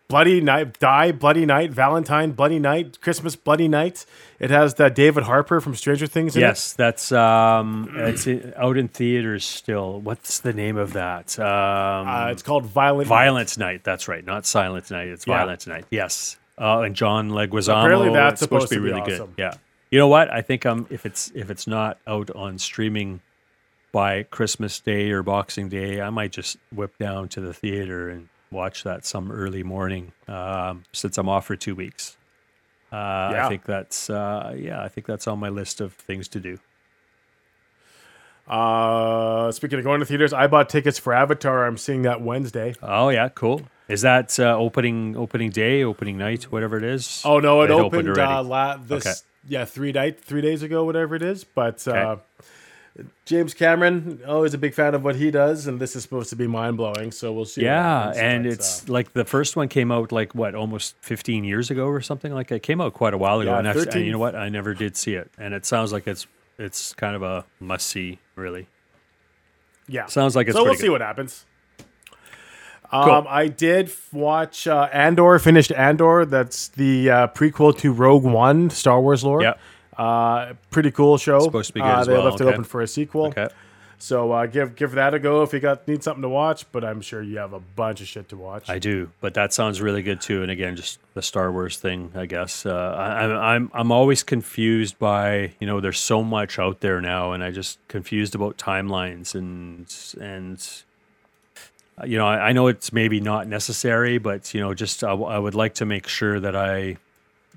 Bloody 0.07 0.41
Night, 0.41 0.79
Die, 0.79 1.11
Bloody 1.13 1.45
Night, 1.45 1.71
Valentine, 1.71 2.33
Bloody 2.33 2.59
Night, 2.59 3.01
Christmas, 3.01 3.35
Bloody 3.35 3.67
Night. 3.67 4.05
It 4.39 4.51
has 4.51 4.75
that 4.75 4.93
David 4.93 5.23
Harbour 5.23 5.59
from 5.59 5.73
Stranger 5.75 6.05
Things 6.05 6.35
in 6.35 6.41
Yes, 6.41 6.73
that's 6.73 7.11
um, 7.11 7.89
it's 7.95 8.27
out 8.55 8.77
in 8.77 8.89
theaters 8.89 9.43
still. 9.43 10.01
What's 10.01 10.39
the 10.41 10.53
name 10.53 10.77
of 10.77 10.93
that? 10.93 11.39
Um. 11.39 12.07
Uh, 12.07 12.27
it's 12.31 12.43
called 12.43 12.65
Violent. 12.65 13.07
Violence 13.07 13.57
Night. 13.57 13.83
That's 13.83 14.07
right, 14.07 14.23
not 14.23 14.45
Silent 14.45 14.91
Night. 14.91 15.07
It's 15.07 15.25
Yeah. 15.25 15.37
Violent 15.37 15.65
Night. 15.65 15.85
Yes, 15.89 16.37
uh, 16.59 16.81
and 16.81 16.95
John 16.95 17.31
Leguizamo. 17.31 17.79
Apparently 17.79 18.13
that's 18.13 18.41
supposed, 18.41 18.67
to 18.69 18.75
be 18.75 18.81
really 18.81 19.01
be 19.01 19.17
good. 19.17 19.29
Yeah. 19.37 19.53
You 19.89 19.99
know 19.99 20.09
what? 20.09 20.31
I 20.31 20.41
think 20.41 20.65
um, 20.65 20.85
if 20.89 21.05
it's 21.05 21.31
if 21.33 21.49
it's 21.49 21.65
not 21.65 21.97
out 22.05 22.29
on 22.35 22.59
streaming 22.59 23.21
by 23.93 24.23
Christmas 24.23 24.79
Day 24.81 25.11
or 25.11 25.23
Boxing 25.23 25.69
Day, 25.69 26.01
I 26.01 26.09
might 26.09 26.31
just 26.33 26.57
whip 26.73 26.97
down 26.97 27.29
to 27.29 27.39
the 27.39 27.53
theater 27.53 28.09
and 28.09 28.27
watch 28.51 28.83
that 28.83 29.05
some 29.05 29.31
early 29.31 29.63
morning. 29.63 30.11
Um, 30.27 30.83
since 30.91 31.17
I'm 31.17 31.29
off 31.29 31.45
for 31.45 31.55
two 31.55 31.75
weeks. 31.75 32.17
Uh, 32.91 32.95
Yeah. 33.33 33.45
I 33.45 33.49
think 33.49 33.63
that's 33.63 34.09
uh, 34.09 34.53
yeah. 34.57 34.83
I 34.83 34.89
think 34.89 35.07
that's 35.07 35.27
on 35.27 35.39
my 35.39 35.49
list 35.49 35.79
of 35.79 35.93
things 35.93 36.27
to 36.29 36.39
do. 36.39 36.59
Uh, 38.47 39.51
speaking 39.51 39.79
of 39.79 39.85
going 39.85 39.99
to 40.01 40.05
theaters, 40.05 40.33
I 40.33 40.47
bought 40.47 40.67
tickets 40.69 40.99
for 40.99 41.13
Avatar. 41.13 41.65
I'm 41.65 41.77
seeing 41.77 42.01
that 42.01 42.21
Wednesday. 42.21 42.75
Oh 42.83 43.09
yeah, 43.09 43.29
cool. 43.29 43.61
Is 43.87 44.01
that 44.01 44.37
uh, 44.39 44.57
opening 44.57 45.15
opening 45.15 45.49
day, 45.49 45.83
opening 45.83 46.17
night, 46.17 46.43
whatever 46.51 46.77
it 46.77 46.83
is? 46.83 47.21
Oh 47.23 47.39
no, 47.39 47.61
it, 47.61 47.65
It 47.65 47.71
opened, 47.73 48.09
opened 48.09 48.17
uh, 48.19 48.43
la- 48.43 48.77
this 48.77 49.05
Okay. 49.05 49.15
yeah 49.47 49.65
three 49.65 49.91
night 49.91 50.19
three 50.19 50.41
days 50.41 50.61
ago, 50.61 50.83
whatever 50.83 51.15
it 51.15 51.21
is. 51.21 51.43
But 51.43 51.87
uh, 51.87 51.91
Okay. 51.91 52.21
James 53.25 53.55
Cameron, 53.55 54.21
always 54.27 54.53
a 54.53 54.57
big 54.59 54.75
fan 54.75 54.93
of 54.93 55.03
what 55.03 55.15
he 55.15 55.31
does, 55.31 55.65
and 55.65 55.79
this 55.79 55.95
is 55.95 56.03
supposed 56.03 56.29
to 56.29 56.35
be 56.35 56.45
mind 56.45 56.77
blowing. 56.77 57.11
So 57.11 57.33
we'll 57.33 57.45
see. 57.45 57.63
yeah, 57.63 58.11
and 58.15 58.45
it's 58.45 58.87
uh, 58.87 58.93
like 58.93 59.13
the 59.13 59.25
first 59.25 59.55
one 59.55 59.67
came 59.67 59.91
out 59.91 60.11
like 60.11 60.35
what 60.35 60.53
almost 60.53 60.95
15 61.01 61.43
years 61.43 61.71
ago 61.71 61.87
or 61.87 62.01
something 62.01 62.31
like 62.33 62.49
that. 62.49 62.55
It 62.55 62.63
came 62.63 62.79
out 62.79 62.93
quite 62.93 63.15
a 63.15 63.17
while 63.17 63.39
ago, 63.39 63.51
Yeah, 63.51 63.59
and, 63.59 63.67
I've- 63.67 63.79
and 63.79 63.87
13. 63.87 64.05
you 64.05 64.11
know 64.11 64.19
what? 64.19 64.35
I 64.35 64.49
never 64.49 64.75
did 64.75 64.95
see 64.95 65.15
it, 65.15 65.31
and 65.39 65.55
it 65.55 65.65
sounds 65.65 65.91
like 65.91 66.05
it's 66.07 66.27
it's 66.59 66.93
kind 66.93 67.15
of 67.15 67.23
a 67.23 67.45
must 67.59 67.87
see. 67.87 68.19
Really, 68.35 68.67
yeah. 69.87 70.05
sounds 70.05 70.35
like 70.35 70.47
it's 70.47 70.55
so 70.55 70.61
we'll 70.61 70.71
pretty 70.73 70.81
see 70.81 70.87
good. 70.87 70.91
what 70.93 71.01
happens. 71.01 71.45
Um, 72.91 73.25
I 73.27 73.47
did 73.47 73.87
f- 73.87 74.13
watch 74.13 74.67
uh, 74.67 74.87
Andor. 74.93 75.39
Finished 75.39 75.71
Andor. 75.71 76.25
That's 76.25 76.67
the 76.67 77.09
uh, 77.09 77.27
prequel 77.29 77.75
to 77.79 77.91
Rogue 77.91 78.23
One, 78.23 78.69
Star 78.69 79.01
Wars 79.01 79.23
lore. 79.23 79.41
Yeah. 79.41 79.53
Uh, 79.97 80.53
pretty 80.71 80.91
cool 80.91 81.17
show. 81.17 81.39
Supposed 81.39 81.67
to 81.67 81.73
be 81.73 81.79
good 81.81 81.87
Uh, 81.87 82.03
they 82.03 82.13
well, 82.13 82.25
left 82.25 82.41
it 82.41 82.47
open 82.47 82.63
for 82.63 82.81
a 82.81 82.87
sequel. 82.87 83.27
Okay. 83.27 83.49
So 84.03 84.33
uh, 84.33 84.47
give 84.47 84.75
give 84.75 84.91
that 84.93 85.13
a 85.13 85.19
go 85.19 85.43
if 85.43 85.53
you 85.53 85.61
got 85.61 85.87
need 85.87 86.03
something 86.03 86.23
to 86.23 86.27
watch. 86.27 86.69
But 86.73 86.83
I'm 86.83 86.99
sure 86.99 87.21
you 87.21 87.37
have 87.37 87.53
a 87.53 87.61
bunch 87.61 88.01
of 88.01 88.07
shit 88.07 88.27
to 88.29 88.35
watch. 88.35 88.69
I 88.69 88.77
do, 88.77 89.11
but 89.21 89.33
that 89.35 89.53
sounds 89.53 89.79
really 89.81 90.01
good 90.01 90.19
too. 90.19 90.41
And 90.41 90.51
again, 90.51 90.75
just 90.75 90.99
the 91.13 91.21
Star 91.21 91.49
Wars 91.53 91.77
thing, 91.77 92.11
I 92.13 92.25
guess. 92.25 92.65
Uh, 92.65 92.73
I, 92.97 93.23
I'm 93.23 93.31
I'm 93.37 93.71
I'm 93.73 93.91
always 93.93 94.21
confused 94.21 94.99
by 94.99 95.53
you 95.61 95.67
know 95.67 95.79
there's 95.79 96.01
so 96.01 96.21
much 96.21 96.59
out 96.59 96.81
there 96.81 96.99
now, 96.99 97.31
and 97.31 97.41
I 97.41 97.51
just 97.51 97.79
confused 97.87 98.35
about 98.35 98.57
timelines 98.57 99.35
and 99.35 99.87
and 100.19 100.83
you 102.05 102.17
know 102.17 102.27
I, 102.27 102.49
I 102.49 102.51
know 102.51 102.67
it's 102.67 102.91
maybe 102.91 103.21
not 103.21 103.47
necessary, 103.47 104.17
but 104.17 104.53
you 104.53 104.59
know 104.59 104.73
just 104.73 105.05
I, 105.05 105.11
w- 105.11 105.29
I 105.29 105.39
would 105.39 105.55
like 105.55 105.75
to 105.75 105.85
make 105.85 106.09
sure 106.09 106.41
that 106.41 106.57
I 106.57 106.97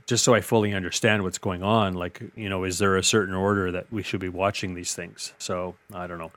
just 0.06 0.24
so 0.24 0.34
I 0.34 0.40
fully 0.40 0.72
understand 0.72 1.22
what's 1.22 1.38
going 1.38 1.62
on. 1.62 1.94
Like 1.94 2.22
you 2.34 2.48
know, 2.48 2.64
is 2.64 2.78
there 2.78 2.96
a 2.96 3.02
certain 3.02 3.34
order 3.34 3.72
that 3.72 3.92
we 3.92 4.02
should 4.02 4.20
be 4.20 4.28
watching 4.28 4.74
these 4.74 4.94
things? 4.94 5.32
So 5.38 5.74
I 5.92 6.06
don't 6.06 6.18
know. 6.18 6.32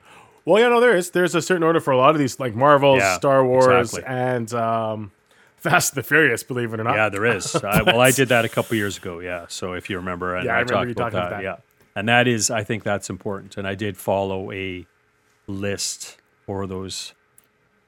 Well, 0.46 0.60
yeah, 0.62 0.70
no, 0.70 0.80
there 0.80 0.96
is. 0.96 1.12
There's 1.12 1.36
a 1.36 1.42
certain 1.42 1.64
order 1.64 1.80
for 1.80 1.92
a 1.92 1.98
lot 1.98 2.12
of 2.12 2.18
these, 2.20 2.40
like 2.40 2.56
Marvel, 2.56 2.98
Yeah, 2.98 3.18
Star 3.18 3.46
Wars, 3.46 3.90
exactly. 3.94 4.04
and 4.08 4.52
um, 4.54 5.12
Fast 5.58 5.94
and 5.94 6.04
the 6.04 6.08
Furious. 6.08 6.42
Believe 6.44 6.74
it 6.74 6.80
or 6.80 6.84
not. 6.84 6.96
Yeah, 6.96 7.10
there 7.10 7.26
is. 7.26 7.56
I, 7.56 7.82
well, 7.86 8.00
I 8.00 8.12
did 8.12 8.30
that 8.30 8.46
a 8.46 8.50
couple 8.50 8.76
years 8.76 8.98
ago. 8.98 9.20
Yeah. 9.20 9.46
So 9.50 9.74
if 9.74 9.90
you 9.90 9.98
remember, 9.98 10.36
and 10.36 10.46
Yeah, 10.46 10.54
I 10.54 10.56
I, 10.56 10.60
remember 10.62 10.74
talked 10.74 10.88
you 10.88 10.92
about 10.94 11.04
talking 11.12 11.20
that, 11.20 11.28
about 11.28 11.38
that. 11.38 11.44
Yeah. 11.44 11.56
And 11.96 12.08
that 12.08 12.28
is, 12.28 12.50
I 12.50 12.64
think 12.64 12.84
that's 12.84 13.10
important. 13.10 13.58
And 13.58 13.68
I 13.68 13.76
did 13.76 13.98
follow 13.98 14.52
a 14.52 14.88
list 15.48 16.18
for 16.46 16.66
those 16.66 17.14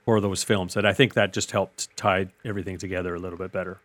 for 0.06 0.20
those 0.20 0.44
films, 0.44 0.76
and 0.76 0.88
I 0.88 0.94
think 0.94 1.14
that 1.14 1.32
just 1.32 1.52
helped 1.52 1.96
tie 1.96 2.28
everything 2.44 2.80
together 2.80 3.14
a 3.14 3.20
little 3.20 3.38
bit 3.38 3.52
better. 3.52 3.80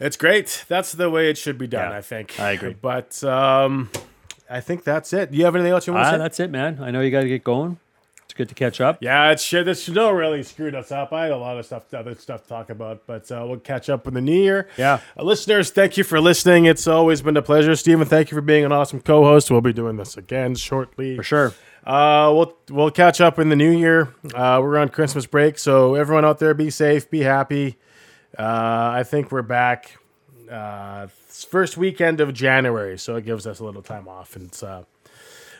It's 0.00 0.16
great. 0.16 0.64
That's 0.68 0.92
the 0.92 1.10
way 1.10 1.28
it 1.30 1.36
should 1.38 1.58
be 1.58 1.66
done. 1.66 1.90
Yeah, 1.90 1.98
I 1.98 2.00
think. 2.02 2.38
I 2.38 2.52
agree. 2.52 2.76
But 2.80 3.22
um, 3.24 3.90
I 4.48 4.60
think 4.60 4.84
that's 4.84 5.12
it. 5.12 5.30
Do 5.32 5.38
you 5.38 5.44
have 5.44 5.54
anything 5.56 5.72
else 5.72 5.86
you 5.86 5.92
want 5.92 6.04
to 6.04 6.08
Ah, 6.08 6.12
say? 6.12 6.18
that's 6.18 6.40
it, 6.40 6.50
man. 6.50 6.78
I 6.80 6.90
know 6.90 7.00
you 7.00 7.10
got 7.10 7.22
to 7.22 7.28
get 7.28 7.42
going. 7.44 7.78
It's 8.24 8.34
good 8.34 8.48
to 8.50 8.54
catch 8.54 8.80
up. 8.80 8.98
Yeah, 9.00 9.30
it's 9.30 9.42
shit. 9.42 9.64
This 9.64 9.84
snow 9.84 10.10
really 10.10 10.42
screwed 10.42 10.74
us 10.74 10.92
up. 10.92 11.12
I 11.14 11.22
had 11.24 11.32
a 11.32 11.36
lot 11.38 11.58
of 11.58 11.64
stuff, 11.66 11.92
other 11.94 12.14
stuff 12.14 12.42
to 12.42 12.48
talk 12.48 12.68
about, 12.70 13.06
but 13.06 13.30
uh, 13.32 13.44
we'll 13.48 13.58
catch 13.58 13.88
up 13.88 14.06
in 14.06 14.12
the 14.14 14.20
new 14.20 14.38
year. 14.40 14.68
Yeah. 14.76 15.00
Uh, 15.18 15.22
listeners, 15.24 15.70
thank 15.70 15.96
you 15.96 16.04
for 16.04 16.20
listening. 16.20 16.66
It's 16.66 16.86
always 16.86 17.22
been 17.22 17.36
a 17.38 17.42
pleasure. 17.42 17.74
Stephen, 17.74 18.06
thank 18.06 18.30
you 18.30 18.36
for 18.36 18.42
being 18.42 18.64
an 18.66 18.72
awesome 18.72 19.00
co-host. 19.00 19.50
We'll 19.50 19.62
be 19.62 19.72
doing 19.72 19.96
this 19.96 20.16
again 20.18 20.54
shortly. 20.56 21.16
For 21.16 21.22
sure. 21.22 21.54
Uh, 21.86 22.30
we'll 22.34 22.54
we'll 22.70 22.90
catch 22.90 23.18
up 23.22 23.38
in 23.38 23.48
the 23.48 23.56
new 23.56 23.70
year. 23.70 24.12
Uh, 24.34 24.60
we're 24.62 24.76
on 24.76 24.90
Christmas 24.90 25.24
break, 25.24 25.58
so 25.58 25.94
everyone 25.94 26.26
out 26.26 26.38
there, 26.38 26.52
be 26.52 26.68
safe, 26.68 27.08
be 27.10 27.20
happy. 27.20 27.78
Uh, 28.38 28.90
I 28.94 29.02
think 29.02 29.32
we're 29.32 29.42
back 29.42 29.98
uh, 30.50 31.08
first 31.08 31.76
weekend 31.76 32.20
of 32.20 32.32
January, 32.32 32.96
so 32.96 33.16
it 33.16 33.24
gives 33.24 33.46
us 33.48 33.58
a 33.58 33.64
little 33.64 33.82
time 33.82 34.06
off. 34.06 34.36
And 34.36 34.56
uh, 34.62 34.84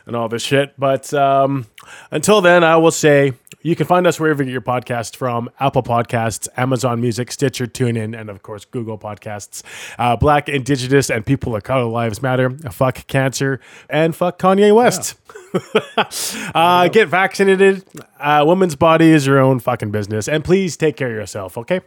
and 0.08 0.16
all 0.16 0.28
this 0.28 0.42
shit. 0.42 0.74
But 0.76 1.14
um, 1.14 1.66
until 2.10 2.40
then, 2.40 2.64
I 2.64 2.76
will 2.78 2.90
say 2.90 3.34
you 3.62 3.76
can 3.76 3.86
find 3.86 4.06
us 4.06 4.18
wherever 4.18 4.42
you 4.42 4.46
get 4.46 4.52
your 4.52 4.60
podcasts 4.62 5.14
from: 5.14 5.50
Apple 5.60 5.82
Podcasts, 5.82 6.48
Amazon 6.56 7.00
Music, 7.00 7.30
Stitcher, 7.30 7.66
TuneIn, 7.66 8.18
and 8.18 8.30
of 8.30 8.42
course 8.42 8.64
Google 8.64 8.98
Podcasts. 8.98 9.62
Uh, 9.98 10.16
Black, 10.16 10.48
Indigenous, 10.48 11.10
and 11.10 11.24
people 11.26 11.54
of 11.54 11.62
color 11.62 11.84
lives 11.84 12.22
matter. 12.22 12.50
Fuck 12.70 13.06
cancer 13.06 13.60
and 13.90 14.16
fuck 14.16 14.38
Kanye 14.38 14.74
West. 14.74 15.16
uh, 16.54 16.88
get 16.88 17.08
vaccinated. 17.08 17.84
Uh, 18.18 18.44
women's 18.46 18.74
body 18.74 19.10
is 19.10 19.26
your 19.26 19.38
own 19.38 19.58
fucking 19.58 19.90
business, 19.90 20.28
and 20.28 20.44
please 20.44 20.76
take 20.76 20.96
care 20.96 21.08
of 21.08 21.14
yourself. 21.14 21.58
Okay. 21.58 21.80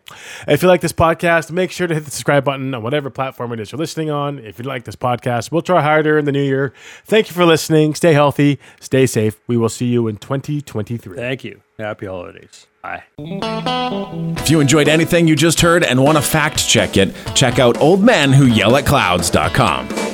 If 0.48 0.62
you 0.62 0.68
like 0.68 0.82
this 0.82 0.94
podcast, 0.94 1.52
make 1.52 1.72
sure 1.72 1.88
to 1.88 1.94
hit 1.94 2.06
the 2.06 2.12
subscribe 2.12 2.44
button 2.44 2.74
on 2.74 2.84
whatever 2.84 3.10
platform 3.10 3.54
it 3.54 3.60
is 3.60 3.72
you're 3.72 3.80
listening 3.80 4.10
on. 4.10 4.40
If 4.40 4.60
you 4.60 4.66
like 4.66 4.84
this 4.84 4.96
podcast, 4.96 5.52
we'll 5.52 5.62
try 5.62 5.82
harder 5.82 6.18
in 6.18 6.26
the 6.26 6.32
new 6.32 6.44
year. 6.44 6.74
Thank 7.06 7.28
you 7.30 7.34
for 7.34 7.46
listening. 7.46 7.94
Stay 8.12 8.16
healthy. 8.16 8.60
Stay 8.82 9.06
safe. 9.06 9.40
We 9.48 9.56
will 9.56 9.70
see 9.70 9.86
you 9.86 10.10
in 10.10 10.18
2023. 10.18 11.16
Thank 11.16 11.46
you. 11.46 11.62
Happy 11.80 12.08
holidays. 12.08 12.68
Bye. 12.84 13.04
If 13.18 14.50
you 14.50 14.60
enjoyed 14.60 14.90
anything 14.90 15.30
you 15.30 15.38
just 15.38 15.62
heard 15.62 15.86
and 15.86 16.04
want 16.04 16.18
to 16.18 16.22
fact 16.22 16.68
check 16.68 16.98
it, 16.98 17.16
check 17.36 17.58
out 17.58 17.76
oldmenwhoyellatclouds.com. 17.76 20.11